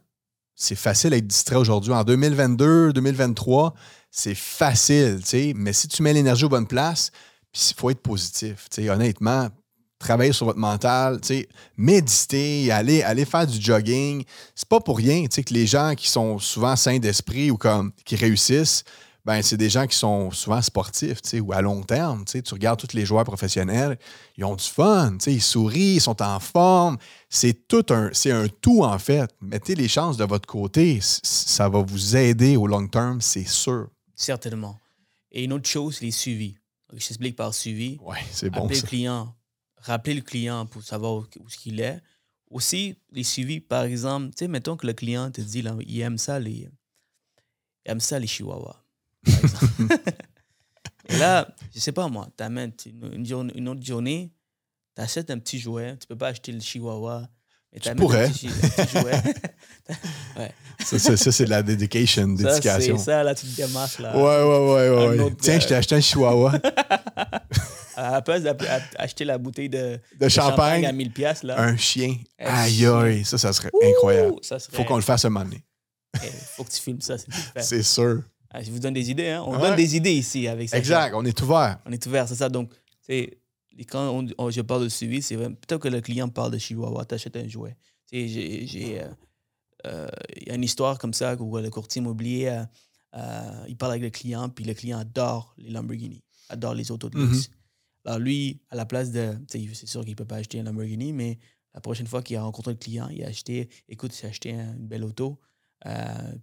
c'est 0.56 0.76
facile 0.76 1.12
d'être 1.12 1.28
distrait 1.28 1.56
aujourd'hui. 1.56 1.94
En 1.94 2.04
2022, 2.04 2.94
2023, 2.94 3.74
c'est 4.10 4.36
facile, 4.36 5.20
tu 5.22 5.30
sais. 5.30 5.54
Mais 5.56 5.72
si 5.72 5.88
tu 5.88 6.02
mets 6.02 6.14
l'énergie 6.14 6.46
aux 6.46 6.50
bonnes 6.50 6.68
places, 6.68 7.12
il 7.54 7.76
faut 7.76 7.92
être 7.92 8.02
positif, 8.02 8.68
tu 8.72 8.82
sais. 8.82 8.90
Honnêtement, 8.90 9.50
travailler 10.00 10.34
sur 10.34 10.48
votre 10.48 10.60
mental, 10.60 11.20
méditer, 11.78 12.72
aller, 12.72 13.04
aller 13.04 13.26
faire 13.26 13.46
du 13.46 13.62
jogging, 13.62 14.24
c'est 14.56 14.68
pas 14.68 14.80
pour 14.80 14.98
rien, 14.98 15.24
tu 15.24 15.36
sais, 15.36 15.44
que 15.44 15.54
les 15.54 15.68
gens 15.68 15.94
qui 15.96 16.10
sont 16.10 16.40
souvent 16.40 16.76
sains 16.76 17.00
d'esprit 17.00 17.52
ou 17.52 17.58
comme 17.58 17.92
qui 18.04 18.16
réussissent, 18.16 18.84
ben 19.28 19.42
c'est 19.42 19.58
des 19.58 19.70
gens 19.70 19.86
qui 19.88 19.98
sont 19.98 20.32
souvent 20.32 20.62
sportifs, 20.62 21.22
tu 21.22 21.30
sais, 21.30 21.40
ou 21.42 21.52
à 21.52 21.62
long 21.62 21.84
terme, 21.84 22.24
tu 22.24 22.32
sais, 22.32 22.42
tu 22.42 22.54
regardes 22.54 22.80
tous 22.80 22.96
les 22.96 23.06
joueurs 23.06 23.26
professionnels, 23.26 24.00
ils 24.38 24.46
ont 24.46 24.56
du 24.56 24.64
fun, 24.64 25.18
tu 25.18 25.26
sais, 25.26 25.34
ils 25.34 25.42
sourient, 25.42 25.96
ils 25.96 26.02
sont 26.02 26.22
en 26.22 26.40
forme, 26.40 26.98
c'est 27.28 27.68
tout 27.68 27.86
un, 27.90 28.10
c'est 28.14 28.32
un 28.32 28.48
tout 28.48 28.86
en 28.86 28.98
fait. 28.98 29.30
Mettez 29.42 29.76
les 29.76 29.90
chances 29.90 30.16
de 30.16 30.24
votre 30.24 30.48
côté, 30.48 31.00
ça 31.02 31.68
va 31.68 31.82
vous 31.82 32.16
aider 32.16 32.56
au 32.56 32.68
long 32.68 32.88
terme, 32.88 33.20
c'est 33.20 33.46
sûr. 33.46 33.90
Certainement. 34.16 34.80
Et 35.34 35.44
une 35.44 35.52
autre 35.52 35.68
chose, 35.68 36.00
les 36.00 36.12
suivis. 36.12 36.58
Je 36.94 37.06
t'explique 37.06 37.36
par 37.36 37.54
suivi. 37.54 38.00
Ouais, 38.02 38.24
c'est 38.32 38.50
bon 38.50 38.64
appeler 38.64 38.76
ça. 38.76 38.84
le 38.84 38.88
client, 38.88 39.36
rappeler 39.76 40.14
le 40.14 40.22
client 40.22 40.66
pour 40.68 40.84
savoir 40.84 41.16
où, 41.16 41.26
où 41.42 41.50
ce 41.50 41.58
qu'il 41.58 41.82
est. 41.82 42.02
Aussi, 42.50 42.96
les 43.12 43.26
suivis, 43.26 43.60
par 43.60 43.84
exemple, 43.84 44.28
tu 44.28 44.46
sais, 44.46 44.48
mettons 44.48 44.78
que 44.78 44.88
le 44.88 44.94
client 44.94 45.30
te 45.32 45.42
dit, 45.42 45.62
là, 45.62 45.76
il 45.86 46.00
aime 46.00 46.18
ça, 46.18 46.40
les, 46.40 46.70
il 47.86 47.92
aime 47.92 48.00
ça, 48.00 48.20
les 48.20 48.28
chihuahuas. 48.28 48.87
Par 49.32 49.44
exemple. 49.44 49.98
Et 51.10 51.18
là, 51.18 51.48
je 51.74 51.80
sais 51.80 51.92
pas 51.92 52.08
moi, 52.08 52.28
t'amènes 52.36 52.74
une, 52.86 53.26
une, 53.26 53.52
une 53.56 53.70
autre 53.70 53.84
journée, 53.86 54.32
t'achètes 54.96 55.30
un 55.32 55.40
petit 55.40 55.60
jouet, 55.60 55.96
tu 55.98 56.06
peux 56.08 56.18
pas 56.18 56.28
acheter 56.30 56.52
le 56.52 56.60
chihuahua. 56.60 57.28
Mais 57.74 57.80
t'amènes 57.80 57.98
pourrais. 57.98 58.26
Un 58.26 58.30
petit, 58.32 58.48
chi- 58.50 58.54
un 58.64 58.84
petit 58.86 58.98
jouet. 59.00 59.12
ouais. 60.38 60.52
Ça, 60.84 61.00
ça, 61.00 61.18
ça, 61.18 61.32
c'est 61.32 61.46
de 61.46 61.50
la 61.50 61.64
dédication, 61.64 62.36
Ça, 62.38 62.44
dédication. 62.56 62.98
c'est 62.98 63.04
ça, 63.06 63.24
la 63.24 63.34
petite 63.36 63.56
démarche, 63.56 64.00
là. 64.00 64.16
Ouais, 64.18 64.24
ouais, 64.24 64.90
ouais, 65.08 65.18
ouais. 65.24 65.36
Tiens, 65.42 65.60
je 65.60 65.68
t'ai 65.68 65.76
acheté 65.76 65.96
un 65.96 66.02
chihuahua 66.02 66.54
place 68.26 68.44
d'acheter 68.44 69.26
la 69.26 69.38
bouteille 69.38 69.70
de, 69.70 70.00
de 70.20 70.30
champagne, 70.30 70.86
à 70.86 70.92
1000 70.92 71.12
pièces 71.12 71.44
là. 71.44 71.60
un 71.60 71.76
chien. 71.78 72.16
Aïe, 72.38 72.86
aïe, 72.86 73.26
ça, 73.26 73.38
ça 73.38 73.52
serait 73.54 73.72
incroyable. 73.84 74.36
Ça 74.42 74.60
serait- 74.60 74.78
Faut 74.78 74.84
qu'on 74.84 74.96
le 74.98 75.02
fasse 75.02 75.26
un 75.26 75.30
moment 75.30 75.46
donné. 75.46 75.64
Eh, 76.24 76.28
faut 76.28 76.64
que 76.64 76.72
tu 76.72 76.82
filmes 76.82 77.02
ça, 77.02 77.18
c'est. 77.18 77.28
C'est 77.62 77.84
sûr. 77.84 78.24
Ah, 78.50 78.64
je 78.64 78.72
vous 78.72 78.80
donne 78.80 78.94
des 78.94 79.12
idées, 79.12 79.30
hein. 79.30 79.44
On 79.46 79.54
Ouais. 79.56 79.62
donne 79.62 79.76
des 79.76 79.96
idées 79.96 80.14
ici 80.14 80.48
avec 80.48 80.70
ça. 80.70 80.78
Exact, 80.78 81.14
on 81.16 81.26
est 81.26 81.40
ouvert. 81.42 81.80
On 81.86 81.92
est 81.92 82.06
ouvert, 82.06 82.28
c'est 82.28 82.36
ça. 82.36 82.50
Donc, 82.50 82.72
c'est 83.02 83.38
quand 83.90 84.10
on- 84.10 84.28
on- 84.38 84.50
je 84.50 84.62
parle 84.62 84.84
de 84.84 84.90
suivi, 84.90 85.22
c'est 85.22 85.38
plutôt 85.38 85.80
que 85.80 85.88
le 85.88 86.02
client 86.02 86.30
parle 86.30 86.52
de 86.52 86.58
Chihuahua, 86.58 87.06
t'achètes 87.06 87.36
un 87.36 87.48
jouet. 87.48 87.76
J'ai- 88.12 89.02
euh, 89.02 89.08
euh, 89.86 90.08
Il 90.42 90.48
y 90.48 90.52
a 90.52 90.56
une 90.56 90.64
histoire 90.64 90.98
comme 90.98 91.14
ça 91.14 91.36
où 91.40 91.58
le 91.58 91.70
courtier 91.70 92.00
immobilier, 92.02 92.48
euh, 92.48 92.64
euh, 93.16 93.66
il 93.68 93.76
parle 93.78 93.92
avec 93.92 94.04
le 94.04 94.10
client, 94.10 94.50
puis 94.50 94.64
le 94.66 94.74
client 94.74 94.98
adore 95.00 95.54
les 95.58 95.70
Lamborghini, 95.70 96.24
adore 96.50 96.74
les 96.74 96.90
autos 96.92 97.10
de 97.10 97.18
luxe. 97.20 97.50
Alors 98.06 98.20
lui, 98.20 98.62
à 98.70 98.76
la 98.78 98.86
place 98.86 99.12
de... 99.12 99.34
C'est 99.50 99.88
sûr 99.88 100.02
qu'il 100.02 100.12
ne 100.12 100.16
peut 100.16 100.26
pas 100.26 100.38
acheter 100.38 100.60
un 100.62 100.64
Lamborghini, 100.64 101.12
mais 101.12 101.38
la 101.74 101.82
prochaine 101.82 102.08
fois 102.08 102.22
qu'il 102.24 102.38
a 102.38 102.44
rencontré 102.44 102.72
le 102.72 102.78
client, 102.78 103.10
il 103.10 103.24
a 103.24 103.28
acheté, 103.28 103.70
écoute, 103.90 104.16
j'ai 104.20 104.28
acheté 104.28 104.54
un- 104.54 104.74
une 104.78 104.88
belle 104.88 105.04
auto, 105.04 105.38
euh, 105.86 105.92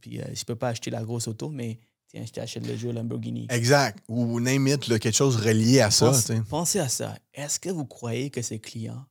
puis 0.01 0.19
je 0.19 0.29
ne 0.29 0.45
peux 0.47 0.55
pas 0.57 0.69
acheter 0.69 0.91
la 0.91 1.03
grosse 1.03 1.27
auto, 1.27 1.49
mais 1.49 1.81
tiens, 2.15 2.25
je 2.27 2.33
t'achète 2.33 2.67
le 2.67 2.77
jeu 2.77 2.93
Lamborghini. 2.93 3.47
Exact. 3.51 4.03
Ou 4.09 4.39
name 4.41 4.69
it, 4.69 4.87
là, 4.89 4.99
quelque 4.99 5.15
chose 5.17 5.37
relié 5.37 5.81
à 5.81 5.91
ça. 5.91 6.07
Pense- 6.07 6.31
pensez 6.49 6.79
à 6.79 6.89
ça. 6.89 7.17
Est-ce 7.33 7.59
que 7.59 7.71
vous 7.71 7.85
croyez 7.87 8.31
que 8.31 8.41
ces 8.43 8.59
clients 8.61 9.05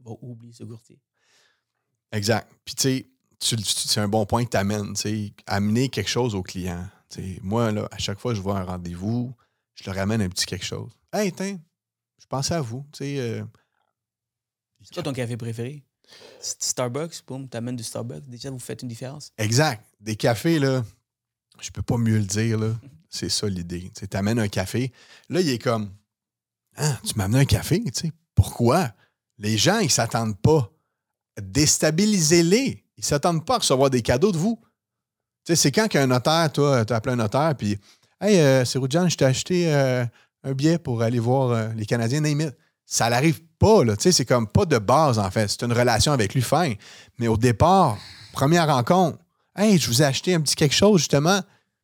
vont 0.00 0.18
oublier 0.22 0.52
ce 0.52 0.64
courtier? 0.64 0.98
Exact. 2.12 2.50
Puis, 2.64 2.74
tu 2.74 2.82
sais, 3.40 3.56
c'est 3.64 4.00
un 4.00 4.08
bon 4.08 4.26
point 4.26 4.44
que 4.44 4.50
tu 4.50 4.56
amènes. 4.56 4.94
tu 4.94 5.00
sais, 5.02 5.32
Amener 5.46 5.88
quelque 5.88 6.10
chose 6.10 6.34
au 6.34 6.42
client. 6.42 6.88
Tu 7.10 7.22
sais, 7.22 7.40
moi, 7.42 7.70
là, 7.70 7.88
à 7.92 7.98
chaque 7.98 8.18
fois 8.18 8.32
que 8.32 8.36
je 8.36 8.42
vois 8.42 8.58
un 8.58 8.64
rendez-vous, 8.64 9.34
je 9.74 9.88
leur 9.88 9.98
amène 9.98 10.20
un 10.22 10.28
petit 10.28 10.46
quelque 10.46 10.64
chose. 10.64 10.90
Hey, 11.12 11.32
tiens, 11.32 11.58
je 12.20 12.26
pensais 12.26 12.54
à 12.54 12.60
vous. 12.60 12.84
Tu 12.92 12.98
sais, 13.04 13.18
euh, 13.18 13.44
C'est 14.82 14.94
quoi 14.94 15.02
ton 15.02 15.12
café 15.12 15.36
préféré? 15.36 15.84
Starbucks, 16.40 17.22
boum, 17.26 17.48
t'amènes 17.48 17.76
du 17.76 17.84
Starbucks. 17.84 18.26
Déjà, 18.28 18.50
vous 18.50 18.58
faites 18.58 18.82
une 18.82 18.88
différence. 18.88 19.30
Exact. 19.38 19.84
Des 20.00 20.16
cafés, 20.16 20.58
là, 20.58 20.82
je 21.60 21.70
peux 21.70 21.82
pas 21.82 21.96
mieux 21.96 22.18
le 22.18 22.24
dire, 22.24 22.58
là. 22.58 22.74
C'est 23.10 23.30
ça 23.30 23.48
l'idée. 23.48 23.90
Tu 23.94 24.16
amènes 24.16 24.38
un 24.38 24.48
café. 24.48 24.92
Là, 25.30 25.40
il 25.40 25.48
est 25.48 25.58
comme 25.58 25.90
Ah, 26.76 26.98
tu 27.04 27.14
m'as 27.16 27.24
amené 27.24 27.40
un 27.40 27.44
café, 27.46 27.82
tu 27.82 27.90
sais. 27.94 28.12
Pourquoi? 28.34 28.92
Les 29.38 29.56
gens, 29.56 29.78
ils 29.78 29.90
s'attendent 29.90 30.38
pas. 30.40 30.70
Déstabilisez-les. 31.40 32.84
Ils 32.96 33.04
s'attendent 33.04 33.46
pas 33.46 33.54
à 33.54 33.58
recevoir 33.58 33.90
des 33.90 34.02
cadeaux 34.02 34.32
de 34.32 34.38
vous. 34.38 34.60
Tu 35.44 35.52
sais, 35.52 35.56
c'est 35.56 35.72
quand 35.72 35.88
qu'un 35.88 36.06
notaire, 36.06 36.52
toi, 36.52 36.84
tu 36.84 36.92
as 36.92 36.96
appelé 36.96 37.14
un 37.14 37.16
notaire, 37.16 37.54
puis 37.56 37.78
Hey, 38.20 38.40
euh, 38.40 38.64
je 38.64 39.16
t'ai 39.16 39.24
acheté 39.24 39.72
euh, 39.72 40.04
un 40.42 40.52
billet 40.52 40.78
pour 40.78 41.02
aller 41.02 41.20
voir 41.20 41.50
euh, 41.50 41.68
les 41.76 41.86
Canadiens, 41.86 42.20
name 42.20 42.40
it. 42.40 42.56
Ça 42.84 43.08
n'arrive 43.08 43.40
pas, 43.60 43.82
c'est 43.98 44.24
comme 44.24 44.48
pas 44.48 44.64
de 44.64 44.78
base, 44.78 45.20
en 45.20 45.30
fait. 45.30 45.46
C'est 45.46 45.62
une 45.62 45.72
relation 45.72 46.12
avec 46.12 46.34
lui, 46.34 46.42
fin. 46.42 46.72
Mais 47.18 47.28
au 47.28 47.36
départ, 47.36 47.96
première 48.32 48.66
rencontre, 48.66 49.18
Hey, 49.58 49.76
je 49.78 49.88
vous 49.88 50.02
ai 50.02 50.04
acheté 50.04 50.34
un 50.34 50.40
petit 50.40 50.54
quelque 50.54 50.74
chose, 50.74 51.00
justement, 51.00 51.40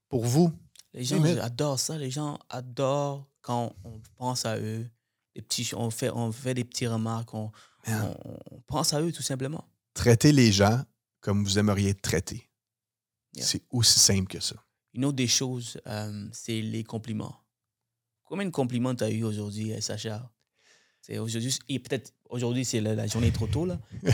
pour 0.08 0.24
vous. 0.24 0.52
Les 0.92 1.02
gens 1.04 1.18
mais- 1.18 1.38
adorent 1.40 1.80
ça. 1.80 1.98
Les 1.98 2.10
gens 2.10 2.38
adorent 2.48 3.26
quand 3.42 3.74
on 3.84 4.00
pense 4.16 4.46
à 4.46 4.58
eux. 4.58 4.88
Les 5.34 5.42
petits, 5.42 5.68
on, 5.74 5.90
fait, 5.90 6.10
on 6.10 6.30
fait 6.30 6.54
des 6.54 6.64
petits 6.64 6.86
remarques. 6.86 7.34
On, 7.34 7.50
Man. 7.88 8.14
on- 8.24 8.38
on 8.52 8.60
pense 8.60 8.92
à 8.94 9.02
eux, 9.02 9.10
tout 9.10 9.22
simplement. 9.22 9.64
Traitez 9.92 10.30
les 10.30 10.52
gens 10.52 10.84
comme 11.20 11.42
vous 11.42 11.58
aimeriez 11.58 11.90
être 11.90 12.02
traités. 12.02 12.48
Yeah. 13.34 13.44
C'est 13.44 13.62
aussi 13.70 13.98
simple 13.98 14.28
que 14.28 14.38
ça. 14.40 14.54
Une 14.92 15.04
autre 15.06 15.16
des 15.16 15.26
choses, 15.26 15.80
euh, 15.88 16.28
c'est 16.32 16.60
les 16.60 16.84
compliments. 16.84 17.34
Combien 18.22 18.46
de 18.46 18.50
compliments 18.52 18.94
tu 18.94 19.02
as 19.02 19.10
eu 19.10 19.24
aujourd'hui, 19.24 19.72
euh, 19.72 19.80
Sacha? 19.80 20.30
Aujourd'hui, 21.18 21.54
et 21.68 21.78
peut-être 21.78 22.12
aujourd'hui, 22.30 22.64
c'est 22.64 22.80
la, 22.80 22.94
la 22.94 23.06
journée 23.06 23.30
trop 23.30 23.46
tôt, 23.46 23.66
là. 23.66 23.78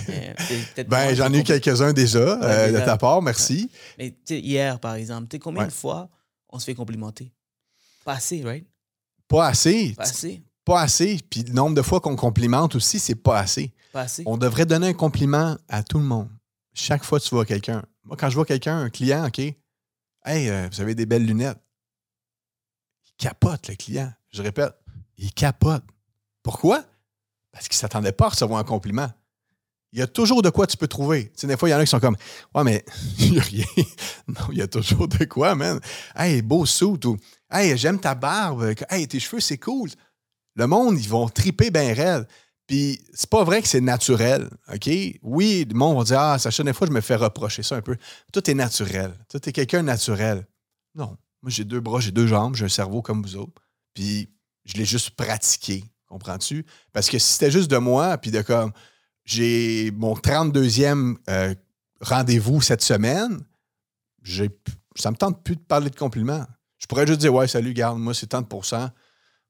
Ben, 0.88 1.14
j'en 1.14 1.32
ai 1.32 1.38
eu 1.38 1.42
quelques-uns 1.44 1.92
déjà 1.92 2.18
Ouais, 2.38 2.44
euh, 2.44 2.80
de 2.80 2.84
ta 2.84 2.96
part, 2.96 3.22
merci. 3.22 3.70
Mais 3.98 4.14
hier, 4.28 4.80
par 4.80 4.94
exemple, 4.94 5.28
tu 5.28 5.36
sais, 5.36 5.38
combien 5.38 5.62
Ouais. 5.62 5.68
de 5.68 5.72
fois 5.72 6.10
on 6.48 6.58
se 6.58 6.64
fait 6.64 6.74
complimenter? 6.74 7.32
Pas 8.04 8.14
assez, 8.14 8.42
right? 8.42 8.66
Pas 9.28 9.46
assez. 9.48 9.94
Pas 9.96 10.02
assez. 10.02 10.42
Pas 10.64 10.80
assez. 10.82 11.20
Puis 11.30 11.42
le 11.44 11.52
nombre 11.52 11.76
de 11.76 11.82
fois 11.82 12.00
qu'on 12.00 12.16
complimente 12.16 12.74
aussi, 12.74 12.98
c'est 12.98 13.14
pas 13.14 13.38
assez. 13.38 13.72
Pas 13.92 14.02
assez. 14.02 14.24
On 14.26 14.36
devrait 14.36 14.66
donner 14.66 14.88
un 14.88 14.92
compliment 14.94 15.56
à 15.68 15.82
tout 15.84 15.98
le 15.98 16.04
monde. 16.04 16.28
Chaque 16.74 17.04
fois 17.04 17.20
que 17.20 17.24
tu 17.24 17.34
vois 17.34 17.44
quelqu'un. 17.44 17.84
Moi, 18.04 18.16
quand 18.16 18.28
je 18.30 18.34
vois 18.34 18.44
quelqu'un, 18.46 18.78
un 18.78 18.90
client, 18.90 19.26
OK, 19.26 19.38
hey, 19.38 19.54
euh, 20.26 20.68
vous 20.72 20.80
avez 20.80 20.94
des 20.96 21.06
belles 21.06 21.24
lunettes. 21.24 21.58
Il 23.06 23.12
capote, 23.16 23.68
le 23.68 23.74
client. 23.76 24.12
Je 24.32 24.42
répète, 24.42 24.72
il 25.18 25.32
capote. 25.32 25.84
Pourquoi? 26.42 26.84
Parce 27.52 27.68
qu'il 27.68 27.76
ne 27.76 27.80
s'attendait 27.80 28.12
pas 28.12 28.26
à 28.26 28.28
recevoir 28.30 28.58
un 28.58 28.64
compliment. 28.64 29.10
Il 29.92 29.98
y 29.98 30.02
a 30.02 30.06
toujours 30.06 30.42
de 30.42 30.50
quoi 30.50 30.66
tu 30.66 30.76
peux 30.76 30.86
trouver. 30.86 31.26
Tu 31.26 31.40
sais, 31.40 31.46
des 31.48 31.56
fois, 31.56 31.68
il 31.68 31.72
y 31.72 31.74
en 31.74 31.78
a 31.78 31.84
qui 31.84 31.90
sont 31.90 31.98
comme 31.98 32.16
Ouais, 32.54 32.62
mais 32.62 32.84
il 33.18 33.32
n'y 33.32 33.38
a 33.38 33.42
rien. 33.42 33.64
Non, 34.28 34.46
il 34.52 34.58
y 34.58 34.62
a 34.62 34.68
toujours 34.68 35.08
de 35.08 35.24
quoi, 35.24 35.54
man. 35.56 35.80
Hey, 36.14 36.42
beau 36.42 36.64
suit 36.64 36.84
ou 37.04 37.16
Hey, 37.50 37.76
j'aime 37.76 37.98
ta 37.98 38.14
barbe. 38.14 38.74
Hey, 38.88 39.08
tes 39.08 39.18
cheveux, 39.18 39.40
c'est 39.40 39.58
cool. 39.58 39.90
Le 40.54 40.66
monde, 40.66 40.98
ils 41.00 41.08
vont 41.08 41.28
triper 41.28 41.70
bien 41.70 41.92
raide. 41.92 42.28
Puis 42.68 43.00
c'est 43.12 43.28
pas 43.28 43.42
vrai 43.42 43.60
que 43.62 43.66
c'est 43.66 43.80
naturel, 43.80 44.48
OK? 44.72 44.88
Oui, 45.22 45.66
le 45.68 45.74
monde 45.74 45.98
va 45.98 46.04
dire 46.04 46.20
Ah, 46.20 46.38
Sacha, 46.38 46.62
des 46.62 46.72
fois, 46.72 46.86
je 46.86 46.92
me 46.92 47.00
fais 47.00 47.16
reprocher 47.16 47.64
ça 47.64 47.74
un 47.74 47.82
peu. 47.82 47.96
Tout 48.32 48.48
est 48.48 48.54
naturel. 48.54 49.12
Tout 49.28 49.48
est 49.48 49.52
quelqu'un 49.52 49.82
naturel. 49.82 50.46
Non. 50.94 51.16
Moi, 51.42 51.50
j'ai 51.50 51.64
deux 51.64 51.80
bras, 51.80 51.98
j'ai 51.98 52.12
deux 52.12 52.28
jambes, 52.28 52.54
j'ai 52.54 52.66
un 52.66 52.68
cerveau 52.68 53.02
comme 53.02 53.22
vous 53.22 53.34
autres. 53.34 53.60
Puis 53.92 54.28
je 54.64 54.74
l'ai 54.74 54.84
juste 54.84 55.10
pratiqué. 55.10 55.82
Comprends-tu? 56.10 56.66
Parce 56.92 57.08
que 57.08 57.18
si 57.18 57.32
c'était 57.34 57.50
juste 57.50 57.70
de 57.70 57.78
moi, 57.78 58.18
puis 58.18 58.30
de 58.30 58.42
comme 58.42 58.72
j'ai 59.24 59.90
mon 59.92 60.14
32e 60.14 61.16
euh, 61.30 61.54
rendez-vous 62.00 62.60
cette 62.60 62.82
semaine, 62.82 63.40
j'ai, 64.22 64.50
ça 64.96 65.10
me 65.10 65.16
tente 65.16 65.42
plus 65.42 65.56
de 65.56 65.60
parler 65.62 65.88
de 65.88 65.96
compliments. 65.96 66.44
Je 66.78 66.86
pourrais 66.86 67.06
juste 67.06 67.20
dire 67.20 67.32
Ouais, 67.32 67.46
salut, 67.48 67.72
garde, 67.72 67.98
moi, 67.98 68.12
c'est 68.12 68.26
tant 68.26 68.42
de 68.42 68.46
pourcents. 68.46 68.90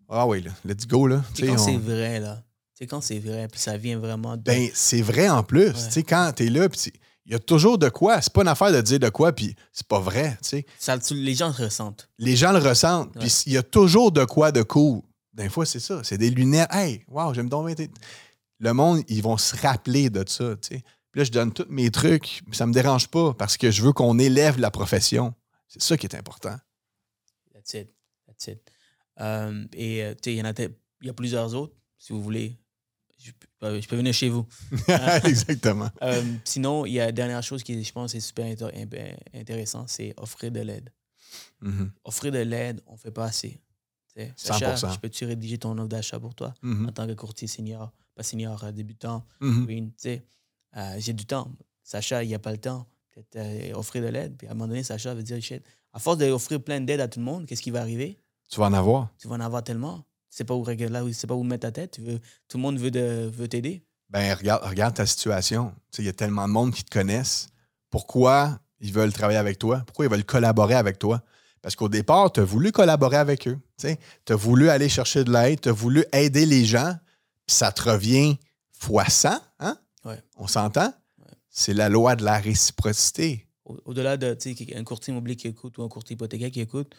Ah 0.08 0.26
oui, 0.26 0.42
là, 0.42 0.50
let's 0.64 0.86
go. 0.86 1.06
Là. 1.06 1.22
C'est 1.34 1.46
quand 1.46 1.54
on- 1.54 1.58
c'est 1.58 1.76
vrai, 1.76 2.20
là. 2.20 2.42
C'est 2.74 2.86
quand 2.86 3.00
c'est 3.00 3.18
vrai, 3.18 3.46
puis 3.48 3.60
ça 3.60 3.76
vient 3.76 3.98
vraiment 3.98 4.36
de. 4.36 4.42
Ben, 4.42 4.68
c'est 4.74 5.02
vrai 5.02 5.28
en 5.28 5.42
plus. 5.42 5.72
Tu 5.72 5.78
sais, 5.90 6.02
quand 6.02 6.32
t'es 6.34 6.48
là, 6.48 6.68
puis 6.68 6.92
il 7.26 7.32
y 7.32 7.34
a 7.34 7.38
toujours 7.38 7.78
de 7.78 7.88
quoi. 7.90 8.20
C'est 8.22 8.32
pas 8.32 8.40
une 8.42 8.48
affaire 8.48 8.72
de 8.72 8.80
dire 8.80 8.98
de 8.98 9.08
quoi, 9.10 9.32
puis 9.32 9.54
c'est 9.72 9.86
pas 9.86 10.00
vrai. 10.00 10.36
tu 10.42 10.48
sais. 10.48 10.66
ça, 10.78 10.96
les 11.10 11.34
gens 11.34 11.48
le 11.56 11.64
ressentent. 11.64 12.08
Les 12.18 12.36
gens 12.36 12.52
le 12.52 12.58
ressentent, 12.58 13.12
puis 13.18 13.30
il 13.46 13.52
y 13.52 13.56
a 13.58 13.62
toujours 13.62 14.12
de 14.12 14.24
quoi 14.24 14.50
de 14.50 14.62
cool. 14.62 15.02
Des 15.42 15.48
fois, 15.48 15.64
c'est 15.66 15.80
ça. 15.80 16.02
C'est 16.04 16.18
des 16.18 16.30
lunettes. 16.30 16.68
Hey, 16.72 17.04
wow, 17.08 17.32
j'aime 17.34 17.48
donc 17.48 17.70
Le 18.58 18.72
monde, 18.72 19.02
ils 19.08 19.22
vont 19.22 19.36
se 19.38 19.56
rappeler 19.56 20.10
de 20.10 20.22
ça. 20.28 20.54
Puis 20.56 20.82
là, 21.14 21.24
je 21.24 21.30
donne 21.30 21.52
tous 21.52 21.66
mes 21.70 21.90
trucs. 21.90 22.42
Ça 22.52 22.66
me 22.66 22.72
dérange 22.72 23.08
pas 23.08 23.32
parce 23.34 23.56
que 23.56 23.70
je 23.70 23.82
veux 23.82 23.92
qu'on 23.92 24.18
élève 24.18 24.58
la 24.58 24.70
profession. 24.70 25.34
C'est 25.66 25.82
ça 25.82 25.96
qui 25.96 26.06
est 26.06 26.14
important. 26.14 26.56
That's 27.54 27.74
it. 27.74 27.88
That's 28.26 28.46
it. 28.48 28.60
Euh, 29.20 29.66
et 29.72 30.04
euh, 30.04 30.14
tu 30.14 30.30
sais, 30.30 30.34
il 30.34 30.38
y 30.38 30.42
en 30.42 30.44
a, 30.46 30.52
y 31.02 31.08
a 31.08 31.12
plusieurs 31.14 31.54
autres, 31.54 31.74
si 31.98 32.12
vous 32.12 32.22
voulez. 32.22 32.58
Je, 33.22 33.32
peux- 33.58 33.80
je 33.80 33.86
peux 33.88 33.96
venir 33.96 34.14
chez 34.14 34.28
vous. 34.30 34.46
Exactement. 35.24 35.90
Euh, 36.02 36.22
sinon, 36.44 36.86
il 36.86 36.92
y 36.94 37.00
a 37.00 37.06
la 37.06 37.12
dernière 37.12 37.42
chose 37.42 37.62
qui, 37.62 37.82
je 37.84 37.92
pense, 37.92 38.14
est 38.14 38.20
super 38.20 38.46
intér- 38.46 38.72
imp- 38.74 39.16
intéressant, 39.34 39.84
c'est 39.86 40.14
offrir 40.16 40.50
de 40.50 40.60
l'aide. 40.60 40.90
Mhm. 41.60 41.92
Offrir 42.04 42.32
de 42.32 42.38
l'aide, 42.38 42.80
on 42.86 42.92
ne 42.94 42.98
fait 42.98 43.10
pas 43.10 43.24
assez. 43.24 43.60
Sacha, 44.36 44.74
100%. 44.76 44.94
je 44.94 44.98
peux-tu 45.00 45.24
rédiger 45.24 45.58
ton 45.58 45.76
offre 45.78 45.88
d'achat 45.88 46.18
pour 46.20 46.34
toi 46.34 46.54
Mhm. 46.62 46.88
en 46.88 46.92
tant 46.92 47.06
que 47.06 47.12
courtier 47.12 47.48
senior, 47.48 47.92
pas 48.14 48.22
senior, 48.22 48.62
euh, 48.64 48.72
débutant, 48.72 49.24
Mhm. 49.40 49.90
sais. 49.96 50.24
Euh, 50.76 50.94
J'ai 50.98 51.12
du 51.12 51.26
temps. 51.26 51.50
Sacha, 51.82 52.22
il 52.22 52.28
n'y 52.28 52.34
a 52.34 52.38
pas 52.38 52.52
le 52.52 52.58
temps. 52.58 52.86
Peut-être 53.12 53.36
euh, 53.36 53.74
offrir 53.74 54.02
de 54.02 54.08
l'aide. 54.08 54.36
Puis 54.36 54.46
à 54.46 54.52
un 54.52 54.54
moment 54.54 54.68
donné, 54.68 54.82
Sacha 54.84 55.14
veut 55.14 55.22
dire, 55.24 55.38
à 55.92 55.98
force 55.98 56.18
d'offrir 56.18 56.62
plein 56.62 56.80
d'aide 56.80 57.00
à 57.00 57.08
tout 57.08 57.18
le 57.18 57.24
monde, 57.24 57.46
qu'est-ce 57.46 57.62
qui 57.62 57.70
va 57.72 57.80
arriver? 57.80 58.20
Tu 58.48 58.60
vas 58.60 58.66
en 58.66 58.72
avoir. 58.72 59.08
Tu 59.18 59.26
vas 59.26 59.34
en 59.34 59.40
avoir 59.40 59.64
tellement. 59.64 59.98
Tu 60.30 60.36
sais 60.36 60.44
pas 60.44 60.54
où 60.54 60.62
régler 60.62 60.88
là, 60.88 61.02
tu 61.04 61.12
sais 61.12 61.26
pas 61.26 61.34
où 61.34 61.42
mettre 61.42 61.62
ta 61.62 61.72
tête. 61.72 61.90
Tu 61.92 62.00
veux, 62.02 62.20
tout 62.48 62.56
le 62.56 62.62
monde 62.62 62.78
veut 62.78 62.92
de- 62.92 63.28
veut 63.34 63.48
t'aider. 63.48 63.82
Ben, 64.10 64.32
regarde, 64.34 64.62
regarde 64.64 64.94
ta 64.94 65.06
situation. 65.06 65.74
Il 65.98 66.04
y 66.04 66.08
a 66.08 66.12
tellement 66.12 66.46
de 66.46 66.52
monde 66.52 66.72
qui 66.72 66.84
te 66.84 66.90
connaissent. 66.90 67.48
Pourquoi 67.90 68.60
ils 68.80 68.92
veulent 68.92 69.12
travailler 69.12 69.38
avec 69.38 69.58
toi? 69.58 69.82
Pourquoi 69.86 70.04
ils 70.06 70.10
veulent 70.10 70.24
collaborer 70.24 70.74
avec 70.74 70.98
toi? 70.98 71.22
Parce 71.62 71.76
qu'au 71.76 71.88
départ, 71.88 72.32
tu 72.32 72.40
as 72.40 72.44
voulu 72.44 72.72
collaborer 72.72 73.16
avec 73.18 73.46
eux. 73.48 73.58
Tu 73.78 73.96
as 74.32 74.36
voulu 74.36 74.70
aller 74.70 74.88
chercher 74.88 75.24
de 75.24 75.32
l'aide, 75.32 75.60
tu 75.60 75.68
as 75.68 75.72
voulu 75.72 76.04
aider 76.12 76.46
les 76.46 76.64
gens, 76.64 76.96
puis 77.46 77.54
ça 77.54 77.70
te 77.72 77.82
revient 77.82 78.38
fois 78.72 79.04
100. 79.08 79.38
Hein? 79.58 79.78
Ouais. 80.04 80.22
On 80.36 80.46
s'entend? 80.46 80.92
C'est 81.50 81.74
la 81.74 81.88
loi 81.88 82.16
de 82.16 82.24
la 82.24 82.38
réciprocité. 82.38 83.46
Au- 83.64 83.78
Au-delà 83.84 84.16
de 84.16 84.32
tu 84.34 84.54
sais, 84.56 84.76
un 84.76 84.84
courtier 84.84 85.10
immobilier 85.12 85.36
qui 85.36 85.48
écoute 85.48 85.76
ou 85.78 85.82
un 85.82 85.88
courtier 85.88 86.14
hypothécaire 86.14 86.50
qui 86.50 86.60
écoute, 86.60 86.94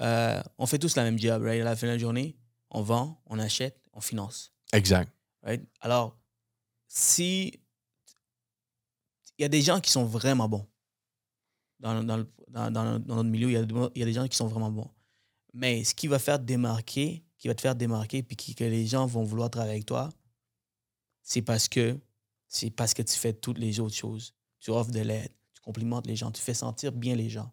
euh, 0.00 0.40
on 0.56 0.66
fait 0.66 0.78
tous 0.78 0.96
la 0.96 1.02
même 1.04 1.18
job. 1.18 1.42
Right? 1.42 1.60
À 1.60 1.64
la 1.64 1.76
fin 1.76 1.86
de 1.86 1.92
la 1.92 1.98
journée, 1.98 2.36
on 2.70 2.80
vend, 2.82 3.20
on 3.26 3.38
achète, 3.38 3.78
on 3.92 4.00
finance. 4.00 4.52
Exact. 4.72 5.12
right? 5.42 5.62
Alors, 5.80 6.16
si 6.88 7.60
il 9.38 9.42
y 9.42 9.44
a 9.44 9.48
des 9.48 9.60
gens 9.62 9.80
qui 9.80 9.90
sont 9.90 10.04
vraiment 10.04 10.48
bons 10.48 10.66
dans, 11.82 12.02
dans, 12.02 12.16
le- 12.16 12.28
dans, 12.48 12.70
notre 13.00 13.24
milieu, 13.28 13.48
il 13.50 13.52
y, 13.52 13.56
a, 13.56 13.62
il 13.94 13.98
y 13.98 14.02
a 14.02 14.06
des 14.06 14.12
gens 14.12 14.26
qui 14.28 14.36
sont 14.36 14.46
vraiment 14.46 14.70
bons. 14.70 14.90
Mais 15.52 15.84
ce 15.84 15.94
qui 15.94 16.06
va 16.06 16.18
faire 16.18 16.38
démarquer, 16.38 17.22
qui 17.36 17.48
va 17.48 17.54
te 17.54 17.60
faire 17.60 17.74
démarquer, 17.74 18.22
puis 18.22 18.36
qui- 18.36 18.54
que 18.54 18.64
les 18.64 18.86
gens 18.86 19.04
vont 19.06 19.22
vouloir 19.24 19.50
travailler 19.50 19.72
avec 19.74 19.86
toi, 19.86 20.08
c'est 21.22 21.42
parce 21.42 21.68
que 21.68 21.98
c'est 22.48 22.70
parce 22.70 22.94
que 22.94 23.02
tu 23.02 23.14
fais 23.14 23.32
toutes 23.32 23.58
les 23.58 23.80
autres 23.80 23.94
choses. 23.94 24.34
Tu 24.60 24.70
offres 24.70 24.90
de 24.90 25.00
l'aide, 25.00 25.30
tu 25.54 25.60
complimentes 25.62 26.06
les 26.06 26.16
gens, 26.16 26.30
tu 26.30 26.40
fais 26.42 26.54
sentir 26.54 26.92
bien 26.92 27.14
les 27.16 27.28
gens. 27.30 27.50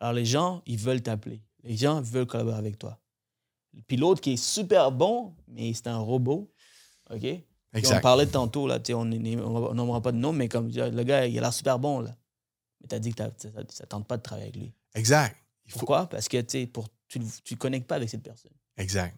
Alors 0.00 0.12
les 0.14 0.24
gens, 0.26 0.62
ils 0.66 0.78
veulent 0.78 1.02
t'appeler. 1.02 1.42
Les 1.62 1.76
gens 1.76 2.00
veulent 2.02 2.26
collaborer 2.26 2.56
avec 2.58 2.78
toi. 2.78 3.00
Puis 3.88 3.96
l'autre 3.96 4.20
qui 4.20 4.32
est 4.32 4.36
super 4.36 4.92
bon, 4.92 5.34
mais 5.48 5.72
c'est 5.74 5.86
un 5.88 5.98
robot, 5.98 6.52
OK? 7.10 7.24
On 7.98 8.00
parlait 8.00 8.26
tantôt, 8.26 8.66
là, 8.66 8.78
on 8.90 9.04
nommera 9.74 10.00
pas 10.00 10.12
de 10.12 10.18
nom, 10.18 10.32
mais 10.32 10.48
comme 10.48 10.68
le 10.68 11.02
gars, 11.02 11.26
il 11.26 11.36
a 11.38 11.40
l'air 11.40 11.52
super 11.52 11.78
bon, 11.78 12.00
là. 12.00 12.16
Mais 12.80 12.88
t'as 12.88 12.98
dit 12.98 13.12
que 13.14 13.22
ça 13.38 13.50
ne 13.58 13.86
tente 13.86 14.06
pas 14.06 14.16
de 14.16 14.22
travailler 14.22 14.48
avec 14.48 14.56
lui. 14.56 14.72
Exact. 14.94 15.36
Il 15.66 15.72
faut, 15.72 15.80
Pourquoi? 15.80 16.08
Parce 16.08 16.28
que, 16.28 16.40
tu 16.40 16.66
pour- 16.66 16.88
tu 17.08 17.18
ne 17.20 17.56
connectes 17.56 17.86
pas 17.86 17.96
avec 17.96 18.08
cette 18.10 18.22
personne. 18.22 18.52
exact. 18.76 19.16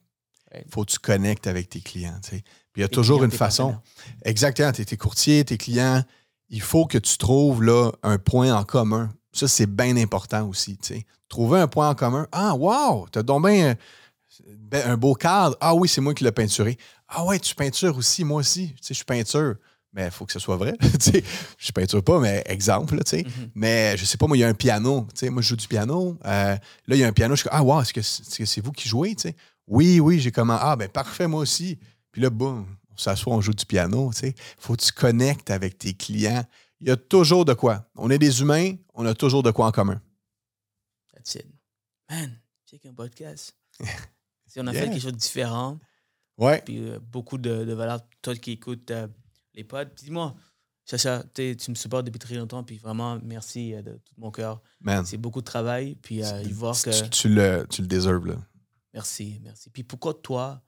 Ouais. 0.52 0.64
faut 0.70 0.82
que 0.86 0.90
tu 0.92 0.98
connectes 0.98 1.46
avec 1.46 1.68
tes 1.68 1.80
clients. 1.82 2.18
tu. 2.22 2.30
Puis 2.30 2.42
il 2.76 2.80
y 2.80 2.84
a 2.84 2.88
Tes 2.88 2.94
toujours 2.94 3.18
clients, 3.18 3.30
une 3.30 3.36
façon. 3.36 3.72
partenaires. 3.72 4.22
Exactement. 4.24 4.72
Tes, 4.72 4.84
tes 4.86 4.96
courtiers, 4.96 5.44
tes 5.44 5.59
clients, 5.59 6.02
il 6.48 6.62
faut 6.62 6.86
que 6.86 6.96
tu 6.96 7.18
trouves 7.18 7.62
là, 7.62 7.90
un 8.02 8.16
point 8.16 8.54
en 8.54 8.64
commun. 8.64 9.11
Ça, 9.32 9.46
c'est 9.46 9.66
bien 9.66 9.94
important 9.98 10.48
aussi. 10.48 10.78
tu. 10.78 11.04
Trouver 11.28 11.61
un 11.61 11.68
point 11.68 11.90
en 11.90 11.94
commun. 11.94 12.26
Ah, 12.32 12.54
wow! 12.54 13.06
T'as 13.12 13.22
donc 13.22 13.46
bien 13.46 13.72
euh, 13.72 14.54
ben, 14.56 14.90
un 14.90 14.96
beau 14.96 15.12
cadre. 15.14 15.54
Ah 15.61 15.74
oui, 15.74 15.86
c'est 15.86 16.00
moi 16.00 16.14
qui 16.14 16.24
l'ai 16.24 16.32
peinturé. 16.32 16.78
Ah 17.09 17.24
ouais, 17.26 17.38
tu 17.38 17.54
peintures 17.54 17.94
aussi, 17.98 18.24
moi 18.24 18.40
aussi. 18.40 18.72
Tu 18.76 18.88
je 18.88 18.94
suis 18.94 19.04
peinture. 19.04 19.56
Mais 19.93 20.05
il 20.07 20.11
faut 20.11 20.26
que 20.26 20.32
ce 20.32 20.39
soit 20.39 20.57
vrai. 20.57 20.74
je 21.59 21.72
peinture 21.72 22.05
pas, 22.05 22.20
mais 22.20 22.43
exemple. 22.47 22.95
là, 22.97 23.03
tu 23.05 23.11
sais. 23.18 23.24
Mhm. 23.24 23.51
Mais 23.55 23.97
je 23.97 24.05
sais 24.05 24.18
pas, 24.18 24.26
moi, 24.26 24.36
il 24.36 24.41
y 24.41 24.45
a 24.45 24.49
un 24.49 24.55
piano. 24.55 25.07
Tu 25.14 25.20
sais, 25.20 25.30
moi, 25.30 25.41
je 25.43 25.49
joue 25.49 25.57
du 25.57 25.66
piano. 25.66 26.18
Euh, 26.24 26.55
là, 26.55 26.59
il 26.89 26.99
y 26.99 27.05
a 27.05 27.07
un 27.09 27.12
piano. 27.12 27.34
Je 27.34 27.41
suis 27.41 27.49
comme, 27.49 27.59
ah, 27.59 27.62
wow, 27.64 27.80
est-ce 27.82 27.93
que 27.95 28.03
c'est 28.03 28.22
est-ce 28.22 28.39
que 28.39 28.45
c'est 28.45 28.61
vous 28.61 28.72
qui 28.72 28.89
jouez? 28.89 29.14
tu 29.16 29.22
sais? 29.28 29.36
Oui, 29.66 29.99
oui, 30.01 30.20
j'ai 30.20 30.30
comment. 30.30 30.59
Ah, 30.61 30.76
ben 30.76 30.89
parfait, 30.89 31.26
moi 31.26 31.41
aussi. 31.41 31.78
Puis 32.12 32.20
là, 32.22 32.28
boum, 32.30 32.66
on 32.91 32.97
s'assoit, 32.99 33.34
on 33.34 33.41
joue 33.41 33.55
du 33.55 33.64
piano. 33.66 34.11
Tu 34.12 34.20
sais. 34.20 34.34
faut 34.59 34.76
que 34.76 34.82
tu 34.82 34.93
connectes 34.93 35.51
avec 35.51 35.78
tes 35.78 35.95
clients. 35.95 36.45
Il 36.80 36.89
y 36.89 36.91
a 36.91 36.97
toujours 36.97 37.45
de 37.45 37.55
quoi. 37.55 37.89
On 37.97 38.09
est 38.11 38.18
des 38.18 38.41
humains, 38.41 38.74
on 38.95 39.05
a 39.07 39.14
toujours 39.14 39.43
de 39.43 39.51
quoi 39.51 39.66
en 39.66 39.72
commun. 39.72 40.01
That's 41.14 41.34
it. 41.34 41.47
Man, 42.11 42.39
check 42.70 42.86
un 42.86 42.93
podcast. 42.95 43.55
si 44.47 44.61
on 44.61 44.66
a 44.66 44.72
Yeah. 44.72 44.82
fait 44.82 44.91
quelque 44.91 45.03
chose 45.03 45.12
de 45.12 45.18
différent, 45.18 45.78
Ouais. 46.39 46.62
puis 46.64 46.78
euh, 46.78 46.99
beaucoup 47.01 47.36
de, 47.36 47.64
de 47.64 47.72
valeur, 47.72 48.01
toi 48.22 48.34
qui 48.36 48.53
écoutes 48.53 48.91
euh, 48.93 49.09
les 49.59 49.64
puis 49.94 50.04
dis-moi, 50.04 50.34
Chacha, 50.86 51.22
tu 51.34 51.54
me 51.68 51.74
supportes 51.74 52.06
depuis 52.06 52.18
très 52.18 52.34
longtemps, 52.36 52.64
puis 52.64 52.78
vraiment, 52.78 53.18
merci 53.22 53.74
euh, 53.74 53.82
de 53.82 53.92
tout 53.92 54.14
mon 54.16 54.30
cœur. 54.30 54.62
C'est 55.04 55.18
beaucoup 55.18 55.40
de 55.40 55.44
travail, 55.44 55.96
puis 55.96 56.24
euh, 56.24 56.42
Tu- 56.42 56.52
voir 56.52 56.80
que... 56.80 57.02
tu, 57.04 57.11
tu 57.11 57.28
le, 57.28 57.66
tu 57.68 57.82
le 57.82 57.88
déserves, 57.88 58.26
là. 58.26 58.36
Merci, 58.94 59.38
merci. 59.42 59.68
Puis 59.68 59.82
pourquoi 59.84 60.14
toi, 60.14 60.62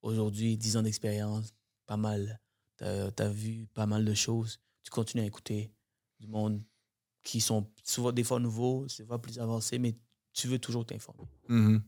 aujourd'hui, 0.00 0.56
10 0.56 0.78
ans 0.78 0.82
d'expérience, 0.82 1.52
pas 1.86 1.98
mal, 1.98 2.40
t'as 2.76 3.10
as 3.18 3.28
vu 3.28 3.66
pas 3.74 3.84
mal 3.86 4.04
de 4.06 4.14
choses, 4.14 4.58
tu 4.82 4.90
continues 4.90 5.22
à 5.24 5.26
écouter 5.26 5.70
du 6.18 6.26
monde 6.28 6.62
qui 7.22 7.40
sont 7.42 7.70
souvent 7.84 8.10
des 8.12 8.24
fois 8.24 8.40
nouveaux, 8.40 8.86
fois 9.06 9.20
plus 9.20 9.38
avancés, 9.38 9.78
mais 9.78 9.94
tu 10.32 10.48
veux 10.48 10.58
toujours 10.58 10.86
t'informer. 10.86 11.24
Mhm. 11.48 11.82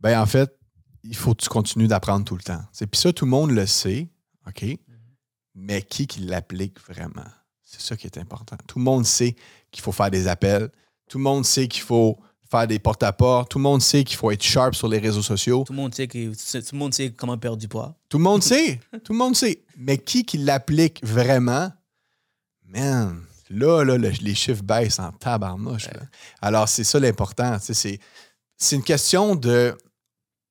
Ben, 0.00 0.20
en 0.20 0.26
fait, 0.26 0.56
il 1.02 1.16
faut 1.16 1.34
que 1.34 1.42
tu 1.42 1.48
continues 1.48 1.88
d'apprendre 1.88 2.24
tout 2.24 2.36
le 2.36 2.42
temps. 2.42 2.62
C'est- 2.72 2.86
Puis 2.86 3.00
ça, 3.00 3.12
tout 3.12 3.24
le 3.24 3.30
monde 3.32 3.50
le 3.50 3.66
sait, 3.66 4.08
OK? 4.46 4.64
Mais 5.60 5.82
qui 5.82 6.06
qui 6.06 6.20
l'applique 6.20 6.78
vraiment? 6.88 7.26
C'est 7.64 7.80
ça 7.80 7.96
qui 7.96 8.06
est 8.06 8.16
important. 8.18 8.56
Tout 8.66 8.78
le 8.78 8.84
monde 8.84 9.04
sait 9.04 9.34
qu'il 9.70 9.82
faut 9.82 9.92
faire 9.92 10.10
des 10.10 10.26
appels. 10.28 10.70
Tout 11.08 11.18
le 11.18 11.24
monde 11.24 11.44
sait 11.44 11.66
qu'il 11.68 11.82
faut 11.82 12.16
faire 12.50 12.66
des 12.66 12.78
porte-à-porte. 12.78 13.50
Tout 13.50 13.58
le 13.58 13.64
monde 13.64 13.82
sait 13.82 14.04
qu'il 14.04 14.16
faut 14.16 14.30
être 14.30 14.42
sharp 14.42 14.74
sur 14.74 14.88
les 14.88 14.98
réseaux 14.98 15.22
sociaux. 15.22 15.64
Tout 15.66 15.72
le 15.72 15.78
monde 15.78 15.94
sait, 15.94 16.06
que, 16.06 16.28
tout 16.28 16.68
le 16.72 16.78
monde 16.78 16.94
sait 16.94 17.10
comment 17.10 17.36
perdre 17.36 17.58
du 17.58 17.68
poids. 17.68 17.94
Tout 18.08 18.18
le 18.18 18.24
monde 18.24 18.42
sait. 18.42 18.80
Tout 19.04 19.12
le 19.12 19.18
monde 19.18 19.36
sait. 19.36 19.62
Mais 19.76 19.98
qui 19.98 20.24
qui 20.24 20.38
l'applique 20.38 21.04
vraiment? 21.04 21.70
Man, 22.64 23.22
là, 23.50 23.84
là, 23.84 23.96
le- 23.98 24.08
les 24.08 24.34
chiffres 24.34 24.62
baissent 24.62 24.98
en 24.98 25.10
tabarnouche. 25.12 25.88
Alors, 26.40 26.68
c'est 26.68 26.84
ça 26.84 26.98
l'important. 27.00 27.58
C'est, 27.60 27.98
c'est 28.56 28.76
une 28.76 28.82
question 28.84 29.34
de, 29.34 29.76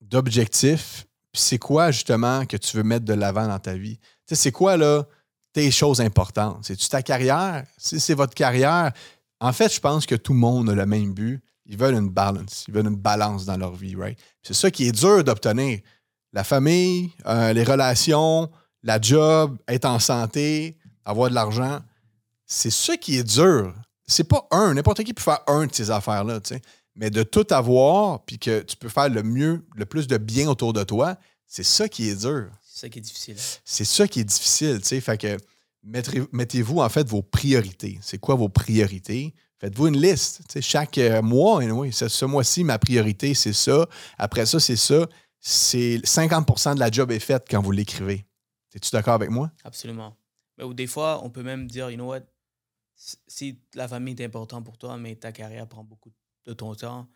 d'objectif. 0.01 1.05
C'est 1.33 1.59
quoi, 1.59 1.91
justement, 1.91 2.45
que 2.45 2.57
tu 2.57 2.75
veux 2.77 2.83
mettre 2.83 3.05
de 3.05 3.13
l'avant 3.13 3.47
dans 3.47 3.59
ta 3.59 3.75
vie? 3.75 3.99
Sais, 4.27 4.35
c'est 4.35 4.51
quoi, 4.51 4.77
là, 4.77 5.03
tes 5.53 5.71
choses 5.71 6.01
importantes? 6.01 6.59
C'est-tu 6.63 6.87
ta 6.89 7.01
carrière? 7.01 7.65
Si 7.77 7.99
c'est 7.99 8.13
votre 8.13 8.33
carrière, 8.33 8.91
en 9.39 9.53
fait, 9.53 9.73
je 9.73 9.79
pense 9.79 10.05
que 10.05 10.15
tout 10.15 10.33
le 10.33 10.39
monde 10.39 10.69
a 10.69 10.75
le 10.75 10.85
même 10.85 11.13
but. 11.13 11.41
Ils 11.65 11.77
veulent 11.77 11.95
une 11.95 12.09
balance. 12.09 12.65
Ils 12.67 12.73
veulent 12.73 12.87
une 12.87 12.95
balance 12.95 13.45
dans 13.45 13.57
leur 13.57 13.73
vie, 13.73 13.95
right? 13.95 14.17
C'est 14.41 14.53
ça 14.53 14.71
qui 14.71 14.87
est 14.87 14.91
dur 14.91 15.23
d'obtenir. 15.23 15.79
La 16.33 16.43
famille, 16.43 17.11
euh, 17.25 17.53
les 17.53 17.63
relations, 17.63 18.49
la 18.83 19.01
job, 19.01 19.57
être 19.67 19.85
en 19.85 19.99
santé, 19.99 20.77
avoir 21.05 21.29
de 21.29 21.35
l'argent. 21.35 21.79
C'est 22.45 22.69
ça 22.69 22.95
qui 22.97 23.17
est 23.17 23.23
dur. 23.23 23.73
C'est 24.05 24.23
pas 24.23 24.47
un. 24.51 24.73
N'importe 24.73 25.03
qui 25.03 25.13
peut 25.13 25.21
faire 25.21 25.41
un 25.47 25.65
de 25.65 25.73
ces 25.73 25.91
affaires-là, 25.91 26.39
tu 26.39 26.55
sais. 26.55 26.61
Mais 26.95 27.09
de 27.09 27.23
tout 27.23 27.45
avoir, 27.51 28.23
puis 28.25 28.39
que 28.39 28.61
tu 28.61 28.75
peux 28.75 28.89
faire 28.89 29.09
le 29.09 29.23
mieux, 29.23 29.65
le 29.75 29.85
plus 29.85 30.07
de 30.07 30.17
bien 30.17 30.47
autour 30.47 30.73
de 30.73 30.83
toi, 30.83 31.17
c'est 31.45 31.63
ça 31.63 31.87
qui 31.87 32.09
est 32.09 32.21
dur. 32.21 32.49
C'est 32.77 32.85
ça 32.85 32.89
qui 32.89 32.99
est 32.99 33.01
difficile. 33.01 33.37
C'est 33.65 33.85
ça 33.85 34.07
qui 34.07 34.19
est 34.19 34.23
difficile, 34.23 34.79
tu 34.81 34.87
sais. 34.89 35.01
Fait 35.01 35.17
que 35.17 35.37
mettez-vous 36.31 36.79
en 36.79 36.89
fait 36.89 37.07
vos 37.09 37.23
priorités. 37.23 37.97
C'est 38.03 38.19
quoi 38.19 38.35
vos 38.35 38.49
priorités? 38.49 39.33
Faites-vous 39.57 39.87
une 39.87 39.99
liste. 39.99 40.41
tu 40.47 40.53
sais, 40.53 40.61
chaque 40.61 40.99
euh, 40.99 41.23
mois, 41.23 41.59
ce, 41.91 42.25
mois-ci, 42.25 42.63
ma 42.63 42.77
priorité, 42.77 43.33
c'est 43.33 43.53
ça. 43.53 43.87
Après 44.19 44.45
ça, 44.45 44.59
c'est 44.59 44.75
ça. 44.75 45.07
C'est 45.39 45.97
50% 46.03 46.75
de 46.75 46.79
la 46.79 46.91
job 46.91 47.09
est 47.11 47.19
faite 47.19 47.47
quand 47.49 47.63
vous 47.63 47.71
l'écrivez. 47.71 48.27
Es-tu 48.75 48.91
d'accord 48.91 49.15
avec 49.15 49.31
moi? 49.31 49.51
Absolument. 49.63 50.15
Mais 50.59 50.63
ou 50.63 50.75
des 50.75 50.85
fois, 50.85 51.21
on 51.23 51.31
peut 51.31 51.41
même 51.41 51.65
dire, 51.65 51.89
you 51.89 51.95
know 51.95 52.09
what, 52.09 52.21
si- 52.95 53.59
la 53.73 53.87
famille 53.87 54.13
est 54.19 54.25
importante 54.25 54.63
pour 54.63 54.77
toi, 54.77 54.97
mais 54.97 55.15
ta 55.15 55.31
carrière 55.31 55.67
prend 55.67 55.83
beaucoup 55.83 56.13
de 56.45 56.53
ton 56.53 56.75
temps, 56.75 57.07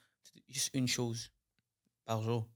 juste 0.50 0.72
une 0.74 0.88
chose 0.88 1.30
par 2.06 2.24
jour. 2.24 2.48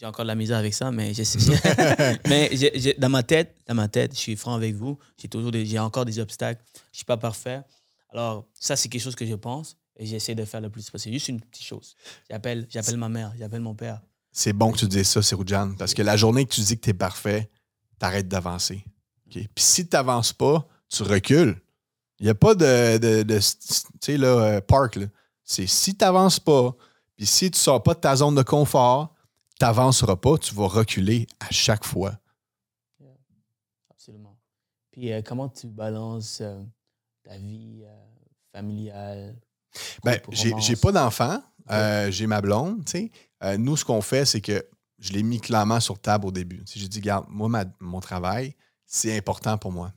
J'ai 0.00 0.06
encore 0.06 0.24
de 0.24 0.28
la 0.28 0.34
misère 0.34 0.56
avec 0.56 0.72
ça, 0.72 0.90
mais 0.90 1.12
j'essaie. 1.12 1.38
mais 2.26 2.50
dans 2.96 3.10
ma 3.10 3.22
tête, 3.22 3.54
dans 3.68 3.74
ma 3.74 3.86
tête, 3.86 4.14
je 4.14 4.18
suis 4.18 4.34
franc 4.34 4.54
avec 4.54 4.74
vous. 4.74 4.98
J'ai 5.20 5.28
toujours, 5.28 5.52
j'ai 5.52 5.78
encore 5.78 6.06
des 6.06 6.18
obstacles. 6.18 6.62
Je 6.90 6.98
suis 6.98 7.04
pas 7.04 7.18
parfait. 7.18 7.60
Alors 8.08 8.46
ça, 8.54 8.76
c'est 8.76 8.88
quelque 8.88 9.02
chose 9.02 9.14
que 9.14 9.26
je 9.26 9.34
pense 9.34 9.76
et 9.98 10.06
j'essaie 10.06 10.34
de 10.34 10.46
faire 10.46 10.62
le 10.62 10.70
plus 10.70 10.88
possible. 10.88 11.12
Juste 11.12 11.28
une 11.28 11.40
petite 11.40 11.66
chose. 11.66 11.94
J'appelle, 12.30 12.66
j'appelle 12.70 12.96
ma 12.96 13.10
mère, 13.10 13.34
j'appelle 13.38 13.60
mon 13.60 13.74
père. 13.74 14.00
C'est 14.32 14.54
bon 14.54 14.72
que 14.72 14.78
tu 14.78 14.86
dises 14.86 15.06
ça, 15.08 15.20
Seroujan, 15.20 15.74
parce 15.78 15.92
que 15.92 16.00
la 16.00 16.16
journée 16.16 16.46
que 16.46 16.54
tu 16.54 16.62
dis 16.62 16.76
que 16.76 16.82
tu 16.82 16.90
es 16.90 16.94
parfait, 16.94 17.50
t'arrêtes 17.98 18.28
d'avancer. 18.28 18.82
Puis 19.28 19.48
si 19.58 19.86
tu 19.86 19.94
n'avances 19.94 20.32
pas, 20.32 20.66
tu 20.88 21.02
recules. 21.02 21.60
Il 22.18 22.24
n'y 22.24 22.30
a 22.30 22.34
pas 22.34 22.54
de, 22.54 22.96
de, 22.96 23.22
de- 23.22 23.38
tu 23.38 23.42
sais, 24.00 24.16
là, 24.16 24.28
euh, 24.28 24.60
park. 24.62 24.98
C'est 25.44 25.66
si 25.66 25.94
tu 25.94 26.04
n'avances 26.04 26.40
pas, 26.40 26.74
puis 27.16 27.26
si 27.26 27.50
tu 27.50 27.56
ne 27.56 27.60
sors 27.60 27.82
pas 27.82 27.94
de 27.94 28.00
ta 28.00 28.16
zone 28.16 28.34
de 28.34 28.42
confort, 28.42 29.14
tu 29.60 29.66
n'avanceras 29.66 30.16
pas, 30.16 30.38
tu 30.38 30.54
vas 30.54 30.66
reculer 30.66 31.26
à 31.38 31.50
chaque 31.50 31.84
fois. 31.84 32.18
Absolument. 33.90 34.36
Puis 34.90 35.12
euh, 35.12 35.20
comment 35.22 35.50
tu 35.50 35.68
balances 35.68 36.40
euh, 36.40 36.62
ta 37.22 37.36
vie 37.36 37.82
euh, 37.84 38.06
familiale? 38.52 39.38
Ben, 40.02 40.18
j'ai 40.32 40.76
pas 40.76 40.92
d'enfant. 40.92 41.42
J'ai 42.08 42.26
ma 42.26 42.40
blonde, 42.40 42.84
tu 42.86 43.12
sais. 43.42 43.58
Nous, 43.58 43.76
ce 43.76 43.84
qu'on 43.84 44.00
fait, 44.00 44.24
c'est 44.24 44.40
que 44.40 44.66
je 44.98 45.12
l'ai 45.12 45.22
mis 45.22 45.40
clairement 45.40 45.78
sur 45.78 45.98
table 45.98 46.26
au 46.26 46.32
début. 46.32 46.64
J'ai 46.74 46.88
dit, 46.88 46.98
regarde, 46.98 47.26
moi, 47.28 47.48
ma- 47.48 47.64
mon 47.78 48.00
travail, 48.00 48.56
c'est 48.86 49.16
important 49.16 49.56
pour 49.58 49.72
moi. 49.72 49.92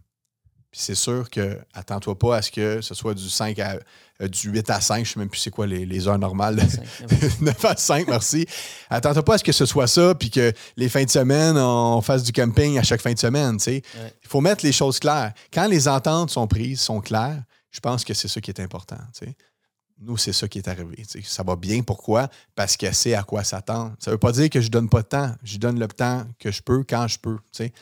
Puis 0.74 0.82
c'est 0.82 0.95
sûr 0.95 1.30
que, 1.30 1.60
attends-toi 1.76 2.18
pas 2.18 2.38
à 2.38 2.41
ce 2.41 2.50
que 2.50 2.82
ce 2.82 2.95
soit 2.95 3.14
du 3.14 3.30
5 3.30 3.60
à, 3.60 3.78
euh, 4.24 4.28
du 4.28 4.50
8 4.50 4.72
à 4.72 4.82
5, 4.82 5.06
je 5.06 5.14
sais 5.14 5.20
même 5.20 5.30
plus 5.30 5.40
c'est 5.40 5.52
quoi 5.52 5.68
les, 5.68 5.86
les 5.86 6.08
heures 6.08 6.18
normales. 6.18 6.60
Cinq, 6.68 7.12
neuf. 7.12 7.41
9 7.41 7.66
à 7.66 7.76
5, 7.78 8.08
merci. 8.08 8.48
Attends-toi 8.90 9.24
pas 9.24 9.36
à 9.36 9.38
ce 9.38 9.44
que 9.44 9.52
ce 9.52 9.68
soit 9.68 9.86
ça, 9.86 10.16
puis 10.16 10.32
que 10.32 10.52
les 10.76 10.90
fins 10.90 11.04
de 11.04 11.12
semaine, 11.12 11.58
on 11.58 12.02
fasse 12.02 12.24
du 12.24 12.32
camping 12.32 12.80
à 12.80 12.84
chaque 12.84 13.02
fin 13.02 13.14
de 13.14 13.20
semaine, 13.20 13.58
tu 13.58 13.66
sais. 13.66 13.84
Ouais. 13.94 14.14
Il 14.24 14.28
faut 14.28 14.41
mettre 14.41 14.66
les 14.66 14.72
choses 14.72 14.98
claires. 14.98 15.34
Quand 15.54 15.68
les 15.68 15.88
ententes 15.88 16.32
sont 16.32 16.48
prises, 16.48 16.82
sont 16.82 17.02
claires, 17.02 17.44
je 17.70 17.80
pense 17.80 18.04
que 18.04 18.16
c'est 18.16 18.28
ça 18.28 18.41
qui 18.41 18.50
est 18.50 18.60
important, 18.60 18.98
tu 19.14 19.28
sais. 19.28 19.36
Nous, 20.00 20.18
c'est 20.18 20.34
ça 20.34 20.48
qui 20.48 20.58
est 20.58 20.68
arrivé. 20.68 21.06
Ça 21.24 21.44
va 21.44 21.56
bien. 21.56 21.84
Pourquoi? 21.84 22.30
Parce 22.56 22.76
qu'elle 22.76 22.95
sait 22.95 23.14
à 23.14 23.22
quoi 23.22 23.44
s'attendre. 23.44 23.94
Ça 24.00 24.10
ne 24.10 24.16
veut 24.16 24.20
pas 24.20 24.32
dire 24.32 24.50
que 24.50 24.60
je 24.60 24.70
donne 24.70 24.90
pas 24.90 25.04
de 25.04 25.08
temps. 25.08 25.32
Je 25.44 25.58
donne 25.60 25.80
le 25.80 25.88
temps 25.88 26.26
que 26.40 26.52
je 26.52 26.64
peux 26.64 26.84
quand 26.84 27.08
je 27.08 27.20
peux. 27.20 27.38
tu 27.52 27.64
sais. 27.66 27.74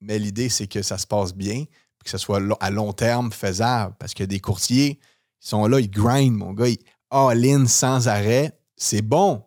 Mais 0.00 0.18
l'idée, 0.18 0.48
c'est 0.48 0.66
que 0.66 0.82
ça 0.82 0.98
se 0.98 1.06
passe 1.06 1.32
bien, 1.32 1.64
que 2.04 2.10
ce 2.10 2.18
soit 2.18 2.40
à 2.60 2.70
long 2.70 2.92
terme 2.92 3.32
faisable. 3.32 3.94
Parce 3.98 4.14
que 4.14 4.24
des 4.24 4.40
courtiers, 4.40 4.98
ils 5.42 5.48
sont 5.48 5.66
là, 5.66 5.80
ils 5.80 5.90
grindent, 5.90 6.36
mon 6.36 6.52
gars, 6.52 6.68
ils 6.68 6.78
all-in 7.10 7.66
sans 7.66 8.08
arrêt. 8.08 8.58
C'est 8.76 9.02
bon. 9.02 9.44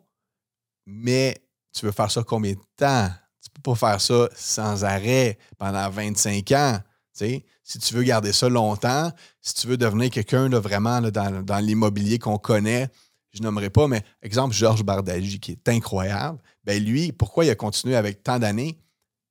Mais 0.86 1.36
tu 1.72 1.84
veux 1.84 1.92
faire 1.92 2.10
ça 2.10 2.22
combien 2.22 2.52
de 2.52 2.60
temps? 2.76 3.10
Tu 3.42 3.50
peux 3.50 3.62
pas 3.62 3.74
faire 3.74 4.00
ça 4.00 4.28
sans 4.34 4.84
arrêt 4.84 5.38
pendant 5.58 5.88
25 5.90 6.52
ans. 6.52 6.78
Si 7.12 7.78
tu 7.80 7.94
veux 7.94 8.02
garder 8.02 8.32
ça 8.32 8.48
longtemps, 8.48 9.10
si 9.40 9.54
tu 9.54 9.66
veux 9.66 9.76
devenir 9.76 10.10
quelqu'un 10.10 10.48
vraiment 10.48 11.00
là, 11.00 11.10
dans, 11.10 11.64
l'immobilier 11.64 12.18
qu'on 12.18 12.38
connaît, 12.38 12.88
je 13.32 13.42
nommerai 13.42 13.70
pas, 13.70 13.88
mais 13.88 14.02
exemple 14.22 14.54
Georges 14.54 14.84
Bardagy, 14.84 15.40
qui 15.40 15.52
est 15.52 15.68
incroyable, 15.68 16.38
ben 16.64 16.82
lui, 16.82 17.12
pourquoi 17.12 17.44
il 17.44 17.50
a 17.50 17.54
continué 17.54 17.96
avec 17.96 18.22
tant 18.22 18.38
d'années? 18.38 18.78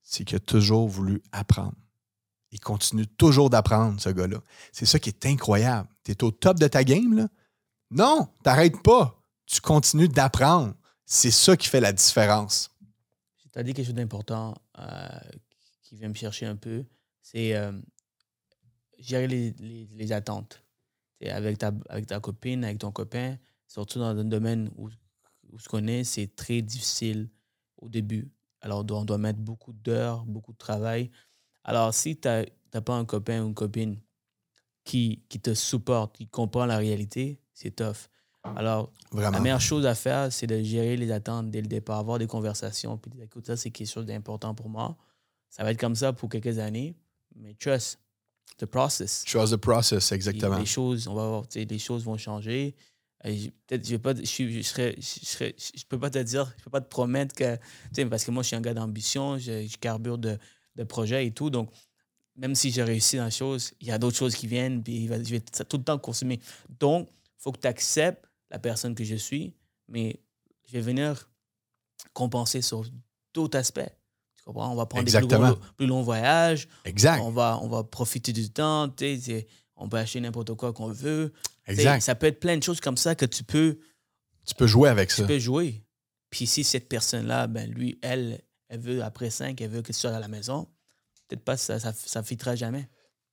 C'est 0.02 0.23
qu'il 0.23 0.38
a 0.38 0.39
toujours 0.39 0.88
voulu 0.88 1.22
apprendre. 1.31 1.76
Il 2.56 2.61
continue 2.61 3.06
toujours 3.06 3.49
d'apprendre, 3.49 3.99
ce 3.99 4.07
gars-là. 4.07 4.38
C'est 4.72 4.86
ça 4.86 4.98
qui 4.98 5.10
est 5.10 5.26
incroyable. 5.26 5.90
Tu 6.06 6.11
es 6.11 6.23
au 6.23 6.32
top 6.32 6.57
de 6.57 6.69
ta 6.69 6.86
game, 6.86 7.14
là? 7.14 7.27
Non, 7.91 8.30
t'arrêtes 8.44 8.82
pas. 8.82 9.22
Tu 9.45 9.60
continues 9.60 10.07
d'apprendre. 10.07 10.73
C'est 11.06 11.32
ça 11.32 11.57
qui 11.57 11.68
fait 11.68 11.82
la 11.82 11.91
différence. 11.91 12.72
Tu 13.52 13.60
as 13.60 13.61
dit 13.61 13.73
quelque 13.73 13.88
chose 13.88 13.95
d'important 13.95 14.56
euh, 14.80 15.19
qui 15.84 15.98
vient 15.98 16.07
me 16.07 16.14
chercher 16.14 16.45
un 16.45 16.56
peu. 16.56 16.86
C'est 17.22 17.53
euh, 17.57 17.73
gérer 18.99 19.27
les, 19.27 20.11
attentes. 20.14 20.64
Avec 21.26 21.57
ta, 21.57 21.73
copine, 22.22 22.64
avec 22.64 22.77
ton 22.77 22.94
copain, 22.94 23.38
surtout 23.68 23.99
dans 23.99 24.18
un 24.18 24.23
domaine 24.23 24.72
où, 24.77 24.90
où 25.52 25.60
ce 25.60 25.68
qu'on 25.68 25.88
est, 25.88 26.06
c'est 26.06 26.34
très 26.38 26.61
difficile 26.61 27.30
au 27.80 27.90
début. 27.90 28.32
Alors, 28.61 28.86
on 28.90 29.03
doit 29.03 29.18
mettre 29.18 29.40
beaucoup 29.40 29.73
d'heures, 29.73 30.23
beaucoup 30.26 30.53
de 30.53 30.57
travail. 30.57 31.11
Alors, 31.66 31.94
si 31.94 32.16
tu 32.16 32.28
n'as 32.28 32.82
pas 32.82 32.94
un 32.94 33.06
copain 33.06 33.42
ou 33.44 33.48
une 33.48 33.54
copine 33.54 34.00
qui, 34.84 35.24
qui 35.28 35.40
te 35.40 35.54
supporte, 35.54 36.16
qui 36.16 36.28
comprend 36.28 36.66
la 36.66 36.78
réalité, 36.78 37.42
c'est 37.54 37.76
tough. 37.76 38.08
Alors, 38.56 38.92
Vraiment. 39.12 39.32
la 39.32 39.40
meilleure 39.40 39.62
chose 39.62 39.88
à 39.88 39.96
faire, 39.96 40.32
c'est 40.32 40.46
de 40.46 40.62
gérer 40.62 40.96
les 40.96 41.12
attentes 41.12 41.50
dès 41.50 41.62
le 41.62 41.68
départ, 41.68 41.98
avoir 41.98 42.20
des 42.20 42.28
conversations, 42.28 42.96
puis 42.98 43.10
dire, 43.10 43.24
écoute, 43.24 43.48
ça, 43.48 43.58
c'est 43.58 43.72
quelque 43.72 43.90
chose 43.90 44.06
d'important 44.06 44.54
pour 44.54 44.70
moi. 44.70 44.96
Ça 45.50 45.64
va 45.64 45.72
être 45.72 45.80
comme 45.80 45.96
ça 45.96 46.14
pour 46.14 46.30
quelques 46.30 46.60
années, 46.60 46.96
mais 47.36 47.56
trust 47.56 48.00
the 48.60 48.68
process. 48.68 49.24
Trust 49.26 49.54
the 49.54 49.58
process, 49.58 50.12
exactement. 50.12 50.60
Les 50.60 50.66
choses, 50.68 51.08
on 51.08 51.16
va 51.16 51.28
voir, 51.28 51.44
les 51.56 51.80
choses 51.80 52.04
vont 52.04 52.18
changer. 52.18 52.76
Peut-être, 53.24 53.84
je 53.84 53.92
vais 53.92 54.00
pas, 54.00 54.14
je, 54.14 54.22
suis- 54.26 54.62
je 54.62 54.68
serais, 54.68 54.96
je, 54.98 55.26
serais- 55.26 55.56
je 55.58 55.84
peux 55.86 55.98
pas 55.98 56.12
te 56.12 56.20
dire, 56.20 56.54
je 56.60 56.64
peux 56.64 56.70
pas 56.70 56.82
te 56.82 56.90
promettre 56.90 57.34
que, 57.34 57.58
parce 58.04 58.24
que 58.24 58.30
moi, 58.30 58.44
je 58.44 58.48
suis 58.48 58.56
un 58.56 58.62
gars 58.62 58.76
d'ambition, 58.76 59.40
je, 59.40 59.66
je 59.66 59.78
carbure 59.78 60.20
de, 60.20 60.38
de 60.76 60.84
projets 60.84 61.26
et 61.27 61.31
tout, 61.31 61.49
donc 61.49 61.69
même 62.38 62.53
si 62.56 62.69
j'ai 62.72 62.84
réussi 62.84 63.15
dans 63.18 63.23
la 63.23 63.30
chose, 63.30 63.73
il 63.80 63.88
y 63.88 63.91
a 63.91 63.97
d'autres 63.97 64.18
choses 64.18 64.35
qui 64.35 64.45
viennent, 64.47 64.84
puis 64.84 65.03
il 65.03 65.07
va- 65.07 65.23
je 65.23 65.30
vais 65.30 65.39
tout 65.39 65.77
le 65.77 65.84
temps 65.84 65.97
consommer. 65.97 66.39
Donc, 66.80 67.07
il 67.10 67.41
faut 67.41 67.52
que 67.53 67.60
tu 67.61 67.68
acceptes 67.68 68.26
la 68.52 68.60
personne 68.60 68.93
que 68.93 69.03
je 69.06 69.15
suis, 69.15 69.53
mais 69.88 70.19
je 70.68 70.73
vais 70.73 70.81
venir 70.81 71.30
compenser 72.14 72.61
sur 72.61 72.84
d'autres 73.34 73.57
aspects. 73.57 73.89
Tu 74.38 74.43
comprends? 74.43 74.72
On 74.72 74.76
va 74.76 74.85
prendre 74.85 75.06
des 75.06 75.11
plus, 75.11 75.18
Exactement. 75.18 75.52
gros- 75.53 75.61
plus 75.77 75.88
longs 75.88 76.02
voyages, 76.02 76.68
Exact. 76.84 77.22
on 77.22 77.31
va, 77.31 77.57
on 77.61 77.68
va 77.68 77.84
profiter 77.84 78.34
du 78.34 78.49
temps, 78.49 78.89
tu 78.89 79.06
sais, 79.06 79.18
c'est- 79.22 79.47
on 79.77 79.88
peut 79.89 79.97
acheter 79.97 80.19
n'importe 80.22 80.53
quoi 80.56 80.73
qu'on 80.73 80.88
veut. 80.91 81.34
Tu 81.65 81.72
Exact. 81.72 82.02
Ça 82.02 82.15
peut 82.15 82.27
être 82.27 82.39
plein 82.39 82.57
de 82.57 82.64
choses 82.64 82.80
comme 82.80 82.97
ça 82.97 83.15
que 83.15 83.26
tu 83.26 83.43
peux, 83.43 83.80
Tu 84.45 84.53
peux 84.56 84.68
jouer 84.68 84.89
avec 84.89 85.10
tu 85.10 85.15
ça. 85.15 85.26
peux 85.26 85.39
jouer. 85.39 85.84
Puis 86.30 86.45
si 86.47 86.64
cette 86.64 86.88
personne-là, 86.88 87.47
ben 87.47 87.69
lui, 87.72 87.97
elle, 88.02 88.41
elle 88.70 88.80
veut, 88.80 89.04
après 89.04 89.30
cinq, 89.30 89.62
elle 89.62 89.70
veut 89.70 89.82
que 89.82 89.92
tu 89.92 90.00
sois 90.00 90.12
à 90.12 90.20
la 90.20 90.28
maison, 90.28 90.68
peut-être 91.28 91.44
pas, 91.44 91.58
ça 91.58 91.80
ça, 91.80 91.94
ça 91.94 92.22
jamais. 92.56 92.88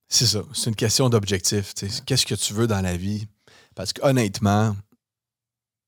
C'est 0.08 0.26
ça. 0.26 0.42
C'est 0.52 0.68
une 0.68 0.76
question 0.76 1.08
d'objectif. 1.08 1.72
Qu'est-ce 2.04 2.26
que 2.26 2.34
tu 2.34 2.52
veux 2.52 2.66
dans 2.66 2.82
la 2.82 2.96
vie? 2.96 3.26
Parce 3.74 3.92
qu'honnêtement, 3.92 4.76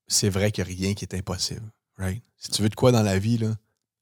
c'est 0.07 0.31
vrai 0.31 0.51
a 0.63 0.65
rien 0.65 0.95
qui 0.95 1.05
est 1.05 1.15
impossible. 1.15 1.71
Right? 1.99 2.23
Si 2.39 2.51
tu 2.51 2.63
veux 2.63 2.69
de 2.69 2.75
quoi 2.75 2.91
dans 2.91 3.03
la 3.03 3.19
vie, 3.19 3.39
là, 3.39 3.55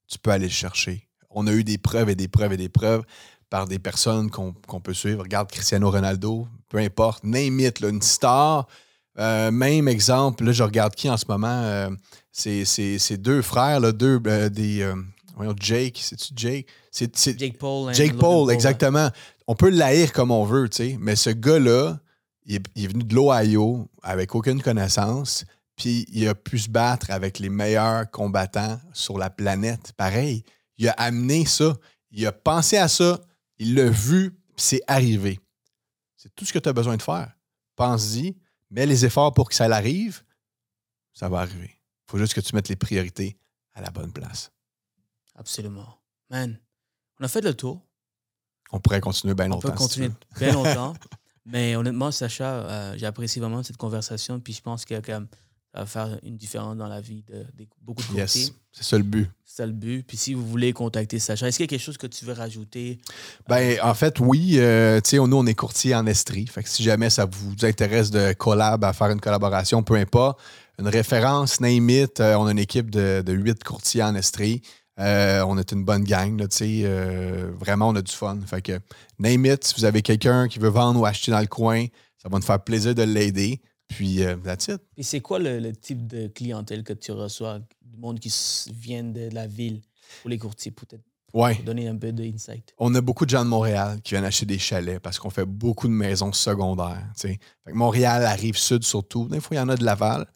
tu 0.07 0.17
peux 0.17 0.31
aller 0.31 0.47
le 0.47 0.51
chercher. 0.51 1.09
On 1.29 1.47
a 1.47 1.51
eu 1.51 1.63
des 1.63 1.77
preuves 1.77 2.09
et 2.09 2.15
des 2.15 2.27
preuves 2.27 2.53
et 2.53 2.57
des 2.57 2.69
preuves 2.69 3.03
par 3.49 3.67
des 3.67 3.79
personnes 3.79 4.31
qu'on 4.31 4.53
peut 4.53 4.93
suivre. 4.93 5.23
Regarde 5.23 5.51
Cristiano 5.51 5.91
Ronaldo, 5.91 6.47
peu 6.69 6.77
importe, 6.77 7.23
name 7.23 7.59
it, 7.59 7.81
une 7.81 8.01
star. 8.01 8.67
Euh, 9.19 9.51
même 9.51 9.87
exemple, 9.87 10.43
là, 10.43 10.51
je 10.51 10.63
regarde 10.63 10.95
qui 10.95 11.09
en 11.09 11.17
ce 11.17 11.25
moment? 11.27 11.61
Euh, 11.63 11.89
c'est 12.31 13.17
deux 13.17 13.41
frères, 13.41 13.93
deux 13.93 14.19
euh, 14.25 14.49
des. 14.49 14.91
Voyons, 15.35 15.55
Jake, 15.59 15.99
c'est-tu 16.01 16.33
Jake? 16.35 16.67
C'est- 16.91 17.15
c'est- 17.15 17.37
Jake 17.39 17.57
Paul. 17.57 17.89
and 17.89 17.93
Jake 17.93 18.17
Paul, 18.17 18.47
là. 18.47 18.53
exactement. 18.53 19.09
On 19.47 19.55
peut 19.55 19.69
l'haïr 19.69 20.13
comme 20.13 20.31
on 20.31 20.43
veut, 20.45 20.69
tu 20.69 20.77
sais, 20.77 20.97
mais 20.99 21.15
ce 21.15 21.29
gars-là, 21.29 21.99
il 22.45 22.55
est, 22.55 22.63
il 22.75 22.85
est 22.85 22.87
venu 22.87 23.03
de 23.03 23.15
l'Ohio 23.15 23.89
avec 24.01 24.35
aucune 24.35 24.61
connaissance, 24.61 25.45
puis 25.75 26.05
il 26.11 26.27
a 26.27 26.35
pu 26.35 26.59
se 26.59 26.69
battre 26.69 27.09
avec 27.11 27.39
les 27.39 27.49
meilleurs 27.49 28.09
combattants 28.11 28.79
sur 28.93 29.17
la 29.17 29.29
planète. 29.29 29.91
Pareil, 29.97 30.43
il 30.77 30.87
a 30.87 30.91
amené 30.93 31.45
ça, 31.45 31.75
il 32.11 32.25
a 32.27 32.31
pensé 32.31 32.77
à 32.77 32.87
ça, 32.87 33.19
il 33.57 33.75
l'a 33.75 33.89
vu, 33.89 34.31
puis 34.31 34.65
c'est 34.65 34.81
arrivé. 34.87 35.39
C'est 36.15 36.33
tout 36.35 36.45
ce 36.45 36.53
que 36.53 36.59
tu 36.59 36.69
as 36.69 36.73
besoin 36.73 36.95
de 36.95 37.01
faire. 37.01 37.31
Pense-y, 37.75 38.37
mets 38.69 38.85
les 38.85 39.03
efforts 39.05 39.33
pour 39.33 39.49
que 39.49 39.55
ça 39.55 39.65
arrive, 39.65 40.23
ça 41.13 41.27
va 41.27 41.39
arriver. 41.39 41.71
Il 41.73 42.11
faut 42.11 42.17
juste 42.17 42.33
que 42.33 42.41
tu 42.41 42.55
mettes 42.55 42.69
les 42.69 42.75
priorités 42.75 43.35
à 43.73 43.81
la 43.81 43.89
bonne 43.89 44.11
place. 44.13 44.51
Absolument. 45.35 45.97
Man, 46.29 46.57
on 47.19 47.25
a 47.25 47.27
fait 47.27 47.41
le 47.41 47.53
tour. 47.53 47.81
On 48.71 48.79
pourrait 48.79 49.01
continuer 49.01 49.33
bien 49.33 49.45
On 49.47 49.55
longtemps. 49.55 49.69
peut 49.71 49.77
si 49.77 49.77
tu 49.77 49.83
continuer 49.83 50.07
veux. 50.07 50.39
bien 50.39 50.53
longtemps. 50.63 50.93
Mais 51.45 51.75
honnêtement, 51.75 52.11
Sacha, 52.11 52.45
euh, 52.45 52.93
j'apprécie 52.97 53.39
vraiment 53.39 53.61
cette 53.63 53.77
conversation. 53.77 54.39
Puis 54.39 54.53
je 54.53 54.61
pense 54.61 54.85
que 54.85 54.99
comme, 55.01 55.27
Ça 55.73 55.79
va 55.81 55.85
faire 55.85 56.19
une 56.23 56.37
différence 56.37 56.77
dans 56.77 56.87
la 56.87 57.01
vie 57.01 57.23
de, 57.23 57.39
de 57.55 57.67
beaucoup 57.81 58.01
de 58.03 58.07
courtiers. 58.07 58.41
Yes, 58.43 58.53
c'est 58.71 58.83
ça 58.83 58.97
le 58.97 59.03
but. 59.03 59.29
C'est 59.43 59.57
ça 59.57 59.65
le 59.65 59.73
but. 59.73 60.03
Puis 60.07 60.17
si 60.17 60.33
vous 60.33 60.45
voulez 60.47 60.71
contacter 60.71 61.19
Sacha, 61.19 61.47
est-ce 61.47 61.57
qu'il 61.57 61.65
y 61.65 61.67
a 61.67 61.71
quelque 61.71 61.81
chose 61.83 61.97
que 61.97 62.07
tu 62.07 62.25
veux 62.25 62.33
rajouter? 62.33 62.99
Ben, 63.47 63.77
en 63.83 63.93
fait, 63.93 64.19
oui. 64.19 64.55
euh, 64.57 65.01
tu 65.01 65.09
sais, 65.11 65.17
nous, 65.17 65.35
on 65.37 65.45
est 65.45 65.53
courtier 65.55 65.93
en 65.95 66.05
Estrie. 66.07 66.47
Fait 66.47 66.63
que 66.63 66.69
si 66.69 66.81
jamais 66.83 67.09
ça 67.09 67.25
vous 67.25 67.53
intéresse 67.63 68.09
de 68.11 68.33
collab, 68.33 68.83
à 68.83 68.93
faire 68.93 69.09
une 69.09 69.21
collaboration, 69.21 69.83
peu 69.83 69.95
importe, 69.95 70.39
une 70.79 70.87
référence, 70.87 71.59
name 71.59 71.89
it, 71.89 72.19
euh, 72.19 72.35
on 72.35 72.45
a 72.47 72.51
une 72.51 72.59
équipe 72.59 72.89
de, 72.89 73.23
8 73.27 73.63
courtiers 73.63 74.01
en 74.03 74.15
Estrie. 74.15 74.61
Euh, 74.99 75.43
on 75.47 75.57
est 75.57 75.71
une 75.71 75.83
bonne 75.83 76.03
gang, 76.03 76.39
là, 76.39 76.47
tu 76.47 76.57
sais. 76.57 76.81
euh, 76.85 77.51
vraiment, 77.59 77.89
on 77.89 77.95
a 77.95 78.01
du 78.01 78.11
fun. 78.11 78.39
Fait 78.45 78.61
que, 78.61 78.79
name 79.19 79.45
it, 79.47 79.63
si 79.63 79.73
vous 79.75 79.85
avez 79.85 80.01
quelqu'un 80.01 80.47
qui 80.47 80.59
veut 80.59 80.69
vendre 80.69 80.99
ou 80.99 81.05
acheter 81.05 81.31
dans 81.31 81.39
le 81.39 81.47
coin, 81.47 81.85
ça 82.21 82.29
va 82.29 82.37
nous 82.37 82.45
faire 82.45 82.63
plaisir 82.63 82.93
de 82.93 83.03
l'aider. 83.03 83.59
Puis, 83.87 84.23
euh, 84.23 84.35
that's 84.37 84.67
it. 84.67 84.81
Puis 84.95 85.03
c'est 85.03 85.21
quoi 85.21 85.39
le, 85.39 85.59
le 85.59 85.73
type 85.75 86.05
de 86.07 86.27
clientèle 86.27 86.83
que 86.83 86.93
tu 86.93 87.11
reçois? 87.11 87.59
Du 87.81 87.97
monde 87.99 88.19
qui 88.19 88.33
viennent 88.73 89.13
de 89.13 89.29
la 89.33 89.45
ville 89.47 89.81
ou 90.25 90.29
les 90.29 90.37
courtiers, 90.37 90.71
peut-être? 90.71 91.03
Ouais. 91.33 91.55
Pour 91.55 91.63
donner 91.65 91.87
un 91.87 91.95
peu 91.97 92.11
d'insight. 92.11 92.73
On 92.77 92.93
a 92.93 93.01
beaucoup 93.01 93.25
de 93.25 93.31
gens 93.31 93.43
de 93.43 93.49
Montréal 93.49 93.99
qui 94.03 94.13
viennent 94.13 94.23
acheter 94.23 94.45
des 94.45 94.59
chalets 94.59 94.99
parce 94.99 95.17
qu'on 95.17 95.31
fait 95.31 95.45
beaucoup 95.45 95.87
de 95.87 95.93
maisons 95.93 96.31
secondaires. 96.31 97.03
tu 97.19 97.27
sais. 97.27 97.39
Fait 97.65 97.71
que 97.71 97.75
Montréal, 97.75 98.21
la 98.21 98.33
rive 98.33 98.55
sud 98.57 98.83
surtout. 98.83 99.27
Des 99.27 99.39
fois, 99.39 99.55
il 99.55 99.59
y 99.59 99.61
en 99.61 99.69
a 99.69 99.75
de 99.75 99.83
Laval. 99.83 100.27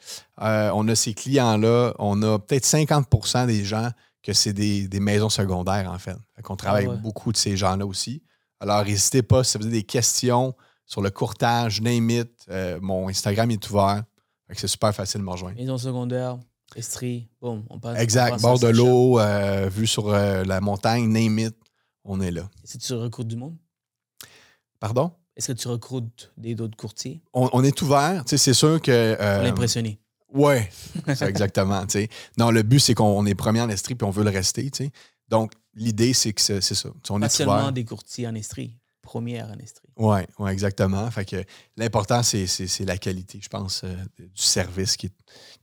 Euh, 0.42 0.72
on 0.74 0.88
a 0.88 0.96
ces 0.96 1.14
clients-là. 1.14 1.94
On 2.00 2.22
a 2.24 2.40
peut-être 2.40 2.66
50% 2.66 3.46
des 3.46 3.64
gens 3.64 3.90
que 4.24 4.34
c'est 4.34 4.54
des, 4.54 4.88
des 4.88 5.00
maisons 5.00 5.30
secondaires, 5.30 5.92
en 5.92 5.98
fait. 6.00 6.16
fait 6.36 6.42
qu'on 6.42 6.56
travaille 6.56 6.86
Ah 6.88 6.92
ouais. 6.92 6.98
beaucoup 6.98 7.32
de 7.32 7.38
ces 7.38 7.56
gens-là 7.58 7.86
aussi. 7.86 8.24
Alors, 8.60 8.84
n'hésitez 8.84 9.22
pas, 9.24 9.44
si 9.44 9.58
vous 9.58 9.66
avez 9.66 9.72
des 9.74 9.84
questions 9.84 10.56
sur 10.86 11.02
le 11.02 11.10
courtage, 11.10 11.82
name 11.82 12.10
it, 12.10 12.32
euh, 12.50 12.80
mon 12.82 13.08
Instagram 13.10 13.52
est 13.52 13.70
ouvert. 13.70 14.04
C'est 14.54 14.68
super 14.68 14.94
facile 14.96 15.20
de 15.22 15.26
me 15.26 15.32
rejoindre. 15.32 15.58
Maison 15.58 15.78
secondaire, 15.78 16.38
Estrie, 16.76 17.28
boum, 17.42 17.66
on 17.70 17.80
passe. 17.80 17.98
on 17.98 18.02
Exact. 18.02 18.32
passe 18.32 18.42
Bord 18.42 18.60
de 18.60 18.68
l'eau, 18.68 19.20
euh, 19.20 19.70
vue 19.70 19.88
sur 19.88 20.10
euh, 20.10 20.44
la 20.46 20.60
montagne, 20.62 21.08
name 21.08 21.40
it, 21.40 21.56
on 22.06 22.20
est 22.22 22.32
là. 22.32 22.50
Est-ce 22.64 22.78
que 22.78 22.84
tu 22.84 22.94
recrutes 22.94 23.28
du 23.28 23.36
monde? 23.36 23.56
Pardon? 24.80 25.12
Est-ce 25.36 25.52
que 25.52 25.58
tu 25.58 25.68
recrutes 25.68 26.32
des 26.38 26.56
d'autres 26.56 26.78
courtiers? 26.78 27.22
On, 27.34 27.50
on 27.54 27.64
est 27.64 27.82
ouvert. 27.82 28.24
Tu 28.26 28.32
sais, 28.32 28.38
C'est 28.38 28.54
sûr 28.54 28.82
que. 28.82 29.16
pour 29.16 29.44
l'impressionner? 29.44 30.00
Ouais, 30.34 30.70
c'est 31.16 31.24
exactement. 31.24 31.86
Non, 32.38 32.52
le 32.52 32.64
but, 32.64 32.80
c'est 32.80 32.94
qu'on 32.94 33.26
est 33.26 33.36
premier 33.36 33.62
en 33.62 33.70
Estrie 33.70 33.96
puis 33.96 34.08
on 34.08 34.12
veut 34.12 34.24
le 34.24 34.30
rester. 34.30 34.70
Donc, 35.30 35.54
l'idée, 35.74 36.14
c'est 36.14 36.34
que 36.34 36.42
c'est 36.42 36.62
ça. 36.62 36.90
On 37.10 37.20
Pas 37.20 37.26
est 37.26 37.30
seulement 37.30 37.56
ouvert. 37.56 37.72
des 37.72 37.86
courtiers 37.86 38.28
en 38.28 38.36
Estrie, 38.36 38.78
première 39.02 39.48
en 39.50 39.58
Estrie. 39.60 39.90
Oui, 39.98 40.20
ouais, 40.40 40.54
exactement. 40.54 41.10
Fait 41.12 41.26
que 41.26 41.44
l'important, 41.76 42.24
c'est 42.24 42.46
la 42.86 42.98
qualité, 42.98 43.40
je 43.42 43.50
pense, 43.50 43.82
euh, 43.84 43.96
du 44.18 44.30
service 44.36 44.96
qui 44.96 45.08
est, 45.08 45.14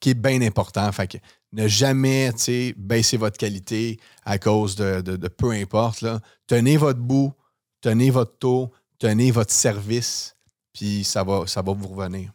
qui 0.00 0.10
est 0.10 0.14
bien 0.14 0.40
important. 0.42 0.90
Fait 0.92 1.06
que 1.08 1.18
ne 1.52 1.68
jamais 1.68 2.32
baisser 2.76 3.16
votre 3.16 3.36
qualité 3.38 3.98
à 4.24 4.38
cause 4.38 4.74
de, 4.76 5.00
de- 5.00 5.16
de 5.16 5.28
peu 5.28 5.52
importe. 5.52 6.00
Là. 6.02 6.20
Tenez 6.46 6.76
votre 6.76 6.98
bout, 7.00 7.32
tenez 7.80 8.10
votre 8.10 8.36
taux, 8.38 8.72
tenez 8.98 9.30
votre 9.30 9.52
service, 9.52 10.34
puis 10.72 11.04
ça 11.04 11.22
va, 11.22 11.46
ça 11.46 11.62
va 11.62 11.72
vous 11.72 11.88
revenir. 11.88 12.32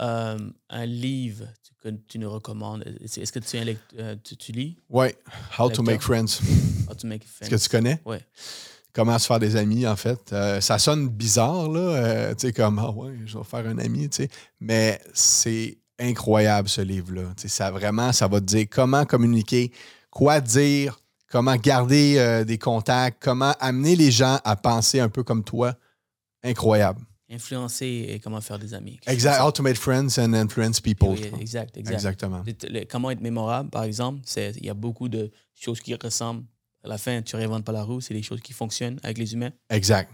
Euh, 0.00 0.38
un 0.70 0.86
livre 0.86 1.46
que 1.82 1.90
tu 1.90 2.18
nous 2.18 2.30
recommandes, 2.30 2.84
est-ce 3.02 3.32
que 3.32 3.40
tu, 3.40 3.58
un 3.58 3.66
euh, 3.98 4.16
tu, 4.22 4.36
tu 4.36 4.52
lis? 4.52 4.78
Oui, 4.88 5.08
How 5.58 5.68
to. 5.68 5.82
Make 5.82 6.00
Friends. 6.00 6.40
How 6.88 6.94
to 6.94 7.06
make 7.06 7.24
Est-ce 7.40 7.50
que 7.50 7.56
tu 7.56 7.68
connais? 7.68 8.00
Ouais. 8.06 8.24
Comment 8.94 9.18
se 9.18 9.26
faire 9.26 9.38
des 9.38 9.56
amis, 9.56 9.86
en 9.86 9.96
fait. 9.96 10.32
Euh, 10.32 10.60
ça 10.60 10.78
sonne 10.78 11.08
bizarre, 11.08 11.68
là. 11.68 11.80
euh, 11.80 12.34
tu 12.34 12.46
sais, 12.46 12.52
comme, 12.52 12.78
ah 12.78 12.90
ouais, 12.90 13.14
je 13.26 13.36
vais 13.36 13.44
faire 13.44 13.66
un 13.66 13.78
ami, 13.78 14.08
tu 14.08 14.22
sais. 14.22 14.28
Mais 14.60 15.00
c'est 15.12 15.78
incroyable, 15.98 16.68
ce 16.68 16.80
livre-là. 16.80 17.32
Tu 17.36 17.42
sais, 17.42 17.48
ça 17.48 17.70
vraiment, 17.70 18.12
ça 18.12 18.28
va 18.28 18.40
te 18.40 18.46
dire 18.46 18.66
comment 18.70 19.04
communiquer, 19.04 19.72
quoi 20.10 20.40
dire, 20.40 21.00
comment 21.30 21.56
garder 21.56 22.44
des 22.46 22.58
contacts, 22.58 23.22
comment 23.22 23.54
amener 23.60 23.96
les 23.96 24.10
gens 24.10 24.38
à 24.44 24.56
penser 24.56 25.00
un 25.00 25.08
peu 25.08 25.22
comme 25.22 25.42
toi. 25.44 25.74
Incroyable. 26.42 27.00
Influencer 27.32 28.06
et 28.10 28.20
comment 28.20 28.40
faire 28.40 28.58
des 28.58 28.74
amis. 28.74 28.98
Exact. 29.06 29.40
How 29.42 29.50
to 29.50 29.62
make 29.62 29.76
friends 29.76 30.18
and 30.18 30.34
influence 30.34 30.80
people. 30.80 31.08
Oui, 31.10 31.30
exact, 31.40 31.76
exact. 31.76 31.94
Exactement. 31.94 32.42
Le- 32.46 32.68
le- 32.80 32.84
comment 32.84 33.10
être 33.10 33.20
mémorable, 33.22 33.70
par 33.70 33.84
exemple, 33.84 34.20
c'est 34.24 34.52
il 34.58 34.66
y 34.66 34.70
a 34.70 34.74
beaucoup 34.74 35.08
de 35.08 35.30
choses 35.54 35.80
qui 35.80 35.94
ressemblent. 35.94 36.44
À 36.84 36.88
la 36.88 36.98
fin, 36.98 37.22
tu 37.22 37.36
réinventes 37.36 37.64
pas 37.64 37.72
la 37.72 37.84
roue, 37.84 38.00
c'est 38.00 38.12
des 38.14 38.22
choses 38.22 38.40
qui 38.40 38.52
fonctionnent 38.52 38.98
avec 39.02 39.16
les 39.18 39.32
humains. 39.32 39.52
Exact. 39.70 40.12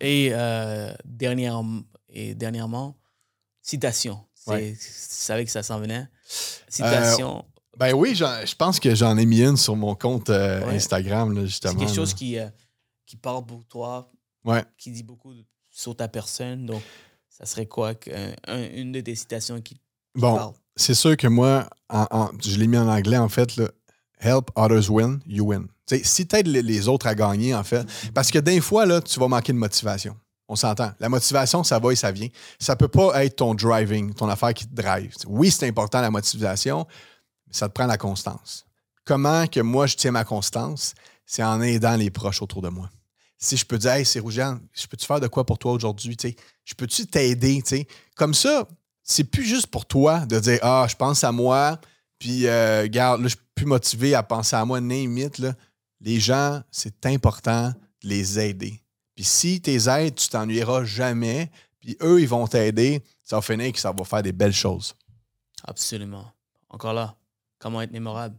Et, 0.00 0.30
euh, 0.32 0.92
dernièrement, 1.04 1.82
et 2.08 2.34
dernièrement, 2.34 2.96
citation. 3.62 4.20
Ouais. 4.46 4.72
Tu 4.72 4.78
savais 4.90 5.44
que 5.44 5.50
ça 5.50 5.62
s'en 5.62 5.78
venait. 5.78 6.06
Citation. 6.68 7.44
Ben 7.78 7.92
oui, 7.94 8.14
je 8.14 8.54
pense 8.54 8.78
que 8.80 8.94
j'en 8.94 9.16
ai 9.18 9.26
mis 9.26 9.42
une 9.42 9.56
sur 9.56 9.74
mon 9.76 9.94
compte 9.94 10.30
euh, 10.30 10.64
Ouais. 10.66 10.74
Instagram, 10.76 11.32
là, 11.34 11.44
justement. 11.44 11.72
c'est 11.72 11.78
quelque 11.80 11.88
là. 11.90 11.94
chose 11.94 12.14
qui, 12.14 12.38
euh, 12.38 12.48
qui 13.06 13.16
parle 13.16 13.44
pour 13.44 13.64
toi, 13.66 14.10
Ouais. 14.44 14.62
qui 14.78 14.90
dit 14.90 15.02
beaucoup 15.02 15.34
de- 15.34 15.44
sur 15.74 15.94
ta 15.96 16.08
personne. 16.08 16.64
Donc, 16.66 16.82
ça 17.28 17.44
serait 17.44 17.66
quoi 17.66 17.94
que- 17.94 18.10
un- 18.10 18.34
un- 18.46 18.70
une 18.74 18.92
de 18.92 19.00
tes 19.00 19.14
citations 19.14 19.60
qui, 19.60 19.74
qui 19.74 19.80
Bon, 20.14 20.54
c'est 20.76 20.94
sûr 20.94 21.16
que 21.16 21.26
moi, 21.26 21.68
en- 21.90 22.06
en- 22.10 22.30
je 22.42 22.56
l'ai 22.58 22.66
mis 22.68 22.78
en 22.78 22.88
anglais, 22.88 23.18
en 23.18 23.28
fait, 23.28 23.56
là, 23.56 23.68
Help 24.20 24.50
others 24.54 24.90
win, 24.90 25.20
you 25.26 25.44
win. 25.52 25.66
Si 26.02 26.26
tu 26.26 26.36
aides 26.36 26.46
les, 26.46 26.62
les 26.62 26.88
autres 26.88 27.06
à 27.06 27.14
gagner, 27.14 27.54
en 27.54 27.64
fait, 27.64 27.84
parce 28.14 28.30
que 28.30 28.38
des 28.38 28.60
fois, 28.60 28.86
là, 28.86 29.02
tu 29.02 29.20
vas 29.20 29.28
manquer 29.28 29.52
de 29.52 29.58
motivation. 29.58 30.16
On 30.48 30.56
s'entend. 30.56 30.92
La 31.00 31.08
motivation, 31.10 31.62
ça 31.64 31.78
va 31.78 31.92
et 31.92 31.96
ça 31.96 32.10
vient. 32.12 32.28
Ça 32.58 32.74
peut 32.76 32.88
pas 32.88 33.22
être 33.24 33.36
ton 33.36 33.54
driving, 33.54 34.14
ton 34.14 34.28
affaire 34.28 34.54
qui 34.54 34.66
te 34.66 34.74
drive. 34.74 35.12
Oui, 35.26 35.50
c'est 35.50 35.66
important 35.68 36.00
la 36.00 36.10
motivation, 36.10 36.86
mais 37.46 37.52
ça 37.52 37.68
te 37.68 37.74
prend 37.74 37.86
la 37.86 37.98
constance. 37.98 38.64
Comment 39.04 39.46
que 39.46 39.60
moi, 39.60 39.86
je 39.86 39.96
tiens 39.96 40.12
ma 40.12 40.24
constance? 40.24 40.94
C'est 41.26 41.42
en 41.42 41.60
aidant 41.60 41.96
les 41.96 42.10
proches 42.10 42.40
autour 42.40 42.62
de 42.62 42.68
moi. 42.70 42.88
Si 43.44 43.58
je 43.58 43.66
peux 43.66 43.76
dire, 43.76 43.92
hey, 43.92 44.06
c'est 44.06 44.20
Rougeant, 44.20 44.58
je 44.72 44.86
peux-tu 44.86 45.04
faire 45.04 45.20
de 45.20 45.26
quoi 45.26 45.44
pour 45.44 45.58
toi 45.58 45.72
aujourd'hui? 45.72 46.16
Je 46.64 46.74
peux-tu 46.74 47.06
t'aider? 47.06 47.62
Comme 48.16 48.32
ça, 48.32 48.66
c'est 49.02 49.24
plus 49.24 49.44
juste 49.44 49.66
pour 49.66 49.84
toi 49.84 50.20
de 50.20 50.40
dire 50.40 50.58
Ah, 50.62 50.86
je 50.88 50.96
pense 50.96 51.22
à 51.24 51.30
moi, 51.30 51.78
puis 52.18 52.46
euh, 52.46 52.82
regarde, 52.82 53.20
là, 53.20 53.28
je 53.28 53.34
suis 53.34 53.44
plus 53.54 53.66
motivé 53.66 54.14
à 54.14 54.22
penser 54.22 54.56
à 54.56 54.64
moi, 54.64 54.80
it, 54.80 55.38
là. 55.38 55.54
Les 56.00 56.20
gens, 56.20 56.62
c'est 56.70 57.04
important 57.04 57.68
de 57.68 58.08
les 58.08 58.38
aider. 58.38 58.80
Puis 59.14 59.24
si 59.24 59.60
tu 59.60 59.70
les 59.70 59.90
aides, 59.90 60.14
tu 60.14 60.28
t'ennuieras 60.28 60.84
jamais. 60.84 61.50
Puis 61.80 61.98
eux, 62.00 62.22
ils 62.22 62.28
vont 62.28 62.46
t'aider. 62.46 63.02
Ça 63.22 63.36
va 63.36 63.42
finir 63.42 63.70
que 63.72 63.78
ça 63.78 63.92
va 63.92 64.04
faire 64.04 64.22
des 64.22 64.32
belles 64.32 64.54
choses. 64.54 64.94
Absolument. 65.62 66.32
Encore 66.70 66.94
là, 66.94 67.14
comment 67.58 67.82
être 67.82 67.92
mémorable? 67.92 68.36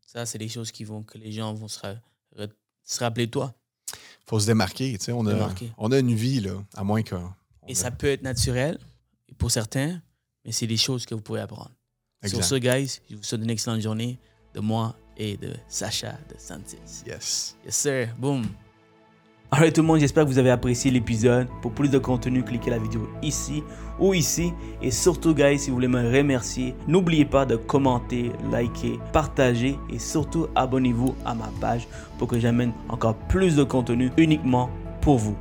Ça, 0.00 0.26
c'est 0.26 0.38
des 0.38 0.48
choses 0.48 0.70
qui 0.70 0.84
vont 0.84 1.02
que 1.02 1.18
les 1.18 1.32
gens 1.32 1.52
vont 1.54 1.68
se, 1.68 1.80
se 2.84 3.00
rappeler 3.00 3.26
de 3.26 3.32
toi. 3.32 3.52
Faut 4.28 4.40
se 4.40 4.46
démarquer. 4.46 4.96
tu 4.98 5.04
sais, 5.04 5.12
On 5.12 5.24
a, 5.26 5.32
Démarquer. 5.34 5.72
on 5.78 5.92
a 5.92 5.98
une 5.98 6.14
vie, 6.14 6.40
là, 6.40 6.52
à 6.74 6.82
moins 6.84 7.02
que. 7.02 7.14
Et 7.68 7.74
ça 7.74 7.90
peut 7.90 8.08
être 8.08 8.22
naturel 8.22 8.78
pour 9.38 9.50
certains, 9.50 10.00
mais 10.44 10.52
c'est 10.52 10.66
des 10.66 10.76
choses 10.76 11.04
que 11.06 11.14
vous 11.14 11.20
pouvez 11.20 11.40
apprendre. 11.40 11.70
Sur 12.24 12.42
ce, 12.44 12.54
guys, 12.56 13.00
je 13.10 13.16
vous 13.16 13.22
souhaite 13.22 13.42
une 13.42 13.50
excellente 13.50 13.80
journée 13.80 14.18
de 14.54 14.60
moi 14.60 14.96
et 15.16 15.36
de 15.36 15.54
Sacha 15.68 16.18
de 16.28 16.34
Santis. 16.38 16.76
Yes. 17.06 17.56
Yes, 17.64 17.76
sir. 17.76 18.14
Boom. 18.18 18.46
Alright, 19.48 19.72
tout 19.72 19.80
le 19.82 19.86
monde, 19.86 20.00
j'espère 20.00 20.24
que 20.24 20.28
vous 20.28 20.38
avez 20.38 20.50
apprécié 20.50 20.90
l'épisode. 20.90 21.46
Pour 21.62 21.70
plus 21.70 21.88
de 21.88 21.98
contenu, 21.98 22.42
cliquez 22.42 22.68
la 22.68 22.78
vidéo 22.78 23.08
ici 23.22 23.62
ou 24.00 24.12
ici. 24.12 24.52
Et 24.82 24.90
surtout, 24.90 25.34
guys, 25.34 25.60
si 25.60 25.70
vous 25.70 25.76
voulez 25.76 25.86
me 25.86 26.02
remercier, 26.12 26.74
n'oubliez 26.88 27.24
pas 27.24 27.46
de 27.46 27.54
commenter, 27.54 28.32
liker, 28.50 28.98
partager 29.12 29.78
et 29.88 30.00
surtout 30.00 30.48
abonnez-vous 30.56 31.14
à 31.24 31.34
ma 31.34 31.48
page 31.60 31.86
pour 32.18 32.26
que 32.26 32.40
j'amène 32.40 32.72
encore 32.88 33.14
plus 33.14 33.54
de 33.54 33.62
contenu 33.62 34.10
uniquement 34.16 34.68
pour 35.00 35.18
vous. 35.18 35.36